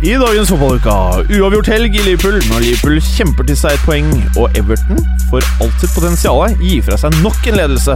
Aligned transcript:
I 0.00 0.14
dagens 0.16 0.48
fotballuke 0.48 0.92
uavgjort 1.36 1.66
helg 1.68 1.92
i 1.92 2.00
Liverpool 2.06 2.38
når 2.48 2.62
Liverpool 2.64 2.94
kjemper 3.04 3.44
til 3.44 3.56
seg 3.60 3.74
et 3.76 3.82
poeng, 3.84 4.06
og 4.40 4.48
Everton 4.56 4.96
for 5.28 5.44
alt 5.60 5.76
sitt 5.82 5.92
potensial 5.92 6.54
gir 6.62 6.80
fra 6.86 6.96
seg 7.02 7.12
nok 7.20 7.36
en 7.50 7.58
ledelse. 7.60 7.94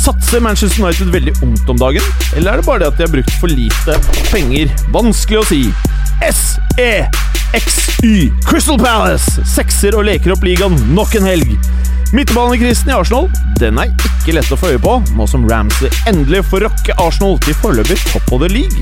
Satser 0.00 0.40
Manchester 0.40 0.80
United 0.80 1.12
veldig 1.12 1.34
ungt 1.44 1.68
om 1.68 1.76
dagen, 1.82 2.00
eller 2.32 2.48
er 2.48 2.56
det 2.62 2.64
bare 2.64 2.80
det 2.80 2.88
at 2.88 2.96
de 2.96 3.04
har 3.04 3.12
brukt 3.12 3.34
for 3.42 3.52
lite 3.52 3.92
penger? 4.30 4.72
Vanskelig 4.94 5.38
å 5.42 5.44
si. 5.50 5.60
S-E-X-Y 6.24 8.14
Crystal 8.48 8.80
Palace 8.80 9.44
sekser 9.52 9.92
og 9.98 10.08
leker 10.08 10.32
opp 10.32 10.48
ligaen 10.48 10.80
nok 10.96 11.12
en 11.20 11.28
helg. 11.28 11.52
Midtbanekrisen 12.16 12.88
i 12.88 12.96
Arsenal 12.96 13.28
den 13.60 13.76
er 13.84 13.92
ikke 13.92 14.32
lett 14.38 14.48
å 14.48 14.56
få 14.56 14.72
øye 14.72 14.80
på, 14.80 14.96
nå 15.12 15.28
som 15.28 15.44
Ramsey 15.50 15.92
endelig 16.08 16.48
får 16.48 16.64
rocke 16.70 16.96
Arsenal 17.04 17.36
til 17.44 17.60
foreløpig 17.60 18.00
topp 18.14 18.32
of 18.32 18.40
the 18.46 18.54
league. 18.56 18.80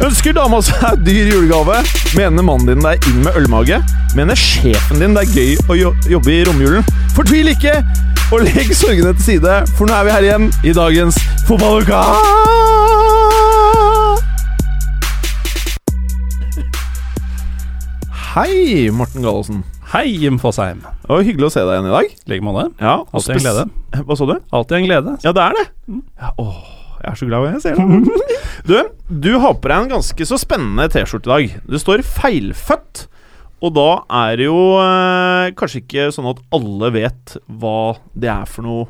Ønsker 0.00 0.32
dama 0.32 0.62
seg 0.64 1.02
dyr 1.04 1.28
julegave? 1.28 1.82
Mener 2.16 2.44
mannen 2.46 2.70
din 2.70 2.80
det 2.84 2.92
er 2.94 3.08
inn 3.10 3.18
med 3.26 3.36
ølmage? 3.36 3.80
Mener 4.16 4.38
sjefen 4.38 5.02
din 5.02 5.12
det 5.16 5.26
er 5.26 5.34
gøy 5.34 5.58
å 5.68 5.76
jo 5.76 5.90
jobbe 6.08 6.32
i 6.32 6.40
romjulen? 6.48 6.86
Fortvil 7.12 7.52
ikke, 7.52 7.74
og 8.32 8.46
legg 8.46 8.72
sorgene 8.78 9.12
til 9.18 9.26
side, 9.26 9.58
for 9.76 9.90
nå 9.90 9.98
er 9.98 10.08
vi 10.08 10.14
her 10.16 10.28
igjen 10.30 10.48
i 10.64 10.72
dagens 10.76 11.20
Fotballuka! 11.44 12.00
Hei, 18.32 18.88
Morten 18.94 19.20
Gallosen. 19.26 19.64
Hei, 19.92 20.06
Jim 20.22 20.38
Fosheim. 20.40 20.80
Det 21.02 21.10
var 21.10 21.24
hyggelig 21.26 21.48
å 21.50 21.52
se 21.52 21.64
deg 21.66 21.76
igjen 21.76 21.88
i 21.90 21.94
dag. 21.98 22.12
I 22.14 22.30
like 22.32 22.46
måte. 22.46 22.68
Ja, 22.80 23.00
Alltid 23.10 23.36
en 23.36 23.42
glede. 23.44 23.64
Hva 24.06 24.16
sa 24.16 24.28
du? 24.32 24.36
Alltid 24.54 24.76
en 24.80 24.86
glede. 24.86 25.16
Ja, 25.26 25.32
det 25.36 25.48
er 25.50 25.56
det. 25.58 25.64
Ja, 26.22 26.30
åh, 26.38 26.60
jeg 27.00 27.10
er 27.10 27.18
så 27.18 27.28
glad 27.28 27.48
jeg 27.54 27.62
ser 27.64 27.78
det. 27.80 28.26
Du, 28.68 28.74
du 29.08 29.30
har 29.40 29.54
på 29.56 29.70
deg 29.70 29.86
en 29.86 29.92
ganske 29.94 30.26
så 30.28 30.36
spennende 30.38 30.84
T-skjorte 30.92 31.30
i 31.30 31.32
dag. 31.32 31.54
Det 31.72 31.80
står 31.80 32.02
'feilfødt'. 32.04 33.06
Og 33.60 33.74
da 33.76 33.88
er 34.22 34.38
det 34.40 34.46
jo 34.46 34.60
eh, 34.80 35.50
kanskje 35.56 35.82
ikke 35.82 36.08
sånn 36.14 36.30
at 36.30 36.40
alle 36.56 36.90
vet 36.94 37.34
hva 37.60 37.96
det 38.16 38.30
er 38.32 38.48
for 38.48 38.64
noe 38.64 38.86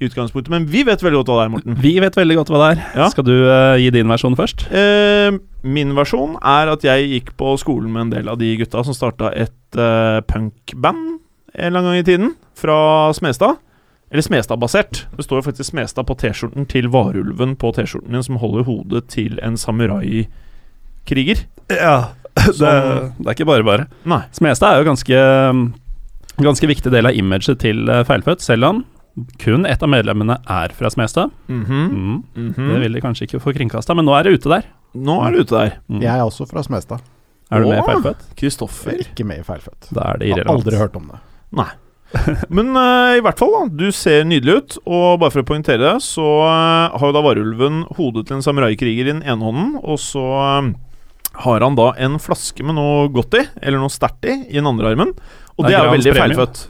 i 0.00 0.08
utgangspunktet, 0.08 0.50
men 0.50 0.64
vi 0.66 0.82
vet 0.86 1.02
veldig 1.04 1.20
godt 1.20 1.30
hva 1.30 1.36
det 1.38 1.44
er, 1.44 1.52
Morten. 1.52 1.76
Vi 1.84 1.92
vet 2.02 2.16
veldig 2.18 2.38
godt 2.40 2.52
hva 2.52 2.60
det 2.62 2.70
er. 2.72 2.80
Ja. 2.98 3.08
Skal 3.12 3.26
du 3.28 3.34
eh, 3.36 3.80
gi 3.84 3.90
din 3.94 4.10
versjon 4.10 4.36
først? 4.38 4.66
Eh, 4.74 5.36
min 5.64 5.92
versjon 5.96 6.38
er 6.40 6.72
at 6.72 6.84
jeg 6.84 7.10
gikk 7.12 7.34
på 7.40 7.52
skolen 7.60 7.92
med 7.92 8.06
en 8.06 8.14
del 8.16 8.32
av 8.32 8.40
de 8.40 8.48
gutta 8.60 8.82
som 8.86 8.96
starta 8.96 9.30
et 9.36 9.78
eh, 9.78 10.20
punkband 10.30 11.20
en 11.54 11.68
eller 11.68 11.78
annen 11.80 11.92
gang 11.92 12.02
i 12.02 12.06
tiden, 12.08 12.32
fra 12.58 13.12
Smestad. 13.14 13.60
Eller 14.12 14.22
Smestad-basert. 14.22 15.06
Det 15.16 15.24
står 15.24 15.40
jo 15.40 15.46
faktisk 15.50 15.70
Smestad 15.72 16.06
på 16.06 16.14
T-skjorten 16.20 16.66
til 16.70 16.88
varulven 16.92 17.56
på 17.58 17.72
T-skjorten 17.74 18.12
din, 18.14 18.22
som 18.22 18.36
holder 18.42 18.62
hodet 18.68 19.06
til 19.08 19.38
en 19.42 19.56
samurai-kriger. 19.56 21.44
Ja. 21.70 21.96
Det, 22.34 22.54
Som- 22.58 23.12
det 23.22 23.28
er 23.28 23.34
ikke 23.36 23.46
bare 23.46 23.62
bare. 23.64 23.84
Nei. 24.10 24.22
Smestad 24.34 24.74
er 24.74 24.80
jo 24.82 24.88
ganske 24.88 25.18
Ganske 26.42 26.66
viktig 26.66 26.90
del 26.90 27.06
av 27.06 27.14
imaget 27.14 27.60
til 27.62 27.84
eh, 27.88 28.00
Feilfødt, 28.08 28.42
selv 28.42 28.64
om 28.66 28.80
kun 29.38 29.62
ett 29.70 29.82
av 29.86 29.88
medlemmene 29.92 30.40
er 30.50 30.72
fra 30.74 30.90
Smestad. 30.90 31.30
Mhm, 31.46 31.84
Mm. 31.94 32.24
mhm. 32.34 32.70
Det 32.72 32.80
vil 32.82 32.92
de 32.92 33.00
kanskje 33.04 33.28
ikke 33.28 33.38
få 33.40 33.52
kringkasta, 33.54 33.94
men 33.94 34.04
nå 34.04 34.16
er 34.18 34.24
det 34.26 34.32
ute 34.40 34.50
der. 34.50 34.64
Nå 34.98 35.20
er 35.22 35.30
det 35.30 35.44
ute 35.46 35.54
der. 35.54 35.76
Mm. 35.88 36.00
Jeg 36.02 36.10
er 36.18 36.24
også 36.26 36.48
fra 36.50 36.62
Smestad. 36.66 36.98
Er 37.52 37.60
du 37.62 37.68
med 37.70 37.78
i 37.78 37.86
Feilfødt? 37.86 38.26
Kristoffer. 38.36 38.98
Ikke 38.98 39.24
med 39.24 39.38
i 39.38 39.46
Feilfødt. 39.46 39.92
Da 39.94 40.08
er 40.10 40.18
det 40.18 40.32
Har 40.34 40.50
aldri 40.50 40.76
hørt 40.76 40.96
om 40.98 41.06
det. 41.12 41.20
Nei. 41.54 41.68
Men 42.56 42.72
uh, 42.76 43.14
i 43.18 43.22
hvert 43.24 43.40
fall, 43.40 43.52
da. 43.54 43.62
Du 43.84 43.88
ser 43.94 44.24
nydelig 44.28 44.56
ut. 44.60 44.76
Og 44.86 45.20
bare 45.22 45.34
for 45.34 45.42
å 45.44 45.48
poengtere 45.48 45.82
det, 45.82 45.94
så 46.04 46.24
uh, 46.46 46.94
har 46.94 47.06
jo 47.10 47.14
da 47.16 47.22
varulven 47.24 47.82
hodet 47.98 48.26
til 48.28 48.38
en 48.38 48.44
samurai-kriger 48.46 49.08
i 49.08 49.12
den 49.12 49.22
ene 49.24 49.42
hånden, 49.44 49.74
og 49.82 49.98
så 50.02 50.22
uh, 50.22 50.68
har 51.44 51.64
han 51.66 51.74
da 51.78 51.88
en 52.06 52.20
flaske 52.22 52.62
med 52.66 52.76
noe 52.78 53.08
godt 53.14 53.34
i, 53.40 53.42
eller 53.62 53.82
noe 53.82 53.90
sterkt 53.92 54.28
i, 54.30 54.36
i 54.52 54.60
den 54.60 54.70
andre 54.70 54.92
armen. 54.94 55.10
Og 55.58 55.66
Det 55.66 55.72
det 55.72 55.74
er 55.74 55.80
er 55.82 55.88
jo 55.90 55.96
veldig 55.98 56.14
premium. 56.14 56.38
feilfødt. 56.38 56.62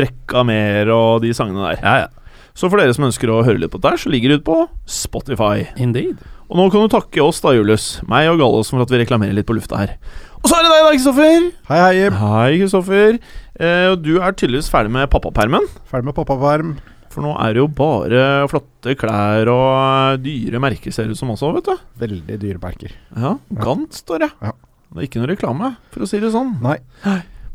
Drekka 0.00 0.42
mer 0.46 0.90
og 0.94 1.20
de 1.24 1.34
sangene 1.36 1.66
der. 1.72 1.80
Ja, 1.84 1.94
ja. 2.06 2.08
Så 2.56 2.68
for 2.68 2.80
dere 2.80 2.92
som 2.96 3.06
ønsker 3.06 3.30
å 3.32 3.42
høre 3.46 3.60
litt 3.62 3.72
på 3.72 3.78
dette, 3.80 4.02
så 4.02 4.10
ligger 4.12 4.32
det 4.32 4.40
ute 4.40 4.48
på 4.48 4.56
Spotify. 4.90 5.64
Indeed. 5.80 6.18
Og 6.50 6.58
nå 6.58 6.64
kan 6.72 6.82
du 6.82 6.90
takke 6.92 7.22
oss, 7.22 7.38
da, 7.44 7.52
Julius, 7.54 8.00
meg 8.10 8.26
og 8.32 8.40
Gallos, 8.42 8.72
for 8.72 8.82
at 8.82 8.90
vi 8.90 8.98
reklamerer 9.04 9.36
litt 9.36 9.46
på 9.48 9.54
lufta 9.56 9.78
her. 9.78 9.92
Og 10.40 10.48
så 10.50 10.56
er 10.58 10.66
det 10.66 10.72
deg, 10.72 10.82
da, 10.82 10.90
Kristoffer. 10.96 11.46
Hei, 11.70 11.78
hei, 11.84 12.10
Hei, 12.20 12.58
Kristoffer. 12.62 13.18
Eh, 13.60 13.86
og 13.92 14.00
du 14.00 14.14
er 14.18 14.32
tydeligvis 14.32 14.70
ferdig 14.72 14.92
med 14.94 15.10
pappapermen. 15.12 15.66
Ferdig 15.90 16.08
med 16.08 16.16
pappaperm. 16.16 16.74
For 17.10 17.24
nå 17.26 17.32
er 17.42 17.56
det 17.56 17.60
jo 17.60 17.66
bare 17.74 18.22
flotte 18.50 18.94
klær 18.98 19.48
og 19.50 20.20
dyre 20.22 20.60
merker, 20.62 20.94
ser 20.94 21.08
det 21.08 21.16
ut 21.16 21.20
som 21.20 21.32
også, 21.34 21.50
vet 21.56 21.66
du. 21.66 21.86
Veldig 21.98 22.36
dyre 22.38 22.60
merker. 22.62 22.94
Ja, 23.18 23.32
Gant 23.64 23.98
står 23.98 24.22
det. 24.24 24.30
Ja. 24.46 24.52
Det 24.90 25.02
er 25.02 25.06
ikke 25.08 25.20
noe 25.22 25.30
reklame, 25.30 25.72
for 25.90 26.06
å 26.06 26.08
si 26.10 26.20
det 26.22 26.30
sånn. 26.34 26.54
Nei. 26.62 26.76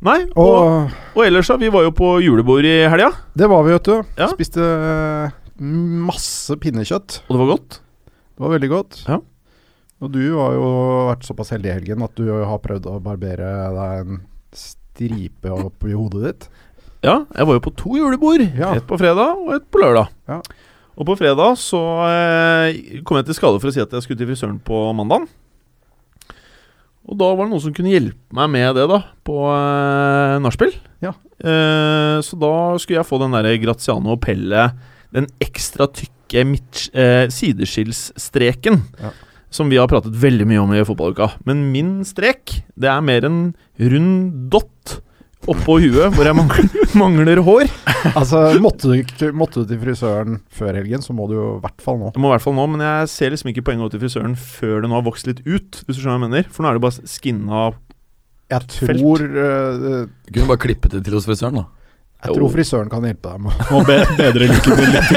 Nei, 0.06 0.18
og, 0.36 0.52
Og 0.52 1.16
og 1.16 1.22
ellers, 1.24 1.48
da. 1.50 1.56
Vi 1.60 1.72
var 1.72 1.86
jo 1.88 1.94
på 1.96 2.10
julebord 2.24 2.68
i 2.68 2.76
helga, 2.92 3.10
det 3.36 3.48
var 3.52 3.64
vi, 3.66 3.74
vet 3.78 3.88
du. 3.88 4.12
Ja. 4.20 4.28
Spiste 4.36 4.62
eh, 4.68 5.40
masse 5.64 6.60
pinnekjøtt. 6.60 7.22
og 7.26 7.32
det 7.34 7.42
var 7.42 7.52
godt. 7.56 7.80
Det 8.36 8.44
var 8.44 8.54
veldig 8.58 8.70
godt. 8.76 9.02
Ja. 9.08 9.22
Og 10.04 10.12
du 10.12 10.22
har 10.36 10.52
jo 10.60 10.70
vært 11.14 11.24
såpass 11.28 11.54
heldig 11.56 11.72
i 11.72 11.76
helgen 11.80 12.04
at 12.04 12.20
du 12.20 12.28
har 12.28 12.60
prøvd 12.64 12.92
å 12.92 13.00
barbere 13.04 13.54
deg 13.80 14.04
en 14.04 14.20
stripe 14.96 15.52
opp 15.52 15.86
i 15.88 15.96
hodet 15.96 16.24
ditt. 16.24 16.48
Ja, 17.06 17.20
jeg 17.36 17.48
var 17.48 17.58
jo 17.58 17.64
på 17.68 17.74
to 17.78 17.98
julebord. 18.00 18.42
Ja. 18.58 18.74
Et 18.80 18.86
på 18.88 18.98
fredag 18.98 19.36
og 19.38 19.52
et 19.58 19.66
på 19.70 19.82
lørdag. 19.82 20.10
Ja. 20.30 20.40
Og 20.96 21.08
på 21.10 21.18
fredag 21.20 21.58
så 21.60 21.82
eh, 22.08 23.02
kom 23.06 23.20
jeg 23.20 23.28
til 23.28 23.38
skade 23.38 23.60
for 23.60 23.70
å 23.70 23.76
si 23.76 23.84
at 23.84 23.92
jeg 23.92 24.06
skulle 24.06 24.22
til 24.22 24.30
frisøren 24.32 24.62
på 24.64 24.80
mandag. 24.96 25.28
Og 27.06 27.20
da 27.20 27.28
var 27.36 27.46
det 27.46 27.52
noen 27.52 27.62
som 27.62 27.76
kunne 27.76 27.92
hjelpe 27.92 28.34
meg 28.34 28.50
med 28.56 28.80
det, 28.80 28.88
da, 28.90 29.02
på 29.28 29.38
eh, 29.52 30.38
nachspiel. 30.42 30.74
Ja. 31.06 31.12
Eh, 31.38 32.18
så 32.26 32.40
da 32.42 32.54
skulle 32.82 33.02
jeg 33.02 33.10
få 33.12 33.20
den 33.22 33.36
derre 33.36 33.54
Graziano 33.62 34.16
Pelle, 34.18 34.70
den 35.14 35.28
ekstra 35.44 35.86
tykke 35.92 36.48
midt, 36.50 36.88
eh, 36.98 37.28
sideskillsstreken. 37.30 38.82
Ja. 39.04 39.14
Som 39.54 39.70
vi 39.72 39.78
har 39.80 39.88
pratet 39.88 40.16
veldig 40.20 40.48
mye 40.50 40.62
om 40.64 40.74
i 40.76 40.84
fotballuka. 40.88 41.30
Men 41.48 41.72
min 41.72 41.98
strek, 42.08 42.62
det 42.76 42.90
er 42.92 43.02
mer 43.06 43.26
en 43.28 43.42
rund 43.80 44.50
dott 44.52 45.02
oppå 45.46 45.76
huet 45.78 46.10
hvor 46.16 46.26
jeg 46.26 46.34
mangler, 46.34 46.70
mangler 46.98 47.40
hår. 47.46 47.70
Altså, 48.18 48.40
måtte 48.64 48.90
du, 48.90 48.96
ikke- 49.04 49.30
måtte 49.38 49.62
du 49.62 49.70
til 49.70 49.78
frisøren 49.84 50.40
før 50.50 50.74
helgen, 50.80 51.04
så 51.06 51.14
må 51.14 51.28
du 51.30 51.36
jo 51.38 51.46
i 51.58 51.62
hvert 51.62 51.84
fall 51.86 52.00
nå. 52.02 52.10
Jeg 52.16 52.24
må 52.24 52.32
i 52.32 52.34
hvert 52.34 52.46
fall 52.48 52.58
nå, 52.58 52.66
men 52.74 52.82
jeg 52.82 53.12
ser 53.14 53.30
liksom 53.36 53.52
ikke 53.54 53.64
poenget 53.68 53.86
å 53.86 53.88
gå 53.88 53.94
til 53.96 54.04
frisøren 54.08 54.34
før 54.42 54.82
det 54.82 54.90
nå 54.90 54.98
har 54.98 55.06
vokst 55.06 55.30
litt 55.30 55.44
ut. 55.46 55.84
Hvis 55.86 56.00
du 56.00 56.02
skjønner 56.02 56.18
hva 56.18 56.26
jeg 56.26 56.26
mener 56.26 56.50
For 56.50 56.66
nå 56.66 56.72
er 56.72 56.80
det 56.80 56.86
bare 56.88 57.10
skinna 57.14 57.62
Jeg 58.56 58.66
Felt. 58.74 59.00
tror 59.00 59.24
eh, 59.26 60.10
Du 60.26 60.34
kunne 60.40 60.50
bare 60.52 60.64
klippet 60.66 60.98
det 60.98 61.04
til 61.06 61.16
hos 61.20 61.30
frisøren, 61.30 61.62
da. 61.62 61.68
Jeg 62.25 62.38
tror 62.38 62.52
frisøren 62.53 62.90
kan 62.91 63.06
hjelpe 63.06 63.31
deg 63.31 63.44
med 63.46 63.74
å 63.75 63.81
be 63.86 63.97
bedre 64.18 64.50
looken 64.50 64.80
din 64.80 64.94
litt. 64.96 65.09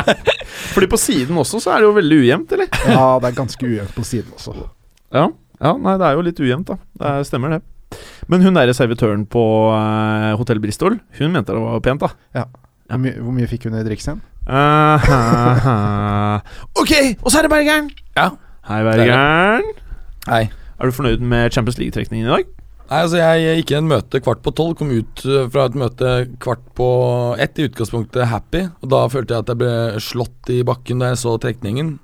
Fordi 0.74 0.88
på 0.90 1.00
siden 1.00 1.38
også 1.40 1.60
så 1.62 1.74
er 1.74 1.82
det 1.82 1.88
jo 1.88 1.96
veldig 1.96 2.20
ujevnt, 2.22 2.54
eller? 2.56 2.70
Ja, 2.86 3.06
det 3.22 3.30
er 3.30 3.36
ganske 3.36 3.66
ujevnt 3.66 3.94
på 3.96 4.06
siden 4.06 4.36
også. 4.36 4.54
Ja. 5.10 5.26
ja, 5.58 5.74
nei, 5.74 5.96
det 5.98 6.06
er 6.06 6.18
jo 6.18 6.24
litt 6.26 6.42
ujevnt, 6.42 6.70
da. 6.70 6.78
Det 7.00 7.12
er, 7.12 7.26
stemmer, 7.26 7.56
det. 7.56 7.98
Men 8.30 8.44
hun 8.46 8.54
derre 8.54 8.74
servitøren 8.76 9.24
på 9.30 9.44
uh, 9.74 10.36
Hotell 10.38 10.62
Bristol, 10.62 11.00
hun 11.18 11.34
mente 11.34 11.56
det 11.56 11.62
var 11.64 11.82
pent, 11.84 12.04
da. 12.04 12.12
Ja. 12.36 12.46
Hvor, 12.90 13.02
my 13.02 13.14
hvor 13.18 13.34
mye 13.34 13.50
fikk 13.50 13.66
hun 13.68 13.78
i 13.78 13.82
driks 13.86 14.06
igjen? 14.06 14.22
Uh, 14.50 15.10
ok, 16.80 16.94
og 17.22 17.28
så 17.30 17.40
er 17.40 17.46
det 17.46 17.52
Bergeren! 17.52 17.90
Ja. 18.18 18.30
Hei, 18.70 18.80
Bergeren. 18.86 19.74
Hei. 20.28 20.44
Er 20.80 20.88
du 20.88 20.96
fornøyd 20.96 21.22
med 21.26 21.50
Champions 21.52 21.78
League-trekningen 21.80 22.28
i 22.28 22.32
dag? 22.32 22.59
Nei, 22.90 23.04
altså 23.04 23.20
Jeg 23.20 23.60
gikk 23.60 23.70
i 23.70 23.78
en 23.78 23.86
møte 23.90 24.18
kvart 24.18 24.40
på 24.42 24.50
tolv, 24.58 24.74
kom 24.80 24.90
ut 24.90 25.20
uh, 25.28 25.44
fra 25.52 25.68
et 25.68 25.76
møte 25.78 26.14
kvart 26.42 26.62
på 26.74 26.86
ett, 27.38 27.58
i 27.62 27.68
utgangspunktet 27.68 28.26
happy. 28.26 28.64
Og 28.82 28.90
da 28.90 29.04
følte 29.12 29.36
jeg 29.36 29.44
at 29.44 29.52
jeg 29.52 29.60
ble 29.60 29.74
slått 30.02 30.50
i 30.50 30.62
bakken 30.66 31.02
da 31.02 31.12
jeg 31.12 31.20
så 31.22 31.36
trekningen. 31.38 31.98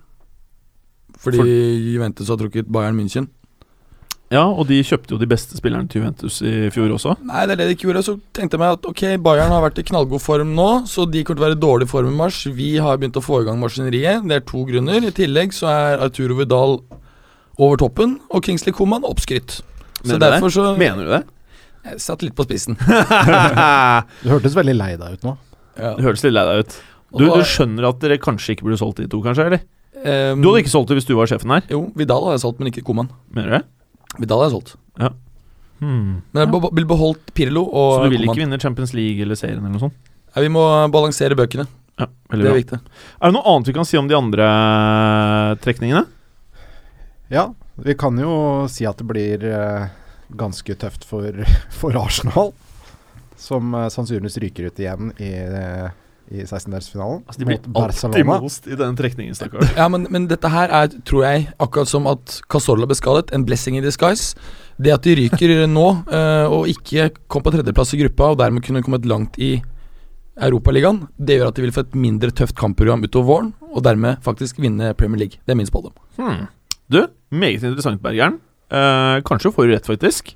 Fordi 1.18 1.40
For- 1.42 1.50
Juventus 1.96 2.30
har 2.30 2.38
trukket 2.38 2.70
Bayern 2.70 2.94
München. 2.98 3.26
Ja, 4.30 4.42
og 4.46 4.66
de 4.66 4.80
kjøpte 4.82 5.14
jo 5.14 5.20
de 5.20 5.26
beste 5.30 5.54
spillerne 5.58 5.86
til 5.90 6.00
Juventus 6.00 6.40
i 6.42 6.66
fjor 6.74 6.90
også. 6.96 7.12
Nei, 7.26 7.44
det 7.46 7.54
er 7.54 7.60
det 7.60 7.68
de 7.68 7.74
ikke 7.76 7.86
gjorde. 7.86 8.02
Så 8.06 8.16
tenkte 8.34 8.58
jeg 8.58 8.62
meg 8.62 8.74
at 8.74 8.86
ok, 8.90 9.02
Bayern 9.22 9.54
har 9.54 9.62
vært 9.62 9.78
i 9.78 9.86
knallgod 9.86 10.22
form 10.22 10.50
nå, 10.58 10.70
så 10.90 11.06
de 11.06 11.22
kommer 11.22 11.38
til 11.38 11.44
å 11.44 11.46
være 11.46 11.58
i 11.58 11.62
dårlig 11.66 11.90
form 11.90 12.10
i 12.10 12.16
mars. 12.22 12.40
Vi 12.58 12.72
har 12.82 12.98
begynt 12.98 13.18
å 13.18 13.22
få 13.22 13.42
i 13.42 13.46
gang 13.46 13.58
maskineriet. 13.62 14.26
Det 14.26 14.38
er 14.40 14.46
to 14.46 14.64
grunner. 14.66 15.06
I 15.06 15.14
tillegg 15.14 15.54
så 15.54 15.70
er 15.70 16.02
Arturo 16.06 16.38
Vidal 16.40 16.80
over 17.58 17.78
toppen, 17.82 18.18
og 18.34 18.42
Kingsley 18.46 18.74
Coman 18.74 19.06
oppskrytt. 19.06 19.60
Så 20.02 20.12
Mener 20.12 20.36
du 20.40 20.44
det? 20.46 20.52
så 20.52 20.66
Mener 20.78 21.04
du 21.08 21.10
det? 21.14 21.22
Jeg 21.86 22.00
satt 22.02 22.22
litt 22.26 22.34
på 22.36 22.44
spissen. 22.48 22.76
Du 24.22 24.28
hørtes 24.32 24.56
veldig 24.58 24.74
lei 24.76 24.92
deg 24.98 25.16
ut 25.18 25.24
nå. 25.26 25.36
Ja. 25.78 25.94
Du 25.98 26.02
hørtes 26.06 26.24
litt 26.26 26.34
lei 26.34 26.44
deg 26.48 26.64
ut. 26.64 26.76
Du, 27.16 27.24
du 27.30 27.42
skjønner 27.46 27.86
at 27.88 28.00
dere 28.02 28.18
kanskje 28.20 28.56
ikke 28.56 28.66
burde 28.66 28.78
solgt 28.80 28.98
de 29.00 29.06
to, 29.12 29.20
kanskje? 29.24 29.46
eller? 29.46 29.62
Um, 29.96 30.42
Du 30.42 30.50
hadde 30.50 30.64
ikke 30.64 30.72
solgt 30.74 30.90
det 30.90 30.98
hvis 30.98 31.06
du 31.08 31.14
var 31.16 31.30
sjefen 31.30 31.52
her? 31.54 31.62
Jo, 31.72 31.86
Vidal 31.96 32.26
har 32.26 32.34
jeg 32.36 32.42
solgt, 32.42 32.58
men 32.60 32.68
ikke 32.72 32.82
Koman. 32.84 33.08
Mener 33.32 33.48
du 33.48 33.56
det? 33.56 33.62
Vidal 34.24 34.42
har 34.42 34.50
jeg 34.50 34.56
solgt. 34.58 34.74
Hmm. 35.76 36.22
Men 36.32 36.40
jeg 36.40 36.48
ja. 36.48 36.68
vil 36.80 36.86
beholdt 36.88 37.32
Pirlo 37.36 37.62
og 37.68 37.90
Så 37.98 38.04
du 38.06 38.12
vil 38.14 38.22
Koeman. 38.24 38.32
ikke 38.34 38.42
vinne 38.46 38.58
Champions 38.62 38.94
League 38.96 39.20
eller 39.22 39.36
serien 39.36 39.60
eller 39.60 39.74
noe 39.76 39.82
sånt? 39.86 39.96
Ja, 40.32 40.40
vi 40.44 40.48
må 40.52 40.62
balansere 40.92 41.36
bøkene. 41.36 41.66
Ja, 42.00 42.06
Det 42.32 42.38
er 42.40 42.42
bra. 42.44 42.54
viktig. 42.56 42.78
Er 42.80 43.30
det 43.30 43.36
noe 43.36 43.46
annet 43.54 43.68
vi 43.70 43.74
kan 43.76 43.88
si 43.88 43.96
om 44.00 44.08
de 44.08 44.16
andre 44.16 44.46
trekningene? 45.64 46.02
Ja, 47.32 47.46
vi 47.76 47.94
kan 47.94 48.16
jo 48.18 48.64
si 48.72 48.86
at 48.88 48.98
det 49.00 49.06
blir 49.08 49.44
eh, 49.44 49.92
ganske 50.36 50.78
tøft 50.80 51.04
for, 51.08 51.44
for 51.80 51.96
Arsenal. 52.00 52.52
Som 53.36 53.74
eh, 53.76 53.88
sannsynligvis 53.92 54.40
ryker 54.42 54.70
ut 54.70 54.80
igjen 54.80 55.12
i, 55.20 55.30
eh, 55.44 55.88
i 56.32 56.42
16-delsfinalen 56.42 57.20
Altså, 57.26 57.42
de 57.42 57.46
blir 57.50 57.60
alltid 57.76 58.26
most 58.26 58.66
i 58.66 58.78
den 58.80 58.96
trekningen, 58.98 59.36
stakkar. 59.36 59.68
Ja, 59.80 59.90
men, 59.92 60.08
men 60.10 60.28
dette 60.30 60.50
her 60.52 60.72
er, 60.72 60.90
tror 61.06 61.26
jeg, 61.28 61.50
akkurat 61.62 61.92
som 61.92 62.08
at 62.10 62.40
Casorla 62.52 62.88
ble 62.88 62.96
skadet, 62.98 63.30
en 63.36 63.44
blessing 63.46 63.76
in 63.78 63.84
disguise. 63.84 64.34
Det 64.80 64.96
at 64.96 65.04
de 65.04 65.18
ryker 65.20 65.54
nå, 65.76 65.86
og 66.48 66.68
ikke 66.72 67.10
kom 67.32 67.44
på 67.44 67.52
tredjeplass 67.54 67.94
i 67.96 68.02
gruppa, 68.06 68.32
og 68.32 68.40
dermed 68.40 68.64
kunne 68.64 68.84
kommet 68.84 69.08
langt 69.08 69.36
i 69.36 69.58
Europaligaen, 70.36 71.06
det 71.16 71.38
gjør 71.38 71.48
at 71.48 71.56
de 71.56 71.64
vil 71.64 71.72
få 71.72 71.86
et 71.86 71.94
mindre 71.96 72.28
tøft 72.36 72.56
kampprogram 72.58 73.04
utover 73.04 73.28
våren, 73.30 73.54
og 73.70 73.84
dermed 73.84 74.20
faktisk 74.24 74.58
vinne 74.60 74.92
Premier 74.96 75.22
League. 75.22 75.40
Det 75.44 75.54
er 75.54 75.60
min 75.60 75.68
spådom. 75.68 75.94
Hmm. 76.18 76.44
Du, 76.92 77.00
meget 77.34 77.64
interessant, 77.66 78.02
Bergeren. 78.02 78.38
Eh, 78.70 79.20
kanskje 79.26 79.52
får 79.54 79.66
du 79.66 79.72
rett, 79.76 79.86
faktisk. 79.88 80.34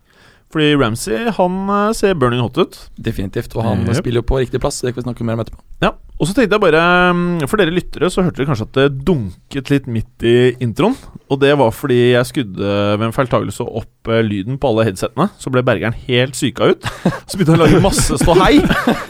Fordi 0.50 0.72
Ramsey 0.74 1.28
han 1.36 1.58
eh, 1.70 1.92
ser 1.94 2.16
burning 2.18 2.40
hot 2.42 2.56
ut. 2.58 2.76
Definitivt. 2.98 3.52
Og 3.54 3.62
han 3.62 3.84
Yep. 3.86 4.00
spiller 4.00 4.18
jo 4.18 4.26
på 4.26 4.40
riktig 4.42 4.58
plass, 4.60 4.80
det 4.82 4.90
kan 4.94 5.02
vi 5.04 5.06
snakke 5.06 5.26
mer 5.26 5.36
om 5.38 5.44
etterpå. 5.44 5.60
Ja, 5.80 5.92
Og 6.20 6.26
så 6.28 6.34
tenkte 6.36 6.52
jeg 6.58 6.60
bare 6.60 6.80
mm, 7.16 7.46
For 7.48 7.56
dere 7.56 7.72
lyttere 7.72 8.10
så 8.12 8.20
hørte 8.20 8.42
dere 8.42 8.50
kanskje 8.50 8.66
at 8.66 8.74
det 8.76 9.04
dunket 9.08 9.70
litt 9.72 9.86
midt 9.88 10.26
i 10.26 10.34
introen. 10.60 10.96
Og 11.30 11.38
det 11.40 11.54
var 11.56 11.70
fordi 11.72 12.10
jeg 12.16 12.26
skudde 12.28 12.72
ved 12.98 13.06
en 13.06 13.14
feiltagelse 13.14 13.64
opp 13.64 14.10
eh, 14.10 14.20
lyden 14.26 14.58
på 14.60 14.68
alle 14.72 14.84
headsetene. 14.90 15.30
Så 15.40 15.52
ble 15.54 15.62
Bergeren 15.64 15.94
helt 16.10 16.34
syka 16.36 16.72
ut. 16.74 16.82
Så 17.30 17.38
begynte 17.38 17.54
han 17.54 17.62
å 17.62 17.64
lage 17.64 17.80
masse 17.86 18.18
ståhei. 18.20 18.58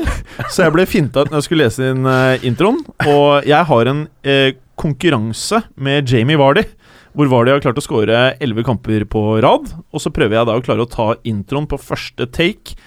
Så 0.53 0.63
jeg 0.67 0.77
ble 0.77 0.87
finta 0.87 1.25
ut 1.25 1.33
når 1.33 1.41
jeg 1.41 1.49
skulle 1.49 1.67
lese 1.67 1.89
inn 1.95 2.05
eh, 2.07 2.47
introen. 2.47 2.79
Og 3.09 3.49
jeg 3.49 3.65
har 3.73 3.91
en 3.91 4.05
eh, 4.23 4.53
konkurranse 4.81 5.65
med 5.81 6.07
Jamie 6.09 6.39
Vardy. 6.41 6.63
Hvor 7.17 7.31
Vardy 7.31 7.55
har 7.55 7.65
klart 7.65 7.81
å 7.81 7.85
skåre 7.85 8.23
elleve 8.39 8.65
kamper 8.67 9.05
på 9.11 9.25
rad. 9.43 9.73
Og 9.91 10.03
så 10.03 10.13
prøver 10.15 10.39
jeg 10.39 10.49
da 10.51 10.57
å 10.57 10.65
klare 10.65 10.87
å 10.87 10.91
ta 10.91 11.13
introen 11.27 11.69
på 11.71 11.81
første 11.83 12.29
take 12.31 12.79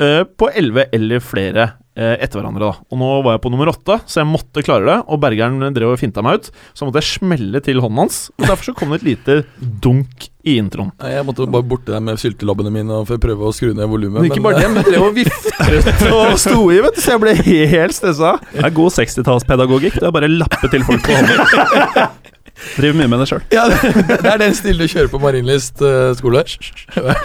uh, 0.00 0.24
på 0.24 0.50
elleve 0.56 0.88
eller 0.94 1.22
flere 1.24 1.68
uh, 1.98 2.16
etter 2.16 2.40
hverandre. 2.40 2.70
da 2.70 2.88
Og 2.88 3.00
nå 3.00 3.10
var 3.26 3.36
jeg 3.36 3.42
på 3.44 3.52
nummer 3.52 3.70
åtte, 3.72 3.98
så 4.08 4.22
jeg 4.22 4.30
måtte 4.30 4.64
klare 4.64 4.88
det. 4.88 4.98
Og 5.12 5.20
Bergeren 5.22 5.60
drev 5.76 5.94
og 5.94 6.00
finta 6.00 6.24
meg 6.24 6.40
ut, 6.40 6.50
så 6.72 6.88
måtte 6.88 7.02
jeg 7.02 7.18
smelle 7.18 7.62
til 7.64 7.82
hånden 7.84 8.04
hans. 8.04 8.22
Og 8.38 8.46
Derfor 8.48 8.70
så 8.70 8.76
kom 8.78 8.94
det 8.94 9.02
et 9.02 9.08
lite 9.10 9.38
dunk 9.84 10.30
i 10.48 10.56
introen. 10.58 10.90
Jeg 10.98 11.26
måtte 11.28 11.46
bare 11.46 11.68
borti 11.68 11.92
der 11.92 12.02
med 12.02 12.18
syltelabbene 12.18 12.72
mine 12.74 13.02
for 13.06 13.20
å 13.20 13.22
prøve 13.22 13.46
å 13.46 13.54
skru 13.54 13.70
ned 13.76 13.86
volumet. 13.90 14.22
Men 14.22 14.32
ikke 14.32 14.42
bare 14.42 14.64
det, 14.64 14.72
men 14.72 14.82
jeg 14.82 14.90
drev 14.90 15.06
og 15.10 15.20
viftet 15.20 16.08
og 16.16 16.34
sto 16.40 16.64
i, 16.72 16.80
vet 16.82 16.96
du, 16.96 17.04
så 17.04 17.14
jeg 17.14 17.24
ble 17.26 17.36
helt 17.36 18.00
stressa. 18.00 18.34
Det 18.50 18.66
er 18.66 18.76
god 18.80 18.96
60-tallspedagogikk. 18.96 20.00
Det 20.00 20.08
er 20.08 20.16
bare 20.16 20.30
å 20.30 20.36
lappe 20.40 20.72
til 20.72 20.88
folk 20.88 21.04
på 21.06 21.20
hånden. 21.20 22.18
Driver 22.76 22.98
mye 22.98 23.10
med 23.12 23.22
det 23.22 23.28
sjøl. 23.30 23.42
Ja, 23.52 23.66
det, 23.70 23.78
det 24.24 24.30
er 24.32 24.40
den 24.42 24.54
stilen 24.56 24.82
du 24.82 24.90
kjører 24.90 25.10
på 25.12 25.20
Marienlyst 25.22 25.82
uh, 25.84 26.12
skole. 26.18 26.44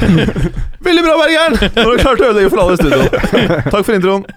Veldig 0.88 1.04
bra, 1.06 1.18
Bergeren! 1.22 1.58
Nå 1.76 1.86
har 1.86 1.94
du 1.94 2.04
klart 2.04 2.22
å 2.22 2.32
ødelegge 2.32 2.54
for 2.54 2.64
alle 2.64 2.76
i 2.76 2.82
studio. 2.82 3.02
Takk 3.74 3.84
for 3.84 3.98
introen. 3.98 4.28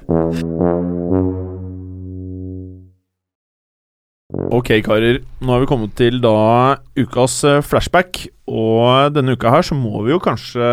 Ok, 4.50 4.72
karer. 4.86 5.20
Nå 5.42 5.54
har 5.54 5.62
vi 5.62 5.68
kommet 5.70 5.96
til 5.98 6.20
da 6.22 6.76
ukas 6.98 7.40
eh, 7.46 7.62
flashback. 7.66 8.24
Og 8.50 9.14
denne 9.14 9.34
uka 9.38 9.50
her 9.54 9.66
så 9.66 9.78
må 9.78 10.02
vi 10.06 10.14
jo 10.14 10.20
kanskje 10.22 10.70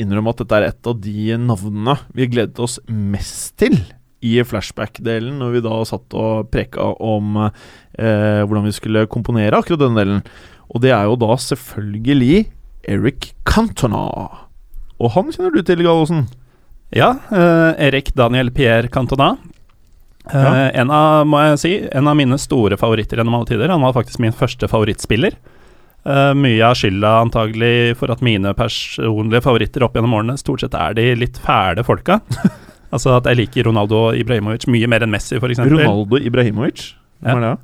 innrømme 0.00 0.34
at 0.34 0.42
dette 0.42 0.58
er 0.58 0.68
et 0.70 0.90
av 0.90 0.98
de 1.02 1.38
navnene 1.38 1.98
vi 2.16 2.30
gledet 2.30 2.62
oss 2.62 2.80
mest 2.90 3.54
til 3.62 3.78
i 4.22 4.36
flashback-delen, 4.46 5.36
når 5.42 5.54
vi 5.56 5.62
da 5.64 5.76
satt 5.88 6.14
og 6.18 6.48
preka 6.54 6.92
om 7.02 7.36
eh, 7.44 8.42
hvordan 8.46 8.68
vi 8.68 8.74
skulle 8.76 9.06
komponere 9.10 9.58
akkurat 9.58 9.82
denne 9.82 9.98
delen. 10.02 10.22
Og 10.72 10.80
det 10.84 10.92
er 10.94 11.08
jo 11.10 11.16
da 11.20 11.34
selvfølgelig 11.42 12.44
Eric 12.88 13.32
Cantona. 13.48 14.04
Og 15.02 15.10
han 15.16 15.32
kjenner 15.34 15.54
du 15.54 15.62
til, 15.66 15.82
Gallosen? 15.84 16.26
Ja, 16.94 17.14
eh, 17.34 17.72
Erik 17.88 18.12
Daniel 18.18 18.50
Pierre 18.54 18.88
Cantona. 18.92 19.34
Eh, 20.30 20.38
Ja. 20.38 20.70
En 20.82 20.90
av 20.94 21.26
må 21.26 21.40
jeg 21.42 21.58
si, 21.58 21.72
en 21.90 22.06
av 22.06 22.14
mine 22.16 22.38
store 22.38 22.76
favoritter 22.78 23.18
gjennom 23.18 23.34
alle 23.40 23.48
tider. 23.50 23.68
Han 23.74 23.82
var 23.82 23.92
faktisk 23.96 24.20
min 24.22 24.32
første 24.32 24.68
favorittspiller. 24.70 25.34
Eh, 26.06 26.32
mye 26.34 26.62
av 26.66 26.74
skylda 26.78 27.10
antagelig 27.24 27.96
for 27.98 28.10
at 28.10 28.22
mine 28.22 28.50
personlige 28.58 29.42
favoritter 29.42 29.82
opp 29.86 29.94
gjennom 29.98 30.14
årene 30.18 30.38
stort 30.38 30.62
sett 30.64 30.74
er 30.78 30.94
de 30.98 31.08
litt 31.18 31.38
fæle 31.42 31.82
folka. 31.86 32.20
altså 32.92 33.16
at 33.18 33.28
jeg 33.30 33.40
liker 33.42 33.68
Ronaldo 33.70 33.98
og 34.08 34.16
Ibrahimovic 34.20 34.68
mye 34.70 34.88
mer 34.90 35.04
enn 35.06 35.12
Messi, 35.14 35.36
f.eks. 35.40 35.62
Ronaldo 35.64 36.20
Ibrahimovic. 36.22 36.92
Hvem 37.22 37.32
Ja. 37.32 37.36
er 37.38 37.46
det? 37.50 37.58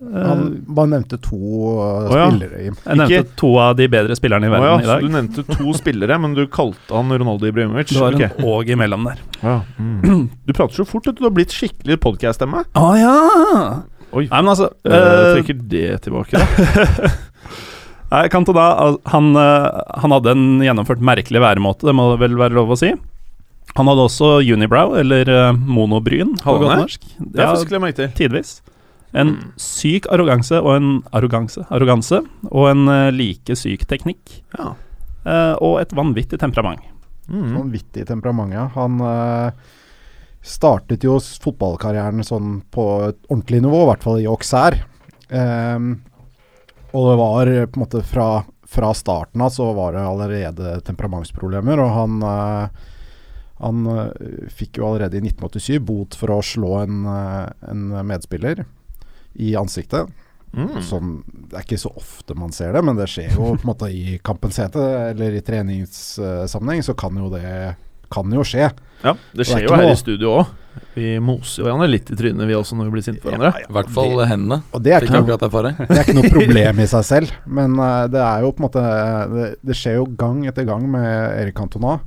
Han 0.00 0.44
bare 0.64 0.88
nevnte 0.94 1.18
to 1.20 1.36
uh, 1.36 2.06
Å, 2.08 2.14
ja. 2.16 2.28
spillere 2.30 2.60
Jeg 2.64 2.72
nevnte 2.96 3.18
Ikke- 3.18 3.36
to 3.36 3.50
av 3.60 3.74
de 3.76 3.84
bedre 3.92 4.16
spillerne 4.16 4.48
i 4.48 4.52
verden 4.52 4.64
oh, 4.64 4.80
ja, 4.80 4.80
i 4.80 4.88
dag. 4.88 5.02
du 5.04 5.12
nevnte 5.12 5.44
to 5.44 5.74
spillere, 5.76 6.16
men 6.22 6.32
du 6.38 6.46
kalte 6.48 6.94
han 6.96 7.12
Ronaldo 7.12 7.50
Ibrahimovic? 7.50 7.92
Det 7.92 8.00
var 8.00 8.16
en 8.16 8.46
og 8.48 8.70
imellom 8.72 9.04
der. 9.10 9.20
Ja. 9.42 9.58
Mm. 9.76 10.30
Du 10.48 10.54
prater 10.56 10.80
så 10.80 10.86
fort, 10.88 11.10
at 11.10 11.18
du. 11.20 11.26
Har 11.28 11.34
blitt 11.36 11.52
skikkelig 11.52 11.98
podcast-stemme. 12.00 12.64
Å 12.80 12.86
ja! 12.96 13.16
Oi. 14.16 14.24
Nei, 14.24 14.40
men 14.40 14.48
altså 14.50 14.70
Jeg 14.88 14.96
eh, 14.96 15.34
trekker 15.36 15.60
det 15.70 15.84
tilbake, 16.08 16.40
da. 16.40 17.10
Nei, 18.10 18.24
Cantona 18.32 18.64
han, 19.12 19.28
eh, 19.38 19.66
han 20.02 20.16
hadde 20.16 20.32
en 20.34 20.46
gjennomført 20.64 21.04
merkelig 21.12 21.44
væremåte, 21.44 21.86
det 21.86 21.94
må 21.94 22.08
vel 22.18 22.40
være 22.40 22.56
lov 22.56 22.72
å 22.74 22.78
si. 22.80 22.90
Han 23.78 23.86
hadde 23.86 24.04
også 24.08 24.30
unibrow, 24.42 24.96
eller 24.98 25.28
eh, 25.30 25.52
monobryn 25.54 26.34
på 26.40 26.44
Hadde 26.44 26.58
han 26.58 26.66
godt 26.66 26.74
det? 26.74 26.82
norsk. 26.84 27.08
Det 27.18 27.40
Ja, 27.44 27.54
jeg 27.54 27.80
meg 27.80 27.94
til. 27.96 28.08
tidvis. 28.18 28.60
En 29.12 29.26
Mm. 29.36 29.52
syk 29.58 30.06
arroganse 30.10 30.60
og 30.62 30.76
en 30.76 31.02
arroganse, 31.12 31.64
arroganse 31.70 32.20
og 32.50 32.68
en 32.70 32.88
eh, 32.88 33.10
like 33.10 33.56
syk 33.56 33.86
teknikk. 33.86 34.42
Ja. 34.58 34.74
Uh, 35.26 35.54
og 35.60 35.80
et 35.82 35.90
vanvittig 35.92 36.38
temperament. 36.40 36.80
Mm. 37.28 37.54
Vanvittig 37.58 38.06
temperament, 38.08 38.52
ja. 38.54 38.68
Han 38.74 39.00
uh, 39.04 39.50
startet 40.42 41.04
jo 41.04 41.18
fotballkarrieren 41.20 42.24
sånn 42.24 42.62
på 42.72 42.86
et 43.10 43.18
ordentlig 43.28 43.60
nivå, 43.60 43.82
i 43.82 43.88
hvert 43.90 44.02
fall 44.06 44.20
i 44.22 44.26
Auxerre. 44.30 44.80
Um, 45.28 46.00
og 46.94 47.10
det 47.10 47.18
var 47.20 47.50
på 47.68 47.76
en 47.78 47.84
måte 47.84 48.02
fra, 48.02 48.28
fra 48.66 48.94
starten 48.96 49.42
av 49.44 49.52
så 49.54 49.68
var 49.76 49.92
det 49.92 50.00
allerede 50.06 50.80
temperamentsproblemer, 50.86 51.78
og 51.84 51.92
han 51.94 52.16
eh, 52.26 52.88
han 53.60 53.86
eh, 53.92 54.48
fikk 54.52 54.80
jo 54.80 54.88
allerede 54.88 55.18
i 55.20 55.24
1987 55.28 55.78
bot 55.84 56.16
for 56.18 56.32
å 56.34 56.40
slå 56.44 56.74
en, 56.82 57.04
eh, 57.10 57.70
en 57.70 57.86
medspiller 58.08 58.64
i 59.40 59.54
ansiktet. 59.58 60.08
Mm. 60.50 60.80
Som, 60.82 61.12
det 61.30 61.60
er 61.60 61.66
ikke 61.66 61.78
så 61.78 61.92
ofte 61.94 62.34
man 62.34 62.50
ser 62.52 62.72
det, 62.74 62.82
men 62.82 62.98
det 62.98 63.06
skjer 63.10 63.36
jo 63.36 63.52
på 63.52 63.60
en 63.60 63.68
måte 63.70 63.90
i 63.94 64.16
kampens 64.28 64.58
hete, 64.62 64.82
eller 65.12 65.36
i 65.36 65.44
treningssammenheng, 65.46 66.82
så 66.86 66.96
kan 66.98 67.20
jo 67.20 67.30
det 67.32 67.76
kan 68.10 68.32
jo 68.34 68.42
skje. 68.42 68.72
Ja, 69.04 69.12
det 69.32 69.44
er 69.44 69.48
skjer 69.52 69.62
det 69.62 69.68
jo 69.68 69.76
her 69.76 69.86
noe- 69.86 69.94
i 69.94 70.00
studio 70.00 70.32
òg. 70.40 70.56
Vi 70.94 71.12
moser 71.22 71.62
jo 71.62 71.66
hverandre 71.66 71.88
litt 71.90 72.10
i 72.10 72.16
trynet, 72.18 72.46
vi 72.46 72.54
også, 72.54 72.76
når 72.78 72.88
vi 72.88 72.94
blir 72.94 73.04
sinte 73.04 73.22
på 73.22 73.30
hverandre. 73.30 73.62
I 73.62 73.74
hvert 73.74 73.90
fall 73.94 74.22
hendene. 74.26 74.60
Og 74.74 74.82
det 74.82 74.94
er 74.94 75.06
ikke 75.06 75.20
noe, 75.20 75.38
det 75.78 75.98
er 75.98 76.02
ikke 76.04 76.16
noe 76.18 76.32
problem 76.38 76.82
i 76.82 76.88
seg 76.90 77.06
selv, 77.06 77.36
men 77.46 77.74
uh, 77.78 78.06
det 78.10 78.22
er 78.22 78.44
jo 78.44 78.52
på 78.54 78.62
en 78.62 78.66
måte 78.66 78.84
Det, 79.34 79.46
det 79.66 79.78
skjer 79.78 79.98
jo 80.00 80.08
gang 80.18 80.42
etter 80.50 80.66
gang 80.68 80.86
med 80.90 81.06
Erik 81.42 81.58
Cantona. 81.58 81.98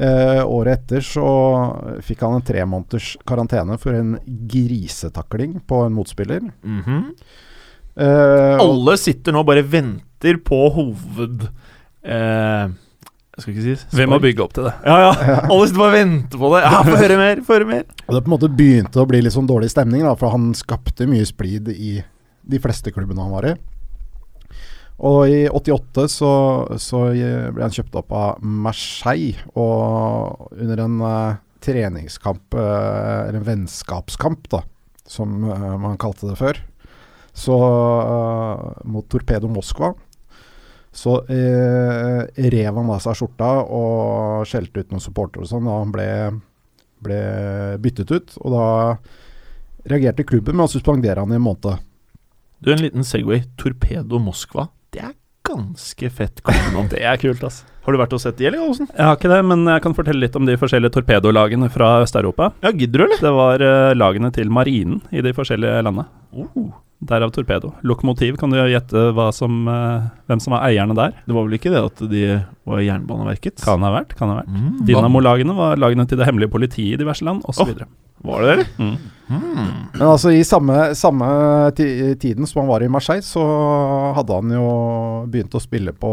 Eh, 0.00 0.40
året 0.48 0.78
etter 0.78 1.04
så 1.04 1.26
fikk 2.06 2.22
han 2.24 2.38
en 2.38 2.44
tre 2.46 2.62
måneders 2.64 3.12
karantene 3.28 3.76
for 3.80 3.92
en 3.98 4.14
grisetakling 4.48 5.58
på 5.68 5.82
en 5.84 5.96
motspiller. 5.96 6.46
Mhm. 6.64 7.00
Eh, 8.00 8.60
Alle 8.62 8.94
sitter 8.96 9.34
nå 9.34 9.42
og 9.42 9.50
bare 9.50 9.64
venter 9.66 10.38
på 10.46 10.60
hoved... 10.72 11.48
Eh, 12.00 12.70
jeg 13.30 13.42
skal 13.44 13.52
ikke 13.54 13.62
si 13.64 13.74
Vi 13.92 13.98
Hvem 14.00 14.14
har 14.14 14.22
bygge 14.24 14.42
opp 14.44 14.54
til 14.56 14.66
det. 14.66 14.72
Ja, 14.84 14.96
ja. 15.30 15.36
Alle 15.50 15.66
sitter 15.68 15.80
bare 15.82 15.90
og 15.92 15.98
venter 15.98 16.40
på 16.40 16.52
det. 16.54 16.62
Ja, 16.64 16.80
Få 16.86 16.96
høre 17.02 17.18
mer! 17.20 17.42
Få 17.44 17.56
høre 17.58 17.68
mer! 17.68 17.84
Og 18.06 18.14
det 18.16 18.22
på 18.24 18.30
en 18.30 18.34
måte 18.36 18.50
begynte 18.56 19.02
å 19.02 19.08
bli 19.10 19.20
litt 19.24 19.36
sånn 19.36 19.48
dårlig 19.50 19.70
stemning, 19.72 20.06
da, 20.06 20.14
for 20.18 20.32
han 20.32 20.50
skapte 20.56 21.06
mye 21.10 21.28
splid 21.28 21.68
i 21.74 21.98
de 22.50 22.60
fleste 22.62 22.92
klubbene 22.94 23.20
han 23.26 23.32
var 23.36 23.50
i. 23.52 23.54
Og 25.00 25.30
i 25.32 25.44
88 25.48 26.02
så, 26.12 26.32
så 26.80 27.06
ble 27.08 27.64
han 27.64 27.72
kjøpt 27.72 27.96
opp 28.02 28.10
av 28.12 28.42
Marseille, 28.44 29.38
og 29.56 30.50
under 30.52 30.82
en 30.84 30.98
uh, 31.00 31.38
treningskamp, 31.64 32.52
eller 32.56 33.38
en 33.38 33.46
vennskapskamp, 33.46 34.50
da, 34.52 34.60
som 35.08 35.40
uh, 35.48 35.78
man 35.80 35.96
kalte 36.00 36.28
det 36.28 36.36
før, 36.40 36.60
så 37.32 37.56
mot 38.90 39.06
Torpedo 39.08 39.48
Moskva, 39.48 39.94
Så 40.92 41.12
rev 41.30 42.76
han 42.76 42.88
av 42.90 42.98
seg 42.98 43.14
skjorta 43.14 43.50
og 43.62 44.42
skjelte 44.50 44.82
ut 44.82 44.90
noen 44.90 45.04
supportere 45.04 45.46
og 45.46 45.48
sånn, 45.52 45.68
og 45.70 45.84
han 45.84 45.92
ble, 45.94 46.08
ble 47.06 47.20
byttet 47.78 48.10
ut. 48.10 48.34
Og 48.42 48.56
da 48.56 48.66
reagerte 49.86 50.26
klubben 50.26 50.58
med 50.58 50.66
å 50.66 50.72
suspendere 50.74 51.22
han 51.22 51.30
i 51.30 51.38
en 51.38 51.46
måned. 51.46 51.78
Du, 52.58 52.72
en 52.74 52.82
liten 52.82 53.06
Segway. 53.06 53.44
Torpedo 53.56 54.18
Moskva. 54.18 54.66
Ganske 55.50 56.10
fett 56.14 56.42
kallenavn. 56.46 56.88
Det 56.92 57.02
er 57.06 57.20
kult, 57.20 57.42
ass. 57.46 57.62
Har 57.84 57.96
du 57.96 58.00
vært 58.00 58.12
og 58.14 58.20
sett 58.22 58.36
de, 58.38 58.46
eller, 58.46 58.60
Gallosen? 58.60 58.90
Jeg 58.92 59.06
har 59.08 59.16
ikke 59.16 59.30
det, 59.32 59.40
men 59.48 59.64
jeg 59.66 59.82
kan 59.86 59.96
fortelle 59.96 60.22
litt 60.26 60.36
om 60.36 60.46
de 60.48 60.58
forskjellige 60.60 60.94
torpedolagene 60.98 61.70
fra 61.72 61.94
Øst-Europa. 62.04 62.50
Ja, 62.64 62.74
gidder 62.76 63.02
du, 63.02 63.04
eller? 63.06 63.22
Det 63.24 63.32
var 63.38 63.64
uh, 63.64 63.94
lagene 63.96 64.30
til 64.36 64.52
marinen 64.52 65.00
i 65.10 65.24
de 65.24 65.32
forskjellige 65.36 65.80
landene. 65.86 66.06
Oh. 66.30 66.68
Derav 67.10 67.32
torpedo. 67.32 67.72
Lokomotiv, 67.88 68.36
kan 68.40 68.52
du 68.52 68.58
gjette 68.60 69.06
hva 69.16 69.30
som, 69.32 69.62
uh, 69.64 70.10
hvem 70.28 70.42
som 70.44 70.54
var 70.54 70.66
eierne 70.68 70.96
der? 70.98 71.16
Det 71.24 71.36
var 71.36 71.48
vel 71.48 71.56
ikke 71.56 71.72
det 71.72 71.80
at 71.86 72.04
de 72.12 72.24
var 72.68 72.84
Jernbaneverkets? 72.84 73.64
Kan 73.64 73.86
ha 73.86 73.94
vært, 73.96 74.12
kan 74.18 74.34
ha 74.34 74.42
vært. 74.42 74.52
Mm. 74.52 74.82
Dynamo-lagene 74.90 75.56
var 75.56 75.80
lagene 75.80 76.04
til 76.10 76.20
det 76.20 76.28
hemmelige 76.28 76.52
politiet 76.52 76.98
i 76.98 77.00
diverse 77.00 77.24
land, 77.24 77.46
osv. 77.48 77.72
Åh. 77.72 77.88
Var 78.28 78.44
det 78.44 78.50
det, 78.50 78.58
eller? 78.58 78.70
Mm. 78.76 79.16
Men 79.30 80.02
altså 80.08 80.32
i 80.34 80.42
samme, 80.46 80.94
samme 80.98 81.26
tiden 81.76 82.46
som 82.48 82.62
han 82.62 82.70
var 82.70 82.82
i 82.82 82.88
Marseille, 82.90 83.22
så 83.22 83.42
hadde 84.16 84.38
han 84.40 84.54
jo 84.54 84.70
begynt 85.30 85.54
å 85.54 85.62
spille 85.62 85.94
på 85.94 86.10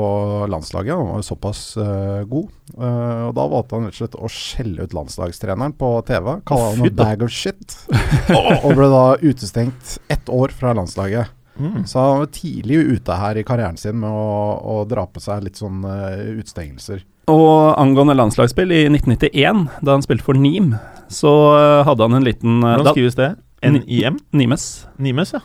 landslaget. 0.52 0.94
Han 0.94 1.12
var 1.12 1.24
jo 1.24 1.28
såpass 1.28 1.62
uh, 1.80 2.22
god. 2.30 2.52
Uh, 2.76 3.30
og 3.30 3.34
da 3.38 3.48
valgte 3.54 3.80
han 3.80 3.88
rett 3.88 3.96
og 3.96 4.02
slett 4.02 4.20
å 4.20 4.32
skjelle 4.32 4.86
ut 4.86 4.94
landslagstreneren 4.98 5.74
på 5.80 5.92
TV. 6.08 6.30
Kalle 6.48 6.70
han 6.76 6.86
en 6.86 7.00
bag 7.00 7.26
of 7.26 7.34
shit. 7.34 7.80
og 8.64 8.70
ble 8.78 8.92
da 8.94 9.06
utestengt 9.24 9.98
ett 10.14 10.30
år 10.30 10.54
fra 10.54 10.76
landslaget. 10.78 11.34
Mm. 11.58 11.88
Så 11.90 12.00
han 12.00 12.20
var 12.22 12.34
tidlig 12.36 12.76
ute 12.76 13.18
her 13.18 13.38
i 13.40 13.46
karrieren 13.46 13.80
sin 13.82 13.98
med 14.04 14.14
å, 14.14 14.58
å 14.62 14.82
dra 14.86 15.08
på 15.10 15.22
seg 15.24 15.48
litt 15.48 15.58
sånn 15.58 15.82
uh, 15.86 16.38
utestengelser. 16.38 17.02
Og 17.28 17.74
angående 17.76 18.16
landslagsspill, 18.16 18.72
i 18.72 18.86
1991, 18.88 19.66
da 19.84 19.98
han 19.98 20.06
spilte 20.06 20.24
for 20.24 20.40
Nim, 20.40 20.76
så 21.10 21.34
eh, 21.58 21.84
hadde 21.88 22.08
han 22.08 22.18
en 22.18 22.26
liten 22.26 22.58
eh, 22.64 22.74
Hvordan 22.76 22.88
da, 22.90 22.94
skrives 22.96 23.18
det? 23.18 23.30
N-I-M? 23.68 24.20
Nimes. 24.38 24.66
Nimes, 25.02 25.34
ja. 25.34 25.42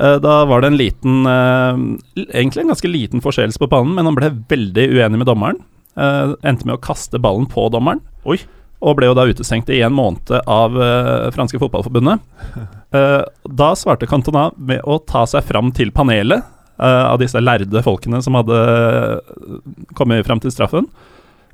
Eh, 0.00 0.16
Da 0.22 0.44
var 0.50 0.62
det 0.62 0.72
en 0.72 0.78
liten 0.78 1.26
Egentlig 2.16 2.62
en 2.64 2.72
ganske 2.72 2.90
liten 2.90 3.22
forseelse 3.24 3.58
på 3.58 3.70
banen, 3.70 3.94
men 3.96 4.06
han 4.10 4.18
ble 4.18 4.32
veldig 4.50 4.88
uenig 4.94 5.22
med 5.22 5.30
dommeren. 5.30 5.62
Endte 5.94 6.66
med 6.66 6.76
å 6.76 6.82
kaste 6.82 7.20
ballen 7.22 7.46
på 7.50 7.68
dommeren. 7.70 8.02
Oi. 8.26 8.40
Og 8.84 8.96
ble 8.98 9.06
jo 9.08 9.14
da 9.16 9.24
utestengt 9.30 9.70
i 9.72 9.78
en 9.86 9.94
måned 9.94 10.32
av 10.50 10.74
franske 11.34 11.60
fotballforbundet. 11.62 12.20
Da 12.94 13.68
svarte 13.74 14.06
Cantona 14.06 14.52
med 14.54 14.84
å 14.86 15.00
ta 15.02 15.24
seg 15.26 15.42
fram 15.48 15.72
til 15.74 15.90
panelet 15.90 16.44
av 16.78 17.18
disse 17.18 17.40
lærde 17.42 17.80
folkene 17.82 18.20
som 18.22 18.36
hadde 18.38 18.58
kommet 19.98 20.22
fram 20.26 20.38
til 20.42 20.52
straffen, 20.54 20.86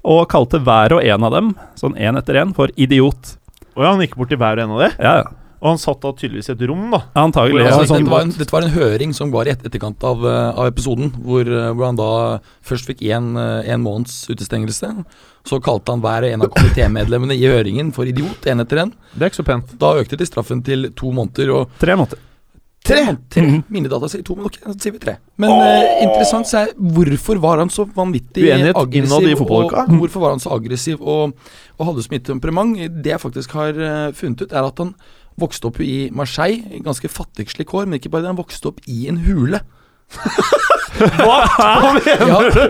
og 0.05 0.29
kalte 0.33 0.61
hver 0.65 0.97
og 0.97 1.05
en 1.05 1.25
av 1.29 1.33
dem, 1.37 1.53
sånn 1.79 1.97
én 2.01 2.17
etter 2.19 2.41
én, 2.41 2.55
for 2.57 2.73
idiot. 2.77 3.37
Og 3.77 3.85
ja, 3.85 3.93
han 3.93 4.01
gikk 4.01 4.17
bort 4.17 4.33
til 4.33 4.41
hver 4.41 4.59
og 4.59 4.65
en 4.65 4.75
av 4.77 4.83
det. 4.87 4.91
Ja, 4.99 5.15
ja. 5.23 5.29
Og 5.61 5.75
han 5.75 5.81
satt 5.81 6.01
da 6.01 6.09
tydeligvis 6.17 6.49
i 6.49 6.53
et 6.55 6.63
rom, 6.71 6.87
da. 6.89 7.03
Antagelig. 7.21 7.67
Ja, 7.67 7.75
altså, 7.77 7.91
sånn- 7.93 8.07
dette, 8.07 8.11
var 8.15 8.23
en, 8.25 8.31
dette 8.33 8.55
var 8.55 8.65
en 8.65 8.73
høring 8.73 9.11
som 9.13 9.31
var 9.31 9.45
i 9.45 9.51
et 9.53 9.63
etterkant 9.69 10.03
av, 10.09 10.25
eh, 10.25 10.57
av 10.57 10.71
episoden, 10.71 11.11
hvor, 11.21 11.43
eh, 11.45 11.73
hvor 11.77 11.85
han 11.85 11.97
da 12.01 12.41
først 12.65 12.89
fikk 12.89 13.03
én 13.05 13.37
en 13.37 13.83
måneds 13.85 14.25
utestengelse. 14.33 15.05
Så 15.45 15.61
kalte 15.61 15.93
han 15.93 16.01
hver 16.01 16.25
og 16.25 16.33
en 16.33 16.43
av 16.43 16.49
komitémedlemmene 16.49 17.37
i 17.37 17.45
høringen 17.45 17.93
for 17.93 18.05
idiot, 18.09 18.41
én 18.49 18.61
etter 18.65 18.79
én. 18.87 18.93
Det 19.15 19.21
er 19.21 19.29
ikke 19.29 19.43
så 19.45 19.45
pent. 19.45 19.79
Da 19.79 19.93
økte 20.01 20.17
de 20.17 20.25
straffen 20.25 20.65
til 20.65 20.91
to 20.97 21.13
måneder 21.13 21.53
og 21.55 21.69
Tre 21.79 21.93
måneder. 21.93 22.17
Tre. 22.85 23.17
tre. 23.31 23.43
Mhm. 23.43 23.63
Mine 23.69 23.91
data 23.93 24.09
sier 24.11 24.25
to, 24.27 24.37
men 24.39 24.49
ok, 24.49 24.59
så 24.65 24.75
sier 24.77 24.95
vi 24.97 25.03
tre. 25.03 25.17
Men 25.41 25.55
eh, 25.57 26.05
interessant 26.07 26.49
så 26.49 26.65
er 26.65 26.75
hvorfor 26.77 27.41
var 27.43 27.63
han 27.63 27.73
så 27.73 27.87
vanvittig 27.97 28.47
Uenighet 28.47 28.77
innad 28.77 29.27
i 29.27 29.35
aggressiv, 29.35 29.45
og 29.47 29.75
hvorfor 30.01 30.25
var 30.25 30.35
han 30.37 30.43
så 30.43 30.53
aggressiv 30.57 31.01
og, 31.01 31.35
og 31.79 31.91
hadde 31.91 32.07
så 32.07 32.15
mye 32.15 32.27
temperament? 32.31 32.79
Det 33.05 33.15
jeg 33.15 33.23
faktisk 33.23 33.57
har 33.59 33.77
uh, 33.77 34.13
funnet 34.17 34.47
ut, 34.47 34.53
er 34.53 34.71
at 34.71 34.85
han 34.85 34.95
vokste 35.41 35.71
opp 35.71 35.81
i 35.85 36.11
Marseille, 36.13 36.81
ganske 36.85 37.09
fattigslige 37.09 37.69
kår, 37.71 37.87
men 37.89 38.01
ikke 38.01 38.13
bare 38.13 38.27
det, 38.27 38.35
han 38.35 38.41
vokste 38.41 38.73
opp 38.73 38.83
i 38.91 39.07
en 39.09 39.23
hule. 39.25 39.63
Hva? 41.01 41.37
Hva 41.57 41.93
mener 41.97 42.51
du? 42.51 42.61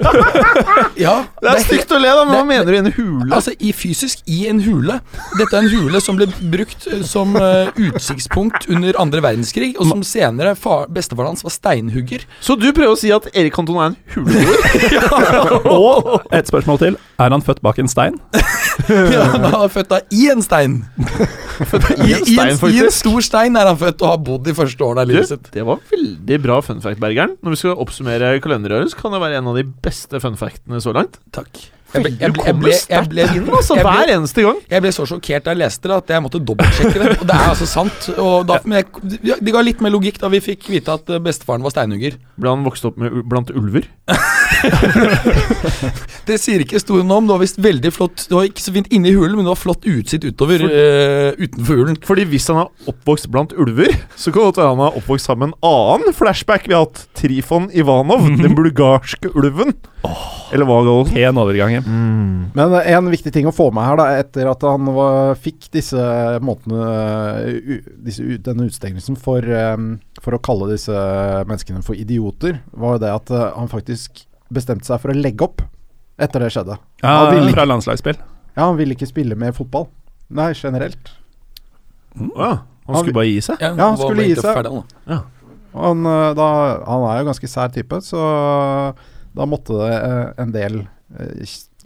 ja 1.05 1.15
Det 1.41 1.51
er 1.51 1.63
stygt 1.65 1.91
å 1.95 1.99
le, 1.99 2.11
da, 2.15 2.25
men 2.29 2.37
hva 2.37 2.45
mener 2.47 2.69
du 2.69 2.77
i 2.77 2.81
en 2.81 2.91
hule? 2.95 3.31
Altså, 3.35 3.55
i 3.59 3.73
fysisk 3.75 4.23
i 4.31 4.45
en 4.51 4.61
hule. 4.63 5.01
Dette 5.39 5.51
er 5.57 5.65
en 5.65 5.71
hule 5.73 6.03
som 6.05 6.19
ble 6.19 6.29
brukt 6.53 6.87
eh, 6.91 7.03
som 7.07 7.35
uh, 7.39 7.71
utsiktspunkt 7.81 8.69
under 8.71 8.99
andre 9.03 9.25
verdenskrig, 9.25 9.73
og 9.81 9.91
som 9.91 10.05
senere 10.07 10.55
far, 10.59 10.87
bestefaren 10.93 11.35
hans 11.35 11.45
var 11.47 11.55
steinhugger. 11.55 12.27
Så 12.45 12.59
du 12.61 12.69
prøver 12.71 12.95
å 12.95 13.01
si 13.01 13.13
at 13.15 13.31
Erik 13.35 13.57
Cantona 13.57 13.89
er 13.89 13.95
en 13.95 14.01
huleboer? 14.15 14.61
Og 15.81 16.35
et 16.37 16.51
spørsmål 16.51 16.85
til. 16.85 17.01
Er 17.21 17.35
han 17.35 17.43
født 17.45 17.61
bak 17.65 17.79
en 17.83 17.91
stein? 17.91 18.17
Ja, 18.89 19.25
han 19.35 19.45
er 19.45 19.69
født 19.73 19.91
da 19.91 19.99
i 20.15 20.29
en 20.33 20.43
stein. 20.45 20.79
I 22.07 22.15
en 22.17 22.25
stein, 22.25 22.61
I 22.73 22.85
en 22.87 22.95
stor 22.95 23.25
stein 23.25 23.59
er 23.61 23.69
han 23.69 23.79
født 23.81 24.01
og 24.05 24.13
har 24.15 24.23
bodd 24.25 24.47
de 24.49 24.55
første 24.57 24.87
årene 24.87 25.05
av 25.05 25.11
livet 25.11 25.29
sitt. 25.29 25.51
det 25.55 25.67
var 25.69 25.83
veldig 25.91 26.39
bra 26.47 26.61
fun 26.65 26.81
fact, 26.85 27.01
Bergeren. 27.03 27.37
Når 27.45 27.57
vi 27.57 27.61
skal 27.61 27.77
oppsummere 27.85 28.33
kalenderåret, 28.43 28.93
så 28.93 29.03
kan 29.03 29.15
det 29.15 29.21
være 29.23 29.43
en 29.43 29.51
av 29.53 29.59
de 29.61 29.67
beste 29.85 30.23
fun 30.23 30.39
factene 30.41 30.81
så 30.83 30.95
langt. 30.97 31.21
Takk. 31.37 31.67
Jeg 31.91 32.03
ble, 32.05 32.11
jeg 32.21 32.31
ble, 32.33 32.43
jeg 32.47 32.55
ble, 32.61 32.73
jeg 32.91 33.07
ble, 33.11 33.23
inn, 33.35 33.47
altså, 33.51 33.75
jeg 33.75 33.83
ble- 33.85 33.95
hver 33.97 34.11
eneste 34.15 34.43
gang. 34.47 34.59
jeg 34.71 34.83
ble 34.85 34.93
så 34.95 35.07
sjokkert 35.11 35.45
da 35.49 35.51
jeg 35.55 35.59
leste 35.59 35.89
det, 35.91 35.97
at 35.97 36.13
jeg 36.15 36.23
måtte 36.23 36.41
dobbeltsjekke 36.47 36.99
det. 37.03 37.09
Og 37.19 37.25
det 37.27 37.35
er 37.35 37.49
altså 37.51 37.67
sant. 37.67 38.09
Og 38.15 38.47
da, 38.47 38.61
men 38.65 38.79
jeg, 38.85 39.39
det 39.43 39.55
ga 39.57 39.63
litt 39.67 39.83
mer 39.83 39.91
logikk 39.97 40.21
da 40.23 40.31
vi 40.31 40.39
fikk 40.45 40.69
vite 40.71 40.95
at 40.95 41.11
eh, 41.11 41.19
bestefaren 41.25 41.65
var 41.67 41.75
steinhugger. 41.75 42.15
Ble 42.39 42.53
han 42.55 42.63
vokst 42.69 42.87
opp 42.87 43.01
med, 43.03 43.21
blant 43.31 43.51
ulver? 43.51 43.89
Det 46.29 46.37
sier 46.39 46.63
ikke 46.63 46.77
historien 46.79 47.11
om. 47.11 47.27
Det 47.27 47.33
var 47.35 47.41
visst 47.43 47.59
veldig 47.63 47.91
flott 47.95 48.25
Det 48.29 48.35
var 48.37 48.47
ikke 48.49 48.63
så 48.63 48.73
fint 48.75 48.91
inni 48.95 49.13
hulen, 49.17 49.37
men 49.39 49.47
det 49.47 49.53
var 49.55 49.59
flott 49.61 49.87
utsikt 49.89 50.27
utover 50.29 50.63
eh, 50.67 51.31
utenfor 51.41 51.81
hulen. 51.81 51.99
Fordi 52.07 52.27
hvis 52.31 52.47
han 52.53 52.63
er 52.65 52.91
oppvokst 52.93 53.31
blant 53.33 53.55
ulver, 53.57 53.95
så 54.21 54.33
kan 54.35 54.51
det 54.55 54.67
han 54.67 54.83
er 54.85 54.99
oppvokst 55.01 55.31
sammen 55.31 55.51
med 55.51 55.57
en 55.57 55.71
annen 55.71 56.17
flashback 56.17 56.69
vi 56.69 56.77
har 56.77 56.85
hatt. 56.87 57.05
Trifon 57.19 57.71
Ivanov, 57.75 58.27
den 58.43 58.55
bulgarske 58.59 59.33
ulven. 59.35 59.75
Eller 60.51 60.67
hva, 60.69 60.81
Gallosen? 60.87 61.15
Pen 61.17 61.41
overgang. 61.41 61.75
ja. 61.79 61.80
Mm. 61.87 62.51
Men 62.55 62.75
en 62.81 63.11
viktig 63.13 63.33
ting 63.33 63.47
å 63.49 63.53
få 63.55 63.69
med 63.75 63.85
her, 63.87 63.97
da, 64.01 64.07
etter 64.21 64.49
at 64.51 64.63
han 64.67 64.89
var, 64.97 65.35
fikk 65.41 65.69
disse 65.75 66.01
måtene 66.45 66.81
disse, 68.05 68.25
Denne 68.45 68.67
utstengelsen 68.69 69.17
for, 69.21 69.45
for 70.21 70.37
å 70.37 70.41
kalle 70.45 70.71
disse 70.73 70.95
menneskene 71.49 71.83
for 71.87 71.99
idioter, 71.99 72.61
var 72.73 72.97
jo 72.99 73.03
det 73.05 73.13
at 73.15 73.31
eh, 73.35 73.47
han 73.57 73.71
faktisk 73.71 74.25
bestemte 74.51 74.89
seg 74.89 75.01
for 75.03 75.13
å 75.13 75.17
legge 75.19 75.47
opp 75.47 75.63
etter 76.21 76.43
det 76.45 76.51
skjedde. 76.53 76.77
Ja, 77.03 77.13
Han 77.27 77.35
ville 77.39 77.55
fra 77.55 77.65
landslagsspill. 77.69 78.19
ja, 78.57 78.63
han 78.67 78.77
ville 78.77 78.97
ikke 78.97 79.09
spille 79.09 79.37
mer 79.39 79.53
fotball. 79.57 79.87
Nei, 80.29 80.51
generelt. 80.59 81.15
Ja. 82.37 82.59
Han 82.91 82.97
skulle 83.05 83.15
bare 83.21 83.29
gi 83.31 83.41
seg? 83.47 83.61
Ja, 83.63 83.71
Ja, 83.79 83.87
han 83.93 83.97
skulle 84.01 84.25
gi 84.27 84.35
seg. 84.35 84.51
ferdig, 84.51 84.83
han, 85.07 85.23
Han, 85.73 86.01
eh, 86.11 86.33
da, 86.35 86.49
han 86.89 87.05
er 87.13 87.21
jo 87.21 87.29
ganske 87.31 87.49
sær 87.49 87.71
type, 87.71 88.01
så 88.03 88.19
da 89.39 89.47
måtte 89.47 89.77
det 89.79 89.93
eh, 89.95 90.25
en 90.43 90.51
del 90.51 90.81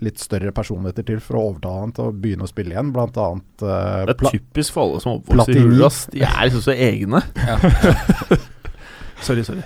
litt 0.02 0.18
større 0.22 0.50
personligheter 0.54 1.06
til 1.06 1.20
for 1.22 1.38
å 1.38 1.44
overtale 1.50 1.84
han 1.84 1.94
til 1.94 2.08
å 2.08 2.14
begynne 2.24 2.46
å 2.46 2.50
spille 2.50 2.74
igjen, 2.74 2.90
blant 2.94 3.18
annet 3.20 3.64
eh, 3.64 4.00
Det 4.10 4.16
er 4.16 4.34
typisk 4.38 4.74
for 4.74 4.88
alle 4.88 5.02
som 5.04 5.18
oppvokser 5.18 5.54
i 5.54 5.62
Platini. 5.62 5.92
De 6.14 6.24
er 6.26 6.48
liksom 6.48 6.64
så 6.64 6.74
egne. 6.74 7.22
Ja. 7.38 8.40
sorry, 9.26 9.46
sorry. 9.46 9.62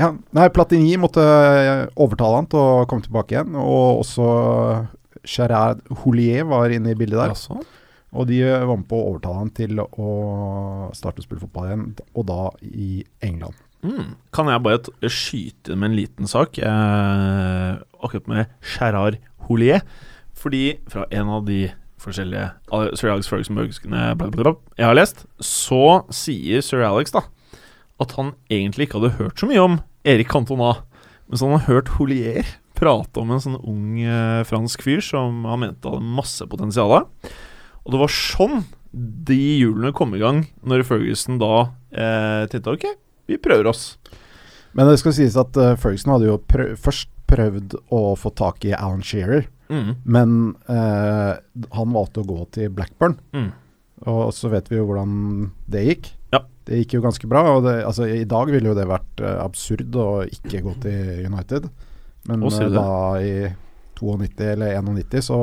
Ja, 0.00 0.12
nei, 0.34 0.48
Platini 0.54 0.96
måtte 1.00 1.22
eh, 1.22 1.84
overtale 2.00 2.40
han 2.40 2.50
til 2.50 2.62
å 2.62 2.84
komme 2.90 3.04
tilbake 3.04 3.36
igjen, 3.36 3.58
og 3.58 4.02
også 4.04 4.28
Gerard 5.28 5.82
Houllier 6.02 6.46
var 6.48 6.72
inne 6.74 6.94
i 6.94 6.98
bildet 6.98 7.20
der. 7.20 7.34
Altså. 7.34 7.60
Og 8.12 8.28
de 8.28 8.42
eh, 8.44 8.64
var 8.68 8.78
med 8.78 8.88
på 8.90 8.98
å 8.98 9.10
overtale 9.12 9.42
han 9.42 9.52
til 9.56 9.82
å 9.82 10.08
starte 10.96 11.22
å 11.22 11.26
spille 11.26 11.42
fotball 11.44 11.68
igjen, 11.70 11.86
og 12.16 12.26
da 12.28 12.40
i 12.68 13.02
England. 13.24 13.58
Mm. 13.82 14.14
Kan 14.34 14.50
jeg 14.50 14.62
bare 14.62 15.10
skyte 15.10 15.76
med 15.76 15.90
en 15.90 15.98
liten 15.98 16.30
sak? 16.30 16.58
Eh, 16.58 17.70
akkurat 18.02 18.28
med 18.30 18.52
Gerard 18.74 19.18
Holier. 19.48 19.82
Fordi 20.38 20.78
fra 20.90 21.06
en 21.10 21.30
av 21.30 21.46
de 21.46 21.66
forskjellige 22.02 22.48
eh, 22.48 22.88
Sir 22.98 23.12
Alex 23.12 23.30
Ferguson-bøkene 23.30 24.56
jeg 24.78 24.86
har 24.86 24.96
lest, 24.98 25.26
så 25.38 26.02
sier 26.14 26.62
sir 26.64 26.82
Alex 26.86 27.14
da 27.14 27.26
at 28.02 28.16
han 28.18 28.32
egentlig 28.50 28.88
ikke 28.88 28.98
hadde 28.98 29.16
hørt 29.20 29.38
så 29.38 29.46
mye 29.46 29.62
om 29.62 29.78
Erik 30.08 30.32
Cantona. 30.32 30.72
Men 31.28 31.38
så 31.38 31.46
han 31.46 31.60
har 31.60 31.68
hørt 31.68 31.92
Holier 31.98 32.48
prate 32.78 33.20
om 33.22 33.30
en 33.30 33.42
sånn 33.42 33.60
ung 33.60 34.00
eh, 34.02 34.42
fransk 34.48 34.82
fyr 34.82 35.02
som 35.04 35.44
han 35.46 35.62
mente 35.62 35.90
hadde 35.90 36.14
masse 36.18 36.46
potensial. 36.50 37.04
Og 37.82 37.94
det 37.94 38.00
var 38.00 38.14
sånn 38.14 38.64
de 38.92 39.38
hjulene 39.62 39.94
kom 39.96 40.12
i 40.16 40.20
gang, 40.20 40.42
når 40.66 40.84
Ferguson 40.88 41.38
da 41.40 41.54
eh, 41.94 42.42
tenkte 42.52 42.74
ok, 42.74 42.88
vi 43.30 43.38
prøver 43.42 43.70
oss. 43.70 43.96
Men 44.72 44.88
det 44.88 44.98
skal 45.02 45.14
sies 45.16 45.36
at 45.40 45.56
uh, 45.60 45.74
Ferguson 45.80 46.14
hadde 46.14 46.30
jo 46.30 46.38
prøv 46.48 46.76
først 46.80 47.10
prøvd 47.32 47.76
å 47.94 48.00
få 48.20 48.32
tak 48.36 48.64
i 48.68 48.74
Alan 48.76 49.04
Shearer, 49.04 49.48
Mm. 49.72 49.94
men 50.04 50.32
uh, 50.68 51.38
han 51.72 51.92
valgte 51.94 52.20
å 52.20 52.26
gå 52.28 52.42
til 52.52 52.68
Blackburn. 52.76 53.14
Mm. 53.32 53.46
Og 54.10 54.34
så 54.36 54.50
vet 54.52 54.66
vi 54.68 54.76
jo 54.76 54.84
hvordan 54.84 55.14
det 55.72 55.84
gikk. 55.86 56.10
Ja. 56.34 56.42
det 56.68 56.82
gikk 56.82 56.98
jo 56.98 57.00
ganske 57.06 57.28
bra. 57.30 57.40
Og 57.56 57.62
det, 57.64 57.78
altså, 57.88 58.04
I 58.04 58.26
dag 58.28 58.50
ville 58.52 58.68
jo 58.68 58.76
det 58.76 58.84
vært 58.90 59.22
uh, 59.24 59.38
absurd 59.46 59.96
å 59.96 60.08
ikke 60.28 60.60
gå 60.66 60.74
til 60.82 61.24
United. 61.24 61.70
Men 62.28 62.44
da 62.74 62.86
i 63.22 63.32
92 64.02 64.44
eller 64.52 64.76
91 64.82 65.24
så, 65.24 65.38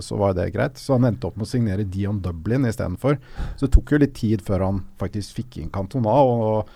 så 0.00 0.18
var 0.20 0.32
det 0.38 0.48
greit. 0.54 0.78
Så 0.80 0.96
han 0.96 1.10
endte 1.10 1.28
opp 1.28 1.36
med 1.36 1.44
å 1.44 1.50
signere 1.50 1.84
Dion 1.84 2.22
Dublin 2.24 2.64
istedenfor. 2.70 3.18
Så 3.58 3.66
det 3.66 3.74
tok 3.76 3.92
jo 3.92 4.00
litt 4.02 4.16
tid 4.16 4.44
før 4.46 4.64
han 4.70 4.80
faktisk 5.02 5.42
fikk 5.42 5.60
inn 5.60 5.72
Cantona. 5.74 6.16
Og, 6.22 6.72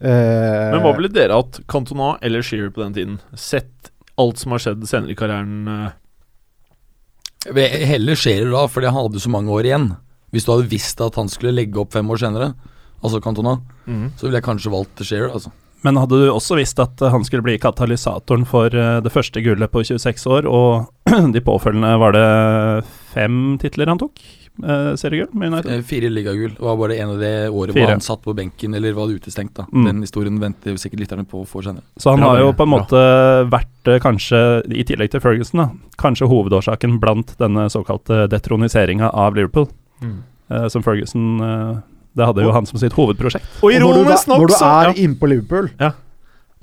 eh, 0.00 0.70
Men 0.72 0.82
hva 0.84 0.92
ville 0.96 1.08
dere 1.12 1.36
hatt, 1.38 1.60
Cantona 1.70 2.16
eller 2.22 2.42
Shearer 2.44 2.70
på 2.74 2.82
den 2.84 2.94
tiden? 2.96 3.18
Sett 3.34 3.92
alt 4.18 4.38
som 4.40 4.52
har 4.54 4.62
skjedd 4.64 4.84
senere 4.88 5.12
i 5.12 5.18
karrieren. 5.18 5.68
eh, 5.68 5.92
Heller 7.86 8.16
Shearer 8.18 8.50
da, 8.50 8.64
fordi 8.70 8.88
han 8.90 8.96
hadde 8.98 9.20
så 9.22 9.30
mange 9.30 9.52
år 9.54 9.68
igjen. 9.68 9.90
Hvis 10.34 10.44
du 10.46 10.50
hadde 10.52 10.70
visst 10.72 11.00
at 11.04 11.14
han 11.20 11.28
skulle 11.30 11.54
legge 11.54 11.78
opp 11.78 11.92
fem 11.94 12.08
år 12.10 12.18
senere, 12.18 12.48
altså 13.04 13.20
Cantona, 13.22 13.58
så 14.18 14.26
ville 14.26 14.40
jeg 14.40 14.46
kanskje 14.48 14.72
valgt 14.72 15.04
Shearer, 15.06 15.30
altså. 15.30 15.52
Men 15.84 16.00
hadde 16.00 16.18
du 16.18 16.30
også 16.32 16.56
visst 16.58 16.80
at 16.82 17.00
eh, 17.04 17.12
han 17.12 17.22
skulle 17.24 17.44
bli 17.46 17.58
katalysatoren 17.62 18.46
for 18.48 18.70
det 18.72 19.12
første 19.14 19.42
gullet 19.44 19.70
på 19.70 19.84
26 19.86 20.26
år, 20.26 20.48
og 20.50 20.88
de 21.36 21.40
påfølgende 21.44 21.92
var 22.02 22.16
det 22.16 22.26
fem 23.12 23.54
titler 23.62 23.92
han 23.92 24.00
tok? 24.02 24.18
Uh, 24.62 24.94
Seriegull 24.96 25.28
med 25.36 25.52
United? 25.52 25.72
Eh, 25.74 25.82
Fire 25.84 26.08
ligagull. 26.08 26.54
Det 26.56 26.64
var 26.64 26.76
bare 26.80 26.96
en 26.96 27.10
av 27.10 27.18
det 27.20 27.32
året 27.50 27.74
Fire. 27.74 27.82
hvor 27.84 27.90
han 27.92 28.00
satt 28.00 28.22
på 28.24 28.34
benken 28.34 28.74
eller 28.74 28.92
var 28.96 29.08
utestengt. 29.12 29.54
da 29.54 29.66
Mm. 29.72 29.84
Den 29.84 30.00
historien 30.00 30.38
venter 30.40 30.78
sikkert 30.80 31.00
lytterne 31.00 31.26
på 31.28 31.42
å 31.42 31.46
få 31.46 31.62
senere. 31.62 31.82
Så 31.98 32.10
han 32.10 32.20
Bra, 32.20 32.28
har 32.30 32.38
jo 32.40 32.52
på 32.52 32.62
en 32.62 32.70
Bra. 32.70 32.78
måte 32.78 33.50
vært 33.50 33.92
eh, 33.92 33.98
kanskje, 34.00 34.62
i 34.72 34.84
tillegg 34.84 35.10
til 35.10 35.20
Ferguson, 35.20 35.60
da, 35.60 35.68
kanskje 35.98 36.28
hovedårsaken 36.28 36.98
blant 37.00 37.36
denne 37.38 37.68
såkalte 37.68 38.28
detroniseringa 38.28 39.10
av 39.12 39.34
Liverpool, 39.36 39.68
eh, 40.02 40.68
som 40.68 40.82
Ferguson 40.82 41.40
uh, 41.40 41.76
Det 42.16 42.24
hadde 42.24 42.42
jo 42.42 42.52
han 42.52 42.64
som 42.64 42.78
sitt 42.78 42.92
hovedprosjekt. 42.92 43.44
Og 43.62 43.74
og 43.74 43.80
når 43.80 43.92
du, 43.92 44.32
når 44.32 44.46
du 44.48 44.54
er 44.54 44.84
ja. 44.88 44.92
inne 44.96 45.16
på 45.20 45.28
Liverpool 45.28 45.68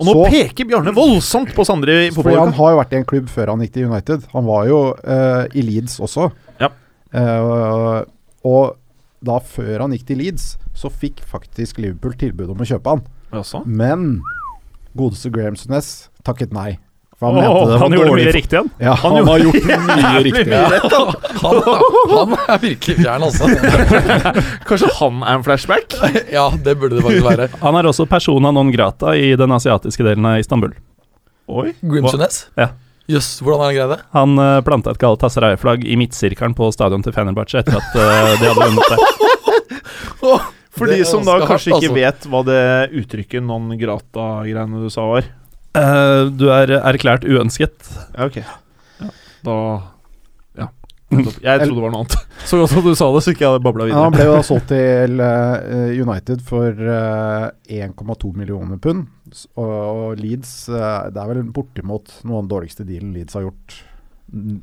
Og 0.00 0.06
nå 0.06 0.12
så- 0.12 0.30
peker 0.30 0.66
Bjarne 0.66 0.92
voldsomt 0.92 1.54
på 1.54 1.64
Sondre 1.64 2.08
i 2.08 2.10
han 2.10 2.52
har 2.52 2.70
jo 2.72 2.78
vært 2.80 2.92
i 2.92 2.96
en 2.96 3.04
klubb 3.04 3.28
før 3.28 3.50
han 3.50 3.60
gikk 3.60 3.72
til 3.74 3.86
United. 3.86 4.24
Han 4.32 4.44
var 4.44 4.66
jo 4.66 4.96
uh, 5.06 5.46
i 5.54 5.62
Leeds 5.62 6.00
også. 6.00 6.32
Eh, 7.14 8.04
og 8.44 8.76
da 9.24 9.40
før 9.40 9.86
han 9.86 9.94
gikk 9.96 10.08
til 10.10 10.20
Leeds, 10.20 10.54
så 10.76 10.90
fikk 10.92 11.22
faktisk 11.30 11.78
Liverpool 11.80 12.16
tilbud 12.20 12.50
om 12.52 12.60
å 12.60 12.68
kjøpe 12.68 12.96
han. 12.96 13.04
Også? 13.34 13.62
Men 13.64 14.18
godeste 14.98 15.30
Graham 15.34 15.56
Sunes 15.58 16.08
takket 16.26 16.52
nei. 16.54 16.74
For 17.14 17.30
han 17.30 17.46
oh, 17.46 17.68
det 17.70 17.78
han 17.78 17.94
gjorde 17.94 18.10
dårlig 18.10 18.24
mye 18.26 18.34
riktig 18.34 18.56
igjen. 18.58 18.70
Ja, 18.82 18.94
han, 18.98 19.14
Han 19.14 19.28
har 19.30 19.42
gjort 19.44 19.66
mye 19.70 20.22
riktig. 20.26 20.46
mye 20.50 20.62
rett. 20.72 20.96
Han, 21.44 21.58
han 22.08 22.30
er 22.48 22.60
virkelig 22.62 22.94
fjern, 23.02 23.24
altså. 23.26 23.48
Kanskje 24.68 24.88
han 24.96 25.18
er 25.20 25.34
en 25.36 25.42
flashback? 25.44 25.92
ja, 26.32 26.46
det 26.64 26.72
burde 26.80 26.96
det 26.96 27.04
faktisk 27.04 27.26
være. 27.26 27.48
Han 27.60 27.76
er 27.76 27.88
også 27.90 28.06
persona 28.08 28.52
non 28.54 28.70
grata 28.72 29.12
i 29.18 29.34
den 29.36 29.52
asiatiske 29.52 30.06
delen 30.06 30.24
av 30.30 30.38
Istanbul. 30.40 30.72
Oi. 31.52 31.74
Grimsones? 31.84 32.46
Ja. 32.56 32.70
Jøss, 33.10 33.34
hvordan 33.44 33.60
har 33.60 33.68
han 33.68 33.76
greid 33.76 33.90
det? 33.92 33.98
Han 34.16 34.38
uh, 34.40 34.60
planta 34.64 34.94
et 34.94 35.00
Galatasaray-flagg 35.02 35.82
i 35.84 35.96
midtsirkelen 36.00 36.54
på 36.56 36.70
stadion 36.72 37.02
til 37.04 37.12
Fenerbahçe 37.12 37.60
etter 37.60 37.76
at 37.76 37.96
uh, 38.00 38.32
de 38.40 38.48
hadde 38.48 38.60
vunnet 38.62 38.92
det. 38.94 38.98
For 40.74 40.90
de 40.90 40.96
er 40.98 41.06
som 41.06 41.22
da 41.22 41.36
kanskje 41.44 41.70
hardt, 41.70 41.84
ikke 41.84 41.92
altså. 41.92 41.98
vet 42.00 42.24
hva 42.32 42.40
det 42.48 42.62
uttrykket 43.02 43.44
non 43.46 43.68
grata-greiene 43.78 44.80
du 44.82 44.88
sa 44.90 45.04
var. 45.06 45.28
Uh, 45.76 46.30
du 46.34 46.48
er 46.50 46.72
erklært 46.80 47.26
uønsket. 47.28 47.76
Ja, 48.16 48.26
ok. 48.30 48.40
Da 48.40 49.04
Ja. 49.04 49.10
nettopp. 49.52 49.90
Jeg 51.12 51.60
trodde 51.60 51.76
det 51.76 51.84
var 51.84 51.92
noe 51.92 52.02
annet. 52.04 52.16
Så 52.48 52.58
godt 52.60 52.74
at 52.76 52.86
du 52.86 52.94
sa 52.98 53.08
det, 53.14 53.22
så 53.24 53.32
ikke 53.32 53.44
jeg 53.44 53.52
hadde 53.54 53.72
videre. 53.72 53.88
Ja, 53.92 54.04
han 54.04 54.14
ble 54.14 54.26
jo 54.26 54.34
da 54.34 54.44
solgt 54.44 54.68
til 54.72 55.20
eh, 55.24 55.92
United 56.00 56.42
for 56.44 56.84
eh, 56.96 57.46
1,2 57.86 58.32
millioner 58.36 58.80
pund. 58.82 59.06
Og, 59.60 60.18
Leeds 60.20 60.52
eh, 60.68 61.08
Det 61.14 61.22
er 61.22 61.30
vel 61.30 61.42
bortimot 61.54 62.12
noe 62.24 62.38
av 62.38 62.44
den 62.44 62.52
dårligste 62.52 62.86
dealen 62.88 63.14
Leeds 63.16 63.36
har 63.38 63.46
gjort 63.46 63.78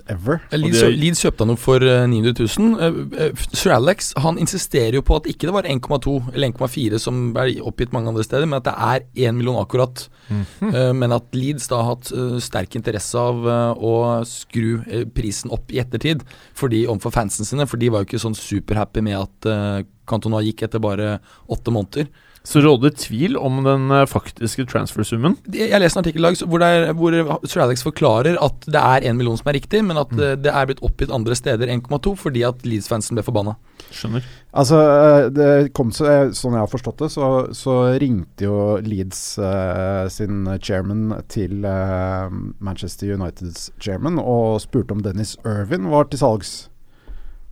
ever. 0.09 0.39
Leeds, 0.51 0.79
det- 0.81 0.97
Leeds 0.99 1.21
kjøpte 1.23 1.45
han 1.45 1.53
jo 1.53 1.55
for 1.59 1.83
eh, 1.85 2.05
900 2.07 2.33
000. 2.59 2.79
Eh, 2.81 3.25
eh, 3.27 3.43
Sir 3.53 3.71
Alex 3.75 4.13
han 4.17 4.37
insisterer 4.41 4.97
jo 4.99 5.01
på 5.07 5.15
at 5.21 5.29
ikke 5.31 5.47
det 5.49 5.53
var 5.55 5.63
1,2 5.69 6.33
eller 6.33 6.51
1,4 6.51 6.99
som 6.99 7.21
er 7.37 7.53
oppgitt 7.61 7.93
mange 7.93 8.11
andre 8.11 8.23
steder, 8.27 8.45
men 8.49 8.59
at 8.59 8.67
det 8.69 8.75
er 8.77 9.29
1 9.29 9.35
million 9.39 9.59
akkurat. 9.61 10.07
Eh, 10.31 10.91
men 10.95 11.11
at 11.11 11.31
Leeds 11.35 11.67
da 11.71 11.81
har 11.81 11.95
hatt 11.95 12.11
eh, 12.15 12.37
sterk 12.43 12.75
interesse 12.79 13.15
av 13.19 13.41
eh, 13.47 13.83
å 13.83 13.93
skru 14.27 14.81
eh, 14.87 15.05
prisen 15.05 15.51
opp 15.51 15.71
i 15.71 15.79
ettertid 15.83 16.21
fordi 16.55 16.85
overfor 16.87 17.11
fansen 17.15 17.45
sine, 17.47 17.65
for 17.67 17.77
de 17.81 17.89
var 17.91 18.03
jo 18.03 18.11
ikke 18.11 18.21
sånn 18.21 18.35
superhappy 18.37 19.01
med 19.03 19.17
at 19.17 19.47
uh, 19.49 19.81
Cantona 20.07 20.41
gikk 20.43 20.63
etter 20.67 20.81
bare 20.83 21.19
åtte 21.51 21.71
måneder. 21.73 22.07
Så 22.43 22.61
råder 22.63 22.93
tvil 22.97 23.37
om 23.37 23.59
den 23.65 23.91
eh, 23.93 24.07
faktiske 24.09 24.65
transfersummen. 24.71 25.35
Jeg 25.53 25.77
leste 25.77 25.99
en 25.99 26.01
artikkel 26.01 26.25
i 26.25 26.31
dag 26.31 26.39
hvor, 26.49 26.63
er, 26.65 26.87
hvor 26.97 27.17
Sir 27.45 27.61
Alex 27.61 27.85
forklarer 27.85 28.39
at 28.41 28.65
det 28.65 28.81
er 28.81 29.05
én 29.09 29.19
million 29.19 29.37
som 29.37 29.51
er 29.51 29.59
riktig, 29.59 29.83
men 29.85 29.99
at 30.01 30.09
mm. 30.09 30.41
det 30.41 30.49
er 30.49 30.69
blitt 30.69 30.81
oppgitt 30.85 31.13
andre 31.13 31.37
steder 31.37 31.69
1,2 31.69 32.15
fordi 32.17 32.45
at 32.47 32.65
Leeds-fansen 32.65 33.19
ble 33.19 33.25
forbanna. 33.27 33.53
Skjønner. 33.91 34.25
Altså, 34.57 34.79
eh, 34.81 35.27
det 35.35 35.51
kom 35.77 35.93
så, 35.95 36.07
eh, 36.09 36.33
Sånn 36.35 36.57
jeg 36.57 36.63
har 36.65 36.71
forstått 36.71 37.05
det, 37.05 37.11
så, 37.13 37.29
så 37.55 37.77
ringte 38.01 38.47
jo 38.47 38.57
Leeds 38.81 39.21
eh, 39.37 40.09
sin 40.09 40.49
chairman 40.63 41.21
til 41.31 41.65
eh, 41.67 42.33
Manchester 42.57 43.13
Uniteds 43.13 43.69
chairman 43.79 44.17
og 44.17 44.63
spurte 44.65 44.97
om 44.97 45.05
Dennis 45.05 45.37
Irvin 45.45 45.91
var 45.93 46.09
til 46.09 46.23
salgs. 46.23 46.70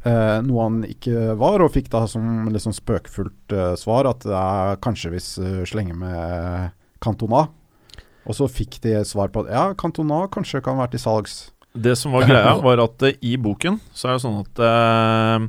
Eh, 0.08 0.38
noe 0.48 0.66
han 0.66 0.82
ikke 0.88 1.34
var, 1.40 1.60
og 1.60 1.74
fikk 1.76 1.90
da 1.92 2.06
som 2.08 2.48
litt 2.48 2.64
sånn 2.64 2.78
spøkefullt 2.78 3.56
eh, 3.56 3.74
svar 3.80 4.08
at 4.08 4.24
det 4.24 4.36
er 4.38 4.80
kanskje 4.84 5.12
hvis 5.12 5.34
uh, 5.44 5.64
slenger 5.68 5.98
med 6.00 6.76
Cantona. 7.04 7.50
Og 8.30 8.38
så 8.38 8.48
fikk 8.52 8.80
de 8.84 8.98
svar 9.08 9.32
på 9.34 9.44
at 9.44 9.52
ja, 9.52 9.64
Cantona 9.80 10.24
kanskje 10.32 10.62
kan 10.64 10.80
være 10.80 10.94
til 10.96 11.04
salgs. 11.04 11.40
Det 11.74 11.96
som 12.00 12.16
var 12.16 12.28
greia, 12.30 12.56
var 12.68 12.82
at 12.84 13.06
eh, 13.08 13.18
i 13.26 13.36
boken 13.42 13.80
så 13.94 14.10
er 14.10 14.18
det 14.18 14.24
sånn 14.24 14.40
at 14.42 14.62
eh, 14.66 15.48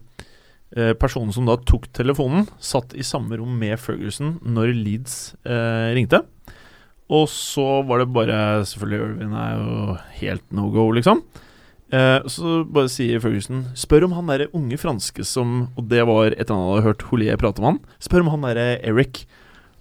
eh, 0.77 0.93
personen 0.99 1.35
som 1.35 1.49
da 1.49 1.57
tok 1.61 1.89
telefonen, 1.97 2.49
satt 2.59 2.95
i 2.99 3.07
samme 3.07 3.39
rom 3.41 3.55
med 3.61 3.79
Ferguson 3.81 4.39
når 4.43 4.75
Leeds 4.77 5.21
eh, 5.45 5.93
ringte. 5.97 6.25
Og 7.11 7.27
så 7.27 7.81
var 7.83 8.05
det 8.05 8.13
bare 8.15 8.37
Selvfølgelig, 8.71 9.07
Irvin 9.09 9.33
er 9.35 9.55
jo 9.59 9.95
helt 10.21 10.45
no 10.55 10.69
go, 10.71 10.85
liksom. 10.95 11.25
Eh, 11.91 12.27
så 12.31 12.61
bare 12.71 12.87
sier 12.93 13.19
Ferguson 13.19 13.65
Spør 13.75 14.05
om 14.07 14.13
han 14.15 14.29
derre 14.31 14.47
unge 14.55 14.77
franske 14.79 15.25
som 15.27 15.65
Og 15.75 15.89
det 15.91 16.05
var 16.07 16.37
etter 16.37 16.55
han 16.55 16.69
hadde 16.69 16.85
hørt 16.85 17.03
Holier 17.09 17.41
prate 17.41 17.59
om 17.59 17.67
han. 17.67 17.81
Spør 17.99 18.23
om 18.23 18.31
han 18.31 18.47
derre 18.47 18.67
Eric. 18.87 19.25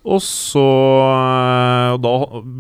Og 0.09 0.21
så 0.25 0.63
eh, 1.05 1.93
og 1.93 2.01
Da 2.01 2.13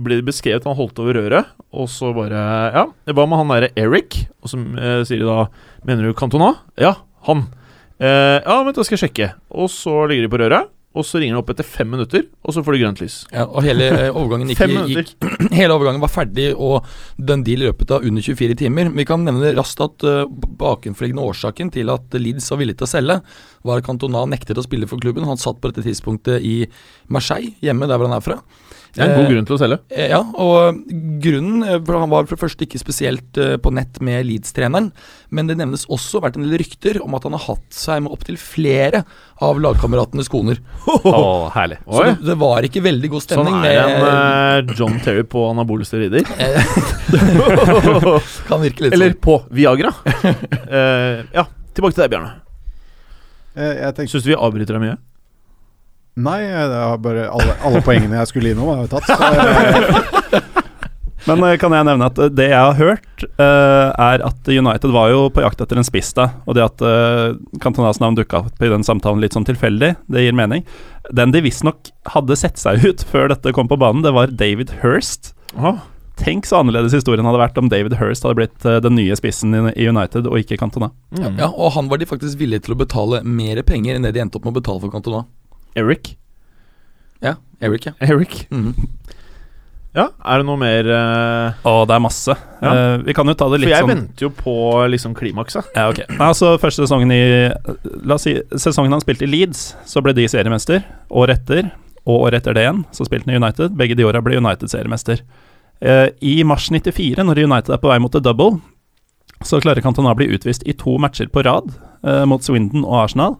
blir 0.05 0.19
det 0.21 0.27
beskrevet 0.27 0.67
han 0.67 0.77
holdt 0.77 0.99
over 1.01 1.17
røret, 1.17 1.53
og 1.73 1.89
så 1.91 2.11
bare 2.13 2.41
Ja, 2.75 2.85
hva 3.13 3.25
med 3.25 3.41
han 3.41 3.53
derre 3.55 3.71
Eric? 3.79 4.25
Og 4.43 4.51
så 4.51 4.59
eh, 4.59 5.01
sier 5.07 5.23
de 5.23 5.29
da 5.29 5.47
Mener 5.87 6.09
du 6.09 6.17
Cantona? 6.17 6.53
Ja, 6.77 6.97
han. 7.25 7.47
Eh, 7.99 8.37
ja, 8.43 8.57
vent, 8.65 8.75
da 8.77 8.83
skal 8.85 8.97
jeg 8.97 9.07
sjekke. 9.07 9.29
Og 9.49 9.69
så 9.71 9.93
ligger 10.09 10.27
de 10.27 10.31
på 10.31 10.39
røret, 10.41 10.69
og 10.97 11.05
så 11.05 11.19
ringer 11.21 11.37
det 11.37 11.41
opp 11.43 11.51
etter 11.53 11.67
fem 11.67 11.89
minutter, 11.93 12.23
og 12.41 12.55
så 12.55 12.63
får 12.65 12.73
du 12.73 12.79
grønt 12.81 13.01
lys. 13.03 13.19
Ja, 13.29 13.43
og 13.45 13.61
hele 13.61 13.89
eh, 13.93 14.07
overgangen 14.09 14.49
gikk, 14.49 14.63
gikk 14.89 15.11
Hele 15.59 15.75
overgangen 15.75 16.01
var 16.01 16.09
ferdig 16.09 16.47
og 16.55 16.87
den 17.29 17.43
deal 17.45 17.61
løpet 17.67 17.93
av 17.93 18.07
under 18.09 18.25
24 18.25 18.57
timer. 18.63 18.89
Vi 18.97 19.05
kan 19.05 19.21
nevne 19.27 19.53
raskt 19.57 19.83
at 19.85 20.07
uh, 20.07 20.23
bakenforliggende 20.59 21.27
årsaken 21.29 21.69
til 21.75 21.93
at 21.93 22.17
Leeds 22.17 22.49
var 22.49 22.61
villig 22.63 22.79
til 22.79 22.87
å 22.87 22.89
selge, 22.89 23.19
var 23.69 23.83
at 23.83 23.85
Cantona 23.85 24.25
nektet 24.31 24.57
å 24.57 24.65
spille 24.65 24.89
for 24.89 25.01
klubben. 25.03 25.29
Han 25.29 25.37
satt 25.37 25.61
på 25.61 25.69
dette 25.69 25.85
tidspunktet 25.85 26.41
i 26.41 26.63
Marseille, 27.13 27.53
hjemme 27.61 27.85
der 27.85 28.01
hvor 28.01 28.09
han 28.09 28.17
er 28.17 28.25
fra. 28.25 28.39
Det 28.95 29.03
er 29.03 29.09
en 29.11 29.15
god 29.19 29.25
Eh, 29.27 29.31
grunn 29.33 29.45
til 29.45 29.55
å 29.55 29.59
selge. 29.61 29.77
Eh, 29.93 30.07
Ja, 30.09 30.19
og 30.23 30.79
grunnen 31.21 31.63
eh, 31.63 31.79
for 31.85 31.99
Han 31.99 32.09
var 32.09 32.25
for 32.25 32.35
det 32.35 32.41
første 32.41 32.65
ikke 32.65 32.79
spesielt 32.81 33.31
på 33.61 33.71
nett 33.75 33.99
med 34.01 34.25
Leeds-treneren, 34.25 34.91
men 35.29 35.47
det 35.47 35.57
nevnes 35.59 35.85
også 35.91 36.21
vært 36.23 36.37
en 36.39 36.45
del 36.47 36.57
rykter 36.59 36.99
om 37.03 37.13
at 37.15 37.23
han 37.27 37.33
har 37.37 37.43
hatt 37.45 37.69
seg 37.75 38.01
med 38.05 38.11
opptil 38.15 38.37
flere 38.41 39.03
av 39.45 39.59
lagkameratenes 39.61 40.27
koner. 40.31 40.57
Å, 40.87 41.49
herlig. 41.53 41.77
Så 41.85 42.01
Oi. 42.01 42.07
det, 42.09 42.25
det 42.31 42.37
var 42.41 42.65
ikke 42.67 42.81
veldig 42.87 43.09
god 43.13 43.21
Sånn 43.25 43.45
stemning. 43.45 43.61
er 43.69 43.77
en 43.83 44.01
med, 44.03 44.73
John 44.79 44.99
Terry 45.05 45.23
på 45.23 45.45
anabole 45.51 45.85
steroider. 45.87 46.25
kan 48.49 48.61
virke 48.63 48.87
litt 48.87 48.93
Eller 48.95 49.13
sånn. 49.13 49.21
på 49.23 49.37
Viagra. 49.53 49.93
uh, 49.93 51.25
ja, 51.37 51.45
tilbake 51.75 51.95
til 51.95 52.03
deg, 52.05 52.13
Bjarne. 52.15 52.31
Eh, 53.59 54.05
Syns 54.07 54.23
du 54.23 54.29
vi 54.31 54.37
avbryter 54.37 54.77
deg 54.77 54.83
mye? 54.85 54.97
Nei, 56.19 56.39
bare 57.03 57.29
alle, 57.29 57.53
alle 57.63 57.83
poengene 57.85 58.17
jeg 58.21 58.31
skulle 58.31 58.53
innom, 58.53 58.71
har 58.73 58.85
jeg 58.85 58.91
tatt. 58.95 59.07
Så, 59.09 60.39
eh, 60.39 60.59
Men 61.27 61.43
eh, 61.43 61.57
kan 61.59 61.73
jeg 61.75 61.87
nevne 61.87 62.07
at 62.09 62.19
eh, 62.21 62.31
det 62.33 62.47
jeg 62.51 62.59
har 62.59 62.77
hørt, 62.79 63.25
uh, 63.41 63.91
er 63.91 64.23
at 64.25 64.49
United 64.49 64.93
var 64.95 65.11
jo 65.13 65.27
på 65.33 65.43
jakt 65.43 65.61
etter 65.63 65.79
en 65.79 65.87
spiss 65.87 66.11
da. 66.17 66.29
Og 66.47 66.57
det 66.57 66.65
at 66.65 66.83
uh, 66.85 67.35
Cantonas 67.63 68.01
navn 68.01 68.17
dukka 68.17 68.45
opp 68.45 68.63
i 68.63 68.71
den 68.71 68.85
samtalen 68.87 69.21
litt 69.23 69.35
sånn 69.37 69.47
tilfeldig, 69.47 69.93
det 70.09 70.25
gir 70.25 70.37
mening. 70.37 70.65
Den 71.15 71.33
de 71.35 71.43
visstnok 71.45 71.91
hadde 72.13 72.39
sett 72.39 72.59
seg 72.61 72.85
ut 72.85 73.05
før 73.11 73.31
dette 73.33 73.53
kom 73.55 73.69
på 73.69 73.79
banen, 73.79 74.05
det 74.05 74.15
var 74.15 74.33
David 74.33 74.79
Hirst. 74.83 75.33
Aha. 75.57 75.79
Tenk 76.19 76.49
så 76.49 76.57
annerledes 76.59 76.91
historien 76.97 77.23
hadde 77.23 77.39
vært 77.39 77.57
om 77.61 77.69
David 77.71 77.95
Hirst 77.99 78.25
hadde 78.27 78.41
blitt 78.41 78.65
uh, 78.67 78.79
den 78.83 78.97
nye 78.99 79.15
spissen 79.19 79.55
i, 79.55 79.63
i 79.75 79.89
United, 79.91 80.27
og 80.27 80.41
ikke 80.41 80.59
Cantona. 80.59 80.91
Mm. 81.15 81.39
Ja, 81.39 81.51
og 81.51 81.75
han 81.77 81.91
var 81.91 82.01
de 82.01 82.09
faktisk 82.09 82.39
villige 82.41 82.67
til 82.67 82.75
å 82.75 82.79
betale 82.79 83.21
mer 83.27 83.61
penger 83.67 83.95
enn 83.95 84.07
det 84.07 84.15
de 84.15 84.23
endte 84.23 84.39
opp 84.39 84.47
med 84.47 84.55
å 84.55 84.61
betale 84.61 84.83
for 84.83 84.95
Cantona. 84.95 85.25
Eric. 85.75 86.15
Ja, 87.21 87.35
Eric, 87.61 87.85
ja. 87.85 87.93
Eric. 87.99 88.45
Mhm. 88.49 88.73
Ja, 89.97 90.03
er 90.21 90.41
det 90.41 90.45
noe 90.45 90.59
mer 90.61 90.85
Og 91.65 91.87
det 91.89 91.95
er 91.95 92.01
masse. 92.03 92.35
Ja. 92.61 92.69
Uh, 92.69 93.01
vi 93.07 93.15
kan 93.17 93.25
jo 93.29 93.33
ta 93.33 93.47
det 93.49 93.57
litt 93.63 93.71
sånn 93.71 93.73
For 93.73 93.73
jeg 93.73 93.87
sånn 93.87 94.03
venter 94.03 94.25
jo 94.27 94.29
på 94.37 94.53
liksom 94.93 95.15
klimakset. 95.17 95.71
Ja, 95.73 95.87
ok. 95.89 96.03
Nei, 96.11 96.27
Altså, 96.27 96.51
første 96.61 96.85
sesongen 96.85 97.13
i 97.15 97.21
La 98.05 98.19
oss 98.19 98.27
si 98.27 98.35
sesongen 98.53 98.93
han 98.93 99.01
spilte 99.01 99.25
i 99.25 99.31
Leeds, 99.31 99.63
så 99.89 100.03
ble 100.05 100.13
de 100.17 100.27
seriemester. 100.29 100.83
Året 101.09 101.41
etter, 101.41 101.71
og 102.05 102.27
året 102.27 102.43
etter 102.43 102.53
det 102.57 102.67
igjen, 102.67 102.83
så 102.95 103.07
spilte 103.07 103.25
han 103.25 103.33
i 103.33 103.41
United. 103.41 103.73
Begge 103.81 103.97
de 103.97 104.05
åra 104.05 104.21
ble 104.21 104.37
United 104.37 104.69
seriemester. 104.71 105.25
Uh, 105.81 106.07
I 106.21 106.37
mars 106.45 106.69
94, 106.69 107.25
når 107.25 107.41
United 107.47 107.73
er 107.73 107.81
på 107.81 107.89
vei 107.89 107.97
mot 108.03 108.13
the 108.13 108.21
double, 108.21 108.59
så 109.41 109.57
klarer 109.63 109.81
Cantona 109.81 110.13
å 110.13 110.19
bli 110.19 110.29
utvist 110.35 110.67
i 110.69 110.75
to 110.77 110.99
matcher 111.01 111.31
på 111.33 111.41
rad 111.47 111.73
mot 112.29 112.43
Swindon 112.43 112.85
og 112.85 112.93
Arsenal. 113.01 113.33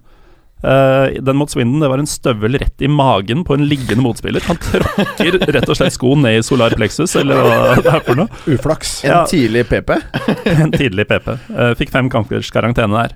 Eh, 0.64 1.22
den 1.22 1.38
mot 1.40 1.50
Swindon 1.50 1.80
det 1.80 1.88
var 1.88 2.02
en 2.02 2.10
støvel 2.10 2.58
rett 2.60 2.82
i 2.84 2.88
magen 2.92 3.46
på 3.48 3.56
en 3.56 3.64
liggende 3.68 4.04
motspiller. 4.04 4.44
Han 4.48 4.60
tråkker 4.60 5.40
rett 5.56 5.70
og 5.70 5.78
slett 5.80 5.96
skoen 5.96 6.26
ned 6.26 6.42
i 6.42 6.44
solar 6.44 6.76
plexus, 6.76 7.16
eller 7.20 7.40
hva 7.40 7.60
det 7.80 7.94
er 7.94 8.04
for 8.04 8.20
noe. 8.20 8.42
Uflaks. 8.52 8.98
En 9.08 9.24
tidlig 9.30 9.66
PP. 9.70 9.96
En 10.60 10.74
tidlig 10.74 11.08
PP. 11.08 11.30
Uh, 11.54 11.72
fikk 11.80 11.94
fem 11.94 12.10
kampers 12.12 12.52
karantene 12.52 12.92
der. 12.92 13.16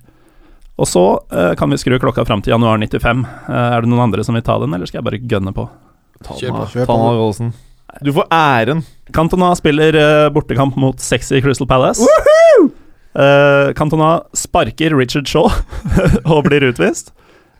Og 0.79 0.87
så 0.89 1.03
uh, 1.19 1.51
kan 1.59 1.69
vi 1.69 1.77
skru 1.81 1.97
klokka 2.01 2.23
fram 2.25 2.41
til 2.41 2.55
januar 2.55 2.79
95. 2.79 3.25
Eh, 3.27 3.57
er 3.75 3.83
det 3.83 3.91
noen 3.91 4.05
andre 4.07 4.23
som 4.25 4.37
vil 4.37 4.45
ta 4.45 4.55
den, 4.61 4.73
eller 4.73 4.89
skal 4.89 5.01
jeg 5.01 5.07
bare 5.09 5.19
gønne 5.33 5.53
på? 5.55 5.67
Ta 6.23 6.37
Kjør 6.39 6.55
den. 6.55 6.69
Kjør 6.71 6.87
på. 6.93 7.49
Du 8.03 8.13
får 8.15 8.29
æren. 8.33 8.85
Cantona 9.13 9.51
spiller 9.59 9.97
bortekamp 10.33 10.79
mot 10.79 11.03
sexy 11.03 11.43
Crystal 11.43 11.67
Palace. 11.69 12.01
Woohoo! 12.01 12.71
Cantona 13.77 14.15
sparker 14.33 14.95
Richard 14.97 15.29
Shaw 15.29 15.51
og 16.31 16.47
blir 16.47 16.65
utvist. 16.71 17.11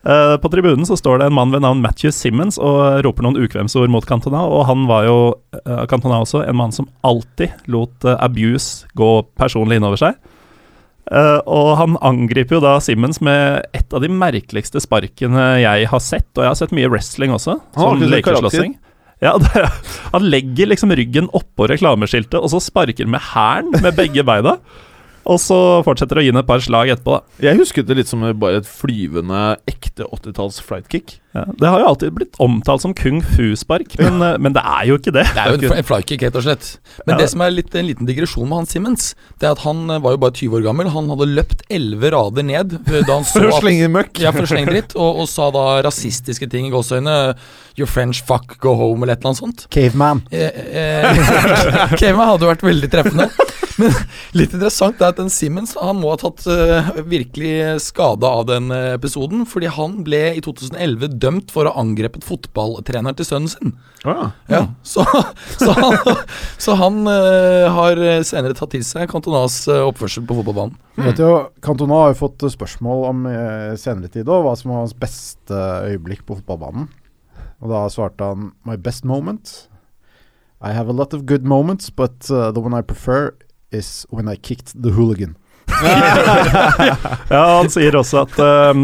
Eh, 0.04 0.38
på 0.38 0.50
tribunen 0.52 0.86
så 0.86 0.98
står 1.00 1.22
det 1.22 1.30
en 1.30 1.36
mann 1.38 1.52
ved 1.54 1.64
navn 1.64 1.80
Matthew 1.84 2.12
Simmons 2.12 2.58
og 2.60 3.00
roper 3.06 3.24
noen 3.24 3.40
ukvemsord 3.40 3.92
mot 3.92 4.04
Cantona, 4.08 4.42
og 4.44 4.66
han 4.68 4.84
var 4.90 5.08
jo, 5.08 5.18
uh, 5.64 5.86
Cantona 5.88 6.20
også, 6.26 6.42
en 6.44 6.58
mann 6.60 6.76
som 6.76 6.90
alltid 7.08 7.54
lot 7.72 8.04
uh, 8.04 8.18
abuse 8.20 8.90
gå 9.00 9.12
personlig 9.40 9.80
innover 9.80 10.02
seg. 10.02 10.20
Og 11.14 11.74
han 11.78 11.98
angriper 12.00 12.56
jo 12.56 12.62
da 12.64 12.78
Simmons 12.82 13.20
med 13.22 13.66
et 13.76 13.92
av 13.94 14.00
de 14.02 14.08
merkeligste 14.08 14.80
sparkene 14.82 15.44
jeg 15.60 15.90
har 15.92 16.02
sett, 16.02 16.30
og 16.38 16.46
jeg 16.46 16.50
har 16.50 16.56
sett 16.58 16.72
mye 16.74 16.90
wrestling 16.90 17.36
også, 17.36 17.58
som 17.76 18.00
ikke 18.00 18.10
lekeslåssing. 18.16 18.78
Ja, 19.22 19.36
det, 19.44 19.66
han 20.14 20.30
legger 20.32 20.72
liksom 20.72 20.96
ryggen 20.96 21.28
oppå 21.36 21.68
reklameskiltet, 21.70 22.40
og 22.40 22.50
så 22.56 22.64
sparker 22.64 23.12
med 23.12 23.24
hælen 23.34 23.76
med 23.84 24.00
begge 24.00 24.24
beina. 24.28 24.56
Og 25.30 25.40
så 25.40 25.58
fortsetter 25.88 26.20
å 26.20 26.24
gi 26.24 26.32
henne 26.34 26.44
et 26.44 26.50
par 26.50 26.64
slag 26.64 26.92
etterpå. 26.94 27.20
da 27.40 27.48
Jeg 27.48 27.60
husket 27.62 27.88
det 27.88 28.00
litt 28.02 28.12
som 28.12 28.24
bare 28.40 28.60
et 28.62 28.68
flyvende, 28.68 29.44
ekte 29.70 30.08
80-talls 30.10 30.60
flightkick. 30.66 31.18
Ja, 31.34 31.44
Det 31.58 31.70
har 31.70 31.80
jo 31.82 31.88
alltid 31.90 32.12
blitt 32.14 32.36
omtalt 32.44 32.84
som 32.84 32.94
kung 32.94 33.22
fu-spark, 33.26 33.96
men, 33.98 34.20
ja. 34.22 34.36
men 34.38 34.54
det 34.54 34.62
er 34.62 34.86
jo 34.92 34.98
ikke 35.00 35.14
det. 35.16 35.24
Det 35.34 35.42
er 35.42 35.50
jo 35.50 35.58
en, 35.58 35.64
fly- 35.66 35.80
en 35.82 35.88
flykick, 35.88 36.26
rett 36.28 36.38
og 36.38 36.46
slett. 36.46 36.68
Men 37.08 37.16
Ja. 37.16 37.20
det 37.24 37.30
som 37.32 37.42
er 37.42 37.54
litt, 37.56 37.74
en 37.76 37.88
liten 37.90 38.06
digresjon 38.10 38.46
med 38.50 38.62
han 38.62 38.70
Simmons, 38.70 39.08
det 39.42 39.48
er 39.50 39.56
at 39.58 39.64
han 39.66 39.82
eh, 39.90 40.02
var 40.04 40.14
jo 40.14 40.22
bare 40.22 40.36
20 40.38 40.60
år 40.60 40.66
gammel. 40.68 40.92
Han 40.94 41.10
hadde 41.10 41.30
løpt 41.34 41.66
11 41.74 42.14
rader 42.14 42.46
ned 42.46 42.78
eh, 42.86 43.02
da 43.08 43.18
han 43.18 43.26
så 43.30 43.40
For 43.42 43.50
å 43.50 43.60
slenge 43.64 43.90
møkk. 43.96 44.22
Ja, 44.22 44.32
for 44.36 44.46
å 44.46 44.52
slenge 44.54 44.70
dritt, 44.76 44.94
og, 44.94 45.24
og 45.24 45.30
sa 45.32 45.50
da 45.56 45.66
rasistiske 45.88 46.50
ting 46.54 46.70
i 46.70 46.74
gåseøynene. 46.76 47.34
Your 47.82 47.90
French 47.90 48.22
fuck, 48.28 48.60
go 48.62 48.76
home, 48.78 49.02
eller 49.02 49.16
et 49.18 49.24
eller 49.24 49.32
annet 49.34 49.42
sånt. 49.42 49.66
Caveman. 49.74 50.22
Eh, 50.30 50.54
eh, 50.78 51.98
Caveman 52.00 52.30
hadde 52.36 52.52
vært 52.54 52.64
veldig 52.70 52.92
treffende. 52.94 53.30
Men 53.82 53.90
litt 54.38 54.52
interessant 54.54 55.00
er 55.02 55.10
at 55.10 55.18
den 55.18 55.32
Simmons 55.34 55.72
Han 55.82 55.98
må 55.98 56.12
ha 56.12 56.18
tatt 56.22 56.44
uh, 56.46 56.92
virkelig 57.10 57.80
skade 57.82 58.30
av 58.30 58.44
den 58.46 58.68
eh, 58.70 58.92
episoden, 59.00 59.48
fordi 59.50 59.72
han 59.74 59.96
ble 60.06 60.20
i 60.38 60.44
2011 60.46 61.16
dømt 61.24 61.52
for 61.54 61.66
å 61.66 61.74
ha 61.74 61.82
angrepet 61.82 62.26
fotballtreneren 62.28 63.18
til 63.18 63.28
sønnen 63.28 63.52
sin. 63.52 63.74
Ah, 64.04 64.34
Ja, 64.52 64.62
så, 64.84 65.06
så 65.56 65.72
han, 65.78 65.98
så 66.60 66.76
han 66.80 67.02
uh, 67.08 67.72
har 67.74 68.02
senere 68.28 68.58
tatt 68.58 68.74
til 68.76 68.84
seg 68.88 69.08
Cantonas 69.12 69.62
eh, 69.72 69.84
oppførsel 69.88 70.28
på 70.28 70.38
fotballbanen. 70.42 70.76
Mm. 70.98 71.06
Vet 71.08 71.22
jo, 71.24 71.32
Cantona 71.64 72.02
har 72.04 72.14
jo 72.14 72.22
fått 72.26 72.44
spørsmål 72.54 73.06
om 73.10 73.28
uh, 73.30 73.74
senere 73.80 74.12
tid 74.12 74.28
òg, 74.28 74.44
hva 74.46 74.58
som 74.60 74.74
var 74.74 74.84
hans 74.84 74.98
beste 75.00 75.64
øyeblikk 75.90 76.26
på 76.28 76.42
fotballbanen. 76.42 76.90
Og 77.64 77.72
da 77.72 77.86
svarte 77.92 78.28
han 78.28 78.52
My 78.68 78.76
best 78.76 79.08
moment 79.08 79.70
I 80.64 80.72
have 80.72 80.88
a 80.88 80.94
lot 80.94 81.14
of 81.14 81.26
good 81.26 81.44
moments, 81.44 81.90
but 81.90 82.30
uh, 82.32 82.52
the 82.52 82.60
one 82.60 82.74
I 82.74 82.82
prefer 82.82 83.34
is 83.72 84.06
when 84.10 84.30
I 84.30 84.36
kicked 84.36 84.82
the 84.82 84.92
hooligan. 84.92 85.36
Ja, 87.34 87.44
han 87.58 87.70
sier 87.72 87.96
også 87.98 88.24
at 88.24 88.40
eh, 88.40 88.82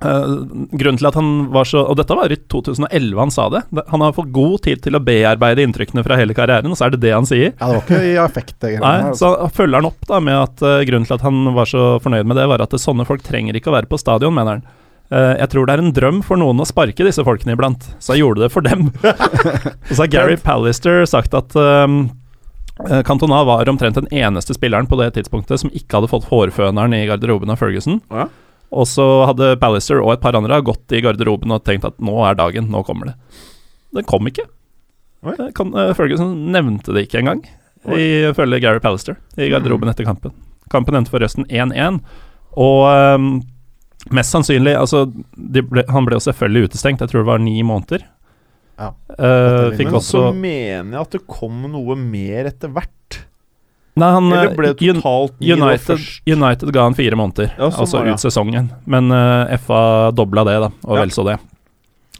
grunnen 0.00 0.98
til 0.98 1.06
at 1.06 1.14
han 1.18 1.28
var 1.52 1.66
så 1.68 1.82
Og 1.84 1.96
dette 1.98 2.14
var 2.16 2.32
i 2.32 2.36
2011 2.50 3.18
han 3.20 3.30
sa 3.30 3.48
det. 3.52 3.62
Det- 3.70 3.84
Han 3.92 4.00
har 4.00 4.12
fått 4.12 4.32
god 4.32 4.62
tid 4.62 4.82
til 4.82 4.96
å 4.96 5.02
bearbeide 5.04 5.62
inntrykkene 5.62 6.02
fra 6.04 6.16
hele 6.16 6.34
karrieren, 6.34 6.70
og 6.70 6.76
så 6.76 6.86
er 6.86 6.90
det 6.96 7.00
det 7.00 7.12
han 7.12 7.26
sier. 7.28 7.52
Ja, 7.60 7.66
det 7.68 7.74
var 7.76 7.82
ikke 7.82 8.02
i 8.02 8.16
affekt, 8.18 8.54
det 8.60 8.80
Nei. 8.80 9.02
Altså. 9.02 9.36
så 9.36 9.50
følger 9.52 9.74
han 9.82 9.86
opp 9.86 10.06
da 10.08 10.20
med 10.20 10.34
at 10.34 10.62
eh, 10.62 10.84
grunnen 10.88 11.06
til 11.06 11.14
at 11.14 11.20
han 11.26 11.54
var 11.54 11.64
så 11.66 12.00
fornøyd 12.02 12.26
med 12.26 12.36
det, 12.36 12.48
var 12.48 12.62
at 12.62 12.70
sånne 12.70 13.06
folk 13.06 13.22
trenger 13.22 13.54
ikke 13.54 13.70
å 13.70 13.76
være 13.76 13.88
på 13.90 13.98
stadion, 14.00 14.34
mener 14.34 14.58
han. 14.58 14.64
Eh, 15.12 15.36
jeg 15.42 15.48
tror 15.50 15.66
det 15.66 15.74
er 15.74 15.82
en 15.84 15.92
drøm 15.92 16.22
for 16.24 16.36
noen 16.40 16.60
å 16.60 16.66
sparke 16.66 17.04
disse 17.04 17.22
folkene 17.22 17.52
iblant, 17.52 17.84
så 18.00 18.14
jeg 18.16 18.24
gjorde 18.24 18.46
det 18.46 18.52
for 18.54 18.62
dem. 18.62 18.88
og 19.04 19.92
så 19.92 20.02
har 20.06 20.08
Gary 20.08 20.36
Pallister 20.40 21.04
sagt 21.06 21.34
at 21.34 21.54
um, 21.54 22.10
eh, 22.88 23.02
Cantona 23.04 23.44
var 23.44 23.68
omtrent 23.68 23.94
den 24.00 24.08
eneste 24.10 24.56
spilleren 24.56 24.88
på 24.88 24.96
det 25.02 25.12
tidspunktet 25.18 25.60
som 25.60 25.70
ikke 25.70 26.00
hadde 26.00 26.08
fått 26.08 26.30
hårføneren 26.32 26.94
i 26.96 27.04
garderoben 27.10 27.52
av 27.52 27.60
Ferguson. 27.60 28.00
Ja. 28.10 28.28
Og 28.72 28.88
så 28.88 29.04
hadde 29.28 29.54
Pallister 29.60 30.00
og 30.00 30.14
et 30.14 30.22
par 30.22 30.36
andre 30.38 30.60
gått 30.64 30.94
i 30.96 31.02
garderoben 31.04 31.52
og 31.52 31.64
tenkt 31.66 31.84
at 31.88 31.98
nå 32.00 32.16
er 32.24 32.38
dagen, 32.38 32.70
nå 32.72 32.80
kommer 32.88 33.12
det. 33.12 33.16
Den 33.92 34.06
kom 34.08 34.28
ikke. 34.30 34.46
Kan, 35.54 35.74
uh, 35.76 35.92
Ferguson 35.94 36.32
nevnte 36.54 36.94
det 36.96 37.06
ikke 37.06 37.20
engang, 37.20 37.44
ifølge 37.84 38.62
Gary 38.62 38.80
Pallister, 38.82 39.18
i 39.36 39.50
garderoben 39.52 39.90
etter 39.92 40.08
kampen. 40.08 40.32
Kampen 40.72 40.96
endte 40.98 41.12
forresten 41.12 41.46
1-1, 41.46 42.00
og 42.58 42.80
um, 42.88 43.28
mest 44.12 44.34
sannsynlig 44.34 44.74
Altså, 44.76 45.04
ble, 45.36 45.84
han 45.88 46.08
ble 46.08 46.18
jo 46.18 46.24
selvfølgelig 46.26 46.72
utestengt, 46.72 47.04
jeg 47.04 47.12
tror 47.12 47.22
det 47.22 47.30
var 47.30 47.44
ni 47.44 47.60
måneder. 47.66 48.06
Ja. 48.80 48.90
Uh, 49.14 49.70
Men 49.76 49.94
også 49.94 50.16
så 50.16 50.32
mener 50.34 50.96
jeg 50.96 51.04
at 51.04 51.14
det 51.14 51.22
kom 51.30 51.60
noe 51.70 51.96
mer 51.98 52.48
etter 52.50 52.72
hvert. 52.72 53.20
Nei, 53.94 54.08
han 54.08 54.28
Eller 54.32 54.54
ble 54.56 54.70
det 54.72 54.86
eh, 54.88 54.94
totalt 54.96 55.34
United? 55.44 56.04
United 56.26 56.70
ga 56.72 56.84
han 56.86 56.94
fire 56.96 57.16
måneder, 57.18 57.50
Ja, 57.58 57.68
sånn 57.68 57.82
altså 57.84 58.04
ut 58.08 58.22
sesongen. 58.22 58.70
Men 58.88 59.10
uh, 59.12 59.50
FA 59.60 59.80
dobla 60.16 60.44
det, 60.48 60.54
da, 60.64 60.70
og 60.86 60.96
Ja. 60.96 61.02
vel 61.02 61.12
så 61.12 61.26
det. 61.28 61.34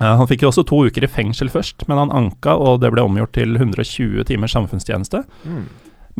Uh, 0.00 0.10
han 0.20 0.26
fikk 0.28 0.42
jo 0.44 0.50
også 0.50 0.66
to 0.68 0.82
uker 0.88 1.04
i 1.06 1.08
fengsel 1.08 1.48
først, 1.48 1.86
men 1.88 1.96
han 2.02 2.12
anka, 2.12 2.58
og 2.60 2.80
det 2.82 2.90
ble 2.92 3.00
omgjort 3.06 3.32
til 3.32 3.56
120 3.56 4.24
timers 4.28 4.52
samfunnstjeneste. 4.52 5.22
Mm. 5.48 5.64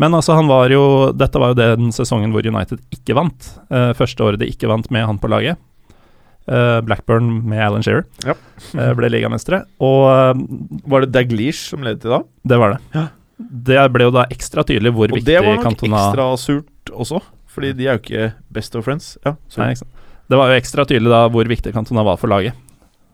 Men 0.01 0.15
altså, 0.17 0.33
han 0.39 0.49
var 0.49 0.71
jo 0.73 1.13
Dette 1.13 1.37
var 1.39 1.53
jo 1.53 1.59
den 1.61 1.93
sesongen 1.93 2.33
hvor 2.33 2.47
United 2.49 2.81
ikke 2.95 3.15
vant. 3.19 3.51
Uh, 3.69 3.93
første 3.93 4.25
året 4.25 4.41
de 4.41 4.49
ikke 4.49 4.71
vant 4.73 4.89
med 4.91 5.05
han 5.05 5.19
på 5.21 5.29
laget. 5.29 5.61
Eh, 6.49 6.81
Blackburn 6.83 7.29
med 7.47 7.61
Alan 7.63 7.83
Shearer 7.87 8.03
Ja. 8.27 8.35
eh, 8.75 8.93
ble 8.99 9.07
ligamestere. 9.13 9.61
Og 9.79 10.09
eh, 10.11 10.41
Var 10.91 11.05
det 11.05 11.13
Daglish 11.15 11.69
som 11.71 11.85
ledet 11.87 12.01
til 12.03 12.11
da? 12.11 12.19
det 12.45 12.59
var 12.59 12.73
det. 12.75 12.81
Ja. 12.97 13.05
Det 13.51 13.79
ble 13.93 14.05
jo 14.09 14.11
da 14.15 14.27
ekstra 14.31 14.65
tydelig 14.65 14.93
hvor 14.95 15.11
Og 15.11 15.17
viktig 15.19 15.27
det 15.33 15.41
var 15.45 15.57
nok 15.57 15.65
Cantona 15.67 16.03
ekstra 16.09 16.27
surt 16.39 16.93
også, 16.93 17.21
fordi 17.53 17.73
de 17.79 17.87
er 17.89 17.97
jo 17.99 18.03
ikke 18.03 18.33
best 18.53 18.77
of 18.77 18.85
friends. 18.85 19.17
Ja. 19.25 19.35
Nei, 19.59 19.71
ikke 19.75 19.85
sant. 19.85 20.03
Det 20.29 20.39
var 20.39 20.49
jo 20.53 20.59
ekstra 20.61 20.85
tydelig 20.89 21.11
da 21.13 21.25
hvor 21.29 21.45
viktig 21.51 21.73
Cantona 21.75 22.05
var 22.07 22.17
for 22.21 22.29
laget. 22.33 22.55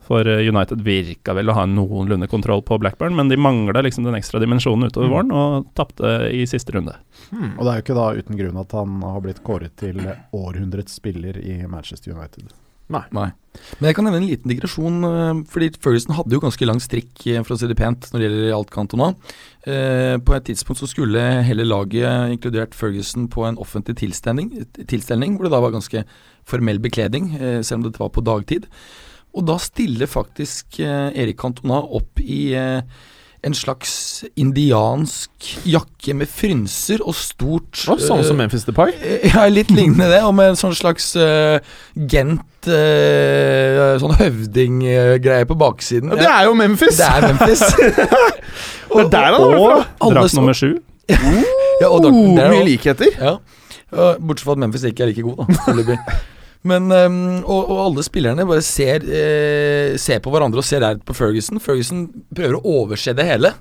For 0.08 0.24
eh, 0.24 0.40
United 0.48 0.80
virka 0.80 1.34
vel 1.36 1.50
å 1.50 1.54
ha 1.58 1.66
noenlunde 1.68 2.28
kontroll 2.32 2.62
på 2.64 2.78
Blackburn, 2.80 3.12
men 3.16 3.28
de 3.28 3.36
mangla 3.36 3.82
liksom 3.84 4.04
den 4.06 4.14
ekstra 4.16 4.40
dimensjonen 4.40 4.88
utover 4.88 5.08
Mm. 5.08 5.12
våren, 5.12 5.32
og 5.32 5.66
tapte 5.76 6.30
i 6.32 6.46
siste 6.48 6.72
runde. 6.72 6.94
Hmm. 7.30 7.58
Og 7.58 7.64
det 7.66 7.72
er 7.72 7.76
jo 7.76 7.84
ikke 7.84 7.98
da 7.98 8.06
uten 8.16 8.38
grunn 8.38 8.56
at 8.62 8.72
han 8.72 9.02
har 9.02 9.20
blitt 9.20 9.42
kåret 9.44 9.76
til 9.76 10.00
århundrets 10.32 10.94
spiller 10.96 11.36
i 11.36 11.58
Manchester 11.68 12.14
United. 12.16 12.48
Nei. 12.88 13.30
Men 13.78 13.90
jeg 13.90 13.96
kan 13.98 14.06
nevne 14.06 14.20
en 14.22 14.28
liten 14.28 14.52
digresjon, 14.52 14.98
eh, 15.06 15.40
fordi 15.50 15.70
Ferguson 15.82 16.14
hadde 16.16 16.36
jo 16.36 16.42
ganske 16.42 16.68
lang 16.68 16.80
strikk, 16.82 17.12
eh, 17.26 17.42
for 17.42 17.54
å 17.54 17.58
si 17.58 17.68
det 17.68 17.76
pent, 17.78 18.08
når 18.12 18.20
det 18.20 18.28
gjelder 18.28 18.54
alt 18.56 18.70
Cantona. 18.74 19.08
Eh, 19.66 20.16
på 20.18 20.34
et 20.36 20.46
tidspunkt 20.48 20.80
så 20.80 20.88
skulle 20.88 21.44
hele 21.44 21.66
laget, 21.66 22.32
inkludert 22.32 22.74
Ferguson, 22.74 23.28
på 23.28 23.46
en 23.48 23.58
offentlig 23.58 23.98
tilstelning, 23.98 24.52
tilstelning 24.86 25.36
hvor 25.36 25.48
det 25.48 25.54
da 25.54 25.60
var 25.60 25.74
ganske 25.74 26.04
formell 26.48 26.78
bekledning, 26.78 27.36
selv 27.62 27.80
om 27.80 27.82
dette 27.88 28.00
var 28.00 28.10
på 28.14 28.24
dagtid. 28.24 28.66
Og 29.36 29.44
da 29.44 29.58
stiller 29.60 30.08
faktisk 30.08 30.80
Erik 30.80 31.36
Cantona 31.36 31.82
opp 31.84 32.18
i 32.18 32.56
en 33.46 33.54
slags 33.54 33.92
indiansk 34.40 35.30
jakke 35.68 36.14
med 36.18 36.26
frynser 36.30 37.02
og 37.06 37.14
stort 37.14 37.84
Å, 37.86 37.94
Samme 38.02 38.24
som 38.26 38.38
Memphis 38.40 38.64
Depay? 38.66 38.90
Pie? 38.96 39.18
Ja, 39.32 39.44
litt 39.52 39.70
lignende 39.70 40.08
det, 40.10 40.20
og 40.26 40.34
med 40.34 40.52
en 40.54 40.58
sånn 40.58 40.74
slags 40.74 41.12
uh, 41.20 41.58
gent 42.10 42.66
uh, 42.66 43.94
Sånn 44.02 44.16
høvdinggreie 44.18 45.46
på 45.48 45.56
baksiden. 45.58 46.10
Ja, 46.16 46.18
det 46.18 46.32
er 46.32 46.48
jo 46.48 46.56
Memphis! 46.58 46.98
Det 46.98 47.06
er 47.06 47.28
Memphis. 47.28 47.62
Det 48.88 49.04
er 49.04 49.12
der 49.12 49.28
han 49.28 49.38
er 49.38 49.60
Og 49.60 49.68
fra. 49.68 50.10
drakt 50.16 50.34
nummer 50.38 50.56
sju. 50.56 50.72
ja, 51.08 51.88
og 51.88 52.02
Dr. 52.02 52.10
Oh, 52.10 52.34
Darryl. 52.36 52.56
mye 52.56 52.66
likheter. 52.72 53.14
Ja. 53.20 53.36
Bortsett 54.18 54.44
fra 54.48 54.56
at 54.56 54.62
Memphis 54.64 54.84
ikke 54.88 55.06
er 55.06 55.12
like 55.12 55.24
god, 55.24 55.46
da. 55.46 56.08
Men 56.66 56.90
um, 56.90 57.18
og, 57.44 57.68
og 57.70 57.78
alle 57.84 58.02
spillerne 58.06 58.46
bare 58.48 58.64
ser, 58.66 59.04
eh, 59.06 59.94
ser 60.00 60.18
på 60.24 60.32
hverandre 60.34 60.58
og 60.58 60.66
ser 60.66 60.82
der 60.82 60.98
på 60.98 61.14
Ferguson. 61.16 61.60
Ferguson 61.62 62.08
prøver 62.34 62.58
å 62.58 62.74
overse 62.82 63.14
det 63.16 63.28
hele. 63.28 63.52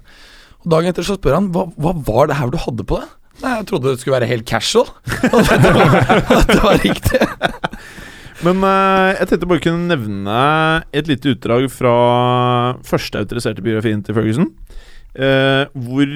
Og 0.63 0.71
Dagen 0.73 0.89
etter 0.89 1.05
så 1.05 1.17
spør 1.19 1.37
han 1.37 1.51
hva, 1.53 1.67
hva 1.77 1.93
var 2.07 2.31
det 2.31 2.39
her 2.39 2.51
du 2.51 2.57
hadde 2.63 2.87
på 2.87 2.99
deg? 3.01 3.13
Nei, 3.43 3.53
Jeg 3.59 3.67
trodde 3.69 3.93
det 3.93 4.01
skulle 4.01 4.17
være 4.17 4.31
helt 4.31 4.47
casual. 4.49 4.89
At 5.29 6.49
det 6.49 6.61
var, 6.63 6.79
riktig. 6.81 7.21
Men 8.45 8.65
eh, 8.65 9.11
jeg 9.19 9.29
tenkte 9.29 9.49
bare 9.49 9.63
kunne 9.67 9.91
nevne 9.91 10.41
et 10.97 11.09
lite 11.09 11.35
utdrag 11.35 11.69
fra 11.73 11.93
første 12.85 13.21
autoriserte 13.21 13.65
biografien 13.65 14.01
til 14.05 14.17
Ferguson. 14.17 14.51
eh, 15.17 15.69
hvor 15.73 16.09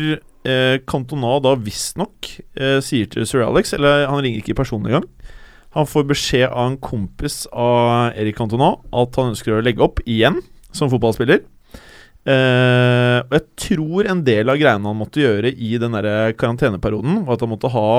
uh, 0.47 0.77
Cantona 0.89 1.37
da 1.41 1.55
visstnok 1.57 2.27
uh, 2.59 2.79
sier 2.81 3.09
til 3.09 3.25
sir 3.29 3.41
Alex 3.45 3.73
Eller 3.73 4.07
han 4.09 4.21
ringer 4.21 4.41
ikke 4.41 4.57
personlig 4.57 4.93
engang. 4.93 5.07
Han 5.77 5.87
får 5.87 6.07
beskjed 6.09 6.49
av 6.49 6.67
en 6.67 6.77
kompis 6.83 7.45
av 7.51 8.11
Erik 8.19 8.35
Cantona 8.37 8.73
at 8.91 9.19
han 9.19 9.31
ønsker 9.31 9.55
å 9.55 9.63
legge 9.63 9.83
opp 9.85 10.01
igjen 10.03 10.41
som 10.75 10.91
fotballspiller. 10.91 11.45
Eh, 12.21 13.17
og 13.23 13.31
jeg 13.33 13.45
tror 13.63 14.09
en 14.11 14.23
del 14.27 14.51
av 14.51 14.59
greiene 14.59 14.91
han 14.91 14.99
måtte 14.99 15.23
gjøre 15.23 15.53
i 15.55 15.77
den 15.81 15.95
der 15.95 16.35
karanteneperioden, 16.37 17.23
var 17.25 17.39
at 17.39 17.45
han 17.45 17.53
måtte 17.53 17.71
ha 17.73 17.91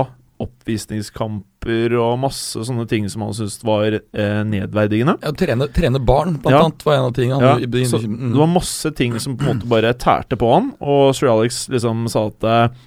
oppvisningskamper 0.43 1.95
og 2.01 2.17
masse 2.23 2.63
sånne 2.67 2.85
ting 2.91 3.07
som 3.11 3.25
han 3.27 3.35
syntes 3.37 3.61
var 3.67 3.97
eh, 3.97 4.41
nedverdigende. 4.49 5.17
Ja, 5.23 5.33
trene, 5.39 5.69
trene 5.75 6.01
barn, 6.03 6.37
blant 6.43 6.55
Ja. 6.55 6.63
annet, 6.67 6.85
var 6.87 6.99
en 6.99 7.09
av 7.09 7.17
tingene. 7.17 7.43
Ja, 7.43 7.55
Han, 7.59 7.87
så 7.89 8.03
mm. 8.03 8.33
det 8.33 8.41
var 8.41 8.51
masse 8.51 8.93
ting 8.99 9.19
som 9.21 9.37
på 9.39 9.47
en 9.47 9.57
måte 9.57 9.71
bare 9.71 9.95
tærte 9.95 10.39
på 10.39 10.53
han, 10.53 10.73
og 10.81 11.15
sir 11.17 11.31
Alex 11.33 11.69
liksom 11.73 12.09
sa 12.11 12.27
at 12.33 12.49
eh, 12.49 12.83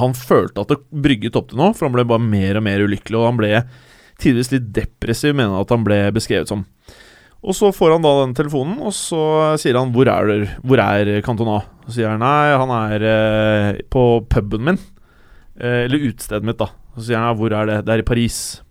han 0.00 0.14
følte 0.16 0.64
at 0.64 0.72
det 0.72 0.80
brygget 0.90 1.36
opp 1.36 1.50
til 1.50 1.60
noe, 1.60 1.72
for 1.76 1.88
han 1.88 1.96
ble 1.96 2.06
bare 2.08 2.24
mer 2.24 2.60
og 2.60 2.66
mer 2.66 2.84
ulykkelig, 2.86 3.18
og 3.18 3.28
han 3.28 3.40
ble 3.40 3.52
tidvis 4.20 4.52
litt 4.52 4.72
depressiv, 4.74 5.34
mener 5.34 5.54
han 5.54 5.64
at 5.64 5.74
han 5.74 5.84
ble 5.86 5.98
beskrevet 6.14 6.50
som. 6.50 6.64
Og 7.42 7.56
så 7.58 7.72
får 7.74 7.96
han 7.96 8.04
da 8.04 8.12
den 8.20 8.34
telefonen, 8.38 8.76
og 8.78 8.92
så 8.94 9.56
sier 9.58 9.78
han 9.78 9.92
'Hvor 9.92 10.06
er, 10.06 10.26
du? 10.26 10.46
Hvor 10.62 10.78
er 10.78 11.22
Cantona?' 11.22 11.64
Så 11.86 11.96
sier 11.98 12.08
han 12.08 12.20
nei, 12.20 12.54
han 12.54 12.70
er 12.70 13.02
eh, 13.02 13.82
på 13.90 14.22
puben 14.30 14.62
min. 14.62 14.78
Eh, 15.58 15.86
eller 15.86 16.06
utestedet 16.12 16.44
mitt, 16.44 16.58
da. 16.58 16.70
Så 16.94 17.08
sier 17.08 17.18
han 17.18 17.36
'Hvor 17.36 17.50
er 17.50 17.66
det?' 17.66 17.84
Det 17.84 17.92
er 17.92 17.98
i 17.98 18.02
Paris. 18.02 18.62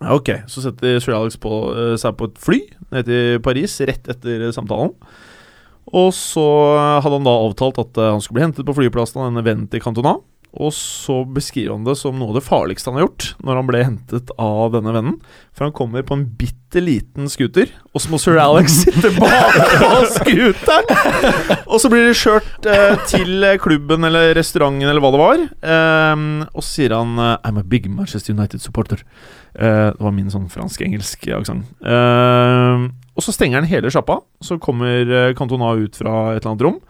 Ja, 0.00 0.14
ok, 0.14 0.44
så 0.48 0.62
setter 0.64 0.98
sir 0.98 1.14
Alex 1.14 1.36
på, 1.36 1.50
eh, 1.76 1.96
seg 1.96 2.16
på 2.16 2.24
et 2.28 2.38
fly 2.38 2.60
ned 2.90 3.04
til 3.04 3.38
Paris 3.40 3.80
rett 3.80 4.08
etter 4.08 4.50
samtalen. 4.50 4.92
Og 5.92 6.12
så 6.16 6.44
hadde 7.02 7.18
han 7.18 7.26
da 7.26 7.34
avtalt 7.44 7.78
at 7.78 7.98
eh, 8.00 8.10
han 8.10 8.20
skulle 8.20 8.40
bli 8.40 8.46
hentet 8.48 8.66
på 8.66 8.74
flyplassen 8.74 9.20
av 9.20 9.28
denne 9.28 9.44
vennen 9.44 9.68
til 9.70 9.80
Cantona. 9.84 10.16
Og 10.54 10.70
så 10.76 11.16
beskriver 11.34 11.72
han 11.74 11.86
det 11.86 11.96
som 11.98 12.14
noe 12.18 12.30
av 12.30 12.36
det 12.38 12.44
farligste 12.46 12.90
han 12.90 12.98
har 13.00 13.08
gjort 13.08 13.24
når 13.42 13.58
han 13.58 13.68
ble 13.70 13.80
hentet 13.82 14.30
av 14.38 14.74
denne 14.76 14.92
vennen. 14.94 15.16
For 15.50 15.66
han 15.66 15.74
kommer 15.74 16.04
på 16.06 16.14
en 16.14 16.26
bitte 16.38 16.82
liten 16.82 17.26
scooter, 17.30 17.70
og 17.90 18.02
så 18.02 18.10
må 18.12 18.18
sir 18.22 18.38
Alex 18.38 18.76
sitte 18.84 19.10
bak 19.18 19.58
på 19.82 19.90
scooteren! 20.14 21.62
Og 21.66 21.82
så 21.82 21.90
blir 21.90 22.06
de 22.06 22.14
kjørt 22.18 22.68
eh, 22.70 22.94
til 23.10 23.48
klubben 23.62 24.06
eller 24.06 24.34
restauranten 24.38 24.86
eller 24.86 25.02
hva 25.02 25.12
det 25.14 25.22
var. 25.22 25.46
Eh, 25.74 26.26
og 26.50 26.60
så 26.62 26.68
sier 26.68 26.94
han 26.96 27.18
eh, 27.18 27.36
I'm 27.46 27.58
a 27.58 27.66
big 27.66 27.90
Manchester 27.90 28.34
United 28.36 28.62
supporter. 28.62 29.02
Eh, 29.54 29.90
det 29.94 30.02
var 30.02 30.14
min 30.14 30.30
sånn 30.32 30.48
fransk-engelsk 30.50 31.28
aksent. 31.36 31.66
Ehm, 31.86 32.88
og 33.14 33.22
så 33.22 33.34
stenger 33.34 33.60
han 33.60 33.70
hele 33.70 33.90
sjappa. 33.94 34.18
Så 34.42 34.58
kommer 34.62 35.02
eh, 35.06 35.32
Cantona 35.38 35.74
ut 35.78 35.98
fra 35.98 36.34
et 36.34 36.42
eller 36.42 36.54
annet 36.54 36.66
rom. 36.66 36.80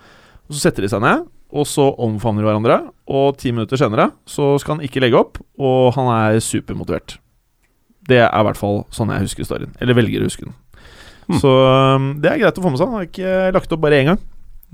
Og 0.48 0.56
Så 0.56 0.66
setter 0.66 0.84
de 0.84 0.90
seg 0.92 1.00
ned, 1.04 1.24
og 1.54 1.68
så 1.70 1.86
omfavner 2.02 2.42
de 2.42 2.48
hverandre. 2.50 2.80
Og 3.14 3.38
ti 3.38 3.52
minutter 3.54 3.78
senere 3.78 4.10
så 4.26 4.54
skal 4.60 4.76
han 4.76 4.86
ikke 4.86 5.02
legge 5.04 5.20
opp, 5.20 5.38
og 5.60 5.94
han 5.96 6.10
er 6.16 6.42
supermotivert. 6.42 7.18
Det 8.04 8.20
er 8.26 8.28
i 8.28 8.46
hvert 8.48 8.60
fall 8.60 8.82
sånn 8.92 9.12
jeg 9.14 9.28
husker 9.28 9.48
storyen. 9.48 9.72
Eller 9.80 9.96
velger 9.96 10.24
å 10.24 10.28
huske 10.28 10.48
den. 10.48 10.56
Mm. 11.30 11.38
Så 11.40 11.50
um, 11.50 12.08
det 12.20 12.30
er 12.30 12.42
greit 12.42 12.58
å 12.60 12.64
få 12.64 12.72
med 12.72 12.80
seg. 12.80 12.90
Han 12.90 12.98
har 12.98 13.08
ikke 13.08 13.52
lagt 13.56 13.72
opp 13.72 13.84
bare 13.84 14.00
én 14.02 14.10
gang. 14.10 14.22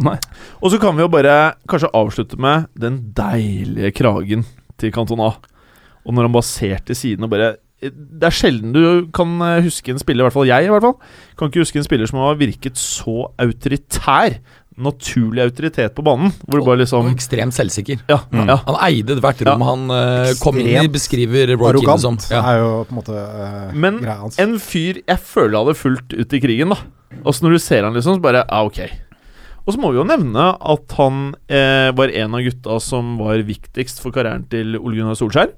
Nei. 0.01 0.16
Og 0.64 0.73
så 0.73 0.81
kan 0.81 0.97
vi 0.97 1.05
jo 1.05 1.12
bare 1.12 1.37
kanskje 1.71 1.93
avslutte 1.97 2.38
med 2.40 2.71
den 2.81 3.01
deilige 3.16 3.93
kragen 4.01 4.47
til 4.81 4.93
Cantona. 4.95 5.35
Og 6.07 6.16
når 6.16 6.27
han 6.27 6.37
bare 6.37 6.49
ser 6.49 6.81
til 6.87 6.97
siden 6.97 7.27
og 7.27 7.35
bare 7.35 7.59
Det 7.81 8.27
er 8.29 8.35
sjelden 8.35 8.75
du 8.75 9.09
kan 9.09 9.29
eh, 9.40 9.62
huske 9.64 9.88
en 9.88 10.01
spiller, 10.01 10.21
i 10.21 10.27
hvert 10.27 10.35
fall 10.37 10.49
jeg, 10.49 10.66
i 10.66 10.73
hvert 10.73 10.85
fall. 10.85 10.99
Kan 11.38 11.49
ikke 11.49 11.62
huske 11.62 11.81
en 11.81 11.87
spiller 11.87 12.09
som 12.11 12.19
har 12.21 12.37
virket 12.37 12.77
så 12.77 13.31
autoritær. 13.40 14.37
Naturlig 14.81 15.43
autoritet 15.45 15.93
på 15.97 16.05
banen. 16.07 16.31
Hvor 16.47 16.61
det 16.62 16.66
bare 16.66 16.81
liksom 16.83 17.07
Og 17.11 17.12
ekstremt 17.14 17.55
selvsikker. 17.57 18.01
Ja, 18.09 18.21
Mm. 18.33 18.47
ja. 18.49 18.57
Han 18.66 18.79
eide 18.87 19.19
hvert 19.21 19.43
rom 19.47 19.62
han 19.66 19.83
uh, 19.93 20.31
kom 20.40 20.57
inn 20.61 20.71
i, 20.85 20.88
beskriver 20.88 21.53
Roy 21.57 21.81
Keane 21.83 21.99
som. 22.01 22.16
Ja. 22.31 22.40
er 22.55 22.59
jo 22.62 22.71
på 22.88 22.95
en 22.95 23.01
måte 23.03 23.19
uh, 23.19 23.75
Men 23.75 23.99
greia 24.01 24.16
hans. 24.23 24.38
En 24.40 24.57
fyr 24.62 25.03
jeg 25.05 25.19
føler 25.21 25.59
hadde 25.61 25.77
fulgt 25.77 26.14
ut 26.16 26.33
i 26.33 26.40
krigen, 26.43 26.73
da. 26.73 26.81
Og 27.25 27.35
så 27.35 27.45
når 27.45 27.57
du 27.57 27.61
ser 27.62 27.85
han 27.85 27.93
liksom, 27.97 28.16
så 28.16 28.23
bare 28.25 28.45
Ja, 28.49 28.64
ok. 28.64 28.81
Og 29.66 29.75
så 29.75 29.81
må 29.83 29.90
vi 29.93 29.99
jo 30.01 30.07
nevne 30.09 30.45
at 30.57 30.93
han 30.97 31.35
eh, 31.53 31.90
var 31.95 32.09
en 32.16 32.35
av 32.35 32.40
gutta 32.43 32.79
som 32.81 33.19
var 33.21 33.43
viktigst 33.45 34.01
for 34.01 34.11
karrieren 34.14 34.47
til 34.51 34.79
Ole 34.81 34.97
Gunnar 34.97 35.19
Solskjær. 35.19 35.53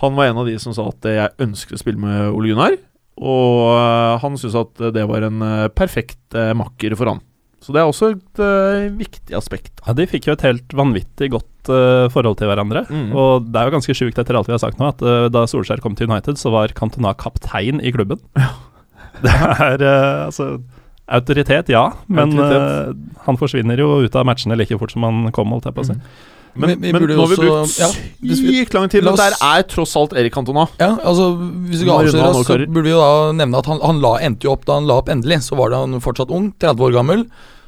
Han 0.00 0.16
var 0.16 0.30
en 0.30 0.40
av 0.40 0.48
de 0.48 0.54
som 0.58 0.72
sa 0.74 0.86
at 0.88 1.04
eh, 1.04 1.18
jeg 1.20 1.34
ønsker 1.44 1.76
å 1.76 1.80
spille 1.82 2.00
med 2.00 2.30
Ole 2.32 2.54
Gunnar. 2.54 2.78
Og 3.20 4.20
han 4.24 4.34
syntes 4.40 4.56
at 4.60 4.80
det 4.96 5.04
var 5.08 5.24
en 5.28 5.44
perfekt 5.76 6.34
makker 6.56 6.96
for 6.98 7.12
han. 7.12 7.20
Så 7.66 7.74
det 7.74 7.82
er 7.82 7.88
også 7.90 8.12
et 8.14 8.38
uh, 8.38 8.84
viktig 8.94 9.34
aspekt. 9.34 9.72
Ja, 9.82 9.94
De 9.98 10.06
fikk 10.06 10.28
jo 10.28 10.36
et 10.36 10.44
helt 10.46 10.74
vanvittig 10.76 11.32
godt 11.32 11.70
uh, 11.72 12.06
forhold 12.14 12.38
til 12.38 12.46
hverandre. 12.46 12.84
Mm. 12.86 13.08
Og 13.10 13.48
det 13.50 13.58
er 13.58 13.66
jo 13.66 13.74
ganske 13.74 13.96
sjukt 13.98 14.20
etter 14.22 14.38
alt 14.38 14.46
vi 14.46 14.54
har 14.54 14.62
sagt 14.62 14.78
nå, 14.78 14.92
at 14.94 15.02
uh, 15.02 15.26
da 15.34 15.42
Solskjær 15.50 15.82
kom 15.82 15.96
til 15.98 16.06
United, 16.06 16.38
så 16.38 16.54
var 16.54 16.74
Cantona 16.78 17.10
kaptein 17.18 17.82
i 17.82 17.94
klubben. 17.94 18.22
Det 19.16 19.32
er 19.32 19.80
altså 20.26 20.58
Autoritet, 21.08 21.70
ja, 21.72 21.86
men 22.04 22.34
Autoritet. 22.34 23.14
han 23.24 23.38
forsvinner 23.40 23.80
jo 23.80 24.02
ut 24.04 24.16
av 24.18 24.26
matchene 24.28 24.58
like 24.60 24.76
fort 24.76 24.92
som 24.92 25.06
han 25.06 25.30
kom, 25.32 25.54
holdt 25.54 25.70
jeg 25.70 25.76
på 25.78 25.84
å 25.86 25.88
si. 25.88 25.96
Men, 26.56 26.72
men, 26.72 26.82
vi 26.82 26.92
men 26.92 27.04
nå 27.08 27.16
har 27.22 27.30
vi 27.30 27.38
brukt 27.38 27.52
brukt 27.52 27.80
ja, 27.80 27.88
sykt 28.36 28.76
lang 28.76 28.88
tid. 28.92 29.04
Men 29.04 29.18
der 29.18 29.36
er 29.40 29.64
tross 29.68 29.92
alt 29.98 30.14
Erik 30.16 30.34
Cantona. 30.34 30.66
Ja, 30.80 30.94
altså 31.00 31.32
Hvis 31.36 31.82
vi 31.82 31.84
skal 31.84 32.06
avsløre, 32.06 32.44
så 32.44 32.58
burde 32.64 32.86
vi 32.86 32.94
jo 32.94 33.02
da 33.02 33.34
nevne 33.36 33.60
at 33.60 33.68
han, 33.70 33.82
han 33.84 34.00
la, 34.04 34.16
endte 34.24 34.48
jo 34.48 34.54
opp 34.56 34.64
da 34.68 34.78
han 34.78 34.88
la 34.88 35.00
opp 35.02 35.12
endelig. 35.12 35.42
Så 35.48 35.58
var 35.58 35.72
det 35.72 35.82
han 35.84 36.00
fortsatt 36.04 36.32
ung, 36.32 36.50
30 36.62 36.88
år 36.88 36.96
gammel. 36.96 37.26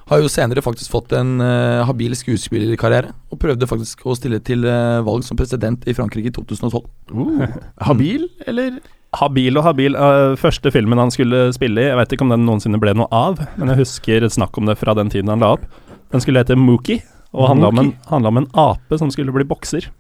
Har 0.08 0.22
jo 0.22 0.28
senere 0.32 0.62
faktisk 0.64 0.92
fått 0.92 1.12
en 1.16 1.36
uh, 1.42 1.84
habil 1.84 2.14
skuespillerkarriere. 2.16 3.12
Og 3.28 3.40
prøvde 3.42 3.68
faktisk 3.68 4.06
å 4.08 4.14
stille 4.16 4.40
til 4.44 4.64
uh, 4.64 5.04
valg 5.04 5.26
som 5.26 5.36
president 5.36 5.84
i 5.84 5.94
Frankrike 5.96 6.30
i 6.30 6.34
2012. 6.36 6.86
Uh, 7.12 7.44
habil, 7.90 8.24
eller? 8.48 8.78
Habil 9.18 9.56
og 9.56 9.64
habil. 9.64 9.94
eh, 9.96 10.34
første 10.36 10.68
filmen 10.68 11.00
han 11.00 11.08
skulle 11.08 11.46
spille 11.56 11.80
i, 11.80 11.86
jeg 11.88 11.96
vet 11.96 12.10
ikke 12.12 12.26
om 12.26 12.32
den 12.34 12.42
noensinne 12.44 12.80
ble 12.80 12.92
noe 12.92 13.08
av, 13.14 13.38
men 13.56 13.70
jeg 13.72 13.80
husker 13.80 14.26
et 14.26 14.34
snakk 14.34 14.52
om 14.60 14.68
det 14.68 14.74
fra 14.76 14.92
den 14.98 15.08
tiden 15.08 15.32
han 15.32 15.40
la 15.40 15.54
opp. 15.56 15.64
Den 16.12 16.20
skulle 16.20 16.42
hete 16.42 16.56
Mookie, 16.60 17.00
og 17.32 17.48
handla 17.48 17.70
om, 17.72 17.88
om 18.28 18.40
en 18.42 18.50
ape 18.52 18.98
som 19.00 19.08
skulle 19.12 19.32
bli 19.32 19.48
bokser. 19.48 19.88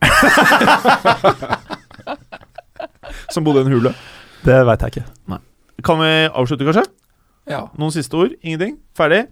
Som 3.32 3.44
bodde 3.44 3.60
i 3.60 3.66
en 3.66 3.72
hule. 3.72 3.90
Det 4.44 4.56
veit 4.68 4.82
jeg 4.84 4.98
ikke. 4.98 5.38
Kan 5.84 6.00
vi 6.00 6.12
avslutte, 6.28 6.64
kanskje? 6.68 6.84
Ja. 7.48 7.66
Noen 7.80 7.92
siste 7.92 8.16
ord? 8.16 8.32
Ingenting? 8.40 8.78
Ferdig? 8.96 9.26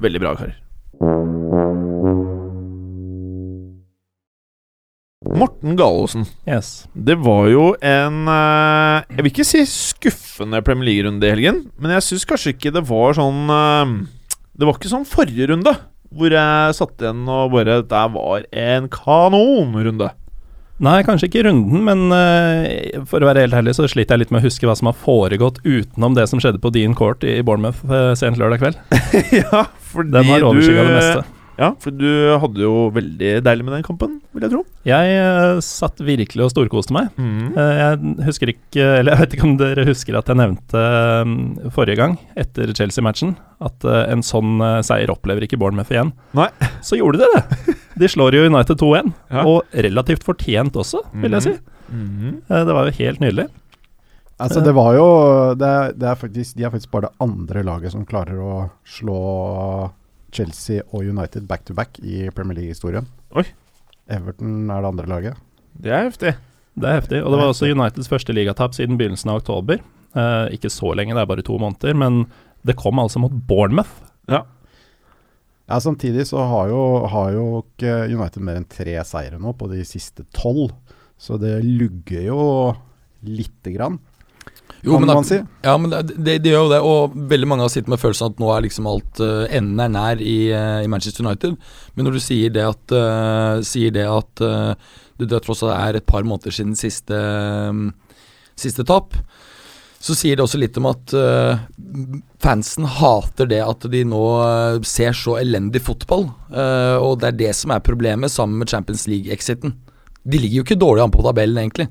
Veldig 0.00 0.20
bra, 0.22 0.34
karer. 0.38 0.58
Morten 5.32 5.76
Gallosen. 5.78 6.26
Yes. 6.48 6.86
Det 6.92 7.14
var 7.22 7.46
jo 7.48 7.68
en 7.78 8.26
eh, 8.28 9.04
Jeg 9.06 9.22
vil 9.22 9.30
ikke 9.30 9.46
si 9.46 9.62
skuffende 9.70 10.60
Premier 10.66 10.90
League-runde 10.90 11.28
i 11.28 11.32
helgen, 11.32 11.62
men 11.78 11.94
jeg 11.96 12.06
syns 12.08 12.26
kanskje 12.28 12.52
ikke 12.56 12.72
det 12.74 12.84
var 12.88 13.16
sånn 13.16 13.46
eh, 13.52 13.94
Det 14.58 14.68
var 14.68 14.76
ikke 14.76 14.92
sånn 14.92 15.08
forrige 15.08 15.48
runde, 15.52 15.72
hvor 16.12 16.34
jeg 16.34 16.76
satt 16.76 17.00
igjen 17.00 17.22
og 17.30 17.54
bare 17.54 17.80
Det 17.86 18.02
var 18.16 18.48
en 18.50 18.90
kanonrunde. 18.92 20.10
Nei, 20.82 20.96
kanskje 21.06 21.28
ikke 21.28 21.44
runden, 21.46 21.84
men 21.86 22.08
eh, 22.16 23.02
for 23.06 23.22
å 23.22 23.28
være 23.28 23.44
helt 23.44 23.54
ærlig 23.54 23.76
så 23.78 23.86
sliter 23.90 24.16
jeg 24.16 24.24
litt 24.24 24.32
med 24.34 24.42
å 24.42 24.46
huske 24.48 24.66
hva 24.66 24.74
som 24.78 24.90
har 24.90 24.96
foregått 24.98 25.60
utenom 25.62 26.16
det 26.18 26.26
som 26.30 26.42
skjedde 26.42 26.62
på 26.62 26.72
Dean 26.74 26.96
Court 26.98 27.22
i 27.22 27.36
Bournemouth 27.46 27.84
uh, 27.86 28.10
sent 28.18 28.40
lørdag 28.40 28.64
kveld. 28.64 28.82
ja, 29.44 29.68
fordi 29.92 30.16
Den 30.16 30.32
har 30.32 30.48
overskygga 30.50 30.88
det 30.88 30.98
meste. 30.98 31.38
Ja, 31.60 31.68
for 31.82 31.92
du 31.94 32.08
hadde 32.40 32.62
jo 32.64 32.88
veldig 32.94 33.32
deilig 33.44 33.66
med 33.66 33.74
den 33.76 33.84
kampen, 33.84 34.16
vil 34.32 34.46
jeg 34.46 34.54
tro. 34.54 34.62
Jeg 34.88 35.18
uh, 35.20 35.60
satt 35.62 36.00
virkelig 36.02 36.46
og 36.46 36.52
storkoste 36.54 36.96
meg. 36.96 37.12
Eh, 37.20 37.74
jeg 37.78 38.14
husker 38.26 38.52
ikke 38.54 38.86
Eller 38.98 39.12
jeg 39.12 39.20
vet 39.20 39.36
ikke 39.36 39.46
om 39.50 39.58
dere 39.60 39.86
husker 39.86 40.16
at 40.18 40.32
jeg 40.32 40.40
nevnte 40.40 40.82
um, 41.22 41.36
forrige 41.74 42.00
gang, 42.00 42.16
etter 42.40 42.72
Chelsea-matchen, 42.76 43.36
at 43.62 43.86
uh, 43.86 44.02
en 44.08 44.24
sånn 44.26 44.56
eh, 44.64 44.80
seier 44.86 45.12
opplever 45.12 45.44
ikke 45.46 45.60
Bournemouth 45.60 45.92
igjen. 45.92 46.14
Nei. 46.36 46.48
Så 46.82 46.98
gjorde 46.98 47.22
de 47.22 47.30
det! 47.36 47.76
De 47.98 48.08
slår 48.08 48.36
jo 48.36 48.46
United 48.48 48.78
2-1, 48.80 49.12
Ja. 49.30 49.44
og 49.46 49.62
relativt 49.72 50.24
fortjent 50.24 50.76
også, 50.76 51.02
vil 51.14 51.32
jeg 51.32 51.42
si. 51.42 51.56
Mm 51.92 52.08
-hmm. 52.08 52.64
det 52.66 52.74
var 52.74 52.84
jo 52.84 52.90
helt 52.90 53.20
nydelig. 53.20 53.48
Altså, 54.40 54.60
det 54.64 54.74
var 54.74 54.94
jo 54.94 55.06
det 55.54 55.68
er, 55.68 55.92
det 55.92 56.08
er 56.08 56.14
faktisk, 56.14 56.56
De 56.56 56.64
er 56.64 56.70
faktisk 56.70 56.90
bare 56.90 57.02
det 57.02 57.16
andre 57.20 57.62
laget 57.62 57.92
som 57.92 58.06
klarer 58.06 58.38
å 58.40 58.70
slå 58.84 59.90
Chelsea 60.32 60.82
og 60.92 61.04
United 61.04 61.46
back 61.46 61.64
to 61.64 61.74
back 61.74 61.98
i 62.02 62.30
Premier 62.30 62.56
League-historien. 62.56 63.06
Oi. 63.36 63.44
Everton 64.08 64.70
er 64.70 64.80
det 64.80 64.88
andre 64.88 65.06
laget. 65.06 65.36
Det 65.80 65.92
er 65.92 66.08
heftig. 66.08 66.34
Det 66.74 66.88
er 66.88 67.00
heftig. 67.00 67.20
Og 67.22 67.30
det 67.32 67.38
var 67.38 67.50
også 67.52 67.68
Uniteds 67.70 68.08
første 68.08 68.32
ligatap 68.32 68.74
siden 68.74 68.96
begynnelsen 68.96 69.30
av 69.30 69.42
oktober. 69.42 69.82
Eh, 70.16 70.46
ikke 70.56 70.72
så 70.72 70.94
lenge, 70.96 71.14
det 71.14 71.22
er 71.22 71.28
bare 71.28 71.44
to 71.44 71.58
måneder, 71.60 71.94
men 71.96 72.26
det 72.66 72.76
kom 72.80 72.98
altså 72.98 73.20
mot 73.20 73.32
Bournemouth. 73.48 73.92
Ja, 74.30 74.44
Samtidig 75.68 76.26
så 76.28 76.42
har 76.44 76.68
jo, 76.68 76.80
har 77.08 77.32
jo 77.32 77.44
ikke 77.62 77.92
United 78.10 78.42
mer 78.44 78.58
enn 78.60 78.68
tre 78.68 78.96
seire 79.08 79.38
nå 79.40 79.54
på 79.56 79.68
de 79.70 79.84
siste 79.88 80.26
tolv. 80.34 80.74
Så 81.22 81.38
det 81.38 81.60
lugger 81.62 82.24
jo 82.26 82.40
lite 83.22 83.70
grann, 83.70 84.00
Jo, 84.82 84.96
kan 84.96 85.04
men 85.04 85.14
man 85.14 85.26
si. 85.26 85.36
Ja, 85.62 85.76
men 85.78 85.92
det, 85.92 86.16
det, 86.16 86.40
det 86.42 86.50
gjør 86.50 86.64
jo 86.64 86.70
det, 86.72 86.80
og 86.82 87.12
veldig 87.30 87.46
mange 87.46 87.62
har 87.62 87.70
sittet 87.70 87.92
med 87.92 88.00
følelsen 88.02 88.32
at 88.32 88.40
nå 88.42 88.48
er 88.50 88.64
liksom 88.64 88.88
alt 88.90 89.22
uh, 89.22 89.44
Enden 89.46 89.78
er 89.84 89.92
nær 89.94 90.18
i, 90.18 90.50
uh, 90.50 90.80
i 90.82 90.90
Manchester 90.90 91.22
United. 91.22 91.54
Men 91.94 92.08
når 92.08 92.18
du 92.18 92.22
sier 92.24 92.50
det 92.50 92.64
at, 92.66 92.94
uh, 92.96 93.62
sier 93.62 93.94
det 93.94 94.08
at 94.10 94.42
det 95.22 95.42
tross 95.44 95.62
alt 95.62 95.76
er 95.76 96.00
et 96.00 96.08
par 96.08 96.26
måneder 96.26 96.50
siden 96.56 96.74
siste, 96.74 97.14
um, 97.14 97.92
siste 98.58 98.82
tap, 98.88 99.14
så 100.02 100.16
sier 100.18 100.34
det 100.34 100.42
også 100.42 100.58
litt 100.58 100.78
om 100.80 100.88
at 100.90 101.12
uh, 101.14 101.60
fansen 102.42 102.88
hater 102.90 103.46
det 103.52 103.60
at 103.62 103.86
de 103.92 104.02
nå 104.10 104.22
uh, 104.42 104.82
ser 104.86 105.14
så 105.14 105.36
elendig 105.38 105.84
fotball. 105.86 106.26
Uh, 106.50 106.98
og 106.98 107.20
det 107.22 107.30
er 107.30 107.38
det 107.44 107.52
som 107.54 107.70
er 107.74 107.84
problemet 107.86 108.32
sammen 108.34 108.58
med 108.58 108.72
Champions 108.72 109.06
League-exiten. 109.06 109.76
De 110.26 110.40
ligger 110.42 110.60
jo 110.60 110.66
ikke 110.66 110.80
dårlig 110.82 111.04
an 111.04 111.14
på 111.14 111.22
tabellen, 111.22 111.62
egentlig. 111.62 111.86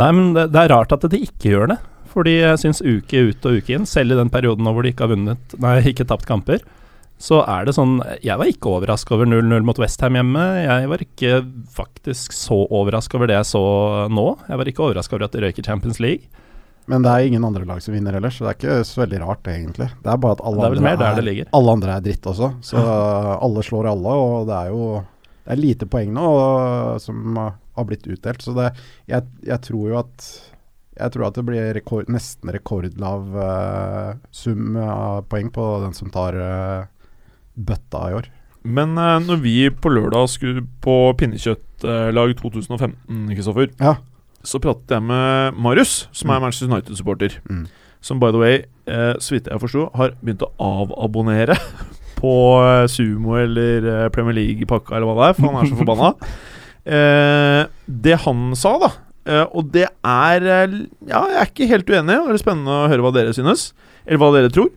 Nei, 0.00 0.10
men 0.16 0.32
det, 0.36 0.48
det 0.54 0.62
er 0.62 0.72
rart 0.72 0.96
at 0.96 1.04
de 1.12 1.20
ikke 1.26 1.52
gjør 1.52 1.74
det. 1.74 1.78
Fordi 2.10 2.38
jeg 2.40 2.60
syns 2.64 2.82
uke 2.82 3.24
ut 3.28 3.46
og 3.46 3.60
uke 3.60 3.76
inn, 3.76 3.86
selv 3.86 4.14
i 4.14 4.18
den 4.18 4.32
perioden 4.32 4.66
hvor 4.66 4.82
de 4.82 4.90
ikke 4.90 5.04
har 5.06 5.12
vunnet 5.12 5.54
Nei, 5.62 5.76
ikke 5.92 6.08
tapt 6.08 6.26
kamper, 6.26 6.64
så 7.20 7.42
er 7.44 7.68
det 7.68 7.76
sånn 7.76 7.98
Jeg 8.24 8.40
var 8.40 8.48
ikke 8.48 8.72
overraska 8.72 9.14
over 9.14 9.28
0-0 9.28 9.66
mot 9.68 9.78
Westham 9.78 10.16
hjemme. 10.16 10.44
Jeg 10.64 10.88
var 10.88 11.04
ikke 11.04 11.40
faktisk 11.76 12.34
så 12.34 12.62
overraska 12.64 13.20
over 13.20 13.28
det 13.28 13.36
jeg 13.42 13.50
så 13.52 13.64
nå. 14.08 14.30
Jeg 14.48 14.60
var 14.62 14.70
ikke 14.72 14.86
overraska 14.88 15.18
over 15.18 15.28
at 15.28 15.36
de 15.36 15.44
røyker 15.44 15.68
Champions 15.68 16.00
League. 16.00 16.32
Men 16.90 17.04
det 17.06 17.12
er 17.12 17.28
ingen 17.28 17.46
andre 17.46 17.62
lag 17.68 17.80
som 17.84 17.94
vinner 17.94 18.16
ellers, 18.18 18.38
så 18.38 18.46
det 18.46 18.50
er 18.50 18.58
ikke 18.58 18.88
så 18.88 19.04
veldig 19.04 19.22
rart, 19.22 19.48
egentlig. 19.52 19.86
Det 20.02 20.10
er 20.10 20.20
bare 20.24 20.36
at 20.38 20.44
alle, 20.50 20.66
er 20.66 20.76
andre, 20.80 21.30
er, 21.30 21.42
alle 21.54 21.74
andre 21.78 21.96
er 21.96 22.04
dritt 22.04 22.26
også. 22.26 22.50
Så 22.66 22.82
alle 22.82 23.62
slår 23.66 23.92
alle, 23.92 24.14
og 24.26 24.50
det 24.50 24.58
er 24.58 24.72
jo 24.74 24.84
det 25.40 25.54
er 25.56 25.60
lite 25.64 25.86
poeng 25.90 26.12
nå 26.14 26.24
og, 26.30 27.00
som 27.02 27.38
har 27.38 27.86
blitt 27.88 28.06
utdelt. 28.10 28.42
Så 28.44 28.54
det, 28.54 28.68
jeg, 29.10 29.26
jeg 29.46 29.62
tror 29.66 29.86
jo 29.90 30.00
at 30.02 30.26
jeg 31.00 31.14
tror 31.14 31.28
at 31.30 31.38
det 31.38 31.46
blir 31.48 31.70
rekord, 31.76 32.10
nesten 32.12 32.52
rekordlav 32.52 33.36
uh, 33.38 34.10
sum 34.34 34.76
av 34.76 35.24
poeng 35.30 35.48
på 35.54 35.64
den 35.86 35.96
som 35.96 36.10
tar 36.12 36.36
uh, 36.36 36.90
bøtta 37.56 38.02
i 38.10 38.18
år. 38.18 38.28
Men 38.68 38.92
uh, 39.00 39.16
når 39.24 39.40
vi 39.40 39.54
på 39.72 39.92
lørdag 39.94 40.28
skulle 40.28 40.66
på 40.84 40.98
pinnekjøttlag 41.20 42.36
2015, 42.42 43.24
Kristoffer, 43.32 43.72
Ja. 43.80 43.96
Så 44.46 44.60
pratet 44.62 44.88
jeg 44.96 45.02
med 45.04 45.56
Marius, 45.60 46.08
som 46.16 46.30
er 46.30 46.38
Mm. 46.40 46.42
Manchester 46.46 46.68
United-supporter. 46.70 47.34
Mm. 47.50 47.66
Som 48.00 48.20
by 48.20 48.30
the 48.32 48.38
way, 48.40 48.62
eh, 48.88 49.14
så 49.20 49.34
vidt 49.36 49.46
jeg 49.50 49.60
forsto, 49.60 49.90
har 49.94 50.14
begynt 50.24 50.42
å 50.46 50.52
avabonnere 50.58 51.56
på 52.20 52.32
eh, 52.64 52.86
Sumo 52.88 53.36
eller 53.36 53.84
eh, 54.04 54.08
Premier 54.14 54.34
League-pakka 54.38 54.96
eller 54.96 55.06
hva 55.10 55.18
det 55.20 55.28
er, 55.28 55.36
for 55.40 55.52
han 55.52 55.60
er 55.64 55.70
så 55.70 55.78
forbanna. 55.82 56.14
Eh, 56.90 57.66
det 57.86 58.14
han 58.24 58.54
sa, 58.56 58.70
da, 58.80 58.88
eh, 59.28 59.42
og 59.52 59.66
det 59.70 59.82
er 59.84 60.40
Ja, 60.48 61.20
jeg 61.28 61.36
er 61.36 61.50
ikke 61.50 61.66
helt 61.68 61.90
uenig, 61.92 62.16
og 62.16 62.30
det 62.30 62.38
er 62.38 62.40
spennende 62.40 62.72
å 62.72 62.86
høre 62.88 63.04
hva 63.04 63.10
dere 63.12 63.34
synes, 63.36 63.66
eller 64.06 64.18
hva 64.22 64.30
dere 64.32 64.48
tror. 64.50 64.70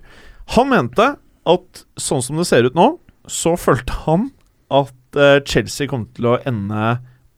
Han 0.58 0.68
mente 0.70 1.08
at 1.48 1.84
sånn 1.96 2.22
som 2.22 2.36
det 2.38 2.46
ser 2.50 2.68
ut 2.68 2.76
nå, 2.76 2.90
så 3.32 3.56
følte 3.56 3.96
han 4.04 4.28
at 4.70 4.92
Chelsea 5.48 5.88
kom 5.88 6.04
til 6.14 6.28
å 6.34 6.36
ende 6.44 6.98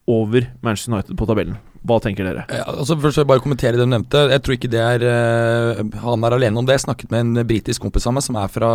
over 0.10 0.50
Manchester 0.66 0.96
United 0.96 1.14
på 1.22 1.30
tabellen. 1.30 1.62
Hva 1.86 2.00
tenker 2.04 2.28
dere? 2.28 2.46
Ja, 2.50 2.66
altså 2.72 2.98
Først 2.98 3.20
vil 3.20 3.24
jeg 3.24 3.30
bare 3.30 3.44
kommentere 3.44 3.78
det 3.78 3.86
du 3.86 3.92
nevnte. 3.92 4.26
Jeg 4.32 4.44
tror 4.46 4.58
ikke 4.58 4.72
det 4.74 4.82
er 4.82 5.06
uh, 5.06 5.84
Han 6.06 6.26
er 6.26 6.38
alene 6.38 6.62
om 6.62 6.68
det. 6.68 6.80
Jeg 6.80 6.86
snakket 6.88 7.14
med 7.14 7.26
en 7.26 7.48
britisk 7.48 7.86
kompis 7.86 8.08
av 8.10 8.16
meg 8.18 8.26
som 8.26 8.40
er 8.42 8.52
fra 8.52 8.72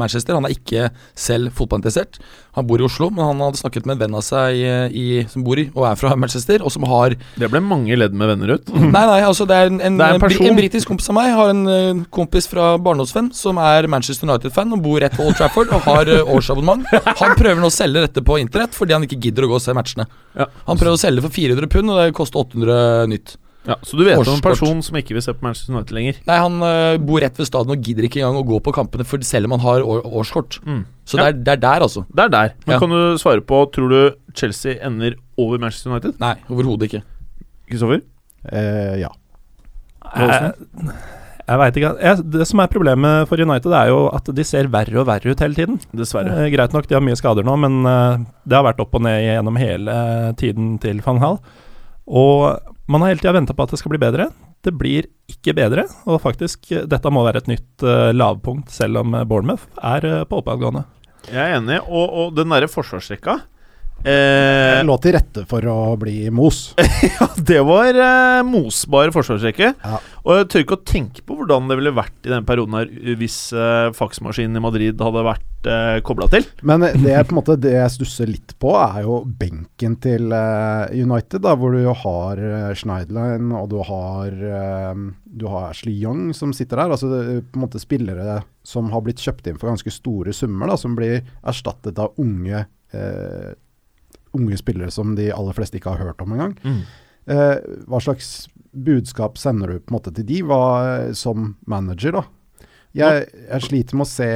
Manchester. 0.00 0.38
Han 0.38 0.48
er 0.48 0.56
ikke 0.56 0.88
selv 1.18 1.54
fotballinteressert. 1.58 2.18
Han 2.58 2.66
bor 2.66 2.82
i 2.82 2.86
Oslo, 2.86 3.08
men 3.14 3.22
han 3.22 3.42
hadde 3.44 3.60
snakket 3.60 3.86
med 3.86 3.96
en 3.96 4.00
venn 4.02 4.16
av 4.18 4.24
seg 4.26 4.58
eh, 4.66 4.94
i, 4.96 5.06
som 5.30 5.44
bor 5.46 5.60
i 5.60 5.68
og 5.68 5.84
er 5.86 5.98
fra 6.00 6.14
Manchester, 6.18 6.64
og 6.66 6.72
som 6.74 6.86
har 6.90 7.14
Det 7.38 7.50
ble 7.52 7.60
mange 7.62 7.94
ledd 7.98 8.16
med 8.18 8.32
venner 8.32 8.56
ut. 8.56 8.72
Nei, 8.88 9.04
nei, 9.06 9.20
altså 9.22 9.46
det 9.48 9.54
er 9.54 9.70
en, 9.70 9.78
en, 9.84 9.98
Det 10.00 10.06
er 10.06 10.16
en 10.16 10.18
en, 10.18 10.24
person. 10.24 10.46
en 10.48 10.58
britisk 10.58 10.90
kompis 10.90 11.10
av 11.12 11.18
meg 11.18 11.30
har 11.36 11.52
en 11.52 11.62
eh, 11.70 12.00
kompis 12.14 12.48
fra 12.50 12.72
barndomsvenn 12.82 13.30
som 13.36 13.60
er 13.62 13.86
Manchester 13.90 14.26
United-fan 14.26 14.74
og 14.74 14.82
bor 14.84 14.98
rett 15.02 15.14
på 15.14 15.26
Old 15.28 15.38
Trafford 15.38 15.70
og 15.76 15.84
har 15.86 16.10
uh, 16.10 16.32
årsabonnement. 16.34 16.86
Han 17.20 17.36
prøver 17.38 17.60
nå 17.62 17.70
å 17.70 17.74
selge 17.74 18.02
dette 18.06 18.24
på 18.24 18.40
internett 18.42 18.74
fordi 18.76 18.96
han 18.96 19.06
ikke 19.06 19.20
gidder 19.28 19.46
å 19.46 19.52
gå 19.52 19.58
og 19.58 19.62
se 19.62 19.74
matchene. 19.76 20.08
Ja. 20.38 20.48
Han 20.66 20.80
prøver 20.80 20.96
å 20.96 21.00
selge 21.00 21.24
for 21.24 21.34
400 21.34 21.70
pund, 21.72 21.92
og 21.92 22.00
det 22.00 22.16
koster 22.16 22.42
800 22.48 23.06
nytt. 23.12 23.36
Ja, 23.68 23.74
så 23.84 23.98
du 23.98 24.04
vet 24.06 24.16
om 24.22 24.38
en 24.38 24.40
person 24.40 24.78
som 24.84 24.96
ikke 24.96 25.12
vil 25.12 25.20
se 25.24 25.34
på 25.36 25.44
Manchester 25.44 25.74
United 25.74 25.92
lenger? 25.92 26.20
Nei, 26.28 26.36
han 26.40 26.54
uh, 26.62 26.94
bor 27.04 27.20
rett 27.20 27.36
ved 27.36 27.48
stadion 27.50 27.74
og 27.74 27.82
gidder 27.84 28.06
ikke 28.08 28.22
engang 28.22 28.38
å 28.40 28.46
gå 28.48 28.60
på 28.64 28.72
kampene 28.72 29.04
for 29.04 29.20
selv 29.28 29.50
om 29.50 29.58
han 29.58 29.64
har 29.66 29.84
år, 29.84 30.06
årskort. 30.08 30.56
Mm. 30.64 30.86
Så 31.04 31.18
Ja. 31.18 31.26
det, 31.26 31.28
er, 31.28 31.42
det 31.44 31.52
er 31.58 31.60
der, 31.66 31.84
altså. 31.84 32.04
Det 32.08 32.24
er 32.24 32.32
der. 32.32 32.54
Men 32.64 32.74
Ja. 32.76 32.78
kan 32.80 32.94
du 32.94 33.18
svare 33.20 33.44
på 33.44 33.60
Tror 33.74 33.92
du 33.92 34.00
Chelsea 34.32 34.78
ender 34.80 35.18
over 35.36 35.60
Manchester 35.60 35.92
United? 35.92 36.16
Nei, 36.22 36.34
overhodet 36.48 36.88
ikke. 36.88 37.02
Kristoffer? 37.68 38.00
Eh, 38.48 38.96
ja. 39.02 39.12
Jeg, 40.16 40.54
jeg 41.48 41.58
veit 41.60 41.76
ikke. 41.76 41.92
Jeg, 42.00 42.24
det 42.32 42.46
som 42.48 42.60
er 42.64 42.72
problemet 42.72 43.28
for 43.28 43.36
United, 43.40 43.72
er 43.76 43.90
jo 43.92 44.00
at 44.16 44.32
de 44.32 44.44
ser 44.48 44.70
verre 44.72 44.96
og 45.02 45.08
verre 45.10 45.32
ut 45.34 45.44
hele 45.44 45.56
tiden. 45.58 45.76
Dessverre. 45.92 46.32
Eh, 46.46 46.50
greit 46.54 46.72
nok, 46.72 46.88
de 46.88 46.96
har 46.96 47.04
mye 47.04 47.18
skader 47.20 47.44
nå, 47.44 47.56
men 47.60 47.80
eh, 47.84 48.24
det 48.48 48.56
har 48.56 48.64
vært 48.64 48.80
opp 48.80 48.96
og 48.96 49.04
ned 49.04 49.20
gjennom 49.26 49.60
hele 49.60 50.00
tiden 50.40 50.78
til 50.80 51.04
van 51.04 51.20
Hall. 51.20 51.40
Og 52.08 52.74
man 52.88 53.04
har 53.04 53.12
hele 53.12 53.20
tida 53.20 53.36
venta 53.36 53.54
på 53.54 53.66
at 53.66 53.74
det 53.74 53.80
skal 53.82 53.92
bli 53.92 54.00
bedre. 54.00 54.30
Det 54.64 54.72
blir 54.74 55.06
ikke 55.30 55.54
bedre, 55.54 55.84
og 56.08 56.22
faktisk, 56.24 56.70
eh, 56.72 56.86
dette 56.88 57.12
må 57.12 57.22
være 57.26 57.44
et 57.44 57.50
nytt 57.52 57.84
uh, 57.84 58.10
lavpunkt, 58.16 58.72
selv 58.74 59.04
om 59.04 59.14
eh, 59.14 59.26
Bournemouth 59.28 59.68
er 59.84 60.06
uh, 60.08 60.24
på 60.26 60.40
oppadgående. 60.40 60.82
Jeg 61.28 61.44
er 61.44 61.58
enig. 61.60 61.78
Og, 61.84 62.08
og 62.08 62.34
den 62.34 62.50
derre 62.50 62.70
forsvarsrekka 62.72 63.36
eh, 64.04 64.78
Lå 64.86 64.96
til 65.02 65.14
rette 65.16 65.44
for 65.48 65.64
å 65.70 65.96
bli 66.00 66.28
mos. 66.34 66.72
Ja, 67.08 67.28
det 67.36 67.60
var 67.66 67.94
eh, 67.94 68.40
mosbar 68.46 69.12
forsvarsrekke. 69.14 69.70
Ja. 69.78 69.98
Og 70.26 70.40
jeg 70.40 70.48
tør 70.50 70.64
ikke 70.64 70.76
å 70.76 70.86
tenke 70.86 71.22
på 71.24 71.36
hvordan 71.38 71.70
det 71.70 71.78
ville 71.78 71.94
vært 71.94 72.26
i 72.26 72.32
den 72.32 72.46
perioden 72.46 72.74
her 72.76 73.16
hvis 73.18 73.36
eh, 73.54 73.90
faksmaskinen 73.96 74.58
i 74.58 74.62
Madrid 74.62 75.00
hadde 75.02 75.22
vært 75.24 75.68
eh, 75.70 76.00
kobla 76.06 76.28
til. 76.32 76.46
Men 76.66 76.84
det, 76.84 77.14
på 77.28 77.32
en 77.32 77.38
måte, 77.38 77.56
det 77.62 77.74
jeg 77.76 77.94
stusser 77.94 78.30
litt 78.30 78.54
på, 78.60 78.74
er 78.78 79.06
jo 79.06 79.20
benken 79.40 79.96
til 80.02 80.34
eh, 80.34 80.98
United, 80.98 81.40
da, 81.46 81.54
hvor 81.58 81.74
du 81.74 81.80
jo 81.84 81.94
har 82.02 82.42
uh, 82.42 82.74
Schneidlein 82.76 83.54
og 83.56 83.70
du 83.72 83.78
har, 83.86 84.34
eh, 84.34 85.04
du 85.24 85.46
har 85.52 85.70
Ashley 85.70 85.96
Young 86.02 86.32
som 86.36 86.52
sitter 86.56 86.82
der. 86.82 86.96
Altså 86.96 87.08
på 87.08 87.58
en 87.58 87.64
måte 87.64 87.82
spillere 87.82 88.42
som 88.68 88.90
har 88.92 89.04
blitt 89.04 89.22
kjøpt 89.22 89.48
inn 89.48 89.60
for 89.60 89.70
ganske 89.70 89.92
store 89.94 90.34
summer, 90.36 90.68
da, 90.68 90.76
som 90.80 90.96
blir 90.98 91.22
erstattet 91.46 91.98
av 92.02 92.18
unge, 92.20 92.66
eh, 92.92 93.50
unge 94.36 94.58
spillere 94.60 94.92
som 94.94 95.14
de 95.18 95.30
aller 95.34 95.56
fleste 95.56 95.78
ikke 95.78 95.94
har 95.94 96.10
hørt 96.10 96.24
om 96.24 96.34
engang. 96.36 96.56
Eh, 97.28 97.56
hva 97.88 98.00
slags 98.00 98.48
budskap 98.72 99.38
sender 99.40 99.72
du 99.72 99.80
på 99.80 99.92
en 99.92 99.98
måte 99.98 100.12
til 100.16 100.26
de 100.28 100.42
hva, 100.46 100.60
som 101.16 101.54
manager, 101.68 102.20
da? 102.20 102.24
Jeg, 102.96 103.26
jeg 103.28 103.64
sliter 103.66 103.98
med 103.98 104.06
å 104.06 104.10
se 104.10 104.28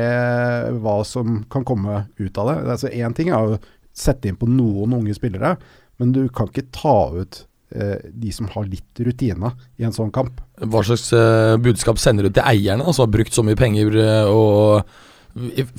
hva 0.83 0.99
som 1.09 1.41
kan 1.51 1.65
komme 1.67 2.05
ut 2.21 2.41
av 2.41 2.51
det. 2.51 2.57
Altså 2.75 2.91
Én 2.93 3.17
ting 3.17 3.33
er 3.33 3.55
å 3.55 3.63
sette 3.97 4.29
inn 4.29 4.39
på 4.41 4.49
noen 4.49 4.93
unge 4.99 5.17
spillere, 5.17 5.57
men 6.01 6.13
du 6.15 6.27
kan 6.33 6.51
ikke 6.51 6.69
ta 6.75 6.97
ut 7.17 7.43
eh, 7.75 7.99
de 8.13 8.33
som 8.35 8.49
har 8.53 8.69
litt 8.69 9.03
rutine 9.05 9.53
i 9.81 9.87
en 9.89 9.97
sånn 9.97 10.13
kamp. 10.15 10.41
Hva 10.61 10.85
slags 10.87 11.09
eh, 11.17 11.57
budskap 11.63 12.01
sender 12.01 12.29
du 12.29 12.35
til 12.35 12.45
eierne, 12.45 12.87
som 12.93 13.07
har 13.07 13.15
brukt 13.17 13.35
så 13.35 13.45
mye 13.47 13.59
penger 13.59 13.99
eh, 14.01 14.29
og 14.29 14.83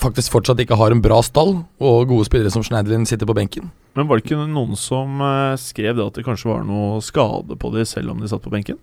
faktisk 0.01 0.33
fortsatt 0.33 0.61
ikke 0.63 0.77
har 0.79 0.93
en 0.93 1.01
bra 1.03 1.19
stall, 1.25 1.55
og 1.83 2.07
gode 2.09 2.25
spillere 2.27 2.51
som 2.53 2.63
Schneiderlin 2.65 3.05
sitter 3.09 3.29
på 3.29 3.35
benken? 3.37 3.69
Men 3.97 4.07
var 4.09 4.17
det 4.17 4.25
ikke 4.25 4.47
noen 4.49 4.77
som 4.79 5.21
eh, 5.21 5.59
skrev 5.61 5.99
det 5.99 6.07
at 6.07 6.17
det 6.17 6.25
kanskje 6.25 6.49
var 6.49 6.65
noe 6.67 7.01
skade 7.05 7.57
på 7.59 7.73
dem 7.75 7.85
selv 7.85 8.13
om 8.13 8.23
de 8.23 8.31
satt 8.31 8.43
på 8.43 8.53
benken? 8.53 8.79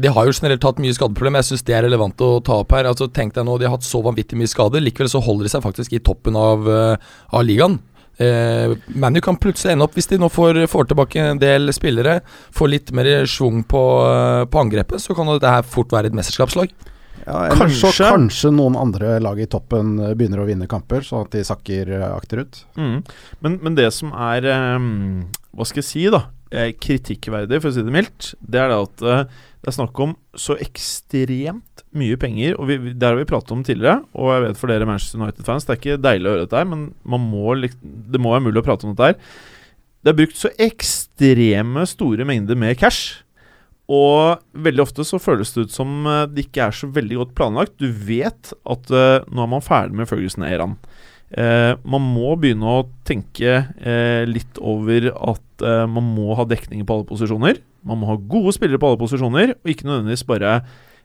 De 0.00 0.08
har 0.08 0.26
jo 0.26 0.32
generelt 0.36 0.64
hatt 0.64 0.80
mye 0.80 0.94
skadeproblemer. 0.96 1.42
Jeg 1.42 1.50
syns 1.50 1.64
det 1.66 1.74
er 1.76 1.84
relevant 1.84 2.22
å 2.24 2.30
ta 2.44 2.60
opp 2.62 2.72
her. 2.72 2.86
Altså 2.88 3.08
Tenk 3.10 3.34
deg 3.36 3.44
nå, 3.44 3.58
De 3.58 3.66
har 3.66 3.74
hatt 3.74 3.84
så 3.84 4.00
vanvittig 4.04 4.38
mye 4.38 4.48
skader. 4.48 4.82
Likevel 4.84 5.10
så 5.12 5.20
holder 5.24 5.48
de 5.48 5.52
seg 5.52 5.64
faktisk 5.64 5.96
i 5.96 6.02
toppen 6.04 6.38
av, 6.38 6.68
eh, 6.70 7.10
av 7.34 7.44
ligaen. 7.44 7.80
Eh, 8.20 8.76
ManU 9.00 9.20
kan 9.24 9.38
plutselig 9.40 9.72
ende 9.72 9.86
opp, 9.86 9.94
hvis 9.96 10.10
de 10.10 10.18
nå 10.20 10.28
får, 10.28 10.66
får 10.68 10.90
tilbake 10.90 11.22
en 11.24 11.40
del 11.40 11.72
spillere, 11.72 12.18
får 12.52 12.68
litt 12.68 12.92
mer 12.92 13.08
schwung 13.24 13.62
på, 13.64 13.82
eh, 14.04 14.44
på 14.44 14.60
angrepet, 14.60 15.00
så 15.00 15.16
kan 15.16 15.26
dette 15.26 15.48
her 15.48 15.62
fort 15.62 15.88
være 15.88 16.12
et 16.12 16.16
mesterskapslag. 16.18 16.68
Ja, 17.26 17.50
kanskje. 17.52 17.92
så 17.92 18.08
Kanskje. 18.14 18.50
noen 18.56 18.78
andre 18.80 19.18
lag 19.20 19.40
i 19.40 19.48
toppen 19.50 19.98
eh, 20.00 20.14
begynner 20.16 20.40
å 20.42 20.48
vinne 20.48 20.68
kamper, 20.70 21.04
sånn 21.06 21.26
at 21.26 21.34
de 21.36 21.44
sakker 21.46 21.92
eh, 21.98 22.08
akterut. 22.10 22.62
Mm. 22.80 23.02
Men, 23.44 23.58
men 23.62 23.76
det 23.78 23.90
som 23.94 24.14
er 24.16 24.46
um, 24.76 25.26
Hva 25.52 25.66
skal 25.68 25.82
jeg 25.82 25.90
si, 25.90 26.06
da? 26.12 26.24
eh, 26.50 26.72
kritikkverdig, 26.78 27.60
for 27.60 27.70
å 27.70 27.74
si 27.74 27.84
det 27.86 27.94
mildt, 27.94 28.32
det 28.40 28.60
er 28.62 28.72
det 28.72 28.78
at 28.80 29.04
uh, 29.06 29.46
det 29.60 29.70
er 29.70 29.76
snakk 29.76 30.00
om 30.02 30.16
så 30.38 30.56
ekstremt 30.62 31.84
mye 31.96 32.18
penger. 32.20 32.56
Og 32.58 32.70
vi, 32.70 32.78
Det 32.94 33.06
har 33.06 33.18
vi 33.18 33.28
pratet 33.28 33.54
om 33.54 33.62
tidligere, 33.66 34.02
og 34.14 34.32
jeg 34.34 34.44
vet 34.46 34.60
for 34.60 34.72
dere 34.72 34.88
Manchester 34.88 35.20
United-fans 35.20 35.66
Det 35.66 35.74
er 35.74 35.80
ikke 35.80 36.02
deilig 36.02 36.28
å 36.28 36.34
høre 36.34 36.46
dette 36.46 36.60
her, 36.60 36.68
men 36.70 36.90
man 37.04 37.24
må, 37.30 37.54
det 37.60 38.22
må 38.22 38.34
være 38.34 38.46
mulig 38.48 38.62
å 38.62 38.66
prate 38.66 38.86
om 38.86 38.94
dette 38.94 39.12
her. 39.12 39.18
det 40.00 40.12
er 40.12 40.20
brukt 40.22 40.38
så 40.40 40.50
ekstreme 40.58 41.86
store 41.86 42.26
mengder 42.28 42.56
med 42.58 42.78
cash. 42.80 43.20
Og 43.90 44.42
veldig 44.54 44.84
ofte 44.84 45.04
så 45.06 45.18
føles 45.18 45.50
det 45.54 45.66
ut 45.66 45.74
som 45.74 46.04
eh, 46.06 46.26
det 46.30 46.46
ikke 46.46 46.68
er 46.68 46.76
så 46.76 46.88
veldig 46.94 47.22
godt 47.24 47.36
planlagt. 47.38 47.78
Du 47.82 47.90
vet 47.90 48.52
at 48.54 48.92
uh, 48.94 49.22
nå 49.26 49.42
er 49.42 49.50
man 49.50 49.64
ferdig 49.64 49.98
med 49.98 50.10
Ferguson-æraen. 50.10 50.76
Uh, 51.30 51.74
man 51.86 52.04
må 52.14 52.34
begynne 52.38 52.66
å 52.70 52.84
tenke 53.06 53.56
uh, 53.66 54.22
litt 54.26 54.58
over 54.58 55.10
at 55.14 55.46
man 55.60 56.06
må 56.16 56.32
ha 56.38 56.46
dekning 56.48 56.86
på 56.88 56.94
alle 56.94 57.04
posisjoner. 57.04 57.58
Man 57.84 57.98
må 58.00 58.06
ha 58.08 58.14
gode 58.16 58.54
spillere 58.56 58.80
på 58.80 58.88
alle 58.88 59.00
posisjoner, 59.02 59.50
og 59.58 59.68
ikke 59.68 59.84
nødvendigvis 59.84 60.24
bare 60.24 60.54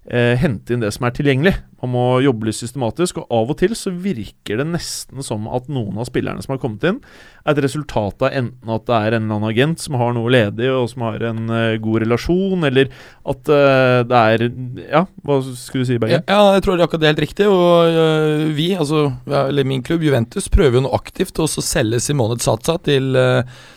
eh, 0.10 0.36
hente 0.38 0.76
inn 0.76 0.84
det 0.84 0.92
som 0.94 1.08
er 1.08 1.14
tilgjengelig. 1.16 1.54
Man 1.84 1.92
må 1.94 2.04
jobbe 2.24 2.48
litt 2.48 2.58
systematisk, 2.58 3.20
og 3.22 3.34
av 3.34 3.52
og 3.54 3.58
til 3.60 3.76
så 3.78 3.92
virker 3.92 4.62
det 4.62 4.68
nesten 4.72 5.22
som 5.26 5.46
at 5.54 5.68
noen 5.70 6.00
av 6.02 6.08
spillerne 6.10 6.42
som 6.42 6.56
har 6.56 6.62
kommet 6.62 6.86
inn, 6.88 7.00
er 7.46 7.54
et 7.54 7.62
resultat 7.66 8.26
av 8.26 8.34
enten 8.34 8.74
at 8.74 8.88
det 8.88 8.96
er 8.96 9.18
en 9.18 9.28
eller 9.28 9.38
annen 9.38 9.52
agent 9.52 9.84
som 9.84 9.98
har 10.00 10.16
noe 10.16 10.32
ledig, 10.34 10.70
og 10.74 10.88
som 10.92 11.06
har 11.06 11.26
en 11.30 11.52
eh, 11.54 11.78
god 11.84 12.06
relasjon, 12.06 12.66
eller 12.70 12.90
at 13.34 13.54
eh, 13.54 14.00
det 14.10 14.24
er 14.24 14.48
Ja, 14.86 15.06
hva 15.26 15.40
skulle 15.46 15.86
du 15.86 15.90
si, 15.90 16.00
Bergen? 16.02 16.26
Ja, 16.30 16.56
jeg 16.56 16.66
tror 16.66 16.76
det 16.76 16.86
er 16.86 16.88
akkurat 16.90 17.06
det 17.06 17.14
helt 17.14 17.24
riktig. 17.26 17.50
Og 17.52 18.00
øh, 18.02 18.48
vi, 18.56 18.72
altså 18.78 19.08
eller 19.26 19.68
min 19.68 19.84
klubb 19.86 20.04
Juventus, 20.06 20.50
prøver 20.54 20.80
jo 20.80 20.86
nå 20.86 20.94
aktivt 20.96 21.40
å 21.42 21.48
selge 21.50 22.02
Simone 22.04 22.38
Tsatsa 22.40 22.78
til, 22.86 23.16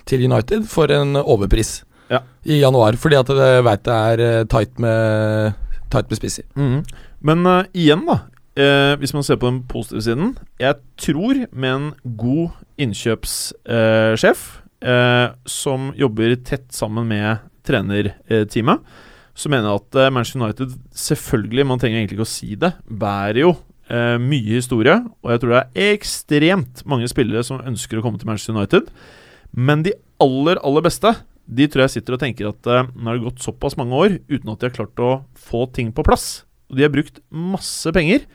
til 0.09 0.25
United 0.29 0.67
for 0.71 0.93
en 0.93 1.17
overpris. 1.21 1.81
Ja. 2.09 2.23
I 2.49 2.63
januar, 2.63 2.97
fordi 3.01 3.19
at 3.19 3.31
jeg 3.37 3.65
veit 3.67 3.85
det 3.85 3.97
er 3.97 4.45
tight 4.49 4.79
med 4.81 5.57
tight 5.93 6.11
med 6.11 6.21
spisser. 6.21 6.47
Mm. 6.59 6.83
Men 7.25 7.47
uh, 7.47 7.63
igjen, 7.77 8.05
da. 8.09 8.21
Uh, 8.59 8.95
hvis 8.99 9.15
man 9.15 9.23
ser 9.23 9.39
på 9.39 9.47
den 9.47 9.61
positive 9.71 10.01
siden 10.03 10.33
Jeg 10.59 10.81
tror 10.99 11.45
med 11.55 11.69
en 11.71 12.17
god 12.19 12.57
innkjøpssjef 12.83 14.41
uh, 14.83 15.29
som 15.47 15.93
jobber 15.95 16.35
tett 16.43 16.67
sammen 16.75 17.07
med 17.07 17.45
trenerteamet, 17.69 18.83
så 19.39 19.51
mener 19.53 19.69
jeg 19.69 19.85
at 19.85 20.13
Manchester 20.13 20.43
United 20.43 20.73
selvfølgelig, 20.91 21.67
man 21.69 21.79
trenger 21.79 22.01
egentlig 22.01 22.17
ikke 22.17 22.27
å 22.27 22.33
si 22.33 22.57
det, 22.59 22.73
bærer 22.91 23.43
jo 23.45 23.53
mye 24.19 24.57
historie. 24.57 24.97
Og 25.23 25.31
jeg 25.31 25.41
tror 25.41 25.53
det 25.53 25.61
er 25.61 25.93
ekstremt 25.95 26.81
mange 26.89 27.07
spillere 27.09 27.45
som 27.47 27.61
ønsker 27.63 28.01
å 28.01 28.03
komme 28.05 28.19
til 28.19 28.27
Manchester 28.29 28.57
United. 28.57 28.89
Men 29.53 29.85
de 29.87 29.95
aller, 30.21 30.59
aller 30.67 30.85
beste 30.85 31.13
de 31.49 31.67
tror 31.71 31.87
jeg 31.87 31.97
sitter 31.97 32.17
og 32.17 32.23
tenker 32.23 32.51
at 32.51 32.69
uh, 32.69 32.91
nå 32.93 33.09
har 33.09 33.19
det 33.19 33.29
gått 33.31 33.45
såpass 33.45 33.79
mange 33.81 33.97
år 33.97 34.19
uten 34.29 34.53
at 34.53 34.61
de 34.61 34.69
har 34.69 34.77
klart 34.77 35.03
å 35.03 35.13
få 35.49 35.65
ting 35.75 35.91
på 35.97 36.05
plass. 36.07 36.45
Og 36.69 36.77
de 36.77 36.85
har 36.85 36.93
brukt 36.93 37.23
masse 37.33 37.93
penger. 37.97 38.27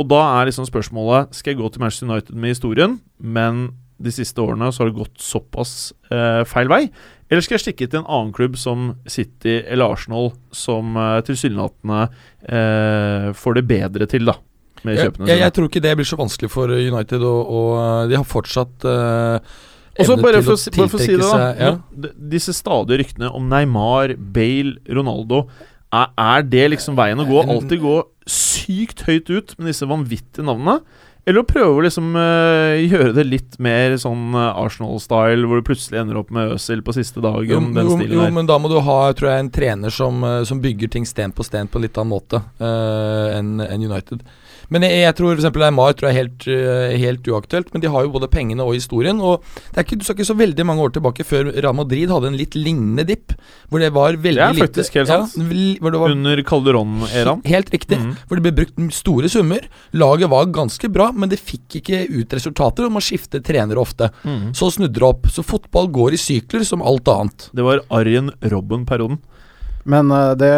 Og 0.00 0.08
da 0.08 0.20
er 0.38 0.48
liksom 0.48 0.64
spørsmålet 0.64 1.34
Skal 1.36 1.52
jeg 1.52 1.58
gå 1.60 1.68
til 1.68 1.82
Manchester 1.82 2.08
United 2.08 2.36
med 2.38 2.54
historien, 2.54 3.00
men 3.18 3.64
de 4.02 4.10
siste 4.14 4.40
årene 4.42 4.70
så 4.72 4.82
har 4.82 4.90
det 4.90 4.98
gått 4.98 5.20
såpass 5.22 5.92
uh, 6.10 6.42
feil 6.48 6.70
vei? 6.70 6.86
Eller 7.30 7.44
skal 7.44 7.56
jeg 7.56 7.66
stikke 7.66 7.88
til 7.88 8.02
en 8.02 8.08
annen 8.08 8.32
klubb 8.34 8.56
som 8.60 8.94
City 9.10 9.60
eller 9.62 9.94
Arsenal, 9.94 10.32
som 10.54 10.96
uh, 10.98 11.20
tilsynelatende 11.24 12.00
uh, 12.08 13.28
får 13.36 13.58
det 13.58 13.66
bedre 13.70 14.08
til, 14.10 14.26
da? 14.28 14.38
Med 14.82 14.98
kjøpene 14.98 15.28
jeg, 15.28 15.36
jeg, 15.36 15.42
jeg, 15.44 15.54
tror 15.54 15.68
ikke 15.68 15.84
det 15.84 15.92
blir 15.98 16.08
så 16.08 16.18
vanskelig 16.18 16.50
for 16.50 16.72
United, 16.74 17.22
og, 17.22 17.52
og 17.54 18.10
de 18.10 18.18
har 18.18 18.26
fortsatt 18.26 18.88
uh, 18.88 19.54
og 19.98 20.08
så 20.08 20.16
bare, 20.16 20.40
for, 20.44 20.56
å 20.56 21.00
si 21.00 21.12
det, 21.12 21.20
da. 21.20 21.50
Ja. 21.58 21.72
Disse 22.32 22.54
stadige 22.56 23.02
ryktene 23.02 23.28
om 23.36 23.50
Neymar, 23.50 24.16
Bale, 24.16 24.78
Ronaldo. 24.88 25.44
Er, 25.92 26.08
er, 26.16 26.44
det 26.48 26.70
liksom 26.72 26.96
veien 26.96 27.20
å 27.20 27.28
gå? 27.28 27.42
Alltid 27.44 27.82
gå 27.82 27.98
sykt 28.24 29.04
høyt 29.04 29.28
ut 29.28 29.56
med 29.58 29.68
disse 29.68 29.88
vanvittige 29.88 30.46
navnene? 30.48 30.80
Eller 31.22 31.44
å 31.44 31.46
prøve 31.46 31.76
å 31.76 31.82
liksom 31.84 32.16
uh, 32.18 32.74
gjøre 32.82 33.12
det 33.14 33.24
litt 33.28 33.58
mer 33.62 33.94
sånn 34.00 34.32
uh, 34.34 34.58
Arsenal-style, 34.58 35.46
hvor 35.46 35.60
du 35.60 35.68
plutselig 35.68 36.00
ender 36.00 36.18
opp 36.18 36.32
med 36.34 36.56
Øzil 36.56 36.82
på 36.82 36.94
siste 36.96 37.22
dagen. 37.22 37.68
Jo, 37.78 37.94
jo, 38.00 38.08
jo, 38.16 38.24
men 38.34 38.48
da 38.48 38.56
må 38.58 38.70
du 38.72 38.80
ha 38.82 38.96
tror 39.14 39.30
jeg, 39.30 39.44
en 39.44 39.52
trener 39.54 39.94
som, 39.94 40.18
uh, 40.26 40.40
som 40.48 40.58
bygger 40.64 40.90
ting 40.90 41.06
sten 41.06 41.34
på 41.36 41.46
sten 41.46 41.70
på 41.70 41.78
en 41.78 41.86
litt 41.86 42.00
annen 42.00 42.10
måte 42.10 42.42
enn 42.58 43.54
en 43.62 43.84
United. 43.86 44.24
Men 44.72 44.86
jeg, 44.86 45.02
jeg 45.04 45.16
tror 45.18 45.36
f.eks. 45.36 45.48
Neymar 45.62 45.96
tror 45.96 46.08
jeg 46.08 46.14
er 46.14 46.20
helt, 46.22 46.46
uh, 46.48 46.94
helt 47.02 47.28
uaktuelt, 47.28 47.72
men 47.74 47.84
de 47.84 47.90
har 47.92 48.06
jo 48.06 48.12
både 48.14 48.30
pengene 48.32 48.64
og 48.64 48.76
historien. 48.76 49.20
Og 49.20 49.44
det 49.44 49.82
er 49.82 49.86
ikke, 49.86 49.98
du 50.00 50.06
skal 50.06 50.18
ikke 50.18 50.28
så 50.30 50.38
veldig 50.38 50.66
mange 50.68 50.86
år 50.86 50.94
tilbake 50.96 51.26
før 51.28 51.50
Real 51.52 51.76
Madrid 51.76 52.12
hadde 52.12 52.30
en 52.32 52.38
litt 52.38 52.56
lignende 52.58 53.04
dipp. 53.08 53.36
Hvor 53.68 53.82
det 53.82 53.92
var 53.94 54.16
veldig 54.16 54.32
lite 54.32 54.52
Det 54.56 54.62
er 54.62 54.66
faktisk 54.66 54.98
helt 55.00 55.12
sant. 55.12 55.36
Ja, 55.36 55.92
Under 56.12 56.44
Calderón-æraen. 56.48 57.44
Helt 57.48 57.72
riktig. 57.74 58.00
Mm. 58.00 58.14
Hvor 58.28 58.38
det 58.38 58.46
ble 58.46 58.54
brukt 58.62 58.96
store 58.96 59.30
summer. 59.32 59.66
Laget 59.96 60.32
var 60.32 60.48
ganske 60.54 60.92
bra, 60.92 61.10
men 61.12 61.32
det 61.32 61.40
fikk 61.42 61.80
ikke 61.82 62.04
ut 62.12 62.38
resultater, 62.38 62.86
og 62.88 62.96
man 62.96 63.04
skifter 63.04 63.44
trenere 63.44 63.82
ofte. 63.82 64.08
Mm. 64.24 64.52
Så 64.56 64.72
snudde 64.76 64.96
det 64.98 65.08
opp. 65.08 65.28
Så 65.32 65.44
fotball 65.46 65.90
går 65.92 66.16
i 66.16 66.20
sykler 66.20 66.64
som 66.68 66.84
alt 66.84 67.10
annet. 67.12 67.50
Det 67.52 67.66
var 67.66 67.84
Arjen 67.92 68.32
Robben-perioden. 68.40 69.20
Men 69.84 70.12
uh, 70.14 70.32
det, 70.38 70.52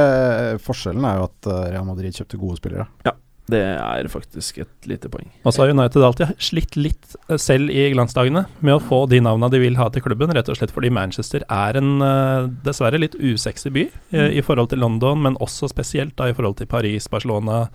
forskjellen 0.65 1.05
er 1.09 1.21
jo 1.21 1.29
at 1.31 1.49
uh, 1.49 1.61
Real 1.73 1.87
Madrid 1.89 2.17
kjøpte 2.17 2.41
gode 2.41 2.59
spillere. 2.61 2.89
Ja. 3.07 3.15
Det 3.51 3.61
er 3.61 4.07
faktisk 4.09 4.63
et 4.63 4.89
lite 4.89 5.11
poeng. 5.13 5.27
Og 5.45 5.53
så 5.53 5.65
har 5.65 5.75
United 5.75 6.05
alltid 6.07 6.33
slitt 6.41 6.79
litt 6.81 7.17
eh, 7.29 7.37
selv 7.41 7.69
i 7.69 7.91
glansdagene 7.93 8.47
med 8.65 8.79
å 8.79 8.81
få 8.81 9.03
de 9.11 9.21
navnene 9.25 9.53
de 9.53 9.61
vil 9.61 9.77
ha 9.77 9.91
til 9.93 10.05
klubben, 10.07 10.33
rett 10.33 10.49
og 10.49 10.57
slett 10.57 10.73
fordi 10.73 10.93
Manchester 10.95 11.45
er 11.53 11.81
en 11.81 11.93
eh, 12.05 12.49
dessverre 12.65 13.03
litt 13.03 13.19
usexy 13.21 13.73
by 13.75 13.85
mm. 14.15 14.31
i 14.41 14.45
forhold 14.45 14.73
til 14.73 14.81
London, 14.81 15.21
men 15.27 15.39
også 15.45 15.69
spesielt 15.73 16.17
da 16.17 16.31
i 16.31 16.37
forhold 16.37 16.57
til 16.63 16.71
Paris, 16.71 17.11
Barcelona, 17.13 17.67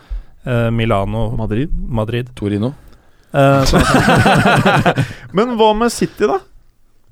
Milano 0.72 1.26
Madrid. 1.36 1.68
Madrid. 1.70 2.30
Torino. 2.34 2.72
Eh, 3.32 3.64
men 5.38 5.58
hva 5.60 5.74
med 5.78 5.94
City, 5.94 6.26
da? 6.30 6.40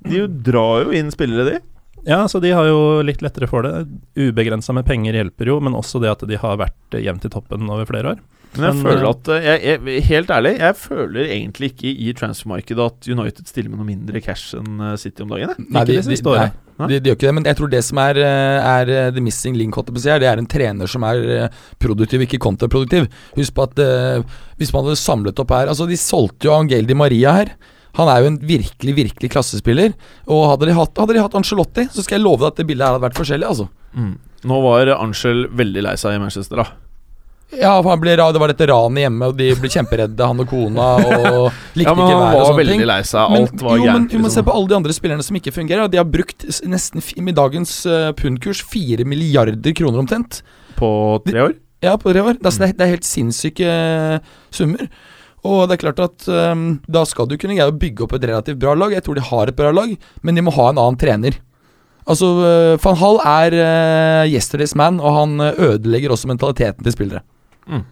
De 0.08 0.24
drar 0.28 0.88
jo 0.88 0.96
inn 0.96 1.12
spillere, 1.14 1.46
de. 1.46 1.60
Ja, 2.08 2.22
så 2.32 2.40
de 2.40 2.54
har 2.56 2.70
jo 2.70 3.04
litt 3.04 3.22
lettere 3.22 3.50
for 3.52 3.66
det. 3.68 3.84
Ubegrensa 4.16 4.74
med 4.74 4.88
penger 4.88 5.18
hjelper 5.18 5.52
jo, 5.52 5.60
men 5.64 5.76
også 5.76 6.00
det 6.02 6.14
at 6.14 6.24
de 6.30 6.40
har 6.40 6.60
vært 6.62 6.98
jevnt 7.04 7.26
i 7.28 7.32
toppen 7.34 7.68
over 7.68 7.90
flere 7.90 8.16
år. 8.16 8.22
Men 8.56 8.66
jeg 8.68 8.84
føler 8.86 9.04
eh, 9.04 9.10
at 9.10 9.30
jeg, 9.44 9.58
jeg, 9.68 10.04
Helt 10.08 10.32
ærlig, 10.34 10.54
jeg 10.62 10.78
føler 10.80 11.32
egentlig 11.36 11.72
ikke 11.74 11.92
i 11.92 12.14
transfermarkedet 12.18 12.86
at 12.86 13.10
United 13.12 13.50
stiller 13.50 13.74
med 13.74 13.82
noe 13.82 13.90
mindre 13.90 14.22
cash 14.24 14.56
enn 14.58 14.82
eh, 14.82 14.96
City 15.02 15.26
om 15.26 15.34
dagen. 15.34 15.54
Nei, 15.68 15.84
de, 15.90 16.00
de, 16.00 16.18
de, 16.18 16.36
nei, 16.80 16.90
de, 16.94 17.00
gjør 17.02 17.18
ikke 17.20 17.28
det, 17.28 17.36
men 17.40 17.50
jeg 17.50 17.60
tror 17.60 17.72
det 17.74 17.84
som 17.86 18.02
er, 18.04 18.22
eh, 18.24 18.70
er 18.72 19.14
the 19.16 19.24
missing 19.24 19.58
link, 19.60 19.78
her, 19.78 20.22
det 20.24 20.30
er 20.32 20.42
en 20.42 20.50
trener 20.50 20.92
som 20.92 21.06
er 21.08 21.50
produktiv, 21.82 22.24
ikke 22.26 22.42
kontraproduktiv. 22.44 23.10
Husk 23.38 23.58
på 23.58 23.66
at 23.68 23.82
uh, 23.82 24.38
hvis 24.60 24.72
man 24.74 24.88
hadde 24.88 25.00
samlet 25.00 25.40
opp 25.42 25.52
her 25.54 25.70
Altså, 25.72 25.88
de 25.90 25.98
solgte 26.00 26.48
jo 26.48 26.56
Angel 26.56 26.88
Di 26.88 26.96
Maria 26.98 27.34
her. 27.40 27.52
Han 27.98 28.10
er 28.12 28.22
jo 28.22 28.32
en 28.32 28.40
virkelig, 28.46 28.94
virkelig 28.98 29.30
klassespiller. 29.34 29.94
Og 30.30 30.46
hadde 30.52 30.70
de 30.70 30.76
hatt, 30.78 30.98
hadde 31.02 31.18
de 31.18 31.24
hatt 31.24 31.38
Angelotti, 31.38 31.88
så 31.94 32.06
skal 32.06 32.20
jeg 32.20 32.26
love 32.26 32.44
deg 32.44 32.52
at 32.52 32.62
det 32.62 32.68
bildet 32.70 32.86
her 32.86 32.96
hadde 32.96 33.06
vært 33.08 33.20
forskjellig, 33.20 33.48
altså. 33.50 33.70
Mm. 33.98 34.16
Nå 34.48 34.60
var 34.66 34.94
Angel 34.98 35.48
veldig 35.58 35.88
lei 35.88 35.96
seg 36.00 36.18
i 36.18 36.22
Manchester, 36.22 36.62
da. 36.62 36.87
Ja, 37.56 37.78
for 37.80 37.96
ble, 38.02 38.12
det 38.20 38.40
var 38.42 38.52
dette 38.52 38.66
ranet 38.68 39.06
hjemme, 39.06 39.30
og 39.32 39.38
de 39.40 39.46
ble 39.56 39.70
kjemperedde, 39.72 40.20
han 40.20 40.44
og 40.44 40.50
kona. 40.52 40.88
Og 41.00 41.46
likte 41.80 41.88
ja, 41.88 41.94
men 41.96 42.10
han 42.12 42.34
var 42.36 42.58
veldig 42.58 42.88
lei 42.90 42.98
seg. 43.08 43.22
Alt 43.24 43.54
men, 43.54 43.62
var 43.64 43.78
gærent. 43.80 44.12
Vi 44.12 44.20
må 44.20 44.28
se 44.28 44.34
liksom. 44.36 44.48
på 44.50 44.56
alle 44.60 44.72
de 44.72 44.76
andre 44.82 44.96
spillerne 44.98 45.24
som 45.24 45.38
ikke 45.40 45.54
fungerer. 45.56 45.92
De 45.92 46.02
har 46.02 46.10
brukt 46.12 46.44
nesten 46.68 47.04
med 47.24 47.38
dagens 47.40 47.78
uh, 47.88 48.10
pundkurs 48.20 48.66
4 48.68 49.08
milliarder 49.08 49.78
kroner 49.80 50.04
omtrent. 50.04 50.42
På 50.76 50.90
tre 51.24 51.46
år? 51.46 51.56
Ja, 51.86 51.96
på 51.96 52.12
tre 52.12 52.26
år. 52.26 52.36
Det, 52.42 52.52
er, 52.52 52.74
det 52.76 52.84
er 52.84 52.92
helt 52.98 53.08
sinnssyke 53.08 53.78
uh, 54.18 54.36
summer. 54.52 54.92
Og 55.48 55.64
det 55.70 55.78
er 55.78 55.84
klart 55.86 56.04
at 56.04 56.28
um, 56.28 56.68
da 56.92 57.06
skal 57.08 57.30
du 57.32 57.38
kunne 57.40 57.56
greie 57.56 57.72
å 57.72 57.80
bygge 57.80 58.04
opp 58.04 58.18
et 58.18 58.28
relativt 58.28 58.60
bra 58.60 58.76
lag. 58.76 58.92
Jeg 58.92 59.08
tror 59.08 59.16
de 59.16 59.24
har 59.24 59.48
et 59.48 59.56
bra 59.56 59.72
lag, 59.72 59.96
men 60.20 60.36
de 60.36 60.44
må 60.44 60.52
ha 60.58 60.68
en 60.74 60.84
annen 60.84 61.00
trener. 61.00 61.40
Altså, 62.12 62.34
uh, 62.44 62.76
Van 62.84 63.00
Hall 63.00 63.24
er 63.24 63.56
uh, 63.56 64.28
yesterday's 64.28 64.76
man, 64.76 65.00
og 65.00 65.16
han 65.16 65.48
ødelegger 65.56 66.12
også 66.12 66.28
mentaliteten 66.36 66.84
til 66.84 67.00
spillere. 67.00 67.24
Mm. 67.68 67.86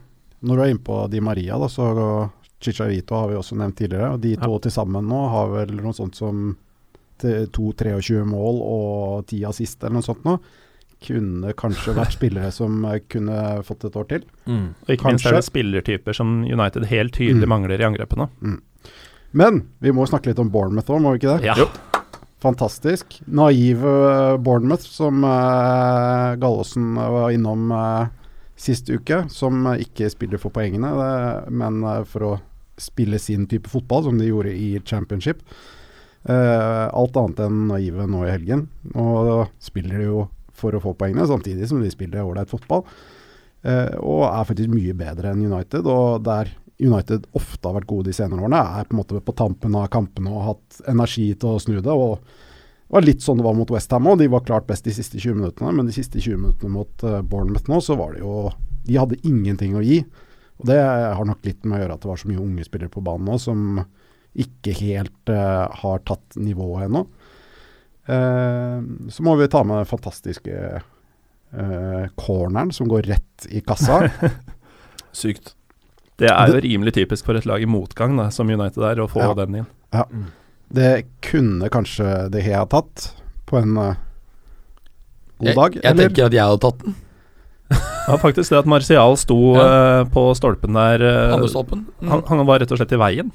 Når 0.45 0.57
du 0.57 0.63
er 0.63 0.73
inne 0.73 0.86
på 0.86 0.97
Di 1.11 1.21
Maria, 1.23 1.57
da, 1.61 1.69
så 1.71 1.91
Chicharito 2.61 3.15
har 3.15 3.32
vi 3.32 3.39
også 3.39 3.57
nevnt 3.59 3.78
tidligere. 3.80 4.13
og 4.15 4.21
De 4.23 4.36
to 4.39 4.51
ja. 4.51 4.61
til 4.65 4.73
sammen 4.73 5.09
nå 5.09 5.23
har 5.32 5.49
vel 5.53 5.73
noe 5.80 5.95
sånt 5.95 6.17
som 6.17 6.53
2-23 7.21 8.26
mål 8.28 8.61
og 8.61 9.32
10 9.32 9.45
assist 9.49 9.84
eller 9.84 9.99
noe 9.99 10.05
sånt 10.05 10.26
nå. 10.28 10.38
Kunne 11.05 11.53
kanskje 11.57 11.95
vært 11.97 12.15
spillere 12.19 12.51
som 12.55 12.86
kunne 13.11 13.41
fått 13.67 13.88
et 13.89 13.99
år 13.99 14.07
til. 14.11 14.30
Mm. 14.45 14.69
Og 14.86 14.95
ikke 14.95 15.11
minst 15.11 15.30
er 15.30 15.38
det 15.38 15.45
spillertyper 15.47 16.17
som 16.17 16.39
United 16.43 16.88
helt 16.91 17.15
tydelig 17.17 17.47
mm. 17.47 17.53
mangler 17.55 17.82
i 17.82 17.89
angrepene. 17.89 18.30
Mm. 18.41 18.61
Men 19.36 19.65
vi 19.84 19.91
må 19.91 20.07
snakke 20.07 20.32
litt 20.32 20.39
om 20.39 20.51
Bournemouth 20.51 20.91
òg, 20.91 21.01
må 21.03 21.13
vi 21.13 21.23
ikke 21.23 21.36
det? 21.36 21.51
Ja. 21.51 21.67
Fantastisk. 22.43 23.17
Naive 23.26 23.84
uh, 23.84 24.38
Bournemouth, 24.38 24.86
som 24.86 25.23
uh, 25.26 26.36
Gallosen 26.39 26.93
var 26.95 27.34
innom 27.34 27.71
uh, 27.73 28.05
sist 28.56 28.89
uke, 28.89 29.26
som 29.32 29.66
ikke 29.76 30.10
spiller 30.12 30.41
for 30.41 30.53
poengene, 30.56 30.91
men 31.51 31.82
eh, 31.84 32.03
for 32.10 32.30
å 32.30 32.36
spille 32.82 33.20
sin 33.22 33.45
type 33.51 33.72
fotball, 33.72 34.08
som 34.08 34.20
de 34.20 34.30
gjorde 34.30 34.56
i 34.56 34.76
championship. 34.84 35.43
Uh, 36.26 36.89
alt 36.89 37.14
annet 37.22 37.43
enn 37.45 37.68
naive 37.70 38.08
nå 38.10 38.24
i 38.26 38.32
helgen. 38.34 38.66
Og 38.97 39.45
spiller 39.64 40.01
de 40.01 40.08
jo 40.10 40.24
for 40.58 40.76
å 40.76 40.82
få 40.84 40.95
poengene, 40.97 41.28
samtidig 41.30 41.70
som 41.70 41.84
de 41.84 41.91
spiller 41.93 42.26
ålreit 42.26 42.51
fotball. 42.51 42.84
Og 43.66 44.24
er 44.28 44.47
faktisk 44.49 44.74
mye 44.74 44.95
bedre 44.97 45.32
enn 45.32 45.45
United. 45.45 45.88
Og 45.88 46.26
der 46.26 46.49
United 46.82 47.30
ofte 47.38 47.70
har 47.70 47.78
vært 47.78 47.89
gode 47.89 48.10
de 48.10 48.16
senere 48.18 48.43
årene, 48.43 48.60
er 48.60 48.88
på 48.88 48.95
en 48.95 48.99
måte 48.99 49.22
på 49.24 49.36
tampen 49.38 49.78
av 49.80 49.88
kampene 49.93 50.34
og 50.34 50.45
hatt 50.49 50.82
energi 50.91 51.30
til 51.39 51.56
å 51.56 51.62
snu 51.62 51.78
det. 51.80 51.93
Og, 51.93 52.18
var 52.95 53.05
litt 53.05 53.23
sånn 53.23 53.39
det 53.39 53.45
var 53.45 53.55
mot 53.57 53.71
Westham 53.73 54.07
òg. 54.11 54.19
De 54.21 54.29
var 54.31 54.43
klart 54.47 54.67
best 54.69 54.87
de 54.87 54.93
siste 54.95 55.19
20 55.19 55.37
minuttene, 55.41 55.73
men 55.75 55.89
de 55.89 55.95
siste 55.95 56.21
20 56.21 56.39
minuttene 56.41 56.71
mot 56.73 57.03
uh, 57.07 57.19
Bournemouth 57.21 57.69
nå, 57.71 57.81
så 57.83 57.97
var 57.99 58.15
det 58.15 58.23
jo 58.23 58.49
De 58.85 58.97
hadde 59.01 59.19
ingenting 59.25 59.75
å 59.77 59.83
gi. 59.85 59.99
Og 60.61 60.69
det 60.69 60.77
har 60.79 61.25
nok 61.27 61.43
litt 61.43 61.65
med 61.67 61.77
å 61.77 61.81
gjøre 61.83 61.97
at 61.97 62.03
det 62.05 62.09
var 62.11 62.19
så 62.21 62.29
mye 62.31 62.43
unge 62.43 62.65
spillere 62.67 62.93
på 62.93 63.03
banen 63.03 63.27
nå 63.27 63.37
som 63.41 63.79
ikke 64.35 64.73
helt 64.81 65.31
uh, 65.31 65.65
har 65.83 66.01
tatt 66.07 66.35
nivået 66.39 66.87
ennå. 66.89 67.05
Uh, 68.05 68.79
så 69.09 69.25
må 69.25 69.35
vi 69.39 69.49
ta 69.51 69.63
med 69.67 69.81
den 69.81 69.89
fantastiske 69.89 70.55
uh, 70.79 72.05
corneren 72.19 72.71
som 72.75 72.89
går 72.91 73.07
rett 73.09 73.47
i 73.49 73.63
kassa. 73.65 74.03
Sykt. 75.15 75.55
Det 76.19 76.29
er 76.31 76.51
jo 76.53 76.61
rimelig 76.63 76.95
typisk 76.95 77.27
for 77.27 77.35
et 77.35 77.47
lag 77.47 77.63
i 77.63 77.67
motgang, 77.67 78.15
da, 78.19 78.29
som 78.31 78.47
United 78.51 78.83
er, 78.87 79.01
å 79.03 79.09
få 79.11 79.23
Ja. 79.23 79.33
den 79.41 79.63
inn. 79.63 79.69
Det 80.74 81.05
kunne 81.22 81.70
kanskje 81.70 82.28
De 82.34 82.41
Hea 82.41 82.66
tatt 82.70 83.11
på 83.45 83.59
en 83.61 83.78
uh, 83.78 83.97
god 85.38 85.49
Jeg, 85.49 85.57
dag, 85.57 85.76
jeg 85.84 85.99
tenker 85.99 86.30
at 86.30 86.38
jeg 86.38 86.45
hadde 86.49 86.63
tatt 86.66 86.86
den. 86.86 86.95
Ja, 88.05 88.20
faktisk 88.22 88.51
det 88.53 88.59
at 88.59 88.68
Martial 88.70 89.16
sto 89.18 89.55
Ja. 89.57 89.66
uh, 89.66 90.09
på 90.13 90.28
stolpen 90.38 90.78
der 90.78 91.01
uh, 91.01 91.47
stolpen. 91.49 91.88
Mm. 92.01 92.11
han, 92.11 92.24
han 92.30 92.45
var 92.45 92.61
rett 92.61 92.74
og 92.74 92.78
slett 92.78 92.93
i 92.93 93.01
veien. 93.01 93.32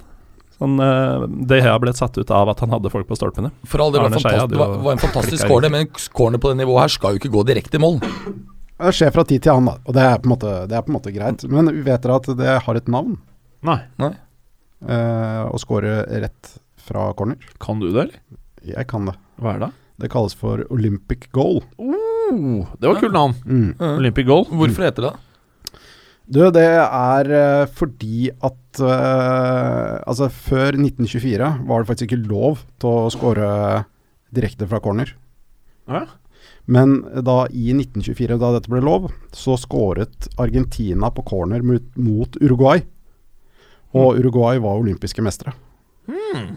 Sånn, 0.61 0.77
uh, 0.77 1.25
det 1.49 1.63
har 1.65 1.81
blitt 1.83 1.99
satt 1.99 2.19
ut 2.21 2.31
av 2.31 2.53
at 2.53 2.61
han 2.63 2.71
hadde 2.75 2.93
folk 2.93 3.09
på 3.09 3.19
stolpene. 3.19 3.51
For 3.65 3.83
all 3.83 3.95
det 3.95 4.03
var, 4.05 4.15
det 4.15 4.61
var, 4.61 4.77
var 4.85 4.95
en 4.95 5.03
fantastisk 5.03 5.43
score, 5.43 5.71
men 5.73 5.89
scorene 5.99 6.39
på 6.39 6.53
det 6.53 6.61
nivået 6.61 6.85
her 6.85 6.95
skal 6.95 7.17
jo 7.17 7.23
ikke 7.23 7.33
gå 7.33 7.45
direkte 7.49 7.81
i 7.81 7.83
mål. 7.83 7.99
Det 8.81 8.93
skjer 8.97 9.13
fra 9.15 9.25
tid 9.29 9.43
til 9.45 9.57
annen. 9.57 9.81
Og 9.85 9.97
det 9.97 10.05
er 10.05 10.21
på 10.21 10.29
en 10.29 10.35
måte, 10.35 10.53
det 10.69 10.77
er 10.77 10.85
på 10.85 10.93
en 10.93 10.99
måte 10.99 11.13
greit. 11.15 11.45
Men 11.49 11.73
vet 11.85 12.05
dere 12.05 12.19
at 12.21 12.29
det 12.39 12.57
har 12.67 12.79
et 12.79 12.93
navn? 12.93 13.17
Nei. 13.67 13.81
Uh, 14.81 15.49
å 15.51 15.59
score 15.61 16.03
rett 16.23 16.55
fra 16.91 17.09
corner? 17.19 17.39
Kan 17.63 17.81
du 17.83 17.89
det, 17.89 18.09
eller? 18.09 18.21
Jeg 18.67 18.87
kan 18.91 19.09
det. 19.09 19.17
Hva 19.41 19.55
er 19.55 19.65
det? 19.65 19.73
Det 20.01 20.11
kalles 20.13 20.37
for 20.37 20.63
Olympic 20.73 21.29
goal. 21.35 21.63
Oh, 21.79 22.69
det 22.81 22.89
var 22.89 22.97
et 22.97 23.05
kult 23.05 23.17
navn. 23.17 23.35
Mm. 23.45 23.73
Olympic 23.99 24.29
goal. 24.29 24.47
Hvorfor 24.51 24.87
heter 24.87 25.07
det 25.07 25.13
det? 25.13 25.27
Du, 26.31 26.45
det 26.55 26.63
er 26.63 27.31
eh, 27.35 27.65
fordi 27.75 28.29
at 28.31 28.81
uh, 28.85 29.99
Altså, 30.07 30.29
før 30.31 30.77
1924 30.79 31.49
var 31.67 31.83
det 31.83 31.89
faktisk 31.89 32.07
ikke 32.07 32.29
lov 32.31 32.63
til 32.79 32.91
å 32.91 33.11
score 33.11 33.49
direkte 34.31 34.69
fra 34.71 34.79
corner. 34.83 35.11
Ja. 35.91 36.05
Men 36.71 37.01
da 37.27 37.43
i 37.51 37.73
1924, 37.75 38.39
da 38.39 38.53
dette 38.55 38.71
ble 38.71 38.83
lov, 38.87 39.09
så 39.35 39.57
skåret 39.59 40.31
Argentina 40.39 41.11
på 41.11 41.25
corner 41.27 41.67
mot, 41.67 41.89
mot 41.99 42.39
Uruguay. 42.39 42.85
Og 43.99 44.21
Uruguay 44.23 44.63
var 44.63 44.79
olympiske 44.79 45.25
mestere. 45.27 45.57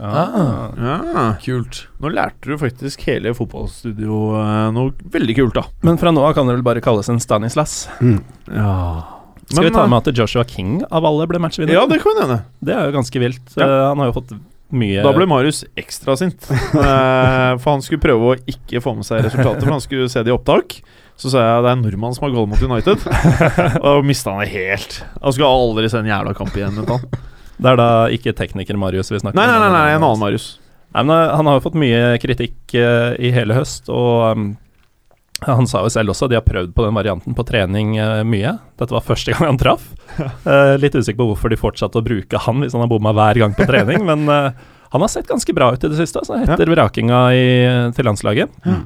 Ah. 0.04 0.70
Ja. 0.78 1.26
Kult. 1.44 1.84
Nå 2.04 2.12
lærte 2.14 2.50
du 2.52 2.58
faktisk 2.62 3.04
hele 3.08 3.34
fotballstudio 3.38 4.22
eh, 4.40 4.70
noe 4.76 4.94
veldig 5.14 5.36
kult, 5.40 5.58
da. 5.58 5.66
Men 5.86 6.00
fra 6.02 6.14
nå 6.14 6.24
av 6.26 6.36
kan 6.38 6.50
det 6.50 6.58
vel 6.58 6.66
bare 6.66 6.84
kalles 6.84 7.10
en 7.12 7.22
Stanislas. 7.24 7.84
Ja. 8.52 8.74
Skal 9.50 9.68
vi 9.68 9.74
ta 9.76 9.86
med 9.90 10.08
at 10.08 10.18
Joshua 10.18 10.46
King 10.48 10.82
av 10.90 11.06
alle 11.06 11.28
ble 11.30 11.40
matchvinner? 11.44 11.76
Ja, 11.76 11.86
det 11.90 12.00
kan 12.04 12.18
hende. 12.22 12.40
Det 12.64 12.74
er 12.74 12.88
jo 12.90 12.96
ganske 12.96 13.22
vilt. 13.22 13.46
Ja. 13.60 13.68
Eh, 13.68 13.86
han 13.92 14.02
har 14.02 14.10
jo 14.12 14.18
fått 14.22 14.34
mye 14.74 15.04
Da 15.06 15.12
ble 15.14 15.28
Marius 15.30 15.64
ekstra 15.78 16.16
sint. 16.18 16.48
Eh, 16.74 17.52
for 17.62 17.76
han 17.76 17.84
skulle 17.86 18.02
prøve 18.02 18.32
å 18.32 18.38
ikke 18.50 18.82
få 18.82 18.96
med 18.98 19.06
seg 19.06 19.22
resultatet, 19.28 19.62
for 19.62 19.76
han 19.76 19.84
skulle 19.84 20.10
se 20.10 20.24
det 20.26 20.32
i 20.32 20.36
opptak. 20.36 20.80
Så 21.20 21.30
sa 21.30 21.44
jeg 21.44 21.62
det 21.62 21.70
er 21.70 21.76
en 21.78 21.84
nordmann 21.86 22.16
som 22.18 22.26
har 22.26 22.34
goal 22.34 22.48
mot 22.50 22.64
United. 22.66 23.04
Og 23.84 23.86
da 23.86 23.94
mista 24.06 24.34
han 24.34 24.42
det 24.42 24.50
helt. 24.56 24.98
Han 25.22 25.36
skulle 25.36 25.52
aldri 25.54 25.92
se 25.94 26.02
en 26.02 26.10
jævla 26.10 26.34
kamp 26.38 26.58
igjen. 26.58 26.80
vet 26.82 26.90
han. 26.96 27.06
Det 27.58 27.70
er 27.70 27.78
da 27.80 27.88
ikke 28.14 28.34
tekniker 28.36 28.78
Marius 28.80 29.12
vi 29.14 29.20
snakker 29.22 29.38
Nei, 29.38 29.46
nei, 29.50 29.60
nei, 29.62 29.70
nei, 29.76 29.88
en 29.94 30.02
annen 30.04 30.22
Marius. 30.22 30.48
Nei, 30.94 31.04
men 31.06 31.14
eh, 31.16 31.32
Han 31.38 31.50
har 31.50 31.58
jo 31.58 31.64
fått 31.68 31.78
mye 31.80 32.18
kritikk 32.22 32.76
uh, 32.78 33.14
i 33.18 33.32
hele 33.34 33.56
høst, 33.58 33.90
og 33.94 34.38
um, 34.38 34.52
han 35.44 35.68
sa 35.68 35.82
jo 35.84 35.92
selv 35.92 36.14
også 36.14 36.30
at 36.30 36.32
de 36.32 36.38
har 36.40 36.46
prøvd 36.46 36.72
på 36.72 36.86
den 36.86 36.96
varianten 36.96 37.36
på 37.36 37.44
trening 37.44 37.98
uh, 38.00 38.22
mye. 38.24 38.56
Dette 38.80 38.96
var 38.96 39.04
første 39.06 39.32
gang 39.34 39.50
han 39.52 39.60
traff. 39.62 39.90
Uh, 40.46 40.76
litt 40.80 40.96
usikker 40.96 41.20
på 41.20 41.30
hvorfor 41.34 41.52
de 41.54 41.60
fortsatte 41.60 42.00
å 42.00 42.06
bruke 42.06 42.42
han 42.46 42.64
hvis 42.64 42.78
han 42.78 42.86
har 42.86 42.92
bomma 42.92 43.14
hver 43.18 43.42
gang 43.44 43.58
på 43.58 43.68
trening, 43.70 44.06
men 44.10 44.26
han 44.30 45.02
har 45.02 45.10
sett 45.10 45.28
ganske 45.30 45.56
bra 45.58 45.72
ut 45.74 45.84
i 45.84 45.90
det 45.90 45.98
siste, 45.98 46.22
altså, 46.22 46.38
etter 46.46 46.70
vrakinga 46.70 47.22
i, 47.34 47.46
til 47.98 48.06
landslaget. 48.06 48.54
Mm. 48.62 48.84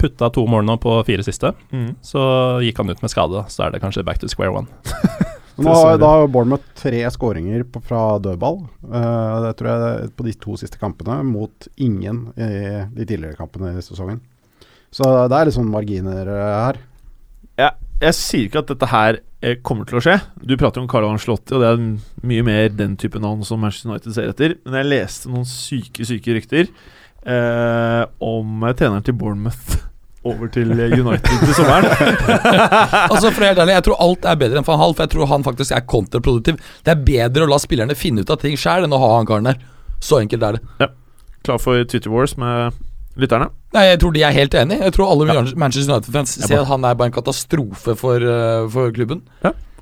Putta 0.00 0.26
to 0.34 0.42
mål 0.50 0.64
nå 0.66 0.74
på 0.82 0.96
fire 1.06 1.22
siste, 1.22 1.52
Mm. 1.70 1.92
så 2.02 2.22
gikk 2.64 2.80
han 2.82 2.90
ut 2.90 3.04
med 3.04 3.12
skade. 3.12 3.44
Så 3.52 3.62
er 3.62 3.70
det 3.70 3.82
kanskje 3.84 4.02
back 4.02 4.18
to 4.18 4.26
square 4.26 4.50
one. 4.50 4.66
Nå 5.60 5.76
har 5.76 6.00
da 6.00 6.10
Bournemouth 6.26 6.64
tre 6.78 7.02
skåringer 7.12 7.66
fra 7.84 8.18
dødball. 8.22 8.62
Uh, 8.86 9.46
det 9.46 9.54
tror 9.58 9.70
jeg 9.70 10.10
på 10.16 10.26
de 10.26 10.34
to 10.40 10.56
siste 10.60 10.80
kampene, 10.80 11.20
mot 11.26 11.68
ingen 11.76 12.28
i 12.36 12.50
de 12.94 13.06
tidligere 13.06 13.38
kampene 13.38 13.76
i 13.76 13.84
sesongen. 13.84 14.22
Så 14.94 15.06
det 15.30 15.38
er 15.38 15.46
litt 15.46 15.56
sånn 15.56 15.70
marginer 15.70 16.28
eh, 16.28 16.54
her. 16.64 16.78
Jeg, 17.60 17.90
jeg 18.02 18.16
sier 18.18 18.48
ikke 18.48 18.62
at 18.64 18.72
dette 18.72 18.88
her 18.90 19.20
eh, 19.44 19.58
kommer 19.66 19.86
til 19.86 20.00
å 20.00 20.02
skje. 20.02 20.16
Du 20.42 20.56
prater 20.58 20.82
om 20.82 20.88
Carlo 20.90 21.12
Ancelotti, 21.12 21.54
og 21.54 21.62
det 21.62 21.68
er 21.70 22.26
mye 22.32 22.46
mer 22.46 22.72
den 22.74 22.96
type 23.00 23.22
navn 23.22 23.44
som 23.46 23.62
Manchester 23.62 23.92
United 23.92 24.16
ser 24.16 24.32
etter. 24.32 24.56
Men 24.66 24.82
jeg 24.82 24.90
leste 24.90 25.30
noen 25.30 25.46
syke, 25.48 26.06
syke 26.08 26.34
rykter 26.36 26.66
eh, 26.66 28.02
om 28.24 28.66
treneren 28.72 29.06
til 29.06 29.16
Bournemouth 29.20 29.78
over 30.28 30.50
til 30.52 30.72
eh, 30.74 30.92
United 30.98 31.44
til 31.46 31.54
sommeren. 31.56 31.86
Altså 33.10 33.30
for 33.30 33.44
helt 33.46 33.58
ærlig, 33.58 33.76
Jeg 33.78 33.86
tror 33.86 34.02
alt 34.04 34.26
er 34.28 34.40
bedre 34.40 34.60
enn 34.60 34.66
van 34.66 34.80
Hall, 34.82 34.94
for 34.96 35.06
jeg 35.06 35.14
tror 35.14 35.30
han 35.30 35.46
faktisk 35.46 35.72
er 35.76 35.86
kontraproduktiv. 35.88 36.60
Det 36.84 36.92
er 36.92 37.04
bedre 37.06 37.46
å 37.46 37.50
la 37.50 37.60
spillerne 37.62 37.96
finne 37.96 38.24
ut 38.24 38.32
av 38.32 38.40
ting 38.42 38.58
sjøl 38.60 38.84
enn 38.86 38.96
å 38.96 39.00
ha 39.00 39.14
han 39.16 39.28
karen 39.28 39.48
der. 39.48 39.60
Så 40.00 40.20
enkelt 40.20 40.44
er 40.44 40.58
det. 40.58 40.62
Ja. 40.82 40.90
Klar 41.46 41.60
for 41.62 41.84
Twitter 41.88 42.12
Wars 42.12 42.36
med 42.40 42.76
lytterne. 43.20 43.48
Nei, 43.72 43.86
Jeg 43.92 44.00
tror 44.02 44.12
de 44.12 44.24
er 44.26 44.36
helt 44.36 44.54
enig. 44.54 44.80
Jeg 44.84 44.96
tror 44.96 45.12
alle 45.12 45.40
Manchester 45.56 45.94
United-fans 45.94 46.36
ser 46.44 46.60
at 46.60 46.68
han 46.68 46.84
er 46.84 46.98
bare 46.98 47.12
en 47.12 47.16
katastrofe 47.16 47.96
for, 47.96 48.20
uh, 48.20 48.68
for 48.72 48.92
klubben. 48.92 49.24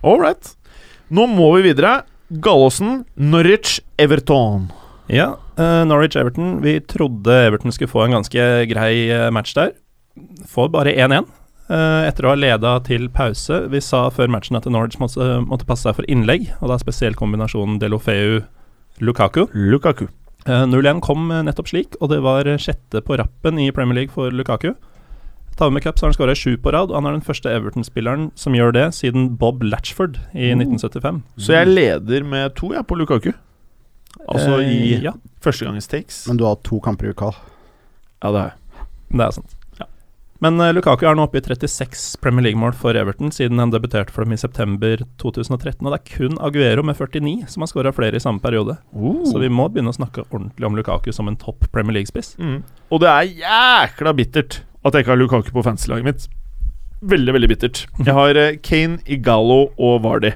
All 0.02 0.20
right. 0.22 0.54
Nå 1.10 1.26
må 1.30 1.50
vi 1.56 1.70
videre. 1.70 2.02
Gallosen, 2.44 3.02
Norwich, 3.16 3.78
Everton. 3.98 4.68
Ja, 5.08 5.32
uh, 5.56 5.82
Norwich-Everton. 5.88 6.58
Vi 6.62 6.78
trodde 6.84 7.32
Everton 7.46 7.72
skulle 7.72 7.90
få 7.90 8.04
en 8.04 8.18
ganske 8.18 8.48
grei 8.68 9.08
eh, 9.08 9.30
match 9.32 9.54
der. 9.56 9.72
Får 10.46 10.68
bare 10.74 10.92
1-1. 10.94 11.26
eh, 11.70 12.08
etter 12.08 12.24
å 12.24 12.28
ha 12.32 12.34
leda 12.38 12.78
til 12.86 13.08
pause. 13.12 13.68
Vi 13.68 13.80
sa 13.84 14.06
før 14.10 14.28
matchen 14.32 14.56
at 14.56 14.64
Norwich 14.66 14.98
måtte, 14.98 15.40
måtte 15.44 15.66
passe 15.68 15.84
seg 15.84 15.96
for 15.98 16.04
innlegg, 16.08 16.46
og 16.62 16.68
da 16.72 16.78
spesielt 16.80 17.16
kombinasjonen 17.20 17.78
Delofeu-Lukaku. 17.82 19.46
Lukaku. 19.52 20.06
Uh, 20.48 20.64
0-1 20.64 21.02
kom 21.04 21.30
eh, 21.34 21.42
nettopp 21.44 21.68
slik, 21.68 21.96
og 22.00 22.08
det 22.12 22.22
var 22.24 22.46
eh, 22.48 22.56
sjette 22.62 23.02
på 23.04 23.18
rappen 23.20 23.58
i 23.60 23.66
Premier 23.74 23.98
League 23.98 24.14
for 24.14 24.30
Lukaku. 24.32 24.70
Tar 25.58 25.68
vi 25.68 25.74
med 25.74 25.82
cup, 25.82 25.98
så 25.98 26.06
har 26.06 26.12
han 26.12 26.16
skåra 26.16 26.34
sju 26.38 26.54
på 26.62 26.70
rad, 26.72 26.88
og 26.92 26.96
han 26.96 27.08
er 27.10 27.16
den 27.18 27.24
første 27.26 27.50
Everton-spilleren 27.50 28.28
som 28.38 28.54
gjør 28.54 28.72
det 28.76 28.86
siden 28.94 29.32
Bob 29.36 29.60
Latchford 29.66 30.16
i 30.32 30.52
Oh. 30.54 30.60
1975. 30.62 31.20
Så 31.42 31.52
jeg 31.56 31.66
leder 31.74 32.24
med 32.24 32.54
to, 32.56 32.70
jeg, 32.72 32.86
på 32.86 32.94
Lukaku. 32.96 33.32
Altså 34.28 34.60
Eh, 34.62 34.70
i 34.70 35.02
Ja, 35.04 35.12
førstegangens 35.44 35.88
takes. 35.90 36.22
Men 36.30 36.38
du 36.38 36.44
har 36.46 36.56
to 36.64 36.78
kamper 36.80 37.10
i 37.10 37.10
uka. 37.12 37.32
Ja, 38.22 38.30
det 38.32 38.38
har 38.40 38.48
jeg. 38.54 38.86
det 39.18 39.26
er 39.26 39.30
sant. 39.36 39.57
Men 40.44 40.60
eh, 40.62 40.70
Lukaku 40.74 41.06
er 41.08 41.16
nå 41.18 41.24
oppe 41.26 41.40
i 41.40 41.42
36 41.42 42.20
Premier 42.22 42.46
League-mål 42.46 42.74
for 42.78 42.96
Everton 42.98 43.32
siden 43.34 43.58
han 43.58 43.72
debuterte 43.74 44.14
for 44.14 44.26
dem 44.26 44.36
i 44.36 44.40
september 44.40 45.02
2013. 45.18 45.82
Og 45.82 45.90
det 45.90 45.98
er 45.98 46.12
kun 46.12 46.38
Aguero 46.44 46.84
med 46.86 46.98
49 46.98 47.48
som 47.50 47.64
har 47.64 47.70
skåra 47.72 47.92
flere 47.94 48.20
i 48.20 48.22
samme 48.22 48.42
periode. 48.42 48.78
Så 49.26 49.42
vi 49.42 49.50
må 49.50 49.66
begynne 49.72 49.90
å 49.90 49.98
snakke 49.98 50.26
ordentlig 50.28 50.68
om 50.68 50.78
Lukaku 50.78 51.10
som 51.14 51.30
en 51.30 51.38
topp 51.40 51.66
Premier 51.74 51.98
League-spiss. 51.98 52.36
Mm. 52.38 52.60
Og 52.94 53.02
det 53.02 53.10
er 53.10 53.32
jækla 53.42 54.14
bittert 54.18 54.60
at 54.86 54.94
jeg 54.94 55.04
ikke 55.04 55.14
har 55.16 55.20
Lukaku 55.20 55.50
på 55.56 55.66
fanslaget 55.66 56.06
mitt. 56.06 56.28
Veldig, 57.08 57.34
veldig 57.34 57.50
bittert. 57.50 57.82
Jeg 57.98 58.14
har 58.14 58.38
eh, 58.38 58.54
Kane, 58.62 59.00
Igalo 59.10 59.68
og 59.74 60.00
Vardy. 60.06 60.32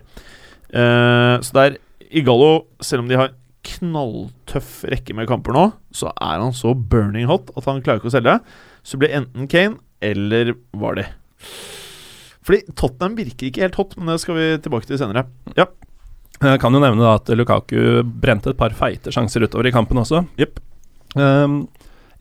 Uh, 0.73 1.37
så 1.45 1.53
det 1.53 1.63
er 1.63 1.79
Igalo, 2.23 2.67
selv 2.81 3.05
om 3.05 3.09
de 3.11 3.19
har 3.19 3.33
knalltøff 3.63 4.83
rekke 4.91 5.15
med 5.15 5.29
kamper 5.31 5.55
nå, 5.55 5.65
så 5.95 6.11
er 6.17 6.41
han 6.43 6.55
så 6.57 6.73
burning 6.75 7.29
hot 7.31 7.53
at 7.55 7.69
han 7.69 7.83
klarer 7.85 8.01
ikke 8.01 8.11
å 8.11 8.15
selge. 8.15 8.37
Så 8.87 8.99
blir 8.99 9.15
enten 9.15 9.47
Kane 9.51 9.79
eller 10.03 10.55
var 10.79 10.99
de? 10.99 11.07
Fordi 12.43 12.75
Tottenham 12.75 13.17
virker 13.19 13.49
ikke 13.49 13.65
helt 13.65 13.79
hot, 13.79 13.97
men 13.99 14.11
det 14.13 14.21
skal 14.23 14.39
vi 14.39 14.47
tilbake 14.65 14.89
til 14.89 14.99
senere. 15.01 15.27
Ja. 15.59 15.69
Jeg 16.43 16.59
kan 16.59 16.75
jo 16.75 16.81
nevne 16.83 17.05
da 17.05 17.15
at 17.21 17.31
Lukaku 17.39 18.03
brente 18.03 18.51
et 18.51 18.59
par 18.59 18.75
feite 18.75 19.13
sjanser 19.15 19.47
utover 19.47 19.69
i 19.71 19.75
kampen 19.75 20.01
også. 20.03 20.25
Jepp. 20.41 20.59
Um, 21.15 21.69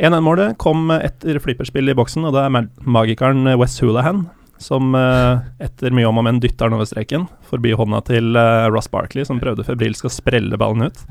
1-1-målet 0.01 0.59
kom 0.61 0.91
etter 0.93 1.39
flipperspill 1.41 1.89
i 1.89 1.97
boksen, 1.97 2.27
og 2.27 2.35
det 2.35 2.45
er 2.45 2.69
magikeren 2.85 3.49
West 3.57 3.81
Hulahan 3.81 4.27
som 4.61 4.93
uh, 4.93 5.41
etter 5.61 5.93
mye 5.95 6.05
om 6.05 6.19
og 6.21 6.25
men 6.27 6.39
dytter 6.41 6.69
den 6.69 6.77
over 6.77 6.85
streken 6.85 7.25
forbi 7.49 7.73
hånda 7.77 8.03
til 8.05 8.37
uh, 8.37 8.69
Ross 8.69 8.89
Barkley, 8.93 9.25
som 9.27 9.41
prøvde 9.41 9.65
febrilsk 9.65 10.05
å 10.07 10.13
sprelle 10.13 10.59
ballen 10.61 10.91
ut. 10.91 11.01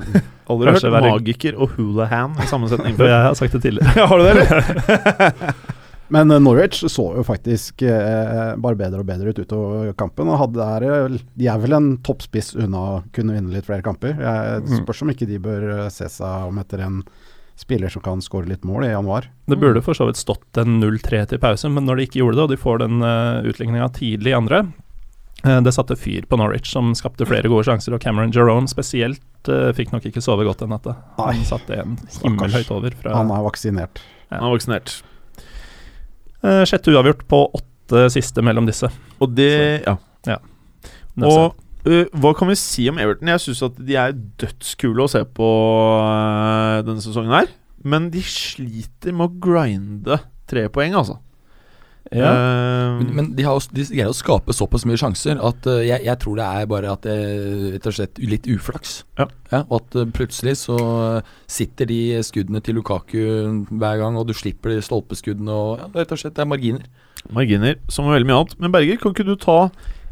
Aldri 0.51 0.77
hørt 0.77 0.89
magiker 0.95 1.59
og 1.59 1.75
hulahan 1.75 2.39
i 2.39 2.47
sammensetning 2.47 2.95
setning 2.95 3.01
før. 3.01 3.11
jeg 3.15 3.27
har 3.27 3.39
sagt 3.39 3.59
det 3.59 3.63
tidligere. 3.67 4.07
har 4.13 4.23
du 4.23 4.29
det, 4.29 4.35
eller? 4.39 5.77
Men 6.11 6.31
eh, 6.35 6.41
Norwich 6.43 6.81
så 6.91 7.05
jo 7.17 7.23
faktisk 7.27 7.83
eh, 7.87 8.53
bare 8.59 8.79
bedre 8.79 9.03
og 9.05 9.09
bedre 9.09 9.31
ut 9.33 9.39
utover 9.45 9.93
kampen. 9.99 10.31
Og 10.33 10.41
hadde 10.43 10.59
der 10.61 10.87
eh, 10.89 11.19
de 11.39 11.47
er 11.53 11.61
vel 11.63 11.77
en 11.79 11.91
toppspiss 12.07 12.55
unna 12.59 12.81
å 12.83 13.03
kunne 13.15 13.37
vinne 13.37 13.53
litt 13.55 13.69
flere 13.71 13.85
kamper. 13.87 14.17
Jeg 14.19 14.63
Mm. 14.67 14.81
spørs 14.83 15.03
om 15.07 15.11
ikke 15.15 15.29
de 15.31 15.39
bør 15.43 15.69
eh, 15.85 15.89
se 15.95 16.09
seg 16.11 16.49
om 16.51 16.59
etter 16.59 16.83
en 16.87 17.03
spiller 17.61 17.93
som 17.93 18.01
kan 18.03 18.23
skåre 18.25 18.49
litt 18.49 18.63
mål 18.65 18.87
i 18.87 18.93
januar. 18.95 19.27
Det 19.47 19.59
burde 19.61 19.83
for 19.85 19.93
så 19.95 20.07
vidt 20.09 20.17
stått 20.17 20.57
en 20.59 20.79
0-3 20.81 21.27
til 21.29 21.39
pause, 21.43 21.69
men 21.69 21.85
når 21.85 21.97
de 22.01 22.07
ikke 22.09 22.21
gjorde 22.23 22.39
det, 22.39 22.45
og 22.47 22.53
de 22.55 22.57
får 22.63 22.79
den 22.81 23.03
uh, 23.05 23.43
utligninga 23.45 23.89
tidlig 23.93 24.33
i 24.33 24.37
andre 24.39 24.63
eh, 25.45 25.61
Det 25.61 25.75
satte 25.77 25.97
fyr 26.01 26.25
på 26.31 26.39
Norwich, 26.41 26.71
som 26.73 26.95
skapte 26.97 27.27
flere 27.29 27.53
gode 27.53 27.67
sjanser, 27.69 27.93
og 27.93 28.01
Cameron 28.01 28.33
Jerome 28.33 28.65
spesielt 28.71 29.21
uh, 29.53 29.75
fikk 29.77 29.93
nok 29.93 30.09
ikke 30.09 30.23
sove 30.25 30.49
godt 30.49 30.65
den 30.65 30.73
natta. 30.73 30.97
Han 31.21 31.45
satte 31.45 31.83
en 31.83 31.99
himmelhøyt 32.23 32.73
over 32.73 32.97
fra 32.97 33.19
Han 33.21 33.31
er 33.37 33.45
vaksinert. 33.45 34.01
Han 34.33 34.49
er 34.49 34.57
vaksinert. 34.57 35.03
Uh, 36.45 36.63
sjette 36.69 36.93
uavgjort 36.95 37.25
på 37.31 37.43
åtte 37.61 38.07
siste 38.15 38.45
mellom 38.45 38.69
disse. 38.69 38.91
Og 39.21 39.35
det 39.37 39.83
Ja. 39.87 39.97
ja. 40.29 40.39
Og 41.21 41.57
uh, 41.87 42.05
hva 42.21 42.35
kan 42.39 42.51
vi 42.51 42.59
si 42.59 42.89
om 42.91 43.01
Everton? 43.03 43.33
Jeg 43.33 43.45
syns 43.47 43.65
at 43.67 43.81
de 43.81 43.97
er 43.99 44.15
dødskule 44.41 45.07
å 45.07 45.11
se 45.11 45.25
på 45.25 45.49
uh, 46.01 46.81
denne 46.87 47.03
sesongen 47.05 47.35
her. 47.35 47.51
Men 47.83 48.11
de 48.13 48.23
sliter 48.25 49.15
med 49.17 49.31
å 49.31 49.41
grinde 49.41 50.21
tre 50.51 50.67
poeng, 50.73 50.97
altså. 50.99 51.19
Ja. 52.11 52.31
Uh, 52.33 52.97
Men, 53.01 53.11
men 53.15 53.27
de, 53.37 53.45
har, 53.47 53.55
også- 53.61 53.73
de 53.77 53.85
greier 53.91 54.09
å 54.11 54.17
skape 54.17 54.53
såpass 54.57 54.87
mye 54.89 54.99
sjanser 54.99 55.39
at 55.39 55.67
uh, 55.71 55.79
jeg, 55.85 56.03
jeg 56.09 56.19
tror 56.23 56.41
det 56.41 56.47
er 56.49 56.67
bare 56.71 56.91
at 56.95 57.03
det 57.07 57.17
rett 57.77 57.87
og 57.87 57.95
slett 57.99 58.19
litt 58.19 58.49
uflaks. 58.51 59.05
Ja. 59.21 59.29
og 59.69 59.77
at 59.83 59.99
uh, 60.01 60.07
plutselig 60.17 60.57
så 60.65 60.79
sitter 61.51 61.87
de 61.91 62.01
skuddene 62.27 62.63
til 62.65 62.79
Lukaku 62.81 63.21
hver 63.71 64.01
gang, 64.03 64.17
og 64.19 64.27
du 64.31 64.35
slipper 64.35 64.75
de 64.75 64.83
stolpeskuddene 64.83 65.53
og 65.55 65.79
ja, 65.85 65.89
Rett 66.01 66.13
og 66.17 66.23
slett, 66.23 66.35
det 66.39 66.45
er 66.47 66.51
marginer. 66.51 66.85
marginer, 67.31 67.77
som 67.93 68.09
er 68.09 68.17
veldig 68.19 68.31
mye 68.33 68.41
annet. 68.43 68.59
Men 68.65 68.73
Berger, 68.75 69.01
kan 69.03 69.15
ikke 69.15 69.29
du 69.29 69.37
ta 69.37 69.59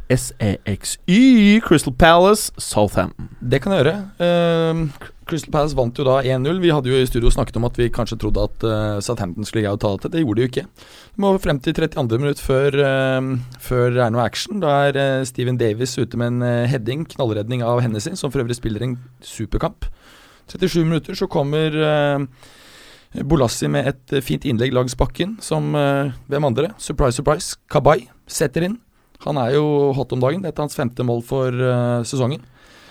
SEXY, 0.08 1.60
Crystal 1.64 1.94
Palace, 1.94 2.52
Southampton? 2.56 3.28
Det 3.40 3.60
kan 3.62 3.74
jeg 3.74 3.84
gjøre. 3.84 3.96
Eh, 4.24 5.08
Crystal 5.28 5.52
Palace 5.52 5.76
vant 5.76 5.98
jo 5.98 6.06
da 6.06 6.18
1-0. 6.24 6.60
Vi 6.62 6.70
hadde 6.72 6.88
jo 6.90 6.98
i 6.98 7.08
studio 7.08 7.30
snakket 7.32 7.58
om 7.60 7.66
at 7.68 7.76
vi 7.78 7.90
kanskje 7.92 8.18
trodde 8.22 8.46
at 8.48 8.64
uh, 8.64 9.00
Southampton 9.04 9.46
skulle 9.46 9.66
greie 9.66 9.76
å 9.76 9.80
ta 9.80 9.92
det. 10.00 10.12
Det 10.14 10.22
gjorde 10.22 10.40
de 10.40 10.46
jo 10.46 10.50
ikke. 10.52 10.64
Vi 11.12 11.24
må 11.24 11.32
frem 11.42 11.60
til 11.62 11.76
32. 11.76 12.20
minutt 12.22 12.40
før, 12.42 12.78
uh, 12.80 13.58
før 13.62 13.92
det 13.96 14.04
er 14.06 14.14
noe 14.14 14.24
action. 14.24 14.62
Da 14.64 14.74
er 14.88 14.98
uh, 14.98 15.26
Steven 15.28 15.60
Davis 15.60 15.98
ute 16.00 16.20
med 16.20 16.32
en 16.32 16.46
uh, 16.46 16.68
heading, 16.70 17.04
knallredning 17.12 17.64
av 17.66 17.82
Hennessy, 17.84 18.14
som 18.16 18.32
for 18.32 18.44
øvrig 18.44 18.56
spiller 18.56 18.86
en 18.86 18.96
superkamp. 19.24 19.90
37 20.48 20.80
minutter 20.80 21.18
så 21.18 21.28
kommer 21.28 21.74
Bolassi 23.28 23.68
med 23.68 23.84
et 23.90 24.14
fint 24.24 24.46
innlegg 24.48 24.72
langs 24.72 24.96
bakken, 24.96 25.34
som 25.44 25.76
hvem 25.76 26.46
andre? 26.48 26.70
Surprise, 26.80 27.20
surprise. 27.20 27.58
Kabay 27.68 28.06
setter 28.24 28.64
inn. 28.64 28.78
Han 29.26 29.38
er 29.42 29.56
jo 29.56 29.64
hot 29.96 30.12
om 30.14 30.20
dagen. 30.22 30.42
Dette 30.44 30.58
er 30.60 30.66
hans 30.68 30.76
femte 30.78 31.02
mål 31.06 31.24
for 31.26 31.50
uh, 31.50 32.04
sesongen. 32.06 32.40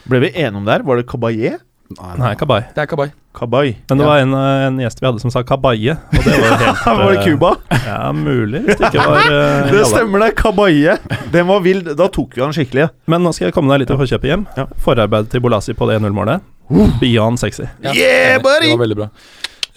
Ble 0.07 0.19
vi 0.25 0.33
enige 0.35 0.55
om 0.59 0.65
det 0.67 0.73
her? 0.79 0.83
Var 0.87 0.99
det 1.01 1.07
Kabaye? 1.07 1.55
Nei, 2.19 2.33
Kabay. 2.35 2.65
Det 2.75 2.81
er 2.83 2.87
Kabay. 2.91 3.13
Kabay. 3.37 3.69
Men 3.87 3.99
det 4.01 4.03
Ja. 4.03 4.09
var 4.09 4.19
en, 4.19 4.33
eh, 4.35 4.65
en 4.67 4.77
gjest 4.81 4.99
vi 4.99 5.05
hadde 5.07 5.21
som 5.23 5.31
sa 5.31 5.39
Kabaye, 5.47 5.93
og 5.95 6.25
det 6.25 6.33
var 6.41 6.57
helt 6.63 6.81
var 6.83 7.13
det 7.13 7.19
eh, 7.21 7.23
Cuba? 7.29 7.51
Ja, 7.85 8.11
mulig, 8.11 8.59
hvis 8.65 8.75
det 8.81 8.89
ikke 8.89 9.05
var 9.07 9.21
uh, 9.31 9.71
Det 9.71 9.85
stemmer, 9.87 10.19
det. 10.25 10.35
Kabaye. 10.35 10.97
Den 11.31 11.47
var 11.47 11.61
vill. 11.63 11.79
Da 11.95 12.09
tok 12.11 12.35
vi 12.35 12.43
han 12.43 12.51
skikkelig. 12.51 12.89
Men 13.07 13.23
nå 13.23 13.31
skal 13.31 13.47
jeg 13.47 13.55
komme 13.55 13.71
deg 13.71 13.85
litt 13.85 13.93
i 13.95 13.99
forkjøpet 14.03 14.31
hjem. 14.33 14.43
Ja. 14.59 14.65
Forarbeidet 14.83 15.31
til 15.31 15.39
Bolasi 15.47 15.77
på 15.79 15.87
det 15.87 16.01
1-0-målet. 16.01 16.43
Beyond 16.99 17.39
sexy. 17.39 17.63
Ja, 17.79 17.93
Yeah, 17.95 18.41
buddy! 18.43 18.67
Det 18.73 18.75
var 18.75 18.83
veldig 18.83 18.97
bra. 18.99 19.07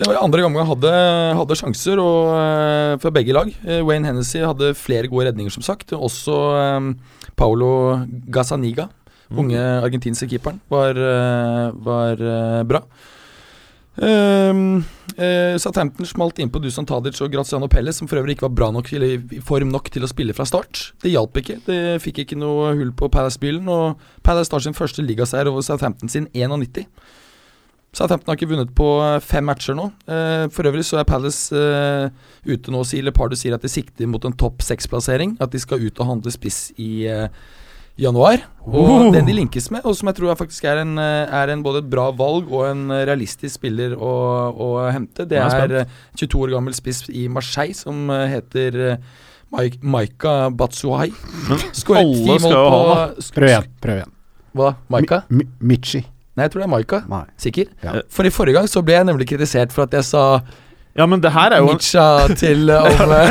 Det 0.01 0.07
var 0.09 0.17
andre 0.17 0.41
gangen 0.41 0.65
hadde, 0.65 0.91
hadde 1.37 1.57
sjanser 1.61 2.01
og, 2.01 2.31
eh, 2.33 2.95
for 3.03 3.13
begge 3.13 3.35
lag. 3.37 3.51
Eh, 3.69 3.83
Wayne 3.85 4.09
Hennessy 4.09 4.41
hadde 4.41 4.73
flere 4.73 5.11
gode 5.13 5.27
redninger, 5.29 5.53
som 5.53 5.61
sagt. 5.61 5.93
Også 5.93 6.33
Paolo 7.37 7.37
Paulo 7.37 8.07
Gazzaniga, 8.33 8.89
unge 9.31 9.61
argentinske 9.61 10.27
keeperen, 10.31 10.61
var, 10.71 10.97
eh, 10.97 11.71
var 11.85 12.17
eh, 12.17 12.63
bra. 12.65 12.81
Um, 14.01 14.87
uh, 15.19 15.59
Southampton 15.61 16.07
smalt 16.07 16.39
inn 16.41 16.49
på 16.49 16.61
Dusan 16.63 16.87
Tadic 16.89 17.21
og 17.21 17.33
Graziano 17.35 17.67
Pelle, 17.69 17.93
som 17.93 18.09
for 18.09 18.17
øvrig 18.17 18.39
ikke 18.39 18.47
var 18.47 18.55
bra 18.57 18.71
nok 18.73 18.89
eller 18.97 19.19
i 19.19 19.41
form 19.45 19.69
nok 19.69 19.91
til 19.93 20.07
å 20.07 20.09
spille 20.09 20.33
fra 20.33 20.47
start. 20.49 20.95
Det 21.03 21.13
hjalp 21.13 21.37
ikke. 21.37 21.59
Det 21.67 22.01
fikk 22.01 22.23
ikke 22.25 22.39
noe 22.41 22.73
hull 22.79 22.95
på 22.97 23.11
Palace-bilen, 23.13 23.69
og 23.69 24.01
Palace 24.25 24.49
tar 24.49 24.65
sin 24.65 24.79
første 24.79 25.05
ligaseier 25.05 25.51
over 25.51 25.61
Southampton 25.67 26.09
sin 26.09 26.31
91. 26.33 26.87
Southampton 27.93 28.31
har 28.31 28.37
ikke 28.39 28.49
vunnet 28.53 28.71
på 28.79 28.87
eh, 29.03 29.17
fem 29.25 29.45
matcher 29.51 29.75
nå. 29.75 29.89
Eh, 30.07 30.45
for 30.55 30.69
øvrig 30.71 30.85
så 30.87 31.01
er 31.01 31.07
Palace 31.09 31.51
eh, 31.59 32.11
ute 32.47 32.71
nå 32.71 32.85
og 32.85 32.87
sier 32.87 33.03
Lepardo 33.03 33.35
sier 33.39 33.57
at 33.57 33.65
de 33.67 33.71
sikter 33.73 34.07
mot 34.07 34.23
en 34.29 34.37
topp 34.39 34.63
seks-plassering. 34.63 35.33
At 35.43 35.51
de 35.51 35.59
skal 35.63 35.83
ut 35.83 35.99
og 35.99 36.07
handle 36.13 36.31
spiss 36.35 36.69
i 36.79 37.09
januar. 38.01 38.45
Og 38.63 38.77
Oh. 38.79 39.09
den 39.13 39.27
de 39.27 39.35
linkes 39.35 39.67
med, 39.75 39.83
og 39.85 39.97
som 39.99 40.07
jeg 40.09 40.17
tror 40.21 40.31
er 40.31 40.39
faktisk 40.39 40.65
er, 40.71 40.79
en, 40.85 40.95
er 41.03 41.51
en 41.53 41.63
både 41.67 41.83
et 41.83 41.91
bra 41.91 42.07
valg 42.17 42.47
og 42.53 42.63
en 42.71 42.87
realistisk 42.95 43.59
spiller 43.59 43.97
å, 43.99 44.13
å 44.55 44.69
hente, 44.95 45.27
det 45.29 45.37
er 45.43 45.67
er 45.67 45.75
eh, 45.83 45.99
22 46.17 46.45
år 46.47 46.55
gammel 46.55 46.77
spiss 46.79 47.03
i 47.11 47.27
Marseille 47.29 47.75
som 47.77 48.07
heter 48.09 48.79
Maik- 49.51 49.83
Maika 49.83 50.37
Batsuhai. 50.55 51.11
Skåret 51.75 52.07
alle 52.07 52.39
ti 52.39 52.39
mål 52.47 52.55
på 52.55 53.35
Prøv 53.35 53.51
igjen. 53.51 53.69
Prøv 53.83 53.99
igjen. 53.99 54.17
Hva? 54.55 54.73
Maika? 54.95 55.23
Mi, 55.29 55.43
Mi, 55.45 55.75
Michi. 55.75 56.05
Nei, 56.39 56.47
jeg 56.47 56.53
tror 56.53 56.63
det 56.63 56.67
er 56.69 56.71
Maika. 56.73 56.99
Nei. 57.11 57.25
Sikker? 57.43 57.71
Ja. 57.83 58.01
For 58.13 58.29
i 58.29 58.31
forrige 58.33 58.55
gang 58.61 58.69
så 58.71 58.83
ble 58.87 58.95
jeg 59.01 59.07
nemlig 59.09 59.27
kritisert 59.29 59.73
for 59.75 59.83
at 59.89 59.97
jeg 59.99 60.07
sa 60.07 60.25
Ja, 60.99 61.07
men 61.07 61.21
det 61.23 61.31
her 61.35 61.55
er 61.55 61.63
jo 61.63 61.71
Mitcha 61.73 62.05
til 62.39 62.71
eh, 62.75 62.87
om 62.87 63.13
eh, 63.15 63.27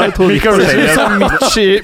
det. 0.00 0.16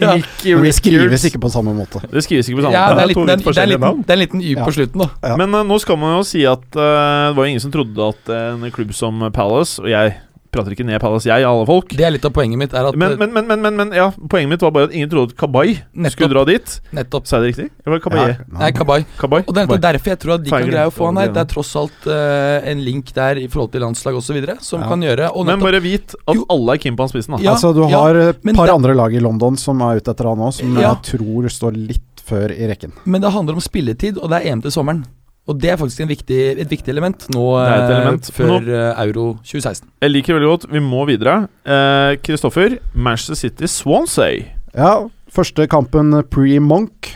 Mickey 0.03 0.57
det 0.63 0.75
skrives 0.77 1.25
ikke 1.29 1.41
på 1.43 1.51
samme 1.53 1.75
måte. 1.77 2.01
Det 2.13 2.25
skrives 2.25 2.49
ikke 2.49 2.61
på 2.61 2.67
samme 2.67 2.77
Ja, 2.77 2.89
måte. 2.89 2.97
det 2.97 3.03
er, 3.03 3.09
liten, 3.13 3.29
det, 3.29 3.33
er, 3.33 3.71
liten, 3.71 4.03
det 4.03 4.11
er 4.11 4.19
en 4.19 4.25
liten 4.25 4.41
Y 4.43 4.53
Ja. 4.57 4.65
på 4.65 4.75
slutten, 4.77 5.05
da. 5.05 5.09
Ja. 5.23 5.37
Men 5.41 5.55
uh, 5.55 5.63
nå 5.69 5.79
skal 5.85 6.01
man 6.01 6.17
jo 6.19 6.27
si 6.29 6.45
at 6.49 6.65
uh, 6.77 6.83
det 7.31 7.37
var 7.37 7.49
ingen 7.49 7.65
som 7.65 7.73
trodde 7.73 8.11
at 8.13 8.35
en 8.37 8.71
klubb 8.73 8.93
som 8.97 9.21
Palace 9.33 9.83
Og 9.83 9.89
jeg 9.93 10.17
prater 10.53 10.75
ikke 10.75 10.85
ned 10.85 11.01
Palace, 11.01 11.25
jeg, 11.31 11.45
alle 11.49 11.65
folk. 11.69 11.89
Det 11.97 12.05
er 12.05 12.13
litt 12.13 12.27
av 12.29 12.33
poenget 12.37 12.61
mitt. 12.61 12.75
Er 12.77 12.91
at 12.91 12.97
Men, 13.01 13.15
men, 13.19 13.33
men, 13.33 13.47
men, 13.49 13.63
men, 13.65 13.77
men 13.81 13.93
ja, 13.97 14.11
poenget 14.29 14.51
mitt 14.53 14.65
var 14.65 14.73
bare 14.75 14.91
at 14.91 14.93
ingen 14.97 15.09
trodde 15.09 15.33
at 15.33 15.39
Kabay 15.41 15.79
skulle 16.13 16.29
dra 16.35 16.45
dit. 16.45 16.75
nettopp 16.93 17.27
Sa 17.31 17.39
jeg 17.41 17.43
det 17.43 17.51
riktig? 17.53 17.67
Eller 17.81 17.95
var 17.95 17.99
det 17.99 18.05
Kabaye? 18.05 18.35
Ja, 18.37 18.59
Nei, 18.61 18.71
Kabay. 18.77 19.07
Kabay? 19.17 19.45
Og 19.49 19.55
det 19.57 19.63
er 19.63 19.71
Kabay. 19.71 19.83
derfor 19.87 20.13
jeg 20.13 20.21
tror 20.25 20.35
at 20.37 20.45
de 20.45 20.51
kan 20.53 20.69
greie 20.69 20.91
å 20.91 20.93
få 20.93 21.09
han 21.09 21.21
her. 21.23 21.33
Det 21.33 21.41
er 21.41 21.49
tross 21.55 21.73
alt 21.81 22.07
uh, 22.11 22.69
en 22.69 22.85
link 22.85 23.15
der 23.17 23.41
i 23.41 23.47
forhold 23.49 23.73
til 23.73 23.81
landslag 23.87 24.19
osv. 24.21 24.43
som 24.61 24.83
Ja. 24.85 24.89
kan 24.93 25.01
gjøre 25.01 25.31
Og 25.33 25.47
Men 25.47 25.61
bare 25.65 25.81
vit 25.81 26.15
at 26.29 26.35
Jo. 26.37 26.45
alle 26.51 26.77
er 26.77 26.79
keen 26.85 26.97
på 26.97 27.07
han 27.07 27.09
spissen. 27.15 27.37
da 27.39 27.43
Ja, 27.43 27.57
altså, 27.57 27.73
du 27.75 27.83
har 27.89 28.15
et 28.15 28.43
par 28.55 28.67
det- 28.67 28.75
andre 28.77 28.95
lag 28.95 29.15
i 29.15 29.21
London 29.21 29.57
som 29.57 29.81
er 29.81 29.97
ute 30.03 30.11
etter 30.13 30.29
han 30.29 30.37
òg, 30.39 30.53
som 30.53 30.77
Ja. 30.77 30.93
jeg 30.93 31.17
tror 31.19 31.49
står 31.49 31.73
litt 31.77 32.21
før 32.23 32.53
i 32.53 32.69
rekken. 32.69 32.93
men 33.05 33.21
det 33.21 33.33
handler 33.33 33.55
om 33.55 33.61
spilletid, 33.61 34.19
og 34.19 34.29
det 34.31 34.45
er 34.45 34.53
EM 34.53 34.61
til 34.63 34.71
sommeren. 34.71 35.05
Og 35.51 35.59
det 35.59 35.73
er 35.73 35.79
faktisk 35.81 36.05
en 36.05 36.11
viktig, 36.11 36.37
et 36.63 36.71
viktig 36.71 36.93
element 36.93 37.25
nå 37.35 37.45
Det 37.59 37.71
et 37.73 37.81
eh, 37.83 37.95
element. 37.97 38.29
før 38.31 38.51
Nå- 38.53 38.59
eh, 38.71 39.01
Euro 39.09 39.25
2016. 39.43 39.89
Jeg 40.05 40.13
liker 40.13 40.37
veldig 40.39 40.51
godt. 40.53 40.67
Vi 40.71 40.83
må 40.85 41.03
videre. 41.09 41.49
Eh, 41.67 42.15
Kristoffer, 42.23 42.77
Manchester 42.95 43.35
City 43.41 43.67
Swansea. 43.67 44.45
Ja, 44.77 45.09
første 45.35 45.67
kampen 45.67 46.15
pre-Monk. 46.31 47.11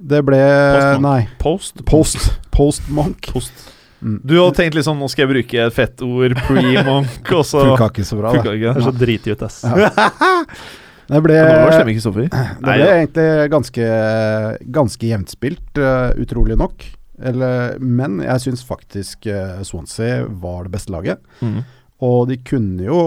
Det 0.00 0.22
ble 0.24 0.38
Post-Monk. 0.40 1.04
Nei, 1.04 1.28
Post. 1.38 1.84
post. 1.84 2.30
Post-Monk. 2.50 3.28
Post. 3.34 3.66
Mm. 4.00 4.22
Du 4.24 4.32
hadde 4.38 4.56
tenkt 4.56 4.72
litt 4.78 4.86
sånn 4.86 4.96
Nå 4.96 5.10
skal 5.12 5.26
jeg 5.26 5.30
bruke 5.34 5.58
et 5.60 5.74
fett 5.76 6.00
ord, 6.00 6.32
pre-monk, 6.46 7.20
og 7.36 7.42
så 7.44 7.66
Funka 7.66 7.90
ikke 7.92 8.06
så 8.08 8.16
bra, 8.16 8.30
da. 8.32 8.40
det. 8.46 8.54
ikke. 8.56 8.72
Det 8.72 8.80
er 8.80 8.86
så 8.86 8.94
dritig 8.96 9.34
ut, 9.36 9.42
ass. 9.44 9.60
Det 11.10 11.18
ble, 11.24 11.34
det 11.34 11.54
ble 12.62 12.74
ja. 12.78 12.90
egentlig 13.00 13.24
ganske, 13.50 13.86
ganske 14.70 15.08
jevnt 15.08 15.32
spilt, 15.32 15.80
eh, 15.82 16.12
utrolig 16.22 16.54
nok. 16.60 16.84
Eller, 17.20 17.76
men 17.80 18.20
jeg 18.24 18.44
syns 18.46 18.62
faktisk 18.66 19.28
eh, 19.28 19.60
Swansea 19.66 20.24
var 20.42 20.64
det 20.66 20.74
beste 20.74 20.94
laget. 20.94 21.20
Mm. 21.44 21.60
Og 22.06 22.22
de 22.30 22.38
kunne 22.46 22.86
jo 22.86 23.02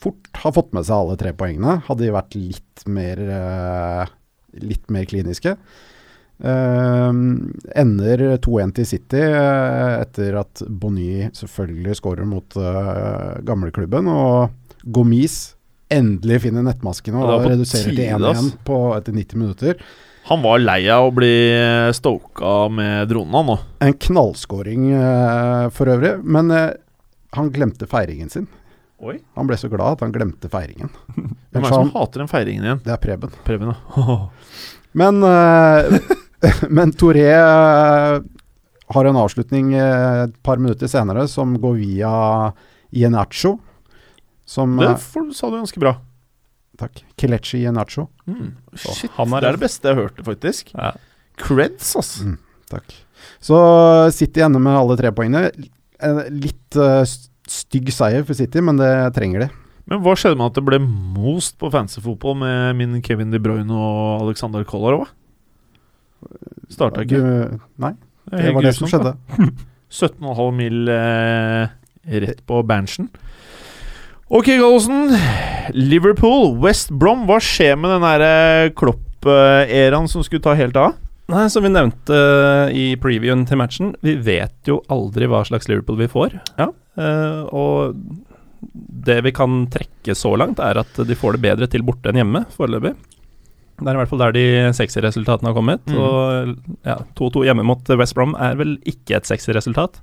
fort 0.00 0.30
ha 0.42 0.52
fått 0.56 0.72
med 0.76 0.86
seg 0.88 0.96
alle 0.96 1.18
tre 1.20 1.34
poengene, 1.36 1.80
hadde 1.86 2.06
de 2.06 2.14
vært 2.16 2.36
litt 2.38 2.88
mer 2.88 3.24
eh, 3.28 4.16
Litt 4.66 4.88
mer 4.90 5.04
kliniske. 5.06 5.52
Eh, 6.42 7.10
ender 7.78 8.22
2-1 8.42 8.72
til 8.80 8.88
City 8.88 9.20
etter 9.22 10.38
at 10.40 10.64
Bonny 10.66 11.28
selvfølgelig 11.38 11.94
skårer 12.00 12.26
mot 12.26 12.56
uh, 12.58 13.38
gamleklubben. 13.46 14.10
Og 14.10 14.82
Gomis 14.82 15.36
endelig 15.90 16.40
finner 16.48 16.66
nettmasken 16.66 17.14
og, 17.18 17.28
og 17.28 17.46
reduserer 17.46 17.92
til 17.92 18.00
tide, 18.00 18.08
1 18.16 18.26
ass. 18.26 18.40
igjen 18.40 18.50
på, 18.66 18.80
etter 18.96 19.16
90 19.20 19.42
minutter. 19.44 19.86
Han 20.28 20.42
var 20.44 20.60
lei 20.62 20.84
av 20.92 21.08
å 21.08 21.14
bli 21.16 21.32
stoka 21.96 22.68
med 22.70 23.08
dronene 23.10 23.42
nå. 23.48 23.56
En 23.82 23.96
knallskåring 24.06 24.90
eh, 24.92 25.66
for 25.74 25.90
øvrig, 25.90 26.18
men 26.22 26.52
eh, 26.54 26.72
han 27.36 27.50
glemte 27.54 27.88
feiringen 27.90 28.30
sin. 28.30 28.46
Oi. 29.00 29.16
Han 29.34 29.48
ble 29.48 29.56
så 29.56 29.70
glad 29.72 29.96
at 29.96 30.04
han 30.04 30.12
glemte 30.12 30.50
feiringen. 30.52 30.90
Hvem 31.16 31.64
er 31.64 31.66
det 31.66 31.72
som 31.72 31.94
hater 31.94 32.22
den 32.22 32.30
feiringen 32.30 32.66
igjen? 32.66 32.82
det 32.84 32.92
er 32.94 33.00
Preben. 33.02 33.32
Preben, 33.46 33.72
ja. 33.72 34.18
Men, 34.92 35.22
eh, 35.22 36.00
men 36.68 36.92
Toré 36.98 37.28
eh, 37.30 38.20
har 38.90 39.04
en 39.06 39.18
avslutning 39.20 39.74
eh, 39.78 40.22
et 40.24 40.32
par 40.42 40.58
minutter 40.58 40.90
senere 40.90 41.28
som 41.30 41.54
går 41.62 41.76
via 41.78 42.12
Ienacho. 42.90 43.54
Som 44.44 44.80
Det 44.82 44.96
for, 44.98 45.30
sa 45.30 45.50
du 45.50 45.60
ganske 45.60 45.78
bra. 45.78 45.94
Takk. 46.80 47.02
Kelechi 47.20 47.62
Ienacho. 47.64 48.06
Mm. 48.30 48.54
Shit, 48.80 49.12
han 49.18 49.36
er 49.36 49.44
det 49.44 49.50
er 49.50 49.58
det 49.58 49.64
beste 49.66 49.90
jeg 49.90 49.98
hørte, 49.98 50.24
faktisk. 50.26 50.72
Ja. 50.72 50.94
Creds, 51.40 51.92
altså. 52.00 52.30
Mm. 52.30 52.38
Takk. 52.70 52.94
Så 53.44 53.58
City 54.16 54.42
ender 54.44 54.62
med 54.62 54.78
alle 54.78 54.96
tre 55.00 55.12
poengene. 55.12 55.50
litt 56.32 56.78
uh, 56.80 57.02
stygg 57.50 57.90
seier 57.92 58.24
for 58.24 58.38
City, 58.38 58.62
men 58.64 58.80
det 58.80 58.90
trenger 59.16 59.44
de. 59.46 59.50
Men 59.90 60.02
hva 60.04 60.14
skjedde 60.16 60.38
med 60.38 60.52
at 60.52 60.58
det 60.58 60.64
ble 60.68 60.78
most 60.80 61.56
på 61.60 61.70
fantasyfotball 61.72 62.36
med 62.40 62.78
min 62.78 63.00
Kevin 63.02 63.32
De 63.34 63.40
Bruyne 63.42 63.74
og 63.74 64.26
Alexander 64.28 64.64
Kolarov? 64.68 65.08
Starta 66.70 67.02
ikke. 67.02 67.18
Du, 67.18 67.60
nei, 67.82 67.94
Det 68.30 68.44
det 68.44 68.54
var 68.54 68.68
det 68.68 68.74
som 68.76 68.90
skjedde. 68.90 69.16
17,5 69.90 70.52
mil 70.54 70.92
eh, 70.94 71.72
rett 72.22 72.44
på 72.46 72.60
Berntsen. 72.62 73.08
Ok, 74.30 74.46
Gallosen. 74.46 75.10
Liverpool, 75.74 76.52
West 76.62 76.92
Brom. 76.94 77.24
Hva 77.26 77.40
skjer 77.42 77.74
med 77.74 77.90
den 77.90 78.04
eh, 78.22 78.68
Klopp-æraen 78.78 80.06
som 80.06 80.22
skulle 80.22 80.44
ta 80.44 80.52
helt 80.54 80.78
av? 80.78 80.92
Nei, 81.34 81.48
Som 81.50 81.66
vi 81.66 81.72
nevnte 81.74 82.14
eh, 82.14 82.76
i 82.78 82.84
previewen 83.02 83.42
til 83.50 83.58
matchen, 83.58 83.90
vi 84.06 84.14
vet 84.14 84.70
jo 84.70 84.78
aldri 84.86 85.26
hva 85.26 85.42
slags 85.48 85.66
Liverpool 85.66 85.98
vi 85.98 86.06
får. 86.12 86.38
Ja. 86.60 86.68
Uh, 86.94 87.42
og 87.50 87.98
det 89.10 89.18
vi 89.26 89.34
kan 89.34 89.64
trekke 89.74 90.14
så 90.14 90.36
langt, 90.38 90.62
er 90.62 90.78
at 90.78 91.02
de 91.10 91.18
får 91.18 91.34
det 91.34 91.44
bedre 91.48 91.70
til 91.74 91.82
borte 91.82 92.12
enn 92.12 92.22
hjemme, 92.22 92.44
foreløpig. 92.54 92.94
Det 93.80 93.88
er 93.88 93.98
i 93.98 94.02
hvert 94.04 94.12
fall 94.12 94.22
der 94.28 94.38
de 94.38 94.46
sexy 94.78 95.02
resultatene 95.02 95.50
har 95.50 95.58
kommet. 95.58 95.82
Mhm. 95.90 95.98
Og 95.98 96.86
ja, 96.86 97.00
2-2 97.18 97.48
hjemme 97.50 97.66
mot 97.66 97.94
West 97.98 98.14
Brom 98.14 98.38
er 98.38 98.54
vel 98.62 98.78
ikke 98.86 99.18
et 99.18 99.26
sexy 99.26 99.50
resultat. 99.58 99.98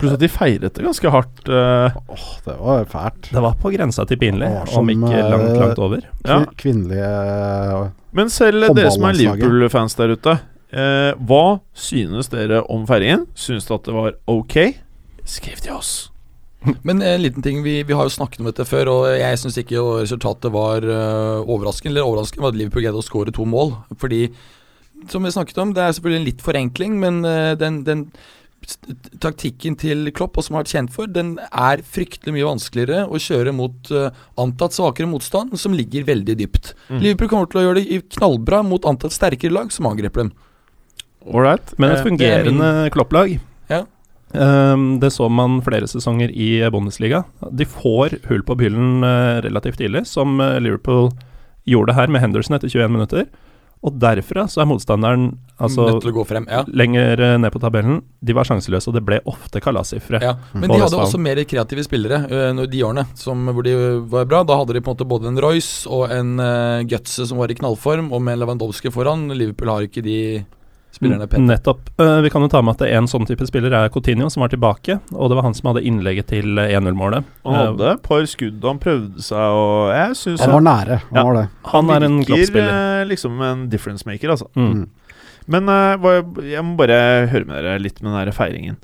Pluss 0.00 0.14
at 0.16 0.22
de 0.22 0.28
feiret 0.32 0.76
det 0.76 0.84
ganske 0.86 1.10
hardt. 1.12 1.40
eh, 1.48 1.98
Åh, 2.14 2.28
det 2.46 2.58
var 2.58 2.84
fælt. 2.88 3.30
Det 3.30 3.42
var 3.44 3.56
på 3.60 3.72
grensa 3.74 4.06
til 4.08 4.20
pinlig, 4.20 4.48
som, 4.72 4.82
om 4.82 4.92
ikke 4.94 5.24
langt, 5.30 5.48
eh, 5.50 5.60
langt 5.60 5.82
over. 5.86 6.06
Ja. 6.24 6.38
Kvinnelige 6.60 7.10
eh, 7.10 7.90
Men 8.16 8.30
selv 8.32 8.70
dere 8.74 8.92
som 8.94 9.04
er 9.10 9.18
Liverpool-fans 9.18 9.98
der 10.00 10.14
ute, 10.16 10.38
eh, 10.72 11.10
hva 11.20 11.60
synes 11.76 12.32
dere 12.32 12.62
om 12.72 12.86
feiringen? 12.88 13.26
Synes 13.36 13.68
dere 13.68 13.82
at 13.82 13.90
det 13.90 13.98
var 13.98 14.16
ok? 14.26 14.56
Skriv 15.28 15.60
til 15.60 15.76
oss. 15.76 15.92
Men 16.84 17.00
en 17.00 17.22
liten 17.22 17.44
ting, 17.44 17.62
vi, 17.64 17.78
vi 17.88 17.94
har 17.96 18.04
jo 18.08 18.12
snakket 18.12 18.40
om 18.42 18.48
dette 18.50 18.66
før, 18.68 18.88
og 18.92 19.04
jeg 19.16 19.38
syns 19.40 19.56
ikke 19.62 19.80
resultatet 20.02 20.52
var 20.52 20.84
uh, 20.84 21.44
overraskende. 21.44 21.94
Eller 21.94 22.08
overraskende 22.08 22.44
var 22.44 22.52
at 22.52 22.58
Liverpool 22.60 22.84
greide 22.84 23.00
å 23.00 23.04
skåre 23.04 23.32
to 23.32 23.46
mål. 23.48 23.72
Fordi, 24.00 24.26
som 25.08 25.24
vi 25.24 25.32
snakket 25.32 25.60
om, 25.62 25.72
det 25.76 25.84
er 25.86 25.94
selvfølgelig 25.96 26.20
en 26.20 26.28
litt 26.28 26.44
forenkling, 26.44 26.98
men 27.00 27.22
uh, 27.24 27.54
den, 27.56 27.80
den 27.86 28.02
taktikken 29.22 29.76
til 29.80 30.10
Klopp, 30.16 30.38
og 30.38 30.46
som 30.46 30.56
har 30.56 30.64
vært 30.64 30.74
kjent 30.74 30.92
for, 30.94 31.08
den 31.10 31.34
er 31.48 31.82
fryktelig 31.86 32.34
mye 32.36 32.48
vanskeligere 32.48 33.06
å 33.08 33.20
kjøre 33.20 33.54
mot 33.56 33.90
uh, 33.94 34.10
antatt 34.40 34.76
svakere 34.76 35.08
motstand, 35.10 35.56
som 35.60 35.74
ligger 35.76 36.06
veldig 36.08 36.36
dypt. 36.40 36.74
Mm. 36.88 37.00
Liverpool 37.00 37.32
kommer 37.32 37.50
til 37.50 37.62
å 37.62 37.64
gjøre 37.68 37.80
det 37.82 38.02
knallbra 38.16 38.62
mot 38.66 38.86
antatt 38.88 39.16
sterkere 39.16 39.54
lag 39.56 39.72
som 39.74 39.88
angriper 39.90 40.24
dem. 40.26 40.34
Ålreit. 41.26 41.74
Men 41.78 41.92
et 41.92 42.00
Eh, 42.00 42.04
fungerende 42.04 42.90
Klopp-lag 42.90 43.38
Ja. 43.68 43.84
Um, 44.32 45.00
det 45.00 45.10
så 45.10 45.28
man 45.28 45.60
flere 45.60 45.88
sesonger 45.90 46.30
i 46.30 46.62
Bundesliga. 46.70 47.24
De 47.50 47.64
får 47.66 48.14
hull 48.28 48.44
på 48.46 48.54
byllen 48.54 49.02
uh, 49.02 49.42
relativt 49.42 49.78
tidlig, 49.78 50.06
som 50.06 50.40
eh, 50.40 50.60
Liverpool 50.60 51.10
gjorde 51.66 51.96
her 51.96 52.06
med 52.06 52.22
Henderson 52.22 52.54
etter 52.54 52.70
21 52.70 52.94
minutter. 52.94 53.26
Og 53.80 53.94
derfra 53.96 54.44
så 54.50 54.60
er 54.60 54.66
motstanderen 54.68 55.30
altså 55.60 55.86
Nødt 55.88 56.02
til 56.04 56.10
å 56.12 56.16
gå 56.18 56.24
frem. 56.28 56.44
Ja. 56.52 56.62
lenger 56.68 57.20
eh, 57.24 57.36
ned 57.40 57.52
på 57.52 57.60
tabellen. 57.62 58.02
De 58.20 58.34
var 58.36 58.44
sjanseløse, 58.48 58.88
og 58.88 58.96
det 58.98 59.02
ble 59.06 59.18
ofte 59.28 59.60
kalassifre. 59.64 60.20
Ja, 60.20 60.34
men 60.52 60.68
de 60.68 60.78
hadde 60.82 61.00
også 61.00 61.20
mer 61.20 61.40
kreative 61.48 61.84
spillere 61.84 62.22
når- 62.28 62.68
de 62.70 62.82
årene 62.84 63.06
som, 63.16 63.46
hvor 63.48 63.64
de 63.64 63.72
var 64.12 64.28
bra. 64.28 64.42
Da 64.44 64.56
hadde 64.60 64.76
de 64.76 64.80
på 64.84 64.92
en 64.92 64.96
måte 64.98 65.08
både 65.08 65.28
en 65.32 65.40
Royce 65.40 65.88
og 65.88 66.10
en 66.12 66.36
uh, 66.40 66.82
Gutse 66.84 67.26
som 67.28 67.40
var 67.40 67.48
i 67.52 67.56
knallform, 67.56 68.12
og 68.12 68.20
med 68.22 68.38
Lewandowski 68.40 68.92
foran. 68.92 69.28
Liverpool 69.32 69.68
har 69.72 69.88
ikke 69.88 70.04
de 70.04 70.18
spillerne 70.92 71.26
pent. 71.30 71.46
Nettopp. 71.48 71.88
Uh, 72.00 72.20
vi 72.24 72.30
kan 72.32 72.42
jo 72.42 72.48
ta 72.52 72.60
med 72.62 72.76
at 72.80 72.86
en 72.90 73.06
sånn 73.10 73.26
type 73.28 73.46
spiller 73.48 73.72
er 73.72 73.88
Coutinho, 73.94 74.28
som 74.32 74.42
var 74.44 74.50
tilbake. 74.52 74.98
Og 75.14 75.30
det 75.30 75.36
var 75.38 75.46
han 75.46 75.54
som 75.54 75.70
hadde 75.70 75.82
innlegget 75.86 76.26
til 76.32 76.58
eh, 76.58 76.74
1-0-målet. 76.78 77.24
Han 77.46 77.54
hadde 77.60 77.92
et 77.94 78.02
par 78.02 78.24
skudd, 78.30 78.58
han 78.66 78.80
prøvde 78.82 79.22
seg, 79.22 79.38
og 79.38 79.92
jeg 79.94 80.16
synes 80.16 80.40
Han 80.44 80.56
var 80.58 80.66
nære. 80.66 81.00
Han 81.10 81.16
Ja. 81.20 81.24
var 81.28 81.34
det. 81.40 81.44
han 81.74 81.90
er 81.90 82.06
en 82.08 82.18
virker, 82.20 82.34
Klopp-spiller. 82.34 82.72
eh, 83.00 83.04
liksom 83.12 83.42
en 83.42 83.68
difference 83.70 84.06
maker, 84.06 84.30
altså. 84.34 84.48
Mm. 84.56 84.72
Mm. 84.74 84.88
Men 85.50 85.68
uh, 85.68 86.42
jeg 86.46 86.62
må 86.64 86.76
bare 86.78 87.26
høre 87.32 87.44
med 87.48 87.64
dere 87.64 87.78
litt 87.82 88.02
med 88.02 88.12
den 88.12 88.26
der 88.26 88.32
feiringen. 88.36 88.76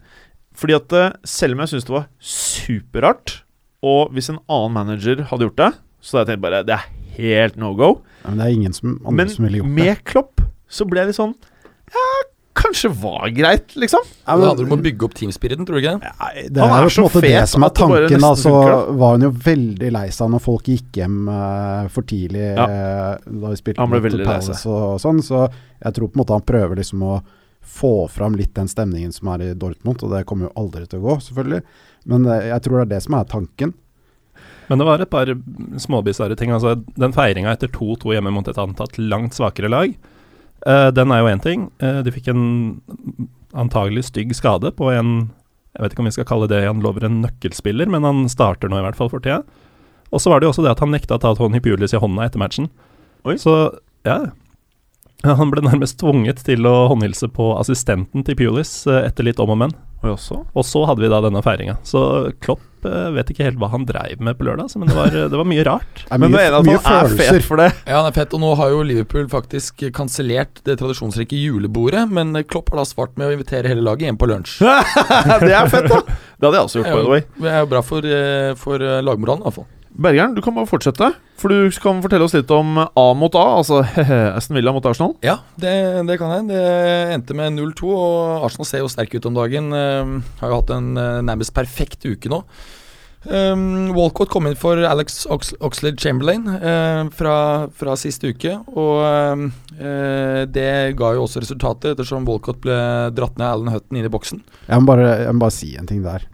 Fordi 0.57 0.75
at 0.75 0.93
eh, 0.97 1.11
selv 1.29 1.53
om 1.53 1.61
jeg 1.61 1.69
syns 1.75 1.85
det 1.85 1.93
var 1.95 2.07
superrart, 2.21 3.43
og 3.87 4.11
hvis 4.17 4.31
en 4.33 4.39
annen 4.49 4.73
manager 4.75 5.21
hadde 5.31 5.47
gjort 5.51 5.61
det, 5.61 5.73
så 6.01 6.19
hadde 6.19 6.33
jeg 6.33 6.37
tenkt 6.39 6.47
bare 6.47 6.63
det 6.67 6.77
er 6.79 6.87
helt 7.19 7.57
no 7.61 7.75
go. 7.77 7.91
Ja, 8.25 8.31
Men 8.31 8.39
det 8.41 8.47
er 8.47 8.55
ingen 8.57 8.73
som, 8.77 8.97
andre 9.05 9.17
Men 9.21 9.29
som 9.35 9.45
ville 9.47 9.61
gjort 9.61 9.69
det. 9.71 9.85
med 9.85 10.05
Klopp 10.09 10.41
så 10.69 10.87
ble 10.89 11.01
jeg 11.05 11.13
litt 11.13 11.19
sånn 11.21 11.35
Ja, 11.97 12.07
kanskje 12.57 12.89
var 13.03 13.29
greit, 13.37 13.75
liksom. 13.77 14.01
Ja, 14.25 14.33
det 14.37 14.41
men- 14.41 14.49
handler 14.49 14.67
om 14.73 14.79
å 14.79 14.83
bygge 14.85 15.05
opp 15.09 15.15
teamspiriten, 15.15 15.67
tror 15.69 15.77
du 15.77 15.83
ikke 15.83 15.95
det? 16.01 16.13
Det 16.53 16.63
er 16.65 16.75
er 16.77 16.83
jo 16.87 16.93
så 16.95 17.03
på 17.05 17.21
en 17.21 17.23
måte 17.23 17.23
det 17.27 17.49
som 17.53 17.63
er 17.67 17.69
det 17.69 17.81
tanken. 17.81 18.21
Da, 18.25 18.31
så 18.35 18.53
funker, 18.55 18.97
var 19.03 19.17
hun 19.17 19.27
jo 19.27 19.31
veldig 19.47 19.91
lei 19.93 20.07
seg 20.17 20.31
når 20.33 20.43
folk 20.47 20.71
gikk 20.73 21.01
hjem 21.01 21.19
uh, 21.29 21.89
for 21.93 22.03
tidlig 22.09 22.47
Ja. 22.57 22.65
eh, 22.67 23.19
da 23.27 23.53
vi 23.53 23.57
spilte 23.61 23.79
Han 23.85 23.91
ble 23.93 24.01
mot 24.01 24.09
veldig 24.11 24.27
lei 24.27 24.39
seg. 24.41 24.67
og 24.73 25.01
sånn. 25.05 25.21
Så 25.23 25.43
jeg 25.51 25.95
tror 25.99 26.09
på 26.09 26.17
en 26.17 26.25
måte 26.25 26.37
han 26.37 26.47
prøver 26.49 26.77
liksom 26.81 27.03
å 27.03 27.23
få 27.67 28.09
fram 28.09 28.37
litt 28.39 28.55
den 28.55 28.69
stemningen 28.69 29.13
som 29.13 29.29
er 29.35 29.43
i 29.51 29.55
Dortmund, 29.55 30.03
og 30.03 30.11
det 30.15 30.25
kommer 30.27 30.49
jo 30.49 30.53
aldri 30.57 30.87
til 30.89 31.01
å 31.01 31.09
gå, 31.11 31.17
selvfølgelig. 31.29 31.63
Men 32.07 32.27
uh, 32.27 32.41
jeg 32.41 32.63
tror 32.63 32.79
det 32.81 32.87
er 32.87 32.95
det 32.97 33.03
som 33.05 33.15
er 33.21 33.25
tanken. 33.25 33.75
Men 34.69 34.79
det 34.79 34.87
var 34.87 34.99
et 35.01 35.11
par 35.11 35.27
småbisarre 35.79 36.37
ting. 36.37 36.51
Altså, 36.51 36.73
den 36.97 37.13
feiringa 37.15 37.53
etter 37.53 37.69
2-2 37.69 38.17
hjemme 38.17 38.33
mot 38.35 38.49
et 38.49 38.59
antatt 38.59 38.97
langt 38.99 39.37
svakere 39.37 39.69
lag, 39.71 39.93
eh, 40.65 40.89
den 40.97 41.13
er 41.13 41.23
jo 41.23 41.31
én 41.33 41.43
ting. 41.43 41.69
Uh, 41.83 42.01
de 42.07 42.15
fikk 42.15 42.31
en 42.33 42.45
antagelig 43.57 44.07
stygg 44.11 44.35
skade 44.37 44.73
på 44.77 44.91
en 44.93 45.31
Jeg 45.77 45.83
vet 45.83 45.93
ikke 45.93 46.01
om 46.01 46.09
vi 46.09 46.17
skal 46.17 46.29
kalle 46.29 46.49
det 46.49 46.63
han 46.65 46.81
lover 46.81 47.05
en 47.05 47.21
nøkkelspiller, 47.21 47.89
men 47.93 48.05
han 48.07 48.29
starter 48.33 48.71
nå 48.73 48.79
i 48.81 48.85
hvert 48.87 48.97
fall 48.97 49.11
for 49.13 49.21
tida. 49.21 49.43
Og 50.09 50.23
så 50.23 50.31
var 50.33 50.41
det 50.41 50.47
jo 50.47 50.55
også 50.55 50.63
det 50.65 50.71
at 50.73 50.81
han 50.81 50.89
nekta 50.95 51.19
å 51.19 51.21
ta 51.21 51.35
Tony 51.37 51.61
Pulis 51.61 51.93
i 51.93 52.01
hånda 52.01 52.25
etter 52.25 52.41
matchen. 52.41 52.71
Oi. 53.29 53.35
Så 53.37 53.53
ja. 54.07 54.31
Han 55.41 55.51
ble 55.51 55.65
nærmest 55.65 55.99
tvunget 56.03 56.45
til 56.47 56.67
å 56.69 56.87
håndhilse 56.93 57.31
på 57.33 57.55
assistenten 57.61 58.27
til 58.27 58.37
Pulis 58.39 58.83
eh, 58.91 59.07
etter 59.09 59.27
litt 59.27 59.41
om 59.43 59.55
og 59.55 59.61
men. 59.65 59.77
Og 60.07 60.63
så 60.63 60.83
hadde 60.87 61.03
vi 61.03 61.09
da 61.11 61.19
denne 61.25 61.41
feiringa. 61.43 61.79
Så 61.83 62.01
Klopp 62.45 62.85
eh, 62.87 63.09
vet 63.17 63.33
ikke 63.33 63.47
helt 63.47 63.59
hva 63.59 63.71
han 63.73 63.87
dreiv 63.89 64.21
med 64.23 64.37
på 64.39 64.47
lørdag, 64.47 64.71
men 64.79 64.91
det 64.93 64.95
var, 64.95 65.17
det 65.33 65.41
var 65.41 65.49
mye 65.49 65.65
rart. 65.67 66.03
Er 66.13 66.21
Men 66.23 66.31
mye, 66.31 66.45
det 66.45 66.61
er 66.61 66.67
mye 66.69 66.79
er 66.79 67.09
følelser. 67.09 67.41
fet 67.41 67.49
for 67.49 67.63
det. 67.63 67.71
Ja, 67.89 67.97
han 68.03 68.11
er 68.13 68.15
fett, 68.15 68.37
og 68.37 68.43
nå 68.45 68.53
har 68.61 68.71
jo 68.71 68.85
Liverpool 68.87 69.27
faktisk 69.33 69.83
kansellert 69.97 70.61
det 70.69 70.79
tradisjonsrike 70.83 71.41
julebordet, 71.41 72.05
men 72.13 72.37
Klopp 72.47 72.71
har 72.71 72.85
da 72.85 72.87
svart 72.87 73.17
med 73.19 73.31
å 73.33 73.35
invitere 73.35 73.73
hele 73.73 73.83
laget 73.83 74.11
hjem 74.11 74.21
på 74.21 74.31
lunsj. 74.31 74.61
det 75.47 75.57
er 75.57 75.73
fett, 75.73 75.91
da! 75.91 76.03
Det 76.37 76.45
hadde 76.51 76.61
jeg 76.61 76.69
også 76.69 76.83
gjort, 76.83 76.93
by 76.93 77.03
the 77.03 77.15
way. 77.17 77.27
Det 77.41 77.51
er 77.57 77.65
jo 77.65 77.73
bra 77.73 77.83
for, 77.91 78.13
eh, 78.21 78.53
for 78.61 78.85
eh, 78.85 79.01
lagmoralen, 79.03 79.43
i 79.43 79.49
hvert 79.49 79.59
fall. 79.59 79.71
Bergeren, 79.97 80.35
du 80.37 80.43
kan 80.45 80.53
bare 80.53 80.69
fortsette. 80.69 81.09
For 81.41 81.53
du 81.53 81.73
kan 81.81 82.03
fortelle 82.05 82.27
oss 82.27 82.35
litt 82.37 82.51
om 82.53 82.77
A 82.85 83.05
mot 83.17 83.37
A, 83.39 83.45
altså 83.63 83.81
Aston 84.37 84.59
Villa 84.59 84.75
mot 84.77 84.85
Arsenal. 84.85 85.15
Ja, 85.25 85.39
det, 85.61 85.73
det 86.09 86.19
kan 86.21 86.35
jeg. 86.35 86.49
Det 86.51 86.65
endte 87.15 87.37
med 87.37 87.57
0-2, 87.57 87.93
og 87.93 88.47
Arsenal 88.47 88.69
ser 88.69 88.85
jo 88.85 88.91
sterk 88.93 89.17
ut 89.17 89.29
om 89.29 89.37
dagen. 89.39 89.73
Uh, 89.73 90.19
har 90.43 90.53
jo 90.53 90.59
hatt 90.61 90.75
en 90.77 90.91
uh, 91.01 91.23
nærmest 91.25 91.57
perfekt 91.57 92.05
uke 92.05 92.33
nå. 92.33 92.43
Um, 93.27 93.91
Walcott 93.97 94.31
kom 94.31 94.47
inn 94.47 94.55
for 94.55 94.79
Alex 94.87 95.25
Ox 95.35 95.51
Oxlade 95.65 95.99
Chamberlain 95.99 96.45
uh, 96.47 97.09
fra, 97.17 97.35
fra 97.75 97.97
siste 97.99 98.31
uke. 98.37 98.53
Og 98.77 99.01
eh, 99.81 100.45
det 100.53 100.71
ga 101.01 101.13
jo 101.17 101.25
også 101.25 101.43
resultatet, 101.43 101.95
ettersom 101.95 102.29
Walcott 102.29 102.61
ble 102.63 102.77
dratt 103.17 103.41
ned 103.41 103.49
Alan 103.49 103.73
Hutton 103.73 103.99
inn 103.99 104.07
i 104.07 104.13
boksen. 104.13 104.45
Jeg 104.69 104.85
må, 104.85 104.93
bare, 104.93 105.09
jeg 105.25 105.35
må 105.35 105.47
bare 105.49 105.57
si 105.57 105.73
en 105.81 105.89
ting 105.89 106.05
der. 106.05 106.29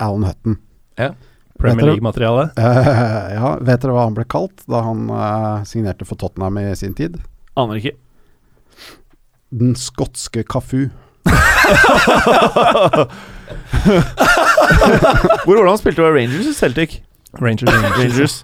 Alan 0.00 0.26
Hutton. 0.26 0.56
Ja. 0.98 1.12
Premier 1.60 1.86
League-materiale. 1.92 2.48
Uh, 2.58 3.34
ja, 3.38 3.52
vet 3.60 3.82
dere 3.82 3.94
hva 3.96 4.06
han 4.08 4.16
ble 4.16 4.24
kalt 4.30 4.64
da 4.70 4.80
han 4.86 5.10
uh, 5.12 5.60
signerte 5.68 6.08
for 6.08 6.16
Tottenham 6.20 6.58
i 6.62 6.66
sin 6.78 6.94
tid? 6.96 7.20
Aner 7.60 7.80
ikke. 7.80 7.94
Den 9.50 9.76
skotske 9.78 10.44
Kafu. 10.46 10.88
Hvor 15.44 15.54
var 15.54 15.64
det 15.64 15.70
han 15.70 15.80
spilte? 15.80 16.02
Var 16.02 16.16
Rangers 16.16 16.46
i 16.48 16.54
Celtic? 16.56 17.00
Rangers. 17.38 17.70
Rangers. 17.98 18.36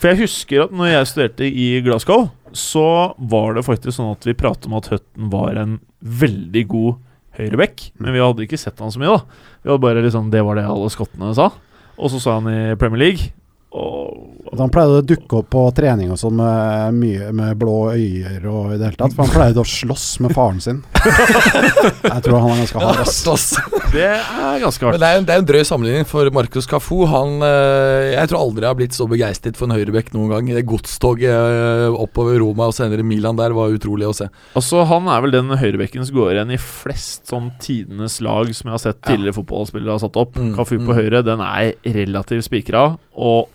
For 0.00 0.12
jeg 0.12 0.24
husker 0.24 0.66
at 0.66 0.74
når 0.76 0.90
jeg 0.90 1.10
studerte 1.10 1.48
i 1.48 1.68
Glasgow, 1.84 2.28
så 2.54 3.14
var 3.18 3.56
det 3.56 3.64
faktisk 3.66 3.96
sånn 3.96 4.14
at 4.14 4.26
vi 4.28 4.36
pratet 4.38 4.68
om 4.68 4.76
at 4.78 4.88
Hutton 4.92 5.30
var 5.32 5.56
en 5.60 5.78
veldig 6.00 6.64
god 6.70 6.98
høyreback. 7.38 7.88
Men 7.98 8.14
vi 8.14 8.22
hadde 8.22 8.44
ikke 8.46 8.60
sett 8.60 8.80
han 8.82 8.92
så 8.94 9.00
mye, 9.02 9.16
da. 9.16 9.20
Vi 9.62 9.72
hadde 9.72 9.82
bare 9.82 10.04
liksom 10.04 10.30
Det 10.32 10.42
var 10.46 10.60
det 10.60 10.66
alle 10.68 10.90
skottene 10.92 11.32
sa. 11.36 11.50
Og 11.96 12.10
så 12.10 12.20
sa 12.20 12.38
han 12.38 12.48
i 12.50 12.74
Premier 12.74 12.98
League, 12.98 13.30
Og 13.74 14.52
Han 14.54 14.70
pleide 14.70 15.00
å 15.00 15.02
dukke 15.02 15.40
opp 15.40 15.48
på 15.50 15.62
trening 15.74 16.12
og 16.14 16.18
sånn 16.20 16.36
med 16.38 16.94
mye 16.94 17.30
med 17.34 17.56
blå 17.58 17.72
øyer 17.90 18.44
og 18.46 18.74
i 18.74 18.76
det 18.78 18.90
hele 18.90 18.98
tatt. 19.00 19.14
For 19.16 19.24
han 19.26 19.32
pleide 19.34 19.62
å 19.62 19.66
slåss 19.66 20.04
med 20.22 20.34
faren 20.36 20.60
sin. 20.62 20.76
Jeg 22.04 22.20
tror 22.22 22.38
han 22.38 22.52
er 22.52 22.60
ganske 22.60 22.82
hard, 22.84 23.00
ass. 23.02 23.48
Det 23.90 24.04
er 24.04 24.60
ganske 24.62 24.84
Men 24.84 24.92
hardt. 24.92 25.00
det 25.02 25.08
er, 25.08 25.18
en- 25.18 25.26
det 25.26 25.34
er 25.34 25.42
en 25.42 25.48
drøy 25.48 25.64
sammenligning, 25.66 26.06
for 26.06 26.30
Marcus 26.34 26.68
Cafu 26.70 27.04
Han 27.10 27.42
eh, 27.46 28.12
Jeg 28.14 28.30
tror 28.30 28.40
aldri 28.44 28.64
jeg 28.64 28.70
har 28.70 28.78
blitt 28.78 28.96
så 28.96 29.08
begeistret 29.10 29.58
for 29.58 29.66
en 29.66 29.74
høyrebekk 29.74 30.12
noen 30.14 30.30
gang. 30.36 30.52
Det 30.54 30.64
godstoget 30.70 31.34
eh, 31.34 31.98
oppover 32.04 32.38
Roma 32.44 32.70
og 32.70 32.76
senere 32.78 33.02
Milan 33.06 33.40
der 33.40 33.56
var 33.56 33.74
utrolig 33.74 34.06
å 34.06 34.14
se. 34.14 34.30
Altså, 34.54 34.84
Han 34.92 35.10
er 35.10 35.24
vel 35.26 35.34
den 35.34 35.50
høyrebekken 35.50 36.06
som 36.06 36.20
går 36.20 36.36
igjen 36.36 36.54
i 36.54 36.60
flest 36.62 37.26
sånn 37.32 37.50
tidenes 37.62 38.20
lag 38.24 38.54
som 38.54 38.70
jeg 38.70 38.76
har 38.76 38.84
sett 38.86 39.02
tidligere 39.02 39.34
fotballspillere 39.40 39.98
har 39.98 40.04
satt 40.06 40.20
opp. 40.20 40.38
Mm, 40.38 40.54
Kafu 40.60 40.78
mm. 40.78 40.86
på 40.86 40.98
høyre, 41.00 41.24
den 41.26 41.42
er 41.42 41.74
relativt 41.98 42.46
spikra, 42.46 42.86
og 43.18 43.50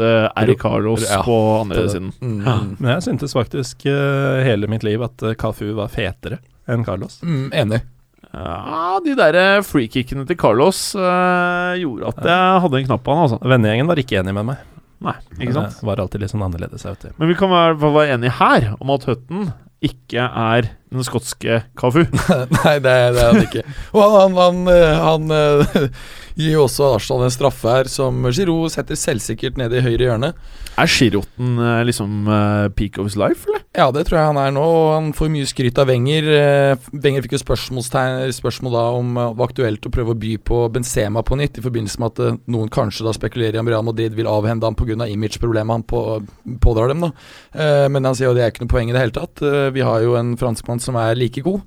ofte 0.00 0.32
er 0.36 0.54
Carlos 0.58 1.04
Ja. 1.10 1.22
på 1.22 1.60
andre 1.60 1.88
siden. 1.88 2.12
Mm, 2.20 2.42
Ja. 2.44 2.54
mm. 2.56 2.76
Men 2.78 2.90
jeg 2.94 3.02
syntes 3.02 3.32
faktisk 3.32 3.86
uh, 3.86 4.42
hele 4.44 4.66
mitt 4.68 4.82
liv 4.82 5.02
at 5.02 5.22
eh, 5.22 5.34
Cafu 5.34 5.72
var 5.74 5.88
fetere 5.88 6.38
enn 6.68 6.84
Carlos. 6.84 7.20
Mm, 7.22 7.50
enig. 7.52 7.80
Ja, 8.32 9.00
de 9.04 9.14
der 9.18 9.62
freekickene 9.66 10.24
til 10.26 10.36
Carlos 10.38 10.94
uh, 10.94 11.74
gjorde 11.76 12.12
at 12.12 12.24
jeg 12.24 12.60
hadde 12.62 12.78
en 12.78 12.86
knapp 12.86 13.02
på 13.02 13.14
han, 13.14 13.24
altså. 13.26 13.40
Vennegjengen 13.42 13.88
var 13.90 13.96
ikke 13.98 14.20
enig 14.20 14.34
med 14.34 14.46
meg. 14.52 14.58
Nei, 15.00 15.14
ikke 15.40 15.54
sant? 15.56 15.78
Det 15.80 15.86
var 15.88 16.00
alltid 16.02 16.20
litt 16.20 16.30
sånn 16.30 16.44
annerledes. 16.44 16.84
Men 17.16 17.28
vi 17.28 17.34
kan 17.34 17.50
være, 17.50 17.74
være 17.80 18.14
enige 18.14 18.36
her 18.38 18.74
om 18.78 18.90
at 18.94 19.06
Hutton 19.08 19.48
ikke 19.82 20.20
er 20.28 20.68
den 20.90 21.06
skotske 21.06 21.60
Kafu. 21.78 22.02
Nei, 22.60 22.78
det, 22.82 22.96
det 23.14 23.22
er 23.22 23.30
han 23.32 23.44
ikke. 23.44 23.62
Og 23.94 24.16
han, 24.16 24.34
han, 24.40 24.64
han, 24.66 25.30
han 25.30 25.36
eh, 25.36 25.86
gir 26.40 26.54
jo 26.56 26.64
også 26.66 26.94
Arsenal 26.96 27.26
en 27.26 27.34
straffe 27.34 27.68
her, 27.70 27.90
som 27.90 28.24
Giroud 28.32 28.72
setter 28.74 28.98
selvsikkert 28.98 29.58
ned 29.60 29.74
i 29.76 29.82
høyre 29.84 30.08
hjørne. 30.08 30.32
Er 30.80 30.88
Giroten 30.90 31.58
eh, 31.60 31.82
liksom 31.88 32.28
eh, 32.30 32.68
peak 32.76 32.98
of 32.98 33.08
his 33.10 33.16
life, 33.20 33.44
eller? 33.48 33.62
Ja, 33.76 33.90
det 33.94 34.06
tror 34.08 34.18
jeg 34.20 34.30
han 34.32 34.38
er 34.40 34.54
nå. 34.54 34.64
Han 34.94 35.10
får 35.16 35.30
mye 35.34 35.48
skryt 35.48 35.78
av 35.82 35.90
Wenger. 35.90 36.26
Eh, 36.34 36.88
Wenger 37.04 37.24
fikk 37.26 37.36
jo 37.36 37.42
spørsmål 37.44 38.74
da 38.74 38.84
om 38.96 39.12
eh, 39.18 39.28
det 39.30 39.38
var 39.40 39.50
aktuelt 39.50 39.86
å 39.86 39.92
prøve 39.94 40.14
å 40.14 40.20
by 40.20 40.32
på 40.50 40.62
Benzema 40.74 41.22
på 41.26 41.38
nytt, 41.38 41.60
i 41.60 41.64
forbindelse 41.66 42.00
med 42.02 42.14
at 42.14 42.22
eh, 42.26 42.38
noen 42.54 42.72
kanskje 42.72 43.06
da 43.06 43.14
spekulerer 43.16 43.58
i 43.58 43.62
om 43.62 43.70
Real 43.70 43.84
Madrid 43.86 44.16
vil 44.18 44.30
avhende 44.30 44.66
ham 44.66 44.78
pga. 44.78 45.06
imageproblemet 45.10 45.76
han 45.80 45.86
på, 45.90 46.02
pådrar 46.64 46.94
dem. 46.94 47.04
da. 47.06 47.12
Eh, 47.52 47.86
Men 47.92 48.08
han 48.08 48.16
sier 48.18 48.30
jo 48.30 48.34
det 48.38 48.46
er 48.46 48.54
ikke 48.54 48.64
noe 48.64 48.72
poeng 48.74 48.90
i 48.90 48.96
det 48.96 49.04
hele 49.04 49.16
tatt. 49.18 49.42
Eh, 49.44 49.68
Vi 49.76 49.84
har 49.86 50.00
jo 50.06 50.16
en 50.18 50.32
franskmann 50.40 50.79
som 50.84 50.96
er 51.00 51.14
like 51.18 51.42
god. 51.46 51.60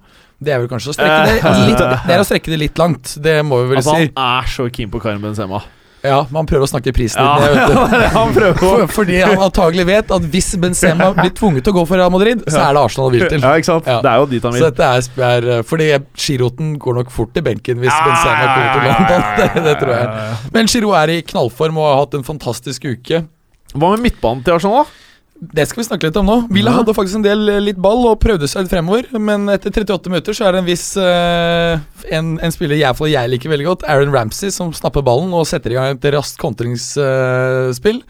Det 0.43 0.51
er 0.51 0.59
vel 0.59 0.67
kanskje 0.71 0.91
å 0.91 0.97
strekke 0.97 1.21
det 1.29 1.37
litt, 1.69 1.85
det 2.07 2.17
er 2.17 2.19
å 2.19 2.27
strekke 2.27 2.51
det 2.51 2.59
litt 2.65 2.81
langt. 2.81 3.13
Det 3.23 3.37
må 3.47 3.61
vi 3.63 3.69
vel 3.75 3.79
Altså, 3.83 3.95
si. 4.01 4.09
han 4.17 4.41
er 4.43 4.51
så 4.51 4.67
keen 4.73 4.91
på 4.91 4.99
Karim 5.03 5.23
Benzema. 5.23 5.61
Ja, 6.03 6.17
men 6.27 6.41
han 6.41 6.47
prøver 6.49 6.65
å 6.65 6.67
snakke 6.67 6.91
prisen 6.91 7.23
Ja, 7.23 7.37
ned, 7.39 8.01
han 8.17 8.33
For, 8.59 8.81
fordi 8.91 9.21
han 9.23 9.39
antagelig 9.39 9.85
vet 9.87 10.09
at 10.11 10.25
hvis 10.33 10.49
Benzema 10.59 11.13
blir 11.15 11.31
tvunget 11.31 11.63
til 11.63 11.71
å 11.71 11.77
gå 11.77 11.83
for 11.87 11.95
Real 12.01 12.11
Madrid, 12.11 12.41
så 12.43 12.59
er 12.59 12.75
det 12.75 12.81
Arsenal 12.81 13.07
han 13.07 13.13
vil 13.15 13.23
til. 13.31 13.39
Ja, 13.39 13.53
ikke 13.55 13.69
sant? 13.69 13.87
Ja. 13.87 14.01
Det 14.03 14.11
er 14.11 14.19
jo 14.19 14.25
dit 14.33 14.43
han 14.43 14.51
Så 14.57 14.59
vil. 14.59 14.65
dette 14.67 14.89
er, 14.97 15.07
er 15.29 15.47
eh, 15.53 15.61
Fordi 15.69 15.87
Giroten 16.25 16.73
går 16.83 16.97
nok 16.99 17.13
fort 17.15 17.31
til 17.37 17.45
benken 17.47 17.79
hvis 17.79 17.87
Ja, 17.93 18.01
Benzema 18.09 18.49
kommer 18.49 18.75
til 18.75 18.89
London. 18.89 19.23
Det, 19.39 19.63
det 19.69 19.77
tror 19.79 19.93
jeg. 19.95 20.27
Men 20.57 20.71
Giro 20.75 20.91
er 20.99 21.13
i 21.15 21.17
knallform 21.31 21.79
og 21.79 21.87
har 21.87 21.97
hatt 22.01 22.19
en 22.19 22.27
fantastisk 22.27 22.89
uke. 22.91 23.23
Hva 23.71 23.93
med 23.95 24.03
midtbanen 24.09 24.43
til 24.43 24.57
Arsenal, 24.59 24.83
da? 24.83 25.02
Det 25.33 25.65
skal 25.67 25.81
vi 25.81 25.87
snakke 25.87 26.07
litt 26.07 26.17
om 26.19 26.27
nå. 26.29 26.35
Villa 26.53 26.71
Ja. 26.71 26.77
hadde 26.79 26.93
faktisk 26.95 27.17
en 27.17 27.25
del 27.25 27.49
eh, 27.49 27.59
litt 27.59 27.79
ball 27.81 28.05
og 28.07 28.19
prøvde 28.21 28.47
seg 28.47 28.63
litt 28.63 28.71
fremover, 28.71 29.09
men 29.19 29.49
etter 29.51 29.73
38 29.73 30.11
minutter 30.11 30.37
så 30.37 30.45
er 30.47 30.53
det 30.53 30.61
en 30.61 30.69
viss 30.69 30.85
uh, 30.95 31.79
en, 32.13 32.37
en 32.39 32.53
spiller 32.53 32.79
jeg, 32.79 32.95
jeg 33.11 33.31
liker 33.33 33.51
veldig 33.51 33.65
godt, 33.67 33.83
Aaron 33.89 34.13
Ramsey, 34.13 34.53
som 34.53 34.71
snapper 34.73 35.03
ballen 35.03 35.33
og 35.35 35.47
setter 35.49 35.73
i 35.73 35.79
gang 35.79 35.97
et 35.97 36.07
raskt 36.13 36.39
kontringsspill. 36.39 38.03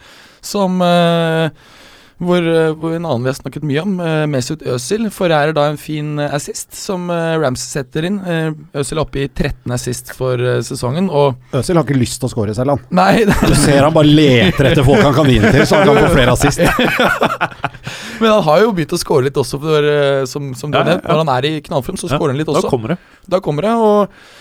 som 0.44 0.82
eh, 0.84 1.48
hvor, 2.26 2.44
eh, 2.44 2.72
hvor 2.80 2.94
en 2.96 3.04
annen 3.06 3.24
vi 3.26 3.30
har 3.30 3.36
snakket 3.38 3.64
mye 3.66 3.82
om, 3.82 3.94
uh, 4.00 4.24
Mesut 4.30 4.62
Özil, 4.68 5.06
forærer 5.14 5.54
da 5.56 5.66
en 5.70 5.78
fin 5.80 6.18
eh, 6.22 6.32
assist 6.34 6.74
som 6.76 7.06
uh, 7.12 7.34
Ramsey 7.42 7.68
setter 7.78 8.06
inn. 8.08 8.18
Uh, 8.24 8.80
Özil 8.80 8.98
er 8.98 9.02
oppe 9.04 9.22
i 9.24 9.28
13 9.28 9.74
assist 9.76 10.12
for 10.16 10.40
eh, 10.40 10.60
sesongen, 10.66 11.08
og 11.12 11.38
Øzil 11.56 11.78
har 11.78 11.86
ikke 11.86 11.98
lyst 11.98 12.20
til 12.22 12.28
å 12.28 12.32
score 12.32 12.54
selv, 12.56 12.74
han. 12.74 12.84
Nei, 12.94 13.24
Du 13.50 13.54
ser 13.58 13.82
han 13.84 13.94
bare 13.94 14.10
leter 14.10 14.70
etter 14.70 14.86
folk 14.86 15.04
han 15.04 15.16
kan 15.16 15.28
vinne 15.28 15.52
til, 15.54 15.66
så 15.68 15.80
han 15.80 15.90
kan 15.90 16.00
få 16.06 16.12
flere 16.14 16.36
assist. 16.36 16.62
men 18.20 18.30
han 18.30 18.42
har 18.48 18.62
jo 18.64 18.72
begynt 18.76 18.94
å 18.96 19.00
score 19.00 19.28
litt 19.28 19.40
også, 19.40 19.60
for, 19.62 19.90
eh, 19.90 20.22
som, 20.30 20.52
som 20.58 20.72
du 20.72 20.78
Ja, 20.78 20.82
har 20.82 20.90
ja, 20.90 20.96
nevnt. 20.96 21.10
Når 21.10 21.22
han 21.24 21.34
er 21.36 21.50
i 21.50 21.52
knallform, 21.68 22.00
så 22.00 22.08
Ja, 22.08 22.16
scorer 22.16 22.34
han 22.34 22.40
litt 22.42 22.50
også. 22.50 22.66
Da 22.66 22.72
kommer 22.72 22.94
det. 22.94 22.98
Da 23.36 23.42
kommer 23.44 23.68
det, 23.68 23.74
og 23.80 24.00
eh, 24.08 24.32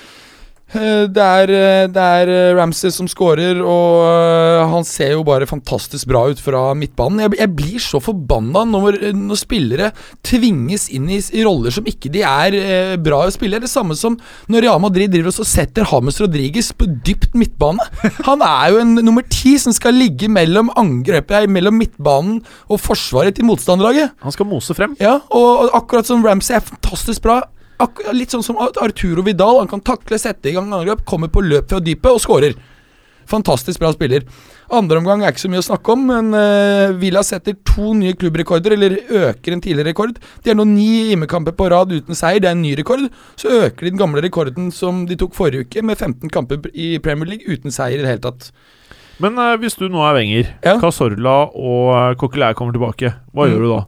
det 1.14 1.24
er, 1.24 1.54
eh, 1.54 1.86
det 1.94 2.04
er 2.04 2.32
eh, 2.34 2.56
Ramsey 2.58 2.92
som 2.94 3.08
scorer, 3.10 3.60
og 3.62 4.04
eh, 4.08 4.74
han 4.74 4.86
ser 4.88 5.14
jo 5.16 5.24
bare 5.28 5.48
fantastisk 5.50 6.10
bra 6.12 6.26
ut 6.32 6.42
fra 6.42 6.66
midtbanen. 6.78 7.24
Jeg, 7.26 7.38
jeg 7.40 7.54
blir 7.58 7.84
så 7.84 8.02
forbanna 8.04 8.66
når, 8.68 9.00
når 9.16 9.40
spillere 9.40 9.92
tvinges 10.26 10.90
inn 10.94 11.08
i, 11.14 11.20
i 11.22 11.46
roller 11.46 11.74
som 11.74 11.88
ikke 11.90 12.12
de 12.14 12.26
er 12.28 12.58
eh, 12.60 12.96
bra 13.02 13.24
spille 13.34 13.62
Det 13.64 13.70
samme 13.72 13.96
som 13.98 14.18
når 14.52 14.66
Real 14.66 14.82
Madrid 14.84 15.14
driver 15.14 15.32
og 15.32 15.38
så 15.38 15.46
setter 15.48 15.88
James 15.88 16.20
Rodriguez 16.22 16.74
på 16.76 16.90
dypt 17.06 17.38
midtbane. 17.38 17.84
Han 18.28 18.44
er 18.46 18.74
jo 18.74 18.82
en 18.84 18.98
nummer 19.00 19.26
ti 19.32 19.56
som 19.62 19.74
skal 19.76 19.96
ligge 19.98 20.30
mellom 20.32 20.72
angrepet, 20.80 21.50
mellom 21.52 21.78
midtbanen 21.80 22.42
og 22.68 22.82
forsvaret 22.84 23.38
til 23.38 23.48
motstanderlaget. 23.48 24.14
Han 24.26 24.36
skal 24.36 24.50
mose 24.50 24.76
frem. 24.78 24.98
Ja, 25.02 25.20
og 25.32 25.54
og 25.64 25.76
akkurat 25.78 26.08
som 26.08 26.24
Ramsey 26.26 26.56
er 26.58 26.64
fantastisk 26.66 27.24
bra. 27.24 27.42
Litt 28.14 28.32
sånn 28.32 28.44
som 28.46 28.58
Arturo 28.62 29.24
Vidal. 29.26 29.60
Han 29.64 29.68
kan 29.72 29.82
takle, 29.82 30.20
sette 30.22 30.50
i 30.50 30.54
gang 30.56 30.72
angrep, 30.74 31.04
kommer 31.06 31.28
på 31.34 31.42
løp 31.44 31.70
fra 31.70 31.80
dypet 31.84 32.12
og 32.14 32.22
skårer. 32.24 32.54
Fantastisk 33.28 33.80
bra 33.80 33.90
spiller. 33.96 34.26
Andre 34.74 34.98
omgang 35.00 35.22
er 35.24 35.32
ikke 35.32 35.44
så 35.46 35.50
mye 35.52 35.62
å 35.62 35.66
snakke 35.66 35.94
om, 35.94 36.02
men 36.10 36.34
uh, 36.36 36.92
Villa 37.00 37.22
setter 37.24 37.56
to 37.68 37.94
nye 37.96 38.16
klubbrekorder, 38.20 38.76
eller 38.76 38.98
øker 39.08 39.56
en 39.56 39.62
tidligere 39.64 39.92
rekord. 39.94 40.18
De 40.44 40.52
har 40.52 40.58
nå 40.60 40.66
ni 40.68 40.88
hjemmekamper 41.14 41.56
på 41.56 41.70
rad 41.72 41.92
uten 41.96 42.18
seier, 42.20 42.42
det 42.44 42.50
er 42.52 42.58
en 42.58 42.64
ny 42.66 42.74
rekord. 42.80 43.06
Så 43.40 43.52
øker 43.64 43.86
de 43.88 43.94
den 43.94 44.02
gamle 44.02 44.24
rekorden 44.26 44.72
som 44.76 45.06
de 45.08 45.16
tok 45.20 45.36
forrige 45.38 45.68
uke, 45.70 45.84
med 45.88 45.98
15 46.04 46.32
kamper 46.36 46.68
i 46.74 46.98
Premier 47.04 47.32
League 47.32 47.48
uten 47.48 47.72
seier 47.72 48.00
i 48.00 48.04
det 48.04 48.12
hele 48.12 48.26
tatt. 48.28 48.50
Men 49.24 49.38
uh, 49.40 49.54
hvis 49.62 49.78
du 49.80 49.86
nå 49.88 50.04
er 50.04 50.18
Wenger, 50.20 50.54
Ja. 50.66 50.76
Casorla 50.82 51.38
og 51.54 51.92
eh, 51.96 52.16
Coquelin 52.20 52.56
kommer 52.60 52.76
tilbake, 52.76 53.14
hva 53.32 53.46
Mm. 53.48 53.52
gjør 53.54 53.64
du 53.64 53.70
da? 53.72 53.82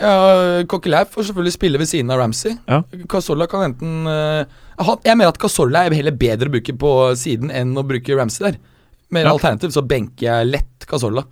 Ja, 0.00 0.64
Coquelin 0.70 1.06
får 1.10 1.28
selvfølgelig 1.28 1.54
spille 1.54 1.78
ved 1.78 1.86
siden 1.90 2.10
av 2.10 2.18
Ramsey. 2.18 2.56
Ja. 2.66 2.80
Casolla 3.10 3.46
kan 3.50 3.68
enten 3.68 4.08
uh, 4.10 4.42
Jeg 5.06 5.16
mener 5.16 5.30
at 5.30 5.38
Casolla 5.38 5.84
er 5.86 5.94
heller 5.94 6.16
bedre 6.18 6.50
å 6.50 6.54
bruke 6.56 6.74
på 6.78 6.90
siden 7.20 7.52
enn 7.54 7.76
å 7.78 7.84
bruke 7.86 8.16
Ramsey 8.18 8.48
der. 8.48 8.58
Mer 9.14 9.28
Ja. 9.28 9.32
alternativ 9.36 9.70
så 9.70 9.84
benker 9.86 10.26
jeg 10.26 10.50
lett 10.50 10.86
Casolla. 10.90 11.24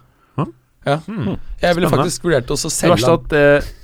Ja. 0.82 0.96
Hmm. 1.06 1.36
Jeg 1.62 1.76
ville 1.78 1.86
faktisk 1.90 2.24
vurdert 2.26 2.48
å 2.50 2.56
Det 2.58 2.88
verste 2.90 3.12
at 3.14 3.34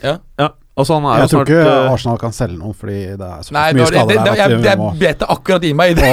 Ja, 0.03 0.17
Ja. 0.39 0.49
Altså, 0.79 0.95
han 0.95 1.07
er 1.11 1.17
Jeg 1.19 1.27
jo 1.27 1.31
tror 1.33 1.49
ikke 1.49 1.63
eh, 1.67 1.93
Arsenal 1.93 2.19
kan 2.21 2.35
selge 2.37 2.59
noen, 2.59 2.75
fordi 2.79 2.99
det 3.19 3.29
er 3.29 3.41
så 3.43 3.55
Nei, 3.57 3.65
mye 3.75 3.79
det, 3.79 3.83
var 3.83 3.91
det, 3.91 3.99
skader 3.99 4.15
der. 4.15 4.37
Jeg, 4.39 4.51
jeg, 4.51 4.61
jeg 4.69 5.01
bet 5.01 5.23
det 5.23 5.29
akkurat 5.35 5.65
i 5.67 5.73
meg 5.75 5.91
i 5.91 5.97
det. 5.99 6.11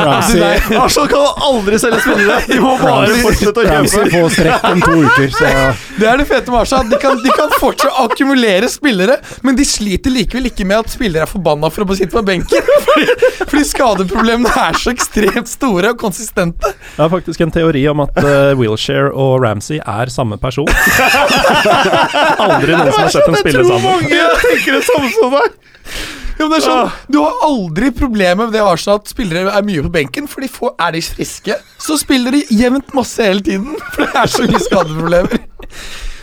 Ramsey, 0.00 0.78
Arsenal 0.80 1.10
kan 1.12 1.42
aldri 1.50 1.80
selge 1.82 2.00
spillere! 2.06 2.38
De 2.48 2.60
må 2.64 2.72
bare 2.80 3.18
fortsette 3.20 3.60
å 3.60 3.66
kjøpe. 3.68 4.06
får 4.14 4.32
strekk 4.38 4.68
om 4.70 4.84
to 4.86 4.94
uker, 5.04 5.28
så 5.36 5.52
Det 6.00 6.08
er 6.08 6.22
det 6.22 6.26
fete 6.30 6.54
med 6.54 6.60
Arsenal. 6.62 6.88
De 6.88 7.00
kan, 7.02 7.20
de 7.20 7.34
kan 7.36 7.52
fortsatt 7.60 8.00
akkumulere 8.06 8.70
spillere, 8.72 9.18
men 9.44 9.58
de 9.58 9.66
sliter 9.68 10.14
likevel 10.14 10.48
ikke 10.48 10.64
med 10.68 10.86
at 10.86 10.94
spillere 10.94 11.26
er 11.26 11.30
forbanna 11.30 11.68
for 11.72 11.84
å 11.84 11.98
sitte 11.98 12.16
på 12.16 12.24
benken. 12.24 12.72
Fordi, 12.90 13.04
fordi 13.50 13.62
skadeproblemene 13.68 14.50
er 14.64 14.78
så 14.80 14.90
ekstremt 14.94 15.48
store 15.50 15.92
og 15.92 16.00
konsistente. 16.00 16.72
Jeg 16.72 17.00
har 17.02 17.10
faktisk 17.12 17.42
en 17.44 17.52
teori 17.54 17.82
om 17.90 18.02
at 18.02 18.16
uh, 18.22 18.56
Wilshere 18.58 19.10
og 19.12 19.44
Ramsey 19.44 19.78
er 19.78 20.10
samme 20.12 20.38
person. 20.40 20.68
Aldri 22.46 22.74
noen 22.74 22.90
som 22.90 23.04
har 23.04 23.09
sett 23.14 23.28
dem 23.28 23.38
spille 23.40 23.64
sammen. 23.66 23.86
mange 23.86 24.22
tenker 24.44 24.78
det 24.78 24.82
samme 24.88 25.12
som 25.16 25.36
deg! 25.38 25.58
Ja, 26.40 26.46
men 26.46 26.52
det 26.54 26.58
er 26.60 26.64
sånn, 26.64 26.92
Du 27.12 27.18
har 27.20 27.42
aldri 27.44 27.90
problemer 27.92 28.46
med 28.46 28.54
det 28.56 28.62
Arsenal 28.64 29.02
at 29.02 29.10
spillere 29.12 29.52
er 29.52 29.64
mye 29.66 29.82
på 29.84 29.90
benken, 29.92 30.28
for 30.30 30.40
de 30.40 30.48
får, 30.48 30.72
er 30.80 30.94
de 30.96 31.02
friske, 31.04 31.56
så 31.84 31.96
spiller 32.00 32.38
de 32.38 32.44
jevnt 32.62 32.94
masse 32.96 33.20
hele 33.20 33.44
tiden. 33.44 33.74
For 33.92 34.06
det 34.06 34.22
er 34.22 34.32
så 34.32 34.46
mye 34.48 34.62
skadeproblemer. 34.64 35.42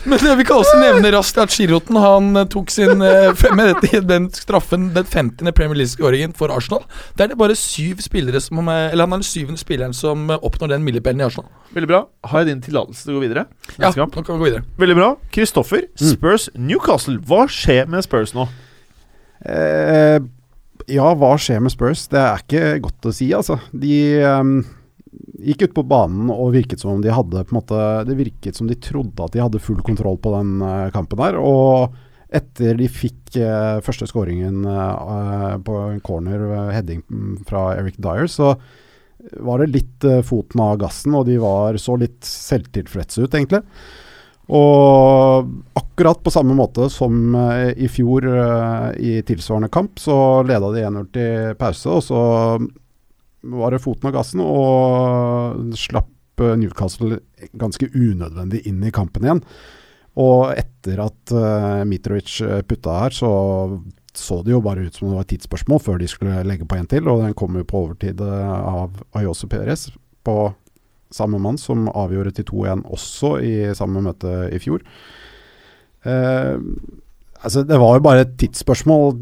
Men 0.07 0.37
vi 0.39 0.45
kan 0.47 0.61
også 0.61 0.77
nevne 0.79 1.09
raskt 1.11 1.37
at 1.41 1.51
Giroten 1.51 1.97
han 1.99 2.29
eh, 2.39 2.45
tok 2.53 2.69
sin 2.71 3.01
eh, 3.03 3.41
med 3.57 3.73
dette, 3.73 3.99
den 4.07 4.29
straffen, 4.35 4.85
den 4.95 5.03
50. 5.07 5.51
Premier 5.57 5.75
League-skåringen 5.81 6.31
for 6.37 6.53
Arsenal. 6.53 6.85
Der 7.19 7.25
er 7.27 7.33
det 7.33 7.39
bare 7.41 7.57
syv 7.59 7.99
spillere 8.05 8.39
som 8.43 8.61
eh, 8.71 8.91
Eller 8.93 9.03
han 9.07 9.17
er 9.17 9.21
den 9.21 9.27
syvende 9.27 9.59
spilleren 9.59 9.95
som 9.97 10.29
oppnår 10.37 10.71
den 10.75 10.85
milepælen 10.87 11.19
i 11.23 11.27
Arsenal. 11.27 11.49
Veldig 11.75 11.89
bra. 11.91 12.01
Har 12.31 12.43
jeg 12.45 12.53
din 12.53 12.63
tillatelse 12.69 13.03
til 13.03 13.15
å 13.15 13.19
gå 13.19 13.25
videre? 13.27 13.45
Ja, 13.81 13.91
nå 13.91 14.07
kan 14.15 14.23
vi 14.37 14.39
gå 14.39 14.47
videre. 14.47 14.63
Veldig 14.79 14.97
bra. 15.01 15.09
Kristoffer, 15.35 15.83
Spurs 15.99 16.47
Newcastle. 16.55 17.19
Hva 17.27 17.43
skjer 17.51 17.89
med 17.91 18.07
Spurs 18.07 18.31
nå? 18.37 18.47
eh, 19.45 20.19
Ja, 20.87 21.09
hva 21.19 21.33
skjer 21.41 21.59
med 21.65 21.73
Spurs? 21.73 22.05
Det 22.07 22.19
er 22.21 22.43
ikke 22.45 22.65
godt 22.85 23.09
å 23.09 23.11
si, 23.15 23.27
altså. 23.35 23.57
De 23.75 23.97
ehm, 24.23 24.61
gikk 25.37 25.67
ut 25.67 25.75
på 25.77 25.85
banen 25.87 26.31
og 26.33 26.53
virket 26.55 26.81
som 26.81 26.95
om 26.95 27.03
de 27.03 27.13
hadde 27.13 27.43
på 27.45 27.53
en 27.53 27.59
måte 27.59 27.83
Det 28.07 28.17
virket 28.17 28.57
som 28.57 28.69
de 28.69 28.77
trodde 28.81 29.23
at 29.23 29.35
de 29.35 29.43
hadde 29.43 29.61
full 29.63 29.79
kontroll 29.85 30.19
på 30.21 30.33
den 30.35 30.61
eh, 30.65 30.89
kampen 30.95 31.19
der. 31.21 31.37
Og 31.39 31.95
etter 32.27 32.75
de 32.79 32.89
fikk 32.91 33.37
eh, 33.39 33.77
første 33.85 34.07
skåringen 34.09 34.65
eh, 34.67 35.53
på 35.63 35.77
en 35.93 36.01
corner, 36.03 36.43
eh, 36.49 36.73
heading 36.75 37.03
mm, 37.07 37.37
fra 37.47 37.69
Eric 37.77 37.99
Dyer, 38.03 38.27
så 38.31 38.55
var 39.43 39.61
det 39.61 39.71
litt 39.73 40.07
eh, 40.07 40.23
foten 40.25 40.63
av 40.63 40.75
gassen, 40.81 41.15
og 41.15 41.27
de 41.29 41.37
var 41.41 41.79
så 41.81 41.95
litt 41.99 42.19
selvtilfredse 42.27 43.23
ut, 43.23 43.31
egentlig. 43.31 43.63
Og 44.47 45.47
akkurat 45.75 46.21
på 46.23 46.31
samme 46.31 46.55
måte 46.55 46.89
som 46.91 47.35
eh, 47.35 47.71
i 47.79 47.87
fjor 47.91 48.27
i 48.99 49.17
tilsvarende 49.27 49.71
kamp, 49.71 49.95
så 49.99 50.43
leda 50.47 50.73
de 50.75 50.83
1-0 50.89 51.09
til 51.15 51.55
pause, 51.59 51.95
og 51.95 52.03
så 52.03 52.21
var 53.41 53.73
det 53.73 53.81
foten 53.83 54.09
av 54.09 54.15
gassen, 54.15 54.41
og 54.43 55.75
slapp 55.77 56.41
eh, 56.43 56.55
Newcastle 56.59 57.19
ganske 57.57 57.89
unødvendig 57.93 58.63
inn 58.69 58.81
i 58.83 58.93
kampen 58.93 59.27
igjen. 59.27 59.43
Og 60.17 60.49
etter 60.57 61.03
at 61.03 61.33
uh, 61.35 61.83
Mitrovic 61.85 62.39
eh, 62.41 62.63
putta 62.65 63.03
her, 63.03 63.13
så 63.13 63.31
så 64.17 64.39
det 64.41 64.49
jo 64.49 64.63
bare 64.65 64.87
ut 64.87 64.95
som 64.95 65.11
det 65.11 65.13
var 65.13 65.25
et 65.27 65.29
tidsspørsmål 65.35 65.81
før 65.85 65.99
de 66.01 66.07
skulle 66.09 66.39
legge 66.49 66.65
på 66.65 66.73
en 66.73 66.87
til, 66.89 67.05
og 67.05 67.19
den 67.21 67.35
kom 67.37 67.53
jo 67.53 67.67
på 67.69 67.83
overtid 67.85 68.17
av 68.25 68.95
Ayose 69.13 69.45
Perez 69.45 69.91
på 70.25 70.47
samme 71.13 71.37
mann 71.37 71.59
som 71.61 71.85
avgjorde 71.91 72.33
til 72.39 72.47
2-1 72.49 72.81
også 72.97 73.35
i 73.45 73.53
samme 73.77 74.01
møte 74.01 74.31
i 74.49 74.57
fjor. 74.63 74.81
Uh, 76.01 76.57
altså 77.45 77.61
Det 77.61 77.77
var 77.77 77.99
jo 77.99 78.05
bare 78.09 78.25
et 78.25 78.33
tidsspørsmål 78.41 79.19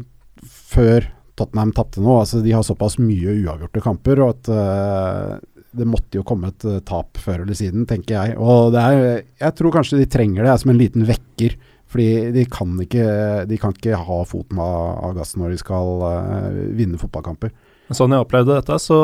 før 0.48 1.10
Tottenham 1.36 1.72
tapte 1.76 2.00
nå. 2.02 2.18
Altså 2.22 2.40
De 2.44 2.54
har 2.56 2.64
såpass 2.66 2.98
mye 3.02 3.34
uavgjorte 3.42 3.82
kamper 3.84 4.22
og 4.24 4.34
at 4.34 4.50
uh, 4.52 5.36
det 5.76 5.84
måtte 5.88 6.16
jo 6.16 6.24
komme 6.24 6.48
et 6.48 6.64
eh, 6.64 6.78
tap 6.88 7.18
før 7.20 7.42
eller 7.42 7.56
siden, 7.58 7.82
tenker 7.84 8.14
jeg. 8.16 8.36
Og 8.40 8.70
det 8.72 8.80
er, 8.80 9.24
jeg 9.42 9.56
tror 9.58 9.74
kanskje 9.74 9.98
de 10.00 10.06
trenger 10.08 10.46
det 10.46 10.54
som 10.62 10.70
en 10.72 10.78
liten 10.80 11.04
vekker. 11.04 11.56
Fordi 11.92 12.06
de 12.32 12.44
kan 12.48 12.72
ikke, 12.80 13.04
de 13.46 13.58
kan 13.60 13.74
ikke 13.76 13.98
ha 14.00 14.16
foten 14.26 14.58
av, 14.62 14.86
av 15.04 15.12
gassen 15.18 15.42
når 15.44 15.52
de 15.52 15.58
skal 15.60 16.00
uh, 16.00 16.56
vinne 16.78 16.96
fotballkamper. 17.00 17.52
Sånn 17.94 18.16
jeg 18.16 18.24
opplevde 18.24 18.56
dette, 18.56 18.78
så 18.82 18.98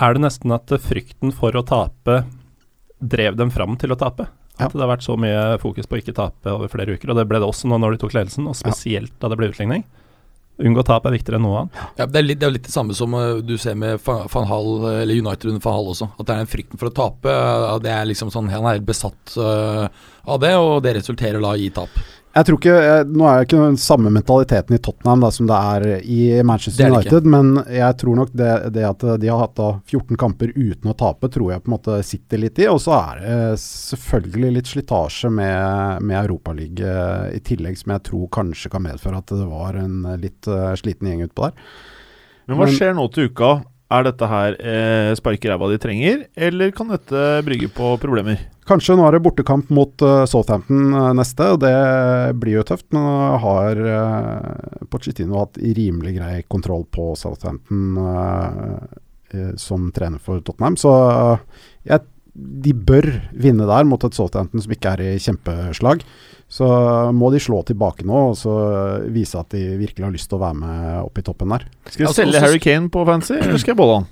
er 0.00 0.16
det 0.16 0.24
nesten 0.24 0.56
at 0.56 0.72
frykten 0.82 1.36
for 1.36 1.54
å 1.56 1.62
tape 1.68 2.22
drev 2.98 3.36
dem 3.36 3.52
fram 3.52 3.76
til 3.80 3.92
å 3.92 4.00
tape. 4.00 4.26
At 4.56 4.72
Ja. 4.72 4.72
det 4.72 4.80
har 4.86 4.94
vært 4.96 5.04
så 5.04 5.18
mye 5.20 5.58
fokus 5.60 5.84
på 5.84 5.98
å 5.98 6.00
ikke 6.00 6.16
tape 6.16 6.48
over 6.48 6.72
flere 6.72 6.96
uker, 6.96 7.12
og 7.12 7.20
det 7.20 7.28
ble 7.28 7.38
det 7.42 7.48
også 7.48 7.68
nå 7.68 7.76
når 7.82 7.94
de 7.96 8.02
tok 8.06 8.16
ledelsen, 8.16 8.48
og 8.48 8.56
spesielt 8.56 9.12
da 9.20 9.28
det 9.28 9.36
ble 9.36 9.50
utligning. 9.52 9.84
Unngå 10.56 10.82
tap 10.88 11.04
er 11.04 11.12
viktigere 11.12 11.36
enn 11.36 11.44
noe 11.44 11.58
annet. 11.62 11.80
Ja, 11.98 12.06
det, 12.08 12.16
er 12.20 12.24
litt, 12.24 12.38
det 12.40 12.46
er 12.48 12.54
litt 12.54 12.64
det 12.64 12.72
samme 12.72 12.94
som 12.96 13.12
eh, 13.18 13.42
du 13.44 13.56
ser 13.60 13.74
med 13.76 14.00
Van 14.06 14.46
Hall, 14.48 14.70
eller 15.02 15.12
United 15.20 15.50
under 15.50 15.60
Van 15.64 15.74
Hall 15.76 15.90
også. 15.92 16.08
At 16.16 16.24
det 16.24 16.32
er 16.32 16.40
den 16.44 16.52
frykten 16.52 16.80
for 16.80 16.88
å 16.88 16.94
tape. 16.96 17.28
eh, 17.28 17.78
Det 17.84 17.92
er 17.92 18.08
liksom 18.08 18.32
sånn, 18.32 18.48
Han 18.54 18.64
er 18.64 18.78
helt 18.78 18.88
besatt 18.88 19.36
eh, 19.36 19.88
av 20.26 20.40
det, 20.40 20.54
og 20.56 20.78
det 20.86 20.96
resulterer 20.96 21.44
da 21.44 21.52
i 21.60 21.68
tap. 21.76 21.92
Jeg 22.36 22.44
tror 22.44 22.58
ikke, 22.58 22.72
jeg, 22.84 23.04
Nå 23.16 23.24
er 23.24 23.38
det 23.38 23.46
ikke 23.46 23.60
den 23.62 23.78
samme 23.80 24.10
mentaliteten 24.12 24.76
i 24.76 24.80
Tottenham 24.84 25.22
da, 25.24 25.30
som 25.32 25.46
det 25.48 25.56
er 25.56 25.84
i 26.04 26.18
Manchester 26.44 26.82
Det 26.82 26.86
er 26.86 26.92
det 26.92 26.98
United, 27.06 27.28
men 27.32 27.52
jeg 27.72 27.96
tror 28.02 28.18
nok 28.18 28.32
det, 28.36 28.50
det 28.74 28.82
at 28.84 29.04
de 29.22 29.30
har 29.32 29.40
hatt 29.40 29.54
da 29.56 29.68
14 29.88 30.18
kamper 30.20 30.52
uten 30.52 30.92
å 30.92 30.96
tape, 31.00 31.30
tror 31.32 31.54
jeg 31.54 31.64
på 31.64 31.70
en 31.70 31.76
måte 31.78 31.96
sitter 32.04 32.42
litt 32.42 32.60
i. 32.60 32.66
Og 32.68 32.82
så 32.84 32.92
er 32.98 33.22
det 33.22 33.38
selvfølgelig 33.62 34.50
litt 34.58 34.72
slitasje 34.72 35.30
med, 35.32 36.04
med 36.04 36.18
Europaligaen 36.20 37.32
i 37.32 37.40
tillegg, 37.46 37.78
som 37.80 37.94
jeg 37.94 38.04
tror 38.10 38.28
kanskje 38.36 38.72
kan 38.74 38.84
medføre 38.84 39.22
at 39.22 39.32
det 39.32 39.48
var 39.48 39.78
en 39.80 40.02
litt 40.20 40.50
eh, 40.50 40.74
sliten 40.76 41.08
gjeng 41.08 41.24
utpå 41.30 41.48
der. 41.48 41.56
Men 42.46 42.60
hva 42.60 42.68
Men- 42.68 42.76
skjer 42.76 42.94
nå 42.98 43.08
til 43.14 43.30
uka? 43.32 43.54
Er 43.96 44.02
dette 44.02 44.26
her 44.26 44.56
eh, 44.58 45.12
spark 45.14 45.44
i 45.46 45.50
ræva 45.52 45.68
de 45.70 45.78
trenger, 45.78 46.24
eller 46.34 46.72
kan 46.74 46.90
dette 46.90 47.24
brygge 47.46 47.70
på 47.70 47.92
problemer? 48.02 48.40
Kanskje 48.66 48.96
nå 48.98 49.04
er 49.06 49.14
det 49.14 49.22
bortekamp 49.22 49.68
mot 49.70 50.02
uh, 50.02 50.24
Southampton 50.26 50.88
eh, 50.90 51.12
neste, 51.14 51.52
og 51.54 51.60
det 51.62 51.74
blir 52.42 52.58
jo 52.58 52.66
tøft. 52.66 52.88
Men 52.96 53.06
har 53.44 53.78
uh, 53.78 54.86
Pochettino 54.90 55.38
hatt 55.40 55.58
rimelig 55.60 56.16
grei 56.18 56.42
kontroll 56.50 56.84
på 56.90 57.12
Southampton 57.18 57.96
eh, 58.02 58.84
eh, 59.34 59.52
som 59.60 59.90
trener 59.94 60.22
for 60.22 60.40
Tottenham. 60.44 60.76
Så 60.80 60.92
eh, 60.92 61.64
jeg, 61.92 62.06
de 62.34 62.72
bør 62.74 63.08
vinne 63.32 63.68
der 63.68 63.86
mot 63.88 64.02
et 64.06 64.16
Southampton 64.16 64.62
som 64.62 64.74
ikke 64.74 64.96
er 64.96 65.04
i 65.06 65.20
kjempeslag. 65.22 66.04
Så 66.46 66.66
må 67.16 67.32
de 67.34 67.40
slå 67.42 67.62
tilbake 67.66 68.04
nå 68.06 68.18
og 68.28 68.36
så 68.38 68.52
vise 69.10 69.38
at 69.40 69.50
de 69.50 69.64
virkelig 69.80 70.04
har 70.06 70.12
lyst 70.14 70.30
til 70.30 70.38
å 70.38 70.44
være 70.44 70.58
med 70.60 70.84
opp 71.00 71.18
i 71.18 71.24
toppen 71.26 71.50
der. 71.50 71.64
Skal 71.88 72.04
jeg 72.04 72.10
Altså, 72.12 72.22
selge 72.22 72.42
Harry 72.44 72.60
Kane 72.62 72.92
på 72.94 73.02
fancy, 73.08 73.34
eller 73.40 73.58
skal 73.58 73.74
jeg 73.74 73.80
beholde 73.80 73.96
han? 73.98 74.06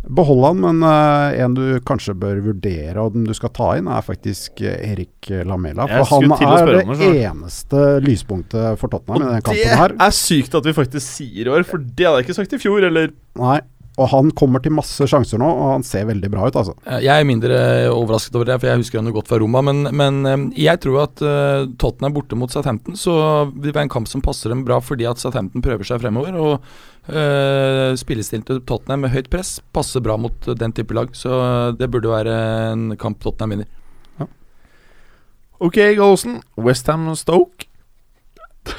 Behold 0.00 0.44
han, 0.46 0.60
men 0.62 0.84
uh, 0.86 1.42
en 1.44 1.56
du 1.56 1.64
kanskje 1.84 2.14
bør 2.16 2.38
vurdere, 2.44 2.96
og 3.02 3.12
den 3.14 3.26
du 3.28 3.34
skal 3.36 3.52
ta 3.56 3.72
inn, 3.76 3.90
er 3.92 4.04
faktisk 4.04 4.62
eh, 4.64 4.78
Erik 4.94 5.28
Lamela. 5.44 5.84
For 5.90 6.14
han 6.14 6.32
er 6.38 6.72
det 6.88 7.10
eneste 7.28 7.82
lyspunktet 8.06 8.80
for 8.80 8.92
Tottenham 8.92 9.20
i 9.20 9.26
denne 9.26 9.44
kampen 9.44 9.82
her. 9.82 9.96
Det 9.98 10.06
er 10.08 10.16
sykt 10.16 10.56
at 10.56 10.70
vi 10.70 10.74
faktisk 10.76 11.04
sier 11.04 11.50
i 11.50 11.52
år, 11.52 11.68
for 11.68 11.84
det 11.84 12.08
hadde 12.08 12.22
jeg 12.22 12.30
ikke 12.30 12.38
sagt 12.40 12.56
i 12.56 12.62
fjor, 12.62 12.88
eller 12.88 13.12
Nei, 13.40 13.60
og 14.00 14.08
han 14.14 14.30
kommer 14.36 14.62
til 14.64 14.72
masse 14.72 15.06
sjanser 15.10 15.40
nå, 15.40 15.46
og 15.46 15.74
han 15.74 15.86
ser 15.86 16.06
veldig 16.08 16.30
bra 16.32 16.46
ut, 16.48 16.56
altså. 16.56 16.74
Eh, 16.86 17.02
Jeg 17.04 17.12
er 17.20 17.28
mindre 17.28 17.58
overrasket 17.92 18.38
over 18.38 18.48
det, 18.50 18.58
for 18.62 18.70
jeg 18.70 18.82
husker 18.82 19.00
han 19.00 19.10
jo 19.10 19.16
godt 19.18 19.28
fra 19.28 19.40
Roma. 19.42 19.62
Men, 19.66 19.82
men 19.92 20.20
eh, 20.26 20.46
jeg 20.66 20.80
tror 20.82 21.02
at 21.04 21.24
Tottenham 21.80 22.10
er 22.10 22.16
borte 22.16 22.38
mot 22.38 22.52
Southampton, 22.52 22.96
så 22.98 23.14
vil 23.52 23.70
det 23.70 23.76
være 23.76 23.90
en 23.90 23.96
kamp 23.98 24.08
som 24.08 24.24
passer 24.24 24.52
dem 24.52 24.64
bra 24.66 24.80
fordi 24.80 25.06
at 25.08 25.20
Southampton 25.20 25.64
prøver 25.64 25.86
seg 25.86 26.00
fremover. 26.02 26.38
Og 26.40 26.64
uh, 27.08 27.96
spillestilen 27.98 28.44
til 28.46 28.62
Tottenham 28.66 29.04
med 29.06 29.14
høyt 29.14 29.30
press 29.32 29.58
passer 29.74 30.02
bra 30.04 30.16
mot 30.20 30.48
eh, 30.48 30.58
den 30.58 30.74
type 30.76 30.94
lag. 30.96 31.12
Så 31.16 31.30
eh, 31.30 31.72
det 31.78 31.90
burde 31.92 32.12
være 32.12 32.36
en 32.72 32.90
kamp 33.00 33.20
Tottenham 33.22 33.56
vinner. 33.56 33.76
Ok, 35.60 35.76
Gallosen. 35.76 36.38
Westham 36.56 37.10
Stoke. 37.20 37.66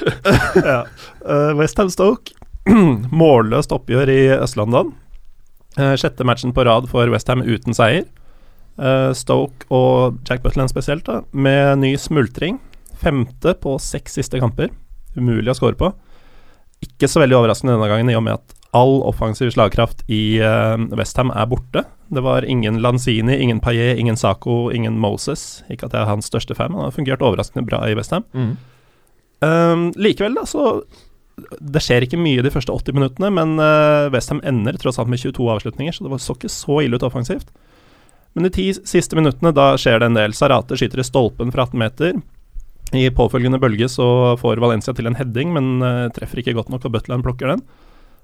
ja. 0.56 0.80
uh, 1.30 1.52
Westham 1.58 1.90
Stoke. 1.94 2.34
Målløst 3.22 3.74
oppgjør 3.74 4.10
i 4.10 4.22
Øst-London. 4.34 4.90
Eh, 5.78 5.94
sjette 5.96 6.26
matchen 6.28 6.52
på 6.52 6.64
rad 6.68 6.88
for 6.90 7.08
Westham 7.12 7.44
uten 7.44 7.76
seier. 7.76 8.04
Eh, 8.78 9.10
Stoke 9.16 9.68
og 9.72 10.18
Jack 10.28 10.42
Butland 10.44 10.72
spesielt, 10.72 11.04
da, 11.08 11.22
med 11.32 11.80
ny 11.82 11.94
smultring. 12.00 12.60
Femte 13.02 13.54
på 13.58 13.76
seks 13.82 14.18
siste 14.18 14.40
kamper. 14.42 14.72
Umulig 15.16 15.52
å 15.52 15.56
score 15.58 15.78
på. 15.78 15.92
Ikke 16.82 17.08
så 17.08 17.22
veldig 17.22 17.38
overraskende 17.38 17.76
denne 17.76 17.88
gangen, 17.90 18.10
i 18.10 18.18
og 18.18 18.24
med 18.26 18.40
at 18.40 18.58
all 18.72 19.02
offensiv 19.04 19.50
slagkraft 19.52 20.00
i 20.08 20.40
uh, 20.40 20.80
Westham 20.96 21.30
er 21.36 21.48
borte. 21.50 21.84
Det 22.12 22.22
var 22.24 22.46
ingen 22.48 22.80
Lanzini, 22.80 23.36
ingen 23.36 23.60
Paillet, 23.60 23.98
ingen 24.00 24.16
Saco, 24.16 24.70
ingen 24.72 24.96
Moses. 25.00 25.62
Ikke 25.70 25.86
at 25.86 25.96
jeg 25.96 26.02
er 26.02 26.08
hans 26.08 26.30
største 26.32 26.56
fan, 26.56 26.72
men 26.72 26.80
han 26.80 26.88
har 26.88 26.96
fungert 26.96 27.24
overraskende 27.24 27.66
bra 27.68 27.82
i 27.88 27.96
Westham. 27.98 28.24
Mm. 28.32 28.54
Um, 29.42 29.84
likevel, 30.00 30.38
da, 30.38 30.46
så 30.48 30.82
Det 31.36 31.80
skjer 31.82 32.06
ikke 32.06 32.20
mye 32.20 32.42
de 32.44 32.52
første 32.52 32.72
80 32.74 32.96
minuttene, 32.96 33.30
men 33.32 33.54
uh, 33.60 34.10
Westham 34.12 34.42
ender 34.46 34.76
tross 34.80 35.00
alt 35.00 35.10
med 35.10 35.22
22 35.22 35.48
avslutninger, 35.54 35.96
så 35.96 36.04
det 36.04 36.12
var, 36.12 36.20
så 36.22 36.36
ikke 36.36 36.52
så 36.52 36.80
ille 36.84 36.98
ut 36.98 37.06
offensivt. 37.06 37.52
Men 38.36 38.48
de 38.48 38.52
ti 38.52 38.66
siste 38.76 39.16
minuttene, 39.18 39.52
da 39.56 39.72
skjer 39.80 40.00
det 40.00 40.10
en 40.10 40.18
del. 40.18 40.36
Sarate 40.36 40.76
skyter 40.78 41.02
i 41.02 41.06
stolpen 41.06 41.52
fra 41.52 41.66
18 41.68 41.80
meter. 41.80 42.20
I 42.96 43.06
påfølgende 43.16 43.60
bølge 43.60 43.88
så 43.88 44.06
får 44.40 44.60
Valencia 44.60 44.92
til 44.96 45.08
en 45.08 45.16
heading, 45.16 45.54
men 45.56 45.72
uh, 45.84 46.10
treffer 46.12 46.42
ikke 46.42 46.56
godt 46.58 46.72
nok, 46.72 46.84
og 46.88 46.98
Butland 46.98 47.24
plukker 47.24 47.54
den. 47.54 47.64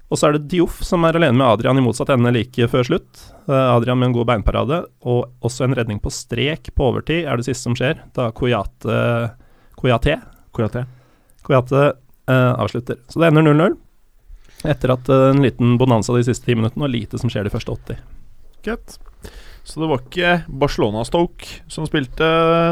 Og 0.09 0.17
så 0.17 0.27
er 0.29 0.37
det 0.37 0.47
Dioff 0.49 0.79
som 0.85 1.03
er 1.05 1.17
alene 1.17 1.37
med 1.37 1.45
Adrian 1.45 1.77
i 1.77 1.83
motsatt 1.85 2.09
ende 2.13 2.33
like 2.33 2.69
før 2.71 2.85
slutt. 2.87 3.25
Uh, 3.49 3.75
Adrian 3.75 3.99
med 4.01 4.09
en 4.09 4.15
god 4.17 4.29
beinparade, 4.31 4.81
og 5.05 5.45
også 5.45 5.67
en 5.67 5.77
redning 5.77 6.01
på 6.01 6.13
strek 6.13 6.71
på 6.73 6.89
overtid 6.89 7.29
er 7.29 7.37
det 7.37 7.45
siste 7.49 7.65
som 7.67 7.77
skjer, 7.77 8.01
da 8.17 8.29
Koyate 8.33 8.99
Koyate 9.79 10.17
Koyate. 10.53 10.85
Eh, 11.49 11.91
avslutter. 12.33 12.99
Så 13.09 13.21
det 13.21 13.29
ender 13.29 13.47
0-0. 13.47 13.77
Etter 14.67 14.91
at 14.95 15.11
eh, 15.11 15.27
en 15.33 15.43
liten 15.43 15.77
bonanza 15.79 16.15
de 16.15 16.25
siste 16.27 16.49
ti 16.49 16.57
minuttene, 16.57 16.87
og 16.87 16.93
lite 16.93 17.19
som 17.21 17.31
skjer 17.31 17.47
de 17.47 17.53
første 17.53 17.75
80. 17.75 18.01
Good. 18.67 18.97
Så 19.63 19.83
det 19.83 19.89
var 19.91 20.03
ikke 20.03 20.33
Barcelona-Stoke 20.61 21.61
som 21.71 21.87
spilte 21.87 22.27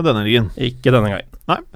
denne 0.05 0.23
helgen. 0.25 0.49
Ikke 0.57 0.91
denne 0.93 1.13
gangen. 1.13 1.71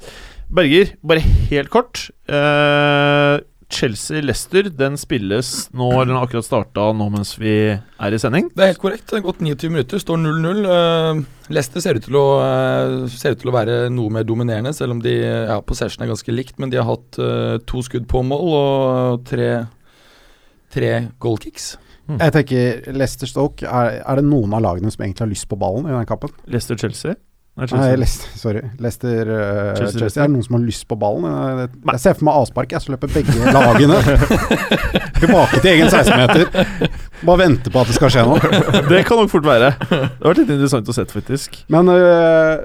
Berger, 0.52 0.96
bare 1.06 1.24
helt 1.52 1.72
kort. 1.72 2.10
Eh, 2.28 3.38
Chelsea-Lester 3.72 4.70
den 4.76 4.98
spilles 5.00 5.70
nå, 5.74 5.88
eller 5.94 6.12
den 6.12 6.18
har 6.20 6.28
akkurat 6.28 6.48
starta 6.48 6.90
nå 6.96 7.08
mens 7.14 7.34
vi 7.40 7.54
er 7.72 8.16
i 8.16 8.20
sending. 8.22 8.50
Det 8.54 8.66
er 8.66 8.74
helt 8.74 8.82
korrekt. 8.82 9.08
Det 9.10 9.20
har 9.20 9.26
gått 9.26 9.44
29 9.44 9.72
minutter, 9.74 10.02
står 10.02 10.20
0-0. 10.22 10.64
Uh, 10.68 11.22
Leicester 11.52 11.84
ser 11.84 12.00
ut, 12.00 12.06
til 12.06 12.18
å, 12.20 12.26
eh, 12.46 12.96
ser 13.12 13.36
ut 13.36 13.42
til 13.42 13.52
å 13.52 13.56
være 13.56 13.78
noe 13.92 14.14
mer 14.14 14.28
dominerende, 14.28 14.72
selv 14.76 14.96
om 14.96 15.02
de 15.04 15.18
ja, 15.20 15.58
possession 15.68 16.06
er 16.06 16.12
ganske 16.12 16.36
likt. 16.36 16.60
Men 16.62 16.72
de 16.72 16.80
har 16.80 16.88
hatt 16.88 17.20
uh, 17.20 17.58
to 17.68 17.84
skudd 17.86 18.08
på 18.12 18.24
mål 18.28 18.54
og 18.60 19.26
tre, 19.28 19.50
tre 20.72 20.94
goalkicks. 21.24 21.74
Jeg 22.12 22.34
tenker 22.36 22.94
Leicester 22.96 23.30
Stoke, 23.30 23.68
er, 23.68 24.02
er 24.04 24.20
det 24.20 24.28
noen 24.28 24.56
av 24.58 24.64
lagene 24.66 24.92
som 24.92 25.04
egentlig 25.04 25.24
har 25.24 25.32
lyst 25.32 25.48
på 25.52 25.60
ballen 25.60 25.88
i 25.88 25.94
den 25.96 26.08
kampen? 26.10 26.34
Leicester-Chelsea. 26.50 27.16
Nei, 27.60 27.68
Nei. 27.68 27.96
Leicester, 28.00 28.30
sorry. 28.40 28.62
Leicester 28.80 29.28
uh, 29.28 29.76
Chelsea, 29.76 30.00
Chelsea. 30.00 30.24
Er 30.24 30.30
det 30.30 30.34
noen 30.38 30.46
som 30.46 30.56
har 30.56 30.64
lyst 30.64 30.86
på 30.88 30.96
ballen? 31.00 31.28
Jeg, 31.28 31.70
Nei. 31.84 31.96
jeg 31.98 32.04
ser 32.06 32.16
for 32.16 32.28
meg 32.30 32.40
avspark, 32.40 32.72
jeg, 32.72 32.84
så 32.86 32.94
løper 32.94 33.12
begge 33.12 33.52
lagene 33.58 34.00
tilbake 35.22 35.60
til 35.60 35.72
egen 35.74 35.92
16-meter. 35.92 36.92
Bare 37.28 37.42
vente 37.44 37.74
på 37.74 37.84
at 37.84 37.92
det 37.92 37.98
skal 38.00 38.14
skje 38.16 38.28
noe. 38.30 38.62
det 38.92 39.04
kan 39.08 39.20
nok 39.20 39.34
fort 39.34 39.50
være. 39.50 39.74
Det 39.84 40.00
har 40.00 40.32
vært 40.32 40.44
litt 40.46 40.54
interessant 40.56 40.94
å 40.94 40.96
se, 40.96 41.08
faktisk. 41.12 41.60
Men 41.76 41.92
uh, 41.92 42.56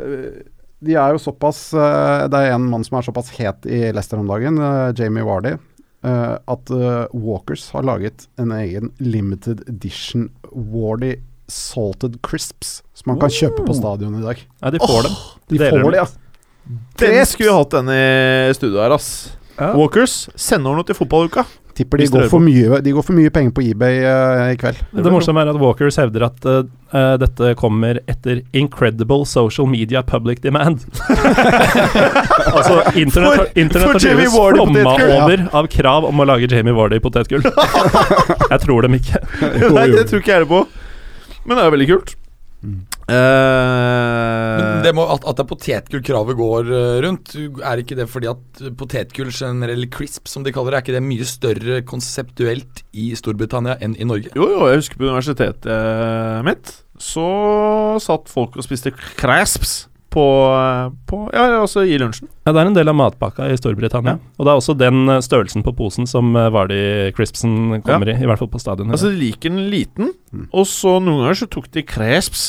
de 0.87 0.95
er 0.95 1.17
jo 1.17 1.23
såpass 1.23 1.71
uh, 1.75 2.27
Det 2.31 2.39
er 2.39 2.55
en 2.55 2.69
mann 2.71 2.85
som 2.87 2.99
er 3.01 3.07
såpass 3.07 3.33
het 3.41 3.67
i 3.67 3.89
Leicester 3.91 4.23
om 4.23 4.31
dagen, 4.31 4.61
Jamie 4.97 5.27
Wardy, 5.27 5.57
eh, 6.07 6.35
at 6.37 6.71
eh, 6.71 7.07
Walkers 7.13 7.71
har 7.75 7.87
laget 7.87 8.29
en 8.39 8.53
egen 8.55 8.93
limited 8.99 9.65
edition 9.69 10.29
Wardy 10.53 11.17
salted 11.49 12.19
crisps 12.27 12.81
som 12.97 13.13
man 13.13 13.21
kan 13.21 13.33
kjøpe 13.33 13.63
på 13.67 13.77
stadionet 13.77 14.21
stadion 14.21 14.23
i 14.23 14.27
dag. 14.27 14.47
Nei, 14.63 14.73
de 14.75 14.81
får 14.83 15.03
dem. 15.09 15.19
De 15.47 15.59
Deler 15.59 15.71
får 15.71 15.85
dem 15.85 15.93
det, 15.95 16.05
ja. 16.05 16.07
Den 16.99 17.27
skulle 17.27 17.51
vi 17.51 17.59
hatt 17.61 17.77
den 17.77 17.93
i 17.95 18.55
studio 18.57 18.83
her, 18.83 18.97
ass. 18.97 19.11
Ja. 19.57 19.71
Walkers, 19.77 20.27
send 20.35 20.67
over 20.67 20.81
noe 20.81 20.89
til 20.89 20.99
fotballuka. 20.99 21.47
Tipper 21.77 22.01
de 22.01 22.07
går, 22.09 22.27
for 22.33 22.41
mye, 22.41 22.79
de 22.81 22.93
går 22.97 23.05
for 23.05 23.13
mye 23.17 23.29
penger 23.33 23.53
på 23.53 23.61
eBay 23.69 23.99
uh, 24.01 24.47
i 24.49 24.57
kveld. 24.57 24.79
Det 24.97 25.11
morsomme 25.13 25.43
er 25.45 25.51
at 25.53 25.59
Walkers 25.61 25.99
hevder 26.01 26.25
at 26.25 26.47
uh, 26.49 26.63
dette 27.21 27.51
kommer 27.61 28.01
etter 28.09 28.41
incredible 28.57 29.27
social 29.29 29.69
media 29.69 30.01
public 30.01 30.41
demand. 30.45 30.87
altså 32.57 32.81
internett, 32.97 33.53
For- 33.53 34.09
har 34.09 34.23
Vardy 34.33 34.63
flomma 34.63 34.97
over 34.97 35.37
ja. 35.37 35.51
av 35.53 35.69
krav 35.69 36.09
om 36.09 36.25
å 36.25 36.29
lage 36.33 36.49
Jamie 36.49 36.73
Wardy 36.77 37.03
potetgull. 37.05 37.45
Jeg 38.55 38.61
tror 38.65 38.89
dem 38.89 38.97
ikke. 38.97 39.21
Nei, 39.45 39.87
det 39.93 40.09
tror 40.09 40.25
ikke 40.25 40.33
jeg 40.33 40.47
det 40.47 40.51
på. 40.55 40.65
Men 41.47 41.59
det 41.59 41.65
er 41.65 41.75
veldig 41.77 41.91
kult. 41.95 42.17
Mm. 42.67 42.79
Eh, 43.07 44.57
Men 44.59 44.81
det 44.83 44.93
må, 44.97 45.05
at, 45.13 45.27
at 45.29 45.39
det 45.39 45.45
er 45.45 45.49
går 46.39 46.71
eh, 46.75 46.95
rundt, 47.05 47.35
er 47.37 47.83
ikke 47.83 47.99
det 47.99 48.09
fordi 48.11 48.31
at 48.31 48.63
potetgull 48.81 49.31
generell 49.31 49.87
crisp, 49.93 50.27
som 50.31 50.47
de 50.47 50.55
kaller 50.55 50.75
det, 50.75 50.81
er 50.81 50.87
ikke 50.87 50.97
det 50.97 51.05
mye 51.07 51.29
større 51.29 51.83
konseptuelt 51.87 52.83
i 52.97 53.13
Storbritannia 53.19 53.77
enn 53.85 53.95
i 54.01 54.09
Norge? 54.09 54.33
Jo, 54.35 54.49
jo, 54.51 54.65
jeg 54.73 54.83
husker 54.83 54.99
på 54.99 55.07
universitetet 55.11 55.69
eh, 55.71 56.41
mitt 56.47 56.73
Så 56.99 57.27
satt 58.03 58.33
folk 58.33 58.57
og 58.57 58.67
spiste 58.67 58.95
crisps 59.21 59.85
på, 60.17 60.23
på 61.11 61.19
Ja, 61.37 61.43
altså 61.61 61.83
i 61.85 61.99
lunsjen. 62.01 62.31
Ja, 62.47 62.55
Det 62.57 62.63
er 62.63 62.71
en 62.71 62.77
del 62.79 62.89
av 62.89 62.97
matpakka 62.97 63.51
i 63.53 63.59
Storbritannia. 63.61 64.15
Og 64.39 64.47
det 64.47 64.53
er 64.55 64.61
også 64.63 64.75
den 64.81 65.03
eh, 65.13 65.21
størrelsen 65.25 65.65
på 65.67 65.75
posen 65.77 66.09
som 66.09 66.31
eh, 66.41 66.49
Vardy 66.55 66.81
Crispsen 67.17 67.83
kommer 67.85 68.09
i, 68.09 68.17
i 68.17 68.27
hvert 68.29 68.41
fall 68.41 68.49
på 68.53 68.61
stadionet. 68.63 68.97
Altså 68.97 69.13
De 69.13 69.21
liker 69.21 69.53
den 69.53 69.69
liten, 69.73 70.15
Mm. 70.37 70.49
og 70.53 70.67
så 70.69 70.97
noen 71.01 71.23
ganger 71.23 71.37
så 71.39 71.47
tok 71.49 71.69
de 71.73 71.83
crisps 71.87 72.43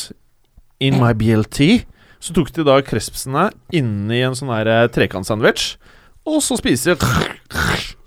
in 0.84 0.98
my 1.00 1.12
BLT. 1.16 1.84
Så 2.20 2.34
tok 2.34 2.50
de 2.56 2.64
da 2.66 2.80
crispsene 2.82 3.44
inni 3.72 4.18
en 4.26 4.34
sånn 4.36 4.50
her 4.50 4.66
eh, 4.72 4.88
trekantsandwich, 4.92 5.76
og 6.28 6.40
så 6.44 6.58
spiser 6.58 6.98
de 6.98 7.06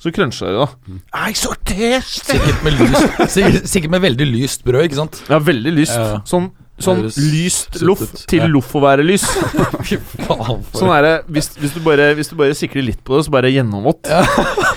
Så 0.02 0.12
cruncher 0.14 0.52
de, 0.52 0.60
da. 0.60 0.98
Nei, 1.16 1.32
så 1.38 1.54
tasty! 1.66 2.36
Sikkert 2.36 2.64
med, 2.66 2.78
lyst, 2.82 3.18
sikkert, 3.34 3.66
sikkert 3.72 3.94
med 3.96 4.04
veldig 4.04 4.28
lyst 4.34 4.64
brød, 4.68 4.84
ikke 4.90 5.00
sant? 5.00 5.22
Ja, 5.32 5.40
veldig 5.42 5.74
lyst. 5.80 5.94
Ja. 5.98 6.20
Sånn, 6.30 6.52
sånn 6.86 7.02
lyst 7.32 7.80
loff 7.86 8.02
til 8.30 8.44
Ja. 8.44 8.48
loff 8.52 8.72
å 8.76 8.82
være 8.84 9.04
lys. 9.06 9.24
Sånn 10.78 10.92
er 10.96 11.02
det 11.06 11.14
hvis, 11.32 11.52
hvis, 11.60 11.74
du 11.76 11.82
bare, 11.86 12.12
hvis 12.18 12.30
du 12.32 12.36
bare 12.40 12.56
sikrer 12.58 12.86
litt 12.86 13.02
på 13.06 13.18
det, 13.18 13.26
så 13.28 13.34
bare 13.34 13.52
gjennomvått. 13.54 14.10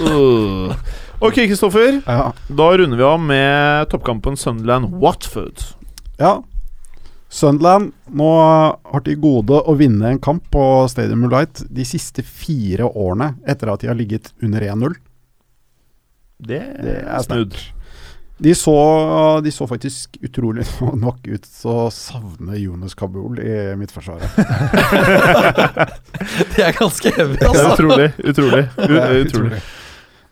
Uh. 0.05 0.73
Ok, 1.23 1.37
Kristoffer. 1.47 2.01
Ja. 2.05 2.33
Da 2.51 2.65
runder 2.77 2.99
vi 2.99 3.05
av 3.07 3.21
med 3.23 3.87
toppkampen 3.93 4.37
Sunderland-Watford. 4.41 5.63
ja. 6.19 6.41
Sunderland 7.35 7.91
nå 8.15 8.27
har 8.87 9.03
til 9.03 9.17
gode 9.19 9.57
å 9.67 9.73
vinne 9.75 10.07
en 10.13 10.21
kamp 10.23 10.45
på 10.55 10.63
Stadium 10.91 11.25
Light 11.33 11.65
de 11.67 11.83
siste 11.87 12.23
fire 12.23 12.87
årene 12.87 13.33
etter 13.51 13.73
at 13.73 13.83
de 13.83 13.89
har 13.91 13.97
ligget 13.99 14.29
under 14.43 14.63
1-0. 14.63 14.95
Det, 16.39 16.61
Det 16.85 16.95
er 17.03 17.25
snudd. 17.27 17.57
De 18.37 18.51
så, 18.59 18.73
de 19.45 19.51
så 19.55 19.67
faktisk 19.71 20.17
utrolig 20.27 20.65
nok 21.07 21.21
ut 21.31 21.45
til 21.47 21.71
å 21.71 21.85
savne 21.95 22.57
Jonas 22.59 22.97
Kabul 22.99 23.39
i 23.39 23.75
midtforsvaret. 23.79 24.27
Det 26.57 26.65
er 26.65 26.75
ganske 26.77 27.13
heavy, 27.15 27.37
Det 27.39 27.47
er 27.47 27.53
altså. 27.53 27.73
utrolig. 27.77 28.09
Utrolig. 28.27 28.65
U 28.75 28.87
Det 28.95 29.01
er 29.05 29.21
utrolig. 29.25 29.61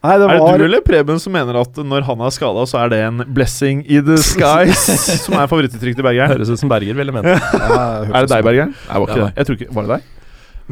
Nei, 0.03 0.16
det 0.18 0.26
Er 0.26 0.40
det 0.42 0.59
du 0.59 0.64
eller 0.66 0.80
Preben 0.82 1.20
som 1.22 1.30
mener 1.30 1.55
at 1.61 1.76
når 1.86 2.03
han 2.09 2.22
er 2.26 2.32
skada, 2.34 2.64
så 2.66 2.80
er 2.82 2.88
det 2.90 2.98
en 3.07 3.22
blessing 3.36 3.84
i 3.86 4.00
the 4.03 4.16
skies? 4.18 4.82
som 5.22 5.36
er 5.38 5.46
favorittuttrykket 5.46 6.00
til 6.00 6.07
Bergeren? 6.09 6.32
Høres 6.34 6.50
ut 6.50 6.59
som 6.59 6.72
Berger 6.72 6.98
ville 6.98 7.14
ment. 7.14 7.28
Ja, 7.30 8.03
Er 8.09 8.26
det 8.26 8.32
deg, 8.34 8.42
Bergeren? 8.48 8.74
Nei, 8.88 8.98
var 8.98 9.07
ikke 9.07 9.20
Ja. 9.20 9.28
det. 9.30 9.36
Jeg 9.38 9.46
tror 9.46 9.61
ikke, 9.61 9.70
Var 9.78 9.86
det 9.86 9.92
deg? 9.94 10.03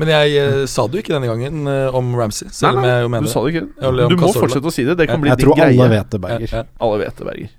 Men 0.01 0.09
jeg 0.14 0.36
eh, 0.40 0.62
sa 0.70 0.86
det 0.88 0.96
jo 0.98 1.05
ikke 1.05 1.12
denne 1.18 1.28
gangen 1.28 1.68
eh, 1.68 1.96
om 1.98 2.11
Ramsey, 2.16 2.48
selv 2.57 2.80
om 2.80 2.86
Nei, 2.86 2.92
jeg 2.94 3.05
jo 3.05 3.20
Du 3.26 3.30
sa 3.30 3.42
det 3.44 3.53
ikke. 3.55 3.64
Eller 3.84 4.07
om 4.09 4.12
Du 4.14 4.16
må 4.16 4.26
Cazorla. 4.30 4.46
fortsette 4.46 4.70
å 4.70 4.74
si 4.74 4.84
det. 4.88 4.96
Det 5.01 5.09
kan 5.11 5.20
bli 5.20 5.32
Jeg 5.32 5.40
din 5.42 5.48
tror 5.48 5.59
greie. 5.61 5.74
alle 5.76 5.88
vet 5.92 6.14
det, 6.14 6.20
Berger. 6.24 6.48
Ja, 6.55 6.62
ja. 6.62 6.84
Alle 6.86 7.01
vet 7.03 7.20
det, 7.20 7.26
Berger. 7.28 7.57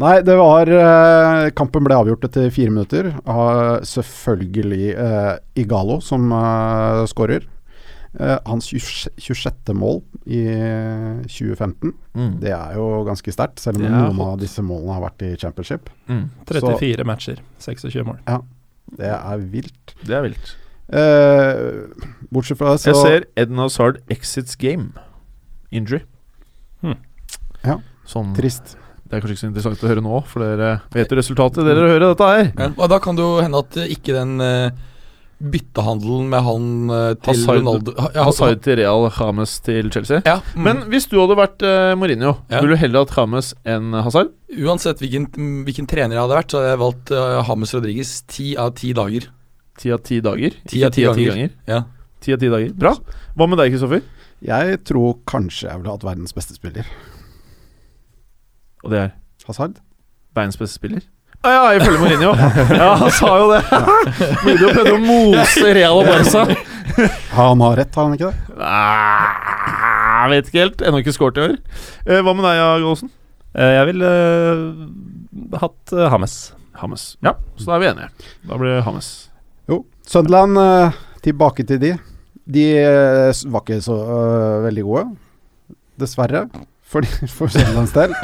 Nei, 0.00 0.14
det 0.24 0.34
var 0.40 0.70
eh, 0.72 1.50
Kampen 1.52 1.84
ble 1.84 1.96
avgjort 2.00 2.22
etter 2.30 2.46
fire 2.54 2.72
minutter 2.72 3.10
av 3.28 3.82
selvfølgelig 3.84 4.86
eh, 4.94 5.32
Igalo 5.60 5.98
som 6.04 6.30
eh, 6.32 7.02
skårer. 7.10 7.44
Eh, 8.16 8.38
hans 8.48 8.70
20 8.72 9.12
26. 9.20 9.74
mål 9.76 10.00
i 10.24 10.40
2015. 11.28 11.92
Mm. 12.16 12.32
Det 12.40 12.54
er 12.56 12.78
jo 12.78 12.88
ganske 13.06 13.34
sterkt, 13.36 13.60
selv 13.62 13.76
om 13.78 13.84
Det 13.84 13.90
er 13.90 13.98
noen 13.98 14.16
hot. 14.16 14.32
av 14.32 14.40
disse 14.40 14.64
målene 14.64 14.96
har 14.96 15.04
vært 15.04 15.26
i 15.28 15.34
championship. 15.36 15.92
Mm. 16.08 16.24
34 16.48 17.06
matcher, 17.12 17.44
26 17.60 18.08
mål. 18.08 18.18
Det 18.96 19.12
er 19.12 19.46
vilt. 19.52 19.94
Det 20.00 20.16
er 20.16 20.26
vilt. 20.30 20.56
Eh, 20.90 21.86
bortsett 22.34 22.58
fra 22.58 22.74
det, 22.74 22.82
så 22.82 22.90
Jeg 22.92 23.00
ser 23.04 23.26
Eden 23.38 23.58
Hazard 23.62 24.00
exits 24.10 24.56
game. 24.58 24.90
Injury. 25.70 26.02
Hmm. 26.82 26.96
Ja. 27.64 27.78
Sånn 28.10 28.32
Trist. 28.34 28.76
Det 29.10 29.18
er 29.18 29.22
kanskje 29.24 29.34
ikke 29.36 29.42
så 29.44 29.50
interessant 29.50 29.82
å 29.82 29.90
høre 29.90 30.02
nå, 30.02 30.20
for 30.30 30.42
dere 30.44 30.70
vet 30.94 31.10
jo 31.10 31.18
resultatet. 31.18 31.64
Dere 31.66 31.88
hører 31.90 32.08
dette 32.12 32.26
her. 32.30 32.52
Ja, 32.58 32.68
og 32.76 32.88
da 32.92 32.98
kan 33.02 33.18
det 33.18 33.24
jo 33.26 33.40
hende 33.42 33.58
at 33.58 33.78
ikke 33.90 34.14
den 34.14 34.36
uh, 34.38 34.70
byttehandelen 35.40 36.28
med 36.30 36.44
han 36.46 36.66
uh, 36.92 37.14
til 37.18 37.32
Hazard- 37.34 37.58
Ronaldo 37.62 37.94
ja, 38.14 38.24
Hazard 38.28 38.60
til 38.62 38.78
Real, 38.78 39.08
James 39.18 39.54
til 39.66 39.90
Chelsea. 39.94 40.20
Ja, 40.26 40.36
mm. 40.54 40.62
Men 40.66 40.82
hvis 40.92 41.08
du 41.10 41.16
hadde 41.18 41.38
vært 41.38 41.64
uh, 41.66 41.94
Mourinho, 41.98 42.36
Ja. 42.52 42.60
ville 42.62 42.76
du 42.76 42.82
heller 42.84 43.02
hatt 43.06 43.16
James 43.18 43.52
enn 43.66 43.94
Hazard? 43.98 44.30
uansett 44.50 44.98
hvilken, 44.98 45.28
hvilken 45.66 45.86
trener 45.86 46.16
jeg 46.18 46.22
hadde 46.24 46.34
vært, 46.38 46.50
så 46.50 46.58
hadde 46.60 46.70
jeg 46.74 46.82
valgt 46.82 47.12
uh, 47.14 47.42
James 47.48 47.74
Rodriguez 47.76 48.14
ti 48.30 48.48
av 48.58 48.72
ti 48.78 48.90
dager. 48.94 49.26
Ti 49.80 49.92
av 49.94 50.02
ti 50.04 50.18
dager? 50.20 50.56
Ti 50.68 50.82
av 50.84 50.92
ti 50.92 51.04
ganger. 51.08 51.54
Ja. 51.70 51.82
Ti 52.20 52.34
av 52.36 52.40
ti 52.42 52.50
dager. 52.52 52.72
Bra. 52.76 52.92
Hva 53.38 53.46
med 53.48 53.60
deg, 53.62 53.72
Kristoffer? 53.72 54.02
Jeg 54.44 54.80
tror 54.88 55.14
kanskje 55.28 55.68
jeg 55.70 55.80
ville 55.80 55.94
hatt 55.94 56.04
verdens 56.04 56.34
beste 56.36 56.56
spiller. 56.56 56.88
Og 58.84 58.92
det 58.92 59.00
er 59.06 59.10
Hazard? 59.48 59.78
verdens 60.36 60.56
beste 60.60 60.76
spiller? 60.78 61.00
Ah, 61.42 61.50
ja, 61.72 61.78
ifølge 61.80 61.98
Mourinho. 61.98 62.30
ja, 62.80 62.90
han 63.00 63.10
sa 63.16 63.30
jo 63.40 63.46
det. 63.54 63.60
Mourinho 64.44 64.68
prøvde 64.76 64.92
å 64.92 65.00
mose 65.00 65.72
Real 65.74 65.96
og 66.02 66.08
Barca. 66.08 66.44
Han 67.38 67.64
har 67.64 67.78
rett, 67.80 67.96
har 67.96 68.06
han 68.10 68.16
ikke 68.18 68.28
det? 68.30 68.60
Ah, 68.60 70.26
Jeg 70.26 70.30
vet 70.34 70.50
ikke 70.52 70.62
helt. 70.66 70.84
Ennå 70.84 71.00
ikke 71.00 71.14
skåret 71.16 71.40
i 71.40 71.44
år. 71.48 71.56
Eh, 72.04 72.20
hva 72.20 72.34
med 72.36 72.44
deg, 72.44 72.60
Gallosen? 72.60 73.10
Eh, 73.56 73.72
Jeg 73.78 73.88
ville 73.94 74.12
eh, 74.12 75.56
hatt 75.64 75.96
eh, 75.96 76.08
Hames. 76.12 76.36
Hames. 76.80 77.06
Ja, 77.24 77.32
så 77.56 77.70
da 77.72 77.78
er 77.78 77.82
vi 77.86 77.90
enige. 77.94 78.10
Da 78.48 78.60
blir 78.60 78.76
det 78.76 78.84
Hames. 78.86 79.10
Jo. 79.70 79.84
Sunderland, 80.06 80.58
eh, 80.58 81.00
tilbake 81.22 81.66
til 81.68 81.80
de. 81.82 81.94
De 82.50 82.66
eh, 82.80 83.42
var 83.52 83.62
ikke 83.62 83.78
så 83.84 83.94
uh, 83.94 84.62
veldig 84.64 84.82
gode, 84.82 85.04
dessverre, 86.00 86.46
for, 86.90 87.06
for 87.30 87.52
Sunderlands 87.52 87.94
del. 87.94 88.14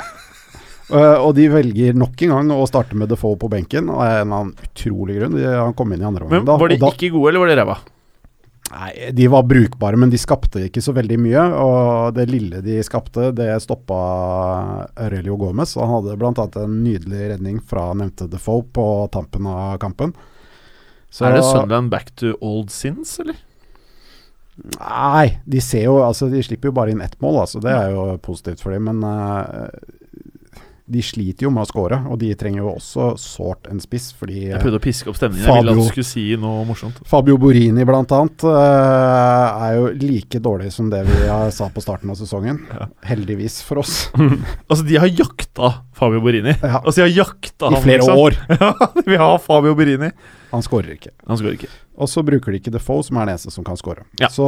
uh, 0.91 1.21
og 1.23 1.37
de 1.39 1.47
velger 1.53 1.95
nok 1.99 2.27
en 2.27 2.35
gang 2.35 2.55
å 2.57 2.65
starte 2.67 2.99
med 2.99 3.13
Defoe 3.13 3.39
på 3.39 3.51
benken, 3.53 3.93
av 3.93 4.03
en 4.03 4.17
eller 4.17 4.41
annen 4.41 4.57
utrolig 4.67 5.21
grunn. 5.21 5.37
De, 5.39 5.47
han 5.47 5.77
kom 5.79 5.95
inn 5.95 6.03
i 6.03 6.09
andre 6.09 6.27
omgang. 6.27 6.49
Var 6.49 6.75
de 6.75 6.81
da- 6.83 6.91
ikke 6.97 7.13
gode, 7.15 7.31
eller 7.31 7.45
var 7.45 7.55
de 7.55 7.61
ræva? 7.63 7.79
Nei, 8.67 9.13
de 9.15 9.29
var 9.31 9.45
brukbare, 9.47 9.95
men 9.97 10.11
de 10.11 10.19
skapte 10.19 10.65
ikke 10.67 10.83
så 10.83 10.91
veldig 10.97 11.17
mye. 11.23 11.43
Og 11.63 12.17
det 12.17 12.25
lille 12.27 12.59
de 12.65 12.81
skapte, 12.83 13.29
det 13.39 13.47
stoppa 13.63 13.99
Aurelio 15.07 15.37
Gomez. 15.39 15.77
Han 15.79 15.93
hadde 15.93 16.17
bl.a. 16.19 16.49
en 16.65 16.81
nydelig 16.83 17.29
redning 17.37 17.61
fra 17.63 17.93
nevnte 17.95 18.27
Defoe 18.33 18.67
på 18.75 18.87
tampen 19.15 19.47
av 19.47 19.77
kampen. 19.79 20.17
Så- 21.17 21.25
er 21.31 21.37
det 21.39 21.45
Sunderland 21.49 21.91
back 21.91 22.11
to 22.21 22.35
old 22.45 22.69
sins, 22.75 23.15
eller? 23.23 23.39
Nei, 24.81 25.39
de 25.45 25.61
ser 25.61 25.85
jo 25.85 25.99
Altså, 26.05 26.31
de 26.33 26.41
slipper 26.45 26.71
jo 26.71 26.77
bare 26.77 26.93
inn 26.95 27.03
ett 27.05 27.17
mål, 27.25 27.43
altså. 27.45 27.61
Det 27.65 27.73
er 27.73 27.91
jo 27.93 28.17
positivt 28.25 28.63
for 28.65 28.73
dem, 28.77 28.87
men 28.89 29.03
eh, 29.05 29.69
de 30.87 31.03
sliter 31.03 31.49
jo 31.49 31.51
med 31.51 31.67
å 31.67 31.69
score, 31.69 31.97
og 32.07 32.19
de 32.21 32.29
trenger 32.39 32.63
jo 32.63 32.69
også 32.77 33.09
sårt 33.19 33.67
en 33.71 33.81
spiss, 33.83 34.13
fordi 34.15 34.45
Jeg 34.53 34.61
prøvde 34.63 34.79
å 34.79 34.85
piske 34.85 35.11
opp 35.11 35.19
stemningen. 35.19 35.49
Jeg 35.49 35.65
ville 35.65 35.75
at 35.75 35.81
du 35.81 35.89
skulle 35.91 36.07
si 36.07 36.27
noe 36.39 36.63
morsomt. 36.69 37.01
Fabio 37.11 37.35
Borini 37.43 37.83
annet 37.83 38.45
eh, 38.47 39.65
er 39.67 39.73
jo 39.81 39.89
like 39.99 40.41
dårlig 40.43 40.71
som 40.75 40.91
det 40.93 41.03
vi 41.09 41.19
sa 41.57 41.67
på 41.75 41.83
starten 41.83 42.13
av 42.15 42.21
sesongen. 42.21 42.63
Ja. 42.71 42.87
Heldigvis 43.11 43.61
for 43.67 43.83
oss. 43.83 44.07
Altså, 44.67 44.83
de 44.87 44.97
har 44.99 45.09
jakta 45.11 45.69
Fabio 45.97 46.21
Borini. 46.23 46.53
Ja. 46.61 46.81
Altså, 46.83 47.01
de 47.01 47.05
har 47.07 47.13
jakta 47.25 47.71
I 47.71 47.75
han 47.77 47.83
flere 47.85 48.03
liksom. 48.03 48.23
år. 48.23 48.39
Ja, 48.61 49.03
vi 49.07 49.19
har 49.21 49.39
Fabio 49.43 49.75
Borini. 49.79 50.11
Han 50.53 50.63
skårer 50.65 50.95
ikke. 50.97 51.13
Han 51.27 51.39
skårer 51.39 51.59
ikke. 51.59 51.71
Og 51.97 52.11
så 52.13 52.23
bruker 52.27 52.53
de 52.53 52.61
ikke 52.61 52.73
Defoe, 52.75 53.05
som 53.07 53.19
er 53.19 53.27
den 53.27 53.35
eneste 53.37 53.53
som 53.55 53.67
kan 53.67 53.79
skåre. 53.79 54.05
Ja. 54.21 54.31
Så 54.33 54.47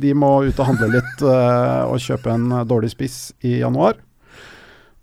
de 0.00 0.14
må 0.16 0.32
ut 0.48 0.58
og 0.58 0.70
handle 0.70 0.90
litt 0.96 1.24
eh, 1.24 1.82
og 1.86 2.02
kjøpe 2.02 2.34
en 2.34 2.50
dårlig 2.68 2.92
spiss 2.94 3.18
i 3.46 3.58
januar. 3.60 3.98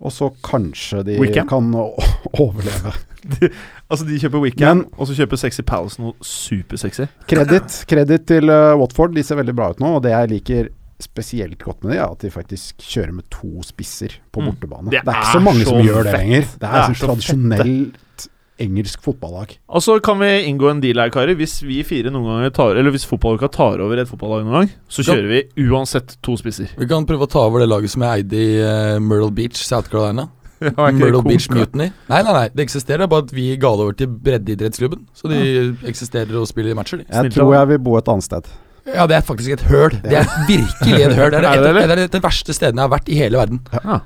Og 0.02 0.12
så 0.12 0.28
kanskje 0.44 1.04
de 1.08 1.20
Weekend? 1.22 1.48
kan 1.50 1.70
overleve. 1.76 2.10
overleve. 2.44 3.52
Altså, 3.90 4.06
de 4.06 4.20
kjøper 4.20 4.42
Weekend, 4.44 4.84
Men- 4.86 5.00
og 5.00 5.08
så 5.08 5.16
kjøper 5.18 5.38
Sexy 5.40 5.62
Palace 5.66 6.02
noe 6.02 6.14
supersexy. 6.22 7.06
Kreditt 7.30 7.86
Kredit 7.90 8.26
til 8.28 8.50
uh, 8.50 8.76
Watford. 8.80 9.16
De 9.16 9.24
ser 9.24 9.40
veldig 9.40 9.56
bra 9.56 9.70
ut 9.72 9.80
nå, 9.80 9.96
og 9.98 10.04
det 10.06 10.12
jeg 10.12 10.30
liker 10.34 10.70
spesielt 11.02 11.58
godt 11.60 11.84
med 11.84 11.92
det, 11.92 11.98
er 12.00 12.08
at 12.12 12.22
de 12.24 12.30
faktisk 12.32 12.78
kjører 12.80 13.12
med 13.18 13.26
to 13.34 13.62
spisser 13.68 14.14
på 14.32 14.40
Mm. 14.42 14.46
bortebane. 14.52 14.90
Det 14.94 15.02
Det, 15.04 15.08
er 15.08 15.12
er 15.12 15.22
ikke 15.26 15.34
så 15.34 15.44
mange 15.44 15.64
så 15.66 15.70
som 15.74 15.82
gjør 15.84 16.04
det 16.08 16.14
lenger. 16.14 16.42
Det 16.42 16.54
er, 16.54 16.58
Det 16.60 16.70
er 16.70 16.86
sånn 16.86 17.02
tradisjonelt 17.10 17.62
tradisjonelt 17.66 18.28
engelsk 18.62 19.02
fotballag. 19.04 19.58
Altså, 19.68 19.98
kan 20.04 20.20
vi 20.22 20.30
inngå 20.48 20.70
en 20.72 20.80
deal 20.84 21.00
her, 21.02 21.10
karer. 21.12 21.36
Hvis 21.36 21.58
vi 21.66 21.82
fire 21.84 22.12
noen 22.14 22.24
ganger 22.30 22.54
tar 22.56 22.78
Eller 22.80 22.94
hvis 22.96 23.04
fotballuka 23.10 23.50
tar 23.52 23.82
over 23.84 24.00
et 24.00 24.08
fotballag 24.08 24.46
noen 24.46 24.62
gang, 24.62 24.72
så 24.88 25.04
Ja. 25.04 25.14
kjører 25.14 25.28
vi 25.34 25.68
uansett 25.68 26.16
to 26.24 26.38
spisser. 26.40 26.70
Vi 26.80 26.88
kan 26.88 27.06
prøve 27.06 27.28
å 27.28 27.32
ta 27.32 27.44
over 27.44 27.60
det 27.60 27.68
laget 27.70 27.92
som 27.92 28.02
jeg 28.06 28.24
eide 28.24 28.34
i 28.40 28.50
uh, 28.64 29.00
Myrtle 29.00 29.32
Beach, 29.32 29.60
South 29.64 29.90
Carolina. 29.92 30.30
Ja, 30.66 30.88
Myrtle 30.90 31.22
Beach? 31.22 31.50
Mutiny. 31.52 31.90
Nei, 32.08 32.22
nei, 32.24 32.34
nei, 32.34 32.46
det 32.56 32.64
eksisterer. 32.64 33.04
Det 33.04 33.04
er 33.10 33.12
bare 33.12 33.26
at 33.28 33.34
vi 33.36 33.50
ga 33.60 33.72
det 33.76 33.84
over 33.86 33.94
til 34.00 34.08
breddeidrettsklubben. 34.08 35.02
Så 35.14 35.28
de 35.28 35.40
eksisterer 35.86 36.32
og 36.40 36.48
spiller 36.48 36.74
matcher, 36.80 37.02
de. 37.04 37.06
Jeg 37.10 37.26
Snilt 37.28 37.36
tror 37.36 37.54
jeg 37.58 37.68
vil 37.74 37.82
bo 37.84 37.98
et 38.00 38.08
annet 38.08 38.24
sted. 38.24 38.48
Ja, 38.88 39.06
det 39.10 39.18
er 39.18 39.22
faktisk 39.26 39.52
et 39.52 39.66
høl. 39.68 39.90
Det 40.00 40.16
er 40.16 40.26
virkelig 40.48 41.02
et 41.10 41.16
høl. 41.18 41.32
Det 41.36 41.42
er, 41.42 41.42
det 41.42 41.52
et, 41.60 41.76
det, 41.76 41.84
det 41.90 41.98
er 41.98 42.04
et 42.06 42.16
av 42.16 42.22
de 42.22 42.24
verste 42.24 42.54
stedene 42.56 42.80
jeg 42.82 42.88
har 42.88 42.94
vært 42.96 43.10
i 43.12 43.20
hele 43.20 43.38
verden. 43.42 43.60
Ja 43.84 44.00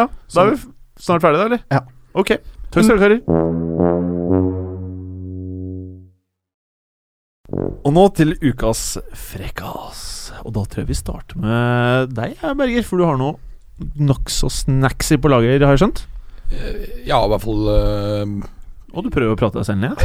ja. 0.00 0.04
Da 0.34 0.44
er 0.46 0.50
vi 0.54 0.60
snart 1.04 1.20
ferdige, 1.24 1.40
da, 1.40 1.46
eller? 1.46 1.62
Ja. 1.70 1.80
Ok. 2.14 2.30
Takk 2.74 2.84
skal 2.88 2.98
dere 2.98 2.98
ha, 2.98 3.04
karer. 3.04 3.20
Og 7.84 7.92
nå 7.92 8.04
til 8.16 8.34
ukas 8.40 8.96
frekkas. 9.14 10.00
Og 10.42 10.54
da 10.56 10.64
tror 10.66 10.82
jeg 10.82 10.90
vi 10.90 10.96
starter 10.98 11.38
med 11.40 12.14
deg, 12.16 12.34
Berger. 12.58 12.86
For 12.86 12.98
du 13.00 13.06
har 13.06 13.20
noe 13.20 13.36
nokså 13.98 14.50
snacksy 14.52 15.18
på 15.20 15.30
lager, 15.30 15.62
har 15.62 15.76
jeg 15.76 15.84
skjønt? 15.84 16.04
Eh, 16.54 16.84
Ja, 17.08 17.20
i 17.24 17.30
hvert 17.32 17.44
fall 17.44 17.68
eh, 17.74 18.24
Og 18.94 19.02
du 19.02 19.10
prøver 19.10 19.34
å 19.34 19.38
prate 19.38 19.58
deg 19.58 19.66
selv 19.66 19.80
ned? 19.82 19.94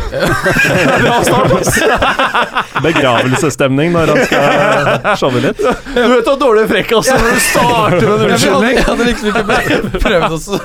Begravelsesstemning 2.88 3.94
når 3.94 4.14
han 4.14 4.22
skal 4.26 5.18
showe 5.22 5.42
litt. 5.44 5.60
Du 5.62 6.00
vet 6.02 6.26
du 6.26 6.32
har 6.32 6.40
dårlig 6.42 6.66
frekkas 6.72 7.10
når 7.14 7.26
du 7.26 7.42
starter 7.46 8.06
med 8.06 8.14
en 8.16 8.34
unnskyldning! 8.34 8.80
jeg 8.80 8.88
hadde 8.88 9.10
liksom 9.10 9.30
ikke 9.30 9.44
prøvd- 10.00 10.38
å 10.38 10.62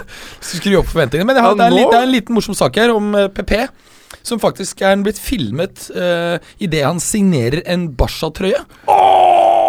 skru 0.54 0.78
opp 0.80 0.88
forventningene. 0.92 1.28
Men 1.28 1.40
jeg 1.40 1.46
har, 1.46 1.58
det, 1.58 1.66
er 1.66 1.76
en, 1.76 1.90
det 1.92 1.98
er 2.00 2.06
en 2.08 2.14
liten 2.14 2.36
morsom 2.36 2.56
sak 2.58 2.80
her 2.80 2.94
om 2.94 3.12
eh, 3.18 3.28
PP. 3.34 3.58
Som 4.24 4.40
faktisk 4.40 4.80
er 4.86 4.96
blitt 5.04 5.18
filmet 5.20 5.90
uh, 5.92 6.38
idet 6.62 6.80
han 6.86 7.00
signerer 7.02 7.60
en 7.68 7.90
Barca-trøye. 7.98 8.62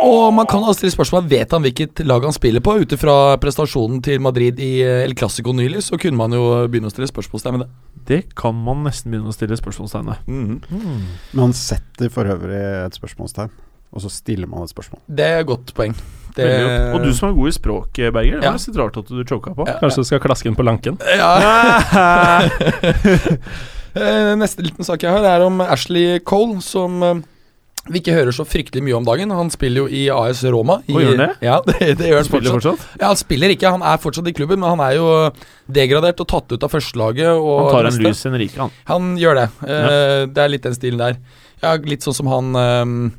Og 0.05 0.27
man 0.37 0.45
kan 0.49 0.61
stille 0.77 0.93
spørsmål 0.93 1.25
Vet 1.31 1.51
han 1.55 1.63
hvilket 1.65 2.03
lag 2.05 2.23
han 2.27 2.35
spiller 2.35 2.61
på. 2.61 2.75
Ut 2.83 2.93
ifra 2.93 3.15
prestasjonen 3.41 4.01
til 4.05 4.21
Madrid 4.21 4.59
i 4.61 4.71
eh, 4.85 5.03
El 5.07 5.15
Clásico 5.17 5.53
nylig, 5.55 5.81
så 5.87 5.97
kunne 6.01 6.19
man 6.19 6.35
jo 6.35 6.43
begynne 6.69 6.91
å 6.91 6.93
stille 6.93 7.09
spørsmålstegn 7.09 7.57
ved 7.57 7.65
det. 7.65 7.71
Det 8.05 8.19
kan 8.37 8.53
man 8.53 8.83
nesten 8.85 9.09
begynne 9.13 9.31
å 9.31 9.35
stille 9.35 9.57
spørsmålstegn 9.57 10.11
ved. 10.11 10.17
Men 10.29 11.41
han 11.41 11.55
setter 11.57 12.11
for 12.13 12.29
øvrig 12.29 12.59
et 12.85 12.99
spørsmålstegn, 12.99 13.49
og 13.95 14.03
så 14.03 14.11
stiller 14.13 14.45
man 14.51 14.61
et 14.67 14.69
spørsmål. 14.75 15.01
Det 15.09 15.25
er 15.25 15.41
et 15.41 15.49
godt 15.49 15.73
poeng. 15.77 15.95
Det, 16.35 16.45
Og 16.93 16.99
du 17.01 17.09
som 17.15 17.29
er 17.31 17.37
god 17.37 17.47
i 17.49 17.55
språk, 17.55 17.89
Berger. 18.13 18.41
Det 18.41 18.43
Ja. 18.43 18.51
var 18.51 18.59
litt 18.59 18.77
rart 18.77 18.97
at 18.99 19.07
du 19.07 19.23
choka 19.23 19.53
på. 19.55 19.65
Ja. 19.69 19.77
Kanskje 19.81 20.03
du 20.03 20.07
skal 20.11 20.19
klaske 20.19 20.51
inn 20.51 20.55
på 20.59 20.65
lanken. 20.67 20.99
ja. 21.17 21.31
Eh, 23.95 24.33
Neste 24.35 24.59
liten 24.65 24.83
sak 24.83 25.05
jeg 25.05 25.11
har, 25.15 25.23
er 25.23 25.43
om 25.45 25.61
Ashley 25.63 26.19
Cole, 26.19 26.57
som 26.59 26.97
eh, 27.01 27.21
vi 27.85 27.99
ikke 28.01 28.15
hører 28.15 28.33
så 28.33 28.45
fryktelig 28.49 28.81
mye 28.85 28.95
om 28.97 29.05
dagen. 29.05 29.29
Han 29.35 29.51
spiller 29.53 29.83
jo 29.83 29.87
i 29.93 30.05
AS 30.09 30.39
Roma. 30.49 30.79
I, 30.89 30.93
og 30.95 31.03
gjør 31.03 31.11
han 31.11 31.21
det? 31.21 31.27
Ja, 31.45 31.57
det, 31.67 31.75
det 31.99 32.07
gjør 32.09 32.21
han 32.21 32.27
Spiller 32.29 32.55
fortsatt. 32.55 32.79
fortsatt? 32.81 33.01
Ja, 33.01 33.09
han 33.11 33.19
spiller 33.19 33.53
ikke, 33.53 33.73
han 33.75 33.85
er 33.85 33.99
fortsatt 34.01 34.29
i 34.31 34.33
klubben, 34.37 34.61
men 34.63 34.73
han 34.73 34.81
er 34.87 34.95
jo 34.97 35.09
degradert 35.77 36.23
og 36.23 36.29
tatt 36.31 36.55
ut 36.55 36.65
av 36.65 36.73
førstelaget. 36.73 37.29
Han 37.35 37.69
tar 37.75 37.89
en 37.91 37.99
en 37.99 38.07
i 38.09 38.31
en 38.31 38.39
rik, 38.41 38.57
han. 38.57 38.73
Han 38.89 39.11
gjør 39.21 39.41
det. 39.43 39.45
Eh, 39.69 40.25
Det 40.33 40.43
er 40.45 40.49
litt 40.55 40.65
den 40.65 40.77
stilen 40.77 41.03
der. 41.03 41.19
Ja, 41.61 41.75
litt 41.77 42.03
sånn 42.05 42.17
som 42.17 42.27
han 42.29 42.49
uh, 42.57 43.13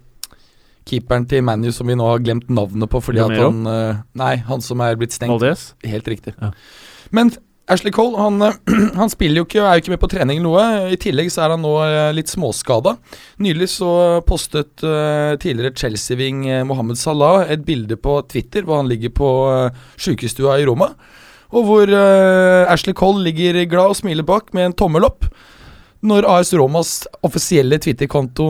keeperen 0.86 1.24
til 1.30 1.42
ManU 1.46 1.70
som 1.74 1.88
vi 1.88 1.96
nå 1.98 2.06
har 2.06 2.22
glemt 2.22 2.50
navnet 2.52 2.90
på 2.92 3.00
fordi 3.02 3.22
at 3.24 3.32
han 3.38 3.62
uh, 3.66 4.02
Nei, 4.18 4.34
han 4.46 4.62
som 4.62 4.82
er 4.84 4.98
blitt 4.98 5.14
stengt. 5.16 5.32
Valdez. 5.32 5.70
Helt 5.86 6.10
riktig. 6.10 6.34
Ja. 6.42 6.52
Men 7.14 7.32
Ashley 7.66 7.90
Cole 7.90 8.18
han, 8.18 8.42
eh, 8.42 8.54
han 9.00 9.10
spiller 9.10 9.40
jo 9.40 9.46
ikke 9.46 9.62
er 9.64 9.76
jo 9.76 9.82
ikke 9.82 9.94
med 9.96 10.02
på 10.02 10.10
trening 10.12 10.38
eller 10.38 10.46
noe. 10.46 10.92
I 10.94 10.98
tillegg 11.02 11.32
så 11.34 11.44
er 11.44 11.56
han 11.56 11.64
nå 11.64 11.72
eh, 11.82 12.12
litt 12.14 12.30
småskada. 12.30 12.94
Nylig 13.42 13.68
så 13.72 13.90
postet 14.26 14.84
uh, 14.86 15.34
tidligere 15.42 15.74
Chelsea-ving 15.76 16.44
Mohammed 16.68 16.98
Salah 17.00 17.50
et 17.50 17.64
bilde 17.66 17.98
på 17.98 18.20
Twitter 18.30 18.66
hvor 18.66 18.80
han 18.80 18.90
ligger 18.90 19.12
på 19.16 19.30
uh, 19.50 19.84
sjukestua 19.98 20.60
i 20.60 20.66
Roma. 20.68 20.92
Og 21.56 21.66
hvor 21.66 21.90
uh, 21.90 22.70
Ashley 22.70 22.94
Cole 22.96 23.26
ligger 23.26 23.64
glad 23.70 23.94
og 23.94 23.98
smiler 23.98 24.26
bak 24.26 24.54
med 24.54 24.70
en 24.70 24.78
tommel 24.84 25.06
opp. 25.08 25.26
Når 26.04 26.26
AS 26.28 26.50
Romas 26.52 26.90
offisielle 27.24 27.78
Twitter-konto 27.80 28.46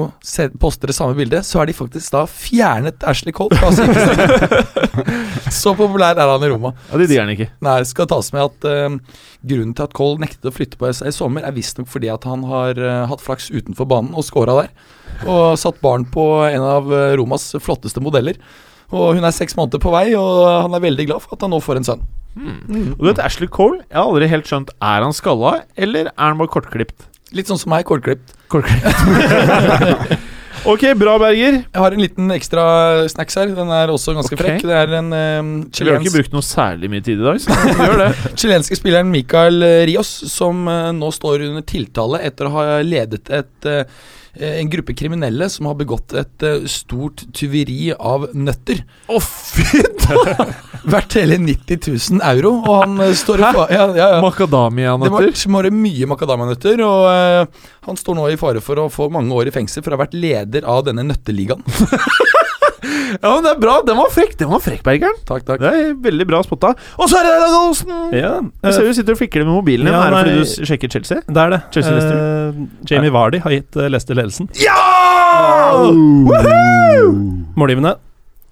poster 0.58 0.90
det 0.90 0.96
samme 0.96 1.14
bildet, 1.14 1.46
så 1.46 1.60
har 1.60 1.68
de 1.68 1.76
faktisk 1.76 2.10
da 2.14 2.24
fjernet 2.26 3.04
Ashley 3.06 3.34
Cole 3.36 3.54
fra 3.54 3.70
så 5.54 5.72
populær 5.78 6.18
er 6.18 6.26
han 6.32 6.42
i 6.42 6.50
Roma. 6.50 6.72
Ja, 6.90 6.98
Det 6.98 7.06
digger 7.06 7.22
han 7.22 7.32
ikke. 7.36 7.48
Nei, 7.62 7.78
det 7.84 7.90
skal 7.92 8.10
tas 8.10 8.32
med 8.34 8.48
at 8.48 8.66
uh, 8.66 9.22
grunnen 9.46 9.76
til 9.78 9.86
at 9.86 9.94
Cole 9.96 10.20
nektet 10.24 10.50
å 10.50 10.54
flytte 10.54 10.80
på 10.80 10.90
seg 10.90 11.12
i 11.12 11.14
sommer, 11.14 11.46
er 11.46 11.54
visstnok 11.56 11.88
fordi 11.92 12.10
at 12.12 12.26
han 12.28 12.44
har 12.50 12.82
uh, 12.82 13.06
hatt 13.12 13.22
flaks 13.24 13.48
utenfor 13.54 13.88
banen 13.94 14.16
og 14.16 14.26
scora 14.26 14.58
der. 14.64 14.74
Og 15.24 15.54
satt 15.60 15.78
barn 15.84 16.04
på 16.10 16.26
en 16.50 16.66
av 16.66 16.90
uh, 16.90 17.14
Romas 17.16 17.52
flotteste 17.62 18.02
modeller. 18.02 18.42
Og 18.90 19.16
hun 19.16 19.26
er 19.26 19.34
seks 19.34 19.56
måneder 19.58 19.82
på 19.82 19.94
vei, 19.94 20.08
og 20.18 20.44
han 20.66 20.74
er 20.76 20.82
veldig 20.84 21.08
glad 21.08 21.22
for 21.24 21.38
at 21.38 21.46
han 21.46 21.54
nå 21.54 21.62
får 21.62 21.80
en 21.80 21.88
sønn. 21.94 22.06
Og 22.36 23.00
du 23.00 23.08
vet, 23.08 23.20
Ashley 23.22 23.48
Cole, 23.48 23.80
jeg 23.86 23.96
har 23.96 24.04
aldri 24.10 24.26
helt 24.28 24.44
skjønt 24.44 24.74
Er 24.84 25.00
han 25.00 25.14
skalla, 25.16 25.62
eller 25.72 26.10
er 26.10 26.20
han 26.20 26.36
bare 26.36 26.52
kortklipt? 26.52 27.06
Litt 27.34 27.48
sånn 27.50 27.58
som 27.58 27.72
meg, 27.74 27.86
kortklipt. 27.88 28.34
Ok, 30.66 30.82
bra, 30.98 31.12
Berger. 31.22 31.60
Jeg 31.62 31.78
har 31.78 31.94
en 31.94 32.02
liten 32.02 32.32
ekstra 32.34 32.62
snacks 33.10 33.38
her. 33.38 33.52
Den 33.54 33.70
er 33.70 33.92
også 33.92 34.16
ganske 34.16 34.34
okay. 34.34 34.42
frekk. 34.56 34.64
Det 34.66 34.74
er 34.74 34.94
en 34.98 35.12
eh, 35.14 35.50
Vi 35.70 35.86
har 35.86 36.02
ikke 36.02 36.16
brukt 36.16 36.34
noe 36.34 36.42
særlig 36.42 36.90
mye 36.90 37.04
tid 37.06 37.22
i 37.22 37.26
dag, 37.28 37.38
så 37.42 37.54
vi 37.62 37.76
gjør 37.86 38.02
det. 38.02 38.10
chilenske 38.34 38.78
spilleren 38.78 39.12
Mikael 39.12 39.62
eh, 39.62 39.84
Rios, 39.86 40.10
som 40.32 40.66
uh, 40.66 40.90
nå 40.96 41.12
står 41.14 41.46
under 41.52 41.66
tiltale 41.66 42.22
etter 42.26 42.50
å 42.50 42.54
ha 42.56 42.66
ledet 42.82 43.30
et, 43.30 43.70
uh, 43.70 43.86
en 44.58 44.72
gruppe 44.72 44.96
kriminelle 44.98 45.46
som 45.54 45.70
har 45.70 45.78
begått 45.78 46.16
et 46.18 46.48
stort 46.70 47.22
tyveri 47.36 47.92
av 47.94 48.26
nøtter. 48.34 48.82
Å, 49.06 49.22
fy 49.22 49.86
Verdt 50.86 51.16
hele 51.18 51.38
90 51.42 51.80
000 52.12 52.20
euro, 52.22 52.52
og 52.62 52.76
han 52.84 53.00
eh, 53.02 53.14
står 53.16 53.42
i 53.42 53.48
fa 53.56 53.64
ja, 53.72 53.86
ja, 53.90 54.06
ja. 54.14 54.18
Det 55.26 55.50
var 55.50 55.70
mye 55.74 56.06
makadamianøtter. 56.10 56.82
og 56.86 57.06
uh, 57.10 57.64
han 57.86 57.98
står 57.98 58.14
nå 58.18 58.28
i 58.30 58.38
fare 58.38 58.62
for 58.62 58.78
å 58.82 58.88
få 58.92 59.08
mange 59.12 59.34
år 59.34 59.50
i 59.50 59.54
fengsel 59.54 59.82
for 59.82 59.94
å 59.94 59.98
ha 59.98 60.04
vært 60.04 60.14
leder 60.14 60.55
av 60.64 60.84
denne 60.88 61.02
nøtteligaen. 61.04 61.62
Ja, 63.22 63.30
men 63.32 63.42
det 63.46 63.50
er 63.54 63.58
bra. 63.62 63.72
Den 63.86 63.96
var 63.98 64.10
frekk, 64.12 64.34
Den 64.38 64.48
var 64.50 64.60
frekk, 64.62 64.82
Bergeren. 64.84 65.14
Takk, 65.26 65.44
takk. 65.46 65.60
Det 65.62 65.70
er 65.72 65.92
veldig 66.04 66.26
bra 66.28 66.40
spotta. 66.44 66.72
Og 67.00 67.08
så 67.10 67.18
er 67.18 67.24
det 67.26 67.32
deg, 67.32 67.42
Gallosen! 67.54 67.92
Ja, 68.14 68.32
Jeg 68.66 68.74
ser 68.76 68.86
du 68.86 68.92
sitter 68.98 69.14
og 69.16 69.20
fikler 69.20 69.46
med 69.46 69.54
mobilen 69.56 69.86
din. 69.88 69.94
Ja, 69.94 70.02
er 70.06 70.12
det 70.12 70.20
fordi 70.20 70.60
du 70.60 70.66
sjekker 70.68 70.92
Chelsea? 70.92 71.22
det 71.26 71.42
er 71.42 71.54
det. 71.54 71.60
Chelsea 71.74 71.94
uh, 71.96 72.60
Jamie 72.90 73.12
Vardy 73.14 73.40
har 73.42 73.54
gitt 73.56 73.78
uh, 73.78 73.86
Leicester 73.90 74.18
ledelsen. 74.18 74.50
Ja! 74.60 74.76
Målgivende 77.56 77.96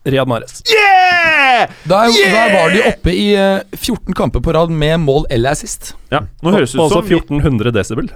Riyad 0.04 0.28
Mares. 0.28 0.62
Yeah! 0.70 1.70
Da, 1.84 2.04
Yeah! 2.08 2.34
da 2.34 2.58
var 2.58 2.70
de 2.74 2.82
oppe 2.90 3.14
i 3.14 3.28
eh, 3.38 3.60
14 3.78 4.14
kamper 4.18 4.40
på 4.44 4.52
rad 4.56 4.70
med 4.70 5.00
mål 5.00 5.26
eller 5.32 5.54
assist. 5.54 5.94
Ja, 6.12 6.24
nå 6.42 6.52
høres 6.54 6.74
det 6.74 6.80
ut 6.82 6.92
som 6.92 7.06
1400 7.06 7.72
desibel 7.74 8.10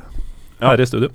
Ja. 0.61 0.73
her 0.73 0.81
i 0.83 0.87
studio. 0.89 1.09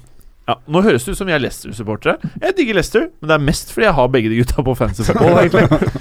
Ja, 0.49 0.57
Nå 0.67 0.81
høres 0.83 1.05
det 1.05 1.13
ut 1.13 1.19
som 1.21 1.29
vi 1.29 1.35
er 1.35 1.39
Leicester-supportere. 1.43 2.17
Jeg 2.41 2.55
digger 2.57 2.75
Leicester, 2.79 3.07
men 3.21 3.29
det 3.31 3.35
er 3.37 3.45
mest 3.47 3.71
fordi 3.71 3.87
jeg 3.87 3.95
har 3.99 4.09
begge 4.11 4.31
de 4.33 4.41
gutta 4.41 4.65
på 4.67 4.75
fancy 4.75 5.03
football. 5.07 5.39
egentlig 5.39 5.93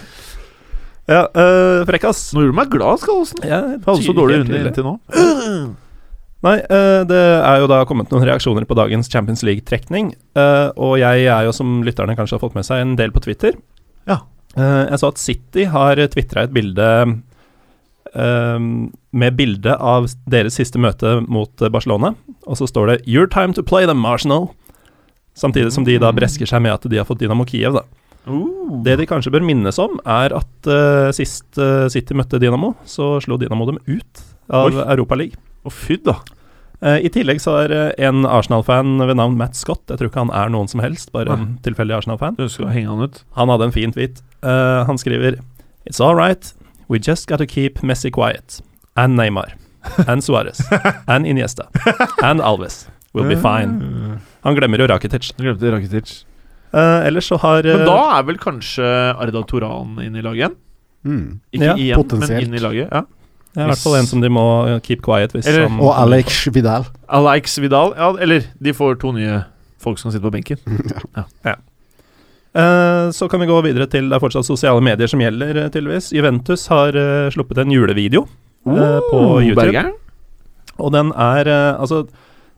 Ja, 1.11 1.25
øh, 1.35 1.83
frekkas. 1.89 2.29
Nå 2.35 2.43
gjorde 2.45 2.55
du 2.55 2.59
meg 2.61 2.71
glad, 2.73 3.01
Skallosen. 3.03 3.41
Ja, 3.47 3.61
Jeg 3.75 3.81
hadde 3.87 4.05
så 4.07 4.15
dårlig 4.17 4.41
runde 4.43 4.61
inntil 4.61 4.87
nå. 4.87 4.97
Nei, 6.47 6.57
øh, 6.75 7.01
det 7.07 7.19
er 7.23 7.61
jo 7.63 7.69
da 7.71 7.81
kommet 7.87 8.11
noen 8.11 8.27
reaksjoner 8.27 8.67
på 8.67 8.75
dagens 8.79 9.11
Champions 9.11 9.45
League-trekning. 9.47 10.13
Øh, 10.39 10.71
og 10.75 10.97
jeg 10.99 11.27
er 11.31 11.47
jo, 11.47 11.55
som 11.55 11.81
lytterne 11.87 12.17
kanskje 12.19 12.39
har 12.39 12.43
fått 12.43 12.57
med 12.59 12.67
seg, 12.67 12.83
en 12.83 12.97
del 12.99 13.15
på 13.15 13.23
Twitter. 13.23 13.55
Ja. 14.11 14.21
Jeg 14.59 14.99
så 15.01 15.09
at 15.09 15.21
City 15.23 15.63
har 15.71 15.97
tvitra 16.13 16.43
et 16.45 16.53
bilde 16.53 16.87
med 18.13 19.37
bilde 19.37 19.77
av 19.77 20.09
deres 20.29 20.57
siste 20.59 20.81
møte 20.81 21.21
mot 21.29 21.63
eh, 21.63 21.71
Barcelona. 21.73 22.15
Og 22.45 22.59
så 22.59 22.69
står 22.69 22.91
det 22.91 22.99
'Your 23.07 23.27
time 23.27 23.53
to 23.55 23.63
play 23.63 23.87
them, 23.87 24.05
Arsenal'. 24.05 24.51
Samtidig 25.35 25.73
som 25.73 25.85
de 25.85 25.99
da 25.99 26.13
bresker 26.13 26.47
seg 26.47 26.61
med 26.63 26.73
at 26.73 26.85
de 26.85 26.99
har 26.99 27.09
fått 27.09 27.21
Dynamo 27.21 27.45
Kiev, 27.49 27.73
da. 27.73 27.85
Uh. 28.27 28.83
Det 28.85 28.99
de 29.01 29.07
kanskje 29.07 29.33
bør 29.33 29.43
minnes 29.43 29.79
om, 29.79 29.99
er 30.05 30.33
at 30.37 30.69
uh, 30.69 31.09
sist 31.11 31.57
uh, 31.59 31.89
City 31.89 32.15
møtte 32.15 32.39
Dynamo, 32.39 32.75
så 32.85 33.17
slo 33.21 33.39
Dynamo 33.41 33.67
dem 33.67 33.81
ut 33.89 34.23
av 34.53 34.69
Oi. 34.69 34.85
Europaligaen. 34.93 35.41
Å, 35.65 35.71
fy 35.71 35.97
da. 35.97 36.21
I 36.83 37.07
tillegg 37.15 37.39
så 37.39 37.53
er 37.63 37.95
en 38.03 38.25
Arsenal-fan 38.27 38.99
ved 38.99 39.15
navn 39.15 39.37
Matt 39.39 39.55
Scott, 39.55 39.85
jeg 39.87 40.01
tror 40.01 40.09
ikke 40.11 40.25
han 40.25 40.33
er 40.35 40.49
noen 40.51 40.67
som 40.67 40.81
helst, 40.83 41.13
bare 41.15 41.31
en 41.31 41.45
tilfeldig 41.63 41.95
Arsenal-fan. 41.95 42.35
Du 42.35 42.43
å 42.43 42.73
henge 42.75 42.91
han 42.91 43.07
ut? 43.07 43.21
Han 43.39 43.53
hadde 43.55 43.69
en 43.69 43.75
fin 43.77 43.95
tweet. 43.95 44.19
Han 44.43 44.99
skriver 44.99 45.39
It's 45.87 46.03
all 46.03 46.19
right, 46.19 46.51
we 46.93 46.99
just 47.01 47.27
got 47.29 47.39
to 47.43 47.47
keep 47.47 47.81
Messi 47.83 48.11
quiet. 48.13 48.61
And 48.97 49.17
Neymar. 49.19 49.55
And 50.07 50.21
Suárez. 50.23 50.61
And 51.13 51.27
Iniesta. 51.27 51.67
And 52.23 52.41
Alves. 52.41 52.85
We'll 53.15 53.29
be 53.29 53.37
fine. 53.37 54.21
Han 54.45 54.57
glemmer 54.57 54.79
jo 54.83 54.87
Rakitic. 54.93 55.33
Han 55.39 55.47
glemte 55.47 55.73
Rakitic. 55.73 56.13
Eh, 56.73 57.07
ellers 57.07 57.27
så 57.29 57.37
har 57.43 57.63
Men 57.67 57.83
eh, 57.83 57.89
da 57.89 57.97
er 58.19 58.23
vel 58.29 58.39
kanskje 58.41 58.85
Arda 59.21 59.43
Toran 59.49 59.99
inn 60.01 60.15
i 60.17 60.23
laget 60.25 60.39
igjen? 60.41 60.55
Mm. 61.05 61.25
Ikke 61.53 61.67
Ja, 61.67 61.75
igjen, 61.77 62.07
men 62.13 62.31
inne 62.31 62.45
inn 62.47 62.55
i 62.57 62.63
laget. 62.63 62.89
Ja. 62.93 63.03
det 63.53 63.61
er 63.61 63.67
i 63.67 63.73
hvert 63.75 63.83
fall 63.83 63.97
en 63.99 64.09
som 64.09 64.23
de 64.25 64.31
må 64.33 64.45
keep 64.87 65.03
quiet 65.05 65.35
hvis 65.37 65.49
Eller- 65.51 65.69
han 65.69 65.81
Og 65.85 65.93
Alex 66.01 66.47
Vidal. 66.55 66.87
Alex 67.09 67.59
Vidal. 67.61 67.93
Ja, 67.99 68.09
eller 68.25 68.47
de 68.63 68.73
får 68.73 68.97
to 69.03 69.13
nye 69.13 69.43
folk 69.83 69.99
som 70.01 70.09
kan 70.09 70.17
sitte 70.17 70.25
på 70.29 70.33
benken. 70.33 70.63
Eh, 71.45 71.57
Så 72.53 73.29
kan 73.33 73.41
vi 73.41 73.47
gå 73.49 73.59
videre 73.65 73.87
til 73.89 74.11
det 74.11 74.17
er 74.19 74.21
fortsatt 74.21 74.45
sosiale 74.45 74.83
medier 74.85 75.09
som 75.09 75.23
gjelder, 75.23 75.57
eh, 75.57 75.71
tydeligvis. 75.73 76.11
Juventus 76.13 76.67
har 76.69 76.97
eh, 76.99 77.31
sluppet 77.33 77.63
en 77.63 77.73
julevideo 77.73 78.27
oh, 78.69 78.99
på 79.09 79.21
YouTube. 79.41 79.57
Berger. 79.63 79.93
Og 80.79 80.93
den 80.93 81.13
er 81.17 81.49
eh, 81.49 81.81
Altså, 81.81 82.05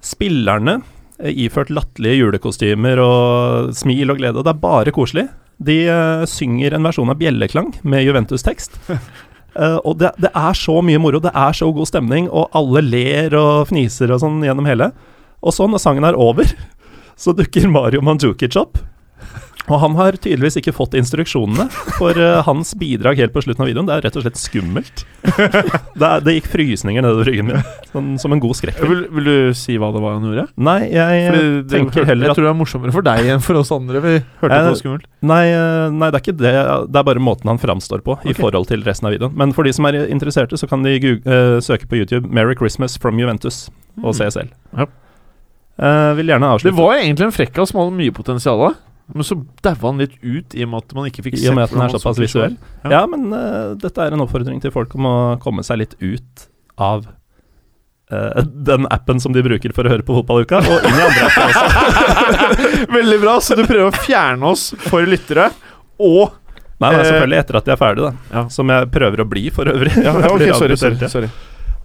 spillerne 0.05 0.81
er 1.23 1.39
iført 1.47 1.71
latterlige 1.71 2.21
julekostymer 2.25 3.01
og 3.01 3.75
smil 3.77 4.11
og 4.11 4.19
glede, 4.19 4.41
og 4.41 4.47
det 4.47 4.55
er 4.55 4.62
bare 4.65 4.95
koselig. 4.95 5.29
De 5.62 5.77
uh, 5.87 6.25
synger 6.27 6.75
en 6.75 6.83
versjon 6.83 7.12
av 7.12 7.21
Bjelleklang 7.21 7.71
med 7.87 8.03
Juventus-tekst. 8.03 8.81
Uh, 8.91 9.79
og 9.87 10.01
det, 10.01 10.11
det 10.19 10.33
er 10.35 10.59
så 10.59 10.81
mye 10.83 10.99
moro, 10.99 11.21
det 11.23 11.31
er 11.31 11.55
så 11.55 11.71
god 11.73 11.87
stemning, 11.87 12.27
og 12.27 12.51
alle 12.59 12.83
ler 12.83 13.37
og 13.39 13.71
fniser 13.71 14.11
og 14.11 14.25
sånn 14.25 14.43
gjennom 14.43 14.66
hele. 14.66 14.91
Og 15.39 15.55
så, 15.55 15.69
når 15.71 15.85
sangen 15.85 16.09
er 16.09 16.19
over, 16.19 16.51
så 17.23 17.37
dukker 17.39 17.71
Mario 17.71 18.03
Mandzukic 18.03 18.59
opp. 18.59 18.83
Og 19.73 19.81
han 19.81 19.95
har 19.97 20.16
tydeligvis 20.20 20.59
ikke 20.61 20.74
fått 20.77 20.97
instruksjonene 20.99 21.66
for 21.97 22.19
uh, 22.20 22.43
hans 22.45 22.74
bidrag 22.77 23.20
helt 23.23 23.32
på 23.32 23.41
slutten 23.45 23.65
av 23.65 23.70
videoen. 23.70 23.89
Det 23.89 23.95
er 23.97 24.05
rett 24.05 24.19
og 24.20 24.24
slett 24.27 24.41
skummelt. 24.41 25.05
det, 26.01 26.11
det 26.27 26.35
gikk 26.36 26.51
frysninger 26.53 27.05
nedover 27.05 27.31
ryggen 27.31 27.49
min, 27.49 27.62
sånn, 27.89 28.11
som 28.20 28.35
en 28.36 28.43
god 28.43 28.59
skrekkfilm. 28.59 28.91
Vil, 28.93 29.05
vil 29.16 29.31
du 29.31 29.57
si 29.57 29.78
hva 29.81 29.89
det 29.95 30.03
var 30.05 30.19
han 30.19 30.27
gjorde? 30.28 30.47
Nei, 30.69 30.78
jeg 30.93 31.15
jeg 31.24 31.39
eh, 31.39 31.57
tenker 31.70 32.09
heller 32.09 32.28
jeg 32.28 32.39
tror 32.39 32.49
det 32.49 32.53
er 32.53 32.59
morsommere 32.59 32.95
for 32.95 33.07
deg 33.07 33.31
enn 33.35 33.45
for 33.45 33.61
oss 33.61 33.73
andre. 33.74 34.03
Vi 34.05 34.15
hørte 34.43 34.51
at 34.51 34.66
det 34.66 34.73
var 34.74 34.81
skummelt. 34.82 35.09
nei, 35.32 35.43
eh, 35.53 35.86
nei, 35.95 36.11
det 36.11 36.20
er 36.20 36.24
ikke 36.27 36.36
det. 36.43 36.55
Det 36.91 37.01
er 37.01 37.09
bare 37.09 37.24
måten 37.24 37.53
han 37.53 37.62
framstår 37.62 38.05
på 38.05 38.19
i 38.28 38.36
forhold 38.36 38.69
til 38.70 38.85
resten 38.86 39.09
av 39.09 39.16
videoen. 39.16 39.36
Men 39.41 39.55
for 39.57 39.66
de 39.66 39.73
som 39.77 39.89
er 39.89 40.03
interesserte, 40.05 40.61
så 40.61 40.69
kan 40.70 40.85
de 40.85 40.99
eh, 40.99 41.57
søke 41.65 41.89
på 41.89 42.03
YouTube 42.03 42.28
'Merry 42.28 42.59
Christmas 42.59 42.99
from 43.01 43.20
Juventus' 43.20 43.69
og 44.03 44.15
se 44.19 44.28
selv. 44.35 44.53
Ja. 44.77 44.91
Uh, 45.74 46.15
vil 46.15 46.28
gjerne 46.31 46.53
Det 46.62 46.70
var 46.70 47.01
egentlig 47.01 47.27
en 47.27 47.35
frekkas 47.35 47.73
hadde 47.74 47.97
mye 47.97 48.15
potensial. 48.15 48.77
Men 49.13 49.27
så 49.27 49.37
daua 49.65 49.91
han 49.91 50.01
litt 50.01 50.15
ut 50.23 50.55
i 50.57 50.65
og 50.65 50.71
med 50.73 50.85
at 50.87 50.95
man 50.97 51.11
ikke 51.11 51.27
fikk 51.27 51.37
i 51.43 51.49
og 51.51 51.59
med 51.59 51.67
at 51.67 51.75
den 51.75 51.83
er 51.85 51.93
såpass 51.93 52.17
så 52.17 52.25
visuell. 52.25 52.55
Ja. 52.87 52.93
Ja, 52.95 53.03
men 53.11 53.27
uh, 53.35 53.75
dette 53.81 54.01
er 54.01 54.17
en 54.17 54.25
oppfordring 54.25 54.63
til 54.65 54.73
folk 54.73 54.95
om 54.97 55.11
å 55.11 55.17
komme 55.45 55.65
seg 55.67 55.83
litt 55.83 55.93
ut 56.01 56.47
av 56.81 57.05
uh, 58.13 58.41
den 58.71 58.89
appen 58.95 59.21
som 59.21 59.37
de 59.37 59.45
bruker 59.45 59.77
for 59.77 59.85
å 59.85 59.93
høre 59.93 60.07
på 60.07 60.17
fotballuka, 60.17 60.63
og 60.65 60.89
inn 60.89 60.97
i 60.97 61.05
andre 61.05 61.29
apper 61.29 61.53
også. 61.53 62.89
Veldig 62.99 63.21
bra. 63.27 63.37
Så 63.45 63.59
du 63.61 63.67
prøver 63.67 63.91
å 63.91 64.07
fjerne 64.07 64.55
oss 64.55 64.71
for 64.89 65.05
lyttere, 65.09 65.51
og 66.01 66.41
Nei, 66.83 66.89
nei, 66.91 67.01
Eh, 67.01 67.07
selvfølgelig 67.07 67.39
etter 67.39 67.57
at 67.61 67.67
de 67.69 67.73
er 67.73 67.79
ferdige, 67.79 68.09
da. 68.11 68.31
Ja. 68.35 68.41
Som 68.53 68.71
jeg 68.73 68.89
prøver 68.93 69.23
å 69.23 69.27
bli, 69.31 69.45
for 69.55 69.71
øvrig. 69.71 69.93
ja, 69.95 70.11
okay, 70.19 70.51
ok, 70.51 70.59
sorry, 70.59 70.77
sorry, 70.81 71.09
sorry. 71.13 71.29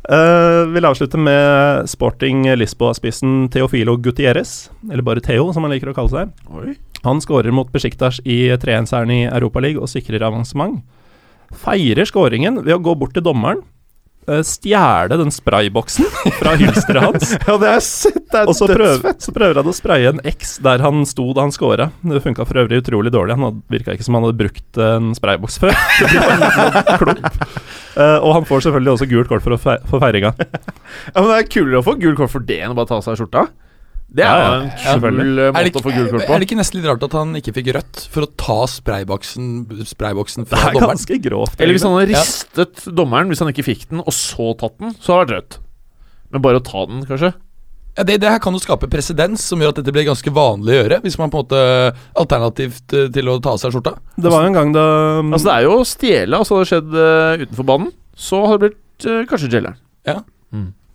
Eh, 0.08 0.66
vil 0.72 0.88
avslutte 0.88 1.20
med 1.20 1.90
Sporting 1.90 2.46
Lisboa-spissen 2.56 3.50
Teofilo 3.52 3.98
Gutierrez, 4.00 4.70
eller 4.92 5.04
bare 5.04 5.24
Theo, 5.24 5.50
som 5.54 5.66
han 5.66 5.74
liker 5.76 5.92
å 5.92 5.96
kalle 5.98 6.14
seg. 6.14 6.32
Oi. 6.56 6.78
Han 7.04 7.20
skårer 7.24 7.52
mot 7.56 7.72
Besjiktas 7.72 8.22
i 8.24 8.46
3-1-seieren 8.60 9.12
i 9.16 9.26
Europaligaen 9.28 9.84
og 9.84 9.92
sikrer 9.92 10.24
avansement. 10.28 10.80
Feirer 11.60 12.08
skåringen 12.08 12.62
ved 12.64 12.76
å 12.76 12.82
gå 12.84 12.96
bort 13.00 13.16
til 13.16 13.26
dommeren, 13.26 13.62
uh, 14.30 14.42
stjele 14.46 15.18
den 15.20 15.32
sprayboksen 15.34 16.08
fra 16.40 16.54
hylsteret 16.60 17.06
hans, 17.08 17.32
Ja, 17.48 17.58
det 17.62 17.72
er 17.72 17.84
sett. 17.84 18.20
Det 18.30 18.44
er 18.44 18.52
og 18.52 18.58
så 18.58 18.68
prøver, 18.70 19.16
så 19.18 19.34
prøver 19.34 19.62
han 19.62 19.72
å 19.72 19.76
spraye 19.76 20.12
en 20.14 20.24
X 20.32 20.60
der 20.64 20.84
han 20.86 21.02
sto 21.10 21.32
da 21.34 21.48
han 21.48 21.56
scora. 21.56 21.90
Det 22.06 22.22
funka 22.24 22.46
for 22.46 22.62
øvrig 22.62 22.84
utrolig 22.84 23.14
dårlig. 23.16 23.40
Han 23.40 23.64
virka 23.74 23.96
ikke 23.96 24.06
som 24.06 24.20
han 24.20 24.28
hadde 24.28 24.40
brukt 24.40 24.82
en 24.86 25.12
sprayboks 25.18 25.60
før. 25.64 25.76
Det 26.00 26.12
ble 26.14 26.26
en 26.36 26.46
sånn 26.60 27.00
klump. 27.02 27.44
Eh, 28.00 28.18
og 28.24 28.32
han 28.38 28.46
får 28.48 28.62
selvfølgelig 28.64 28.94
også 28.96 29.08
gult 29.12 29.28
kort 29.32 29.44
for, 29.44 29.58
fe 29.60 29.74
for 29.90 30.00
feiringa. 30.04 30.32
Ja, 31.14 31.20
men 31.22 31.30
Det 31.34 31.40
er 31.40 31.50
kulere 31.52 31.82
å 31.82 31.86
få 31.86 31.98
gult 32.00 32.16
kort 32.20 32.32
for 32.32 32.46
det 32.48 32.62
enn 32.64 32.72
å 32.72 32.78
bare 32.78 32.88
ta 32.94 33.00
av 33.00 33.04
seg 33.06 33.18
skjorta. 33.20 33.48
Det 34.10 34.24
er 34.26 34.40
Ja, 34.42 34.46
en 34.56 34.70
ja, 34.72 34.94
kul 34.98 35.38
ja, 35.38 35.50
måte 35.54 35.70
ikke, 35.70 35.82
å 35.82 35.86
få 35.86 35.92
gult 35.94 36.10
kort 36.16 36.24
på. 36.26 36.34
er 36.34 36.42
det 36.42 36.46
ikke 36.48 36.58
nesten 36.58 36.80
litt 36.80 36.88
rart 36.90 37.04
at 37.06 37.14
han 37.20 37.36
ikke 37.38 37.54
fikk 37.60 37.68
rødt 37.76 38.00
for 38.10 38.26
å 38.26 38.30
ta 38.42 38.56
sprayboksen, 38.72 39.50
sprayboksen 39.92 40.48
Det 40.50 40.56
er 40.58 40.72
dommeren? 40.74 40.96
ganske 40.96 41.20
grovt. 41.28 41.60
Eller 41.62 41.76
hvis 41.78 41.86
han 41.86 41.94
hadde 41.94 42.16
Ja. 42.16 42.24
ristet 42.24 42.88
dommeren 42.98 43.30
hvis 43.30 43.44
han 43.44 43.52
ikke 43.54 43.68
fikk 43.68 43.84
den, 43.92 44.00
og 44.02 44.16
så 44.16 44.48
tatt 44.58 44.80
den, 44.82 44.96
så 44.98 45.14
hadde 45.20 45.28
det 45.28 45.36
vært 45.36 45.38
rødt. 45.44 45.60
Men 46.34 46.42
bare 46.48 46.58
å 46.62 46.66
ta 46.66 46.86
den, 46.90 47.04
kanskje? 47.06 47.34
Ja, 48.00 48.06
det, 48.08 48.22
det 48.24 48.32
her 48.32 48.40
kan 48.40 48.56
jo 48.56 48.62
skape 48.64 48.88
presedens 48.92 49.44
som 49.52 49.60
gjør 49.60 49.74
at 49.74 49.82
dette 49.82 49.92
blir 49.92 50.08
ganske 50.08 50.32
vanlig 50.32 50.72
å 50.72 50.80
gjøre. 50.80 51.02
Hvis 51.04 51.20
man 51.20 51.34
på 51.34 51.42
en 51.42 51.46
måte 51.46 51.64
Alternativt 52.20 52.96
eh, 52.96 53.10
til 53.12 53.28
å 53.28 53.38
ta 53.44 53.58
av 53.58 53.60
seg 53.60 53.76
skjorta. 53.76 53.98
Det 54.16 54.32
var 54.32 54.46
jo 54.46 54.54
en 54.54 54.56
gang 54.56 54.74
da 54.76 54.88
mm, 55.20 55.36
Altså 55.36 55.50
Det 55.50 55.56
er 55.58 55.68
jo 55.68 55.76
å 55.76 55.86
stjele, 55.88 56.40
altså 56.40 56.56
hadde 56.56 56.66
det 56.66 56.72
skjedd 56.72 56.96
uh, 56.96 57.44
utenfor 57.44 57.70
banen, 57.74 57.94
så 58.16 58.42
hadde 58.48 58.60
det 58.62 58.70
blitt 58.70 59.10
uh, 59.12 59.22
kanskje 59.30 59.52
jaileren. 59.52 59.80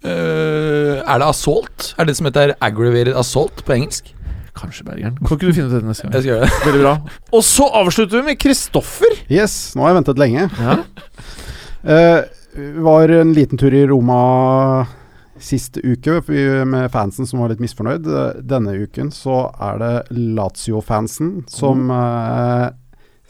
Eh, 0.05 1.01
er 1.01 1.21
det 1.21 1.27
assault? 1.27 1.95
Er 1.97 2.05
det 2.05 2.17
som 2.19 2.29
heter 2.29 2.53
aggravated 2.61 3.17
assault 3.17 3.65
på 3.65 3.73
engelsk? 3.73 4.11
Kanskje 4.55 4.85
Bergeren. 4.87 5.17
Kan 5.17 5.39
ikke 5.39 5.49
du 5.49 5.57
finne 5.57 5.71
ut 5.71 5.75
dette 5.75 5.89
neste 5.89 6.05
gang? 6.05 6.13
Jeg 6.15 6.25
skal 6.25 6.31
gjøre 6.31 6.45
det. 6.45 6.59
Veldig 6.67 6.83
bra. 6.83 6.93
Og 7.33 7.45
så 7.47 7.69
avslutter 7.81 8.21
vi 8.21 8.29
med 8.29 8.39
Kristoffer. 8.39 9.17
Yes, 9.33 9.57
nå 9.75 9.83
har 9.83 9.95
jeg 9.95 9.99
ventet 10.03 10.21
lenge. 10.21 10.49
Ja. 10.61 10.77
Eh, 11.85 12.21
var 12.85 13.11
en 13.13 13.33
liten 13.37 13.59
tur 13.61 13.75
i 13.75 13.83
Roma 13.89 14.21
sist 15.43 15.79
uke 15.83 16.21
med 16.67 16.91
fansen 16.93 17.27
som 17.27 17.41
var 17.43 17.49
litt 17.53 17.63
misfornøyd. 17.63 18.07
Eh, 18.07 18.41
Denne 18.47 18.77
uken 18.85 19.11
så 19.15 19.49
er 19.63 19.79
det 19.83 19.95
Lazio-fansen 20.15 21.45
som 21.51 21.91
eh, 21.91 22.69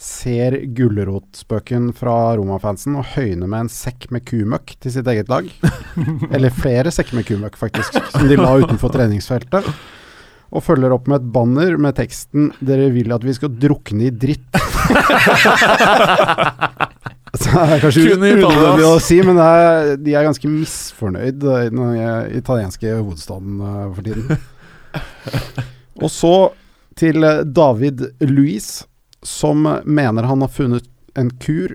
ser 0.04 0.58
gulrotspøken 0.76 1.92
fra 1.96 2.36
Roma-fansen 2.36 2.96
og 2.98 3.08
høyner 3.14 3.48
med 3.48 3.64
en 3.64 3.72
sekk 3.72 4.10
med 4.14 4.26
kumøkk 4.28 4.76
til 4.82 4.90
sitt 4.96 5.08
eget 5.10 5.28
lag. 5.32 5.48
Eller 6.34 6.54
flere 6.54 6.92
sekker 6.94 7.20
med 7.20 7.28
kumøkk, 7.28 7.56
faktisk, 7.60 7.98
som 8.12 8.28
de 8.28 8.40
la 8.40 8.56
utenfor 8.60 8.92
treningsfeltet. 8.94 9.64
Og 10.54 10.62
følger 10.62 10.92
opp 10.94 11.08
med 11.10 11.22
et 11.22 11.30
banner 11.34 11.72
med 11.80 11.96
teksten 11.98 12.52
'Dere 12.60 12.92
vil 12.94 13.10
at 13.14 13.24
vi 13.26 13.32
skal 13.34 13.56
drukne 13.58 14.02
i 14.06 14.14
dritt'. 14.14 14.54
Det 17.54 17.76
er 17.76 17.82
kanskje 17.82 18.16
unødvendig 18.16 18.86
å 18.88 18.96
si, 19.02 19.20
men 19.24 19.38
det 19.38 19.46
er, 19.60 19.92
de 20.00 20.16
er 20.16 20.26
ganske 20.26 20.50
misfornøyd 20.50 21.44
i 21.44 21.70
den 21.70 21.82
italienske 22.40 22.96
hovedstaden 22.96 23.60
eh, 23.60 23.86
for 23.94 24.08
tiden. 24.08 24.44
Og 26.02 26.10
så 26.12 26.34
til 26.98 27.26
eh, 27.26 27.42
David 27.44 28.06
Luiz, 28.24 28.84
som 29.24 29.66
mener 29.84 30.28
han 30.28 30.44
har 30.44 30.52
funnet 30.52 30.88
en 31.18 31.30
kur 31.42 31.74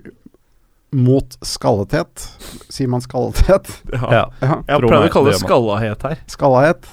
mot 0.90 1.36
skallethet. 1.46 2.26
Sier 2.68 2.90
man 2.90 3.02
skallethet? 3.04 3.70
Ja. 3.92 4.06
Ja. 4.10 4.24
Jeg 4.40 4.50
har 4.74 4.82
prøvd 4.84 5.06
å 5.06 5.12
kalle 5.14 5.34
det 5.34 5.42
skallahet 5.42 6.06
her. 6.08 6.22
Skallahet. 6.30 6.88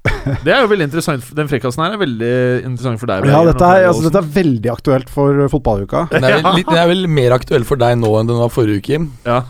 Det 0.44 0.52
er 0.52 0.62
jo 0.64 0.68
veldig 0.70 0.86
interessant. 0.88 1.26
Den 1.36 1.48
frekkasen 1.50 1.82
her 1.84 1.94
er 1.96 2.00
veldig 2.00 2.32
interessant 2.64 3.00
for 3.02 3.10
deg. 3.10 3.26
Ja, 3.28 3.40
dette 3.44 3.66
er, 3.68 3.86
altså, 3.90 4.04
dette 4.08 4.20
er 4.22 4.28
veldig 4.36 4.70
aktuelt 4.72 5.10
for 5.12 5.42
eh, 5.44 5.50
fotballuka. 5.52 6.06
Den 6.14 6.24
er, 6.24 6.38
vel, 6.40 6.56
litt, 6.60 6.68
den 6.70 6.80
er 6.80 6.88
vel 6.88 7.04
mer 7.20 7.34
aktuell 7.36 7.66
for 7.68 7.80
deg 7.80 7.98
nå 8.00 8.12
enn 8.20 8.30
den 8.30 8.40
var 8.40 8.52
forrige 8.54 8.80
uke, 8.80 8.94
Jim. 8.96 9.10
Ja, 9.28 9.42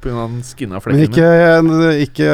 på 0.00 0.10
grunn 0.10 0.22
av 0.22 0.30
den 0.36 0.42
skinna 0.46 0.78
Men 0.78 0.84
flekken. 0.84 1.06
ikke, 1.08 1.92
ikke 2.06 2.30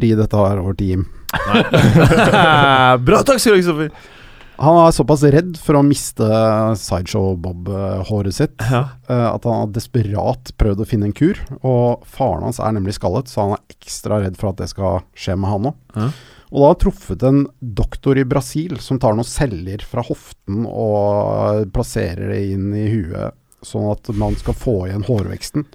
vri 0.00 0.12
dette 0.18 0.40
her 0.42 0.62
over 0.62 0.74
til 0.78 0.94
Jim. 0.94 1.06
Bra, 3.08 3.20
takk 3.26 3.38
skal 3.42 3.52
du 3.52 3.58
ha, 3.58 3.60
Kristoffer. 3.60 3.90
Han 4.58 4.74
er 4.82 4.94
såpass 4.96 5.22
redd 5.30 5.58
for 5.62 5.78
å 5.78 5.84
miste 5.86 6.26
Sideshow-Bob-håret 6.80 8.34
sitt 8.34 8.56
Ja. 8.66 8.80
eh, 9.08 9.26
at 9.30 9.44
han 9.46 9.60
har 9.60 9.68
desperat 9.76 10.50
prøvd 10.58 10.82
å 10.82 10.86
finne 10.88 11.06
en 11.06 11.14
kur. 11.14 11.38
Og 11.62 12.02
faren 12.10 12.42
hans 12.48 12.58
er 12.58 12.74
nemlig 12.74 12.96
skallet, 12.98 13.30
så 13.30 13.44
han 13.44 13.54
er 13.54 13.76
ekstra 13.76 14.18
redd 14.24 14.36
for 14.40 14.50
at 14.50 14.58
det 14.58 14.68
skal 14.72 15.04
skje 15.14 15.36
med 15.38 15.50
han 15.52 15.70
òg. 15.70 15.78
Ja. 15.94 16.08
Og 16.48 16.62
da 16.62 16.70
har 16.70 16.78
truffet 16.80 17.24
en 17.28 17.42
doktor 17.60 18.18
i 18.20 18.24
Brasil 18.28 18.78
som 18.80 19.00
tar 19.00 19.16
noen 19.16 19.28
celler 19.28 19.82
fra 19.84 20.04
hoften 20.06 20.64
og 20.68 21.68
plasserer 21.74 22.32
det 22.32 22.42
inn 22.54 22.70
i 22.72 22.86
huet, 22.88 23.36
sånn 23.66 23.90
at 23.92 24.08
man 24.16 24.36
skal 24.40 24.56
få 24.56 24.78
igjen 24.88 25.04
hårveksten. 25.08 25.66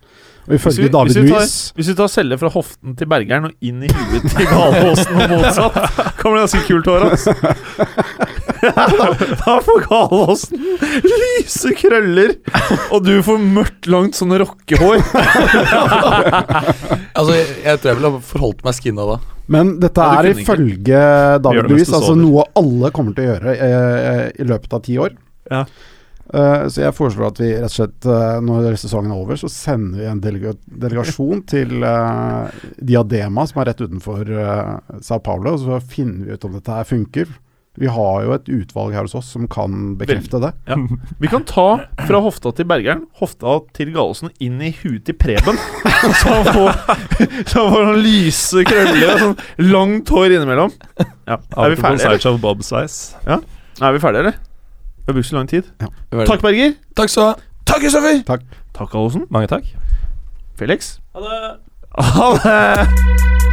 Og 0.43 0.57
ifølge 0.57 0.89
David 0.91 1.21
Luiz 1.23 1.53
hvis 1.77 1.87
vi 1.93 1.95
tar 1.95 2.09
celler 2.11 2.39
fra 2.41 2.49
hoften 2.51 2.97
til 2.99 3.07
Bergeren 3.07 3.47
og 3.47 3.53
inn 3.63 3.85
i 3.85 3.91
huet 3.91 4.25
til 4.33 4.49
Galåsen 4.49 5.21
og 5.23 5.35
motsatt, 5.37 5.77
kommer 6.19 6.41
det 6.41 6.47
ganske 6.47 6.63
kult 6.67 6.89
hår, 6.91 7.05
altså. 7.13 7.35
da 9.43 9.55
får 9.65 9.85
Galåsen 9.87 10.63
lyse 11.03 11.73
krøller, 11.79 12.35
og 12.93 13.03
du 13.05 13.13
får 13.25 13.41
mørkt, 13.43 13.89
langt 13.91 14.19
sånn 14.19 14.35
rockehår. 14.43 15.03
Altså, 17.13 17.35
jeg, 17.35 17.49
jeg 17.61 17.79
tror 17.79 17.89
jeg 17.91 17.97
ville 17.99 18.09
forholdt 18.25 18.63
meg 18.65 18.73
skinna 18.73 19.03
da. 19.05 19.15
Men 19.53 19.75
dette 19.81 20.01
Ja, 20.01 20.21
er 20.23 20.29
ifølge 20.31 21.01
David 21.45 21.67
du 21.69 21.75
altså 21.77 22.15
noe 22.17 22.47
alle 22.57 22.89
kommer 22.95 23.13
til 23.13 23.27
å 23.27 23.33
gjøre 23.33 23.53
eh, 23.53 24.23
i 24.41 24.47
løpet 24.49 24.73
av 24.73 24.81
ti 24.87 24.95
år. 25.01 25.13
Ja. 25.51 25.61
Uh, 26.33 26.65
så 26.71 26.85
jeg 26.85 26.95
foreslår 26.97 27.29
at 27.29 27.39
vi 27.43 27.49
rett 27.51 27.67
og 27.67 27.73
slett, 27.75 28.05
uh, 28.07 28.39
når 28.41 28.77
sesongen 28.81 29.11
er 29.13 29.21
over, 29.21 29.37
så 29.37 29.49
sender 29.51 29.99
vi 29.99 30.07
en 30.09 30.21
delega 30.23 30.53
delegasjon 30.65 31.43
til 31.51 31.83
uh, 31.83 32.47
Diadema, 32.79 33.43
som 33.49 33.59
er 33.61 33.69
rett 33.69 33.83
utenfor 33.83 34.31
Sao 35.03 35.19
Paulo, 35.21 35.53
og 35.53 35.61
så 35.61 35.81
finner 35.83 36.25
vi 36.25 36.37
ut 36.37 36.47
om 36.47 36.55
dette 36.57 36.79
her 36.79 36.87
funker. 36.89 37.35
Vi 37.81 37.89
har 37.89 38.17
jo 38.21 38.33
et 38.35 38.49
utvalg 38.53 38.93
her 38.93 39.07
hos 39.07 39.15
oss 39.17 39.31
som 39.33 39.47
kan 39.49 39.95
bekrefte 39.97 40.37
det. 40.43 40.51
Ja. 40.69 40.75
Vi 41.23 41.29
kan 41.31 41.41
ta 41.49 41.65
fra 42.05 42.19
hofta 42.21 42.51
til 42.53 42.67
Bergeren, 42.69 43.07
hofta 43.17 43.55
til 43.73 43.89
Gallosen, 43.95 44.29
inn 44.45 44.59
i 44.61 44.69
huet 44.83 45.07
til 45.07 45.17
Preben. 45.17 45.57
Så 46.21 46.29
han 46.29 46.45
får, 46.53 46.77
så 47.49 47.63
han 47.63 47.71
får 47.73 47.85
noen 47.87 48.01
lyse 48.03 48.63
krøller 48.67 49.13
og 49.15 49.21
sånn 49.23 49.69
langt 49.71 50.11
hår 50.13 50.35
innimellom. 50.35 50.73
Ja. 51.25 51.39
Er 51.39 51.73
vi 51.73 51.79
ferdige, 51.79 52.03
eller? 52.11 52.19
Ja. 53.25 53.39
Er 53.81 53.95
vi 53.95 54.03
ferdige, 54.03 54.25
eller? 54.27 54.37
Vi 55.03 55.09
har 55.09 55.17
brukt 55.17 55.29
så 55.31 55.39
lang 55.39 55.49
tid. 55.49 55.71
Ja. 55.81 55.89
Takk, 56.27 56.43
Berger. 56.45 56.75
Takk 56.99 57.09
skal 57.13 57.23
du 57.23 57.29
ha. 57.31 57.49
Takk, 57.71 57.81
Kristoffer. 57.87 58.21
Takk. 58.27 58.45
Takk, 58.75 58.91
Gallosen. 58.93 59.25
Mange 59.33 59.49
takk. 59.51 59.71
Felix. 60.59 60.97
Ha 61.15 61.25
det. 61.25 61.41
Ha 62.13 62.29
det! 62.43 63.52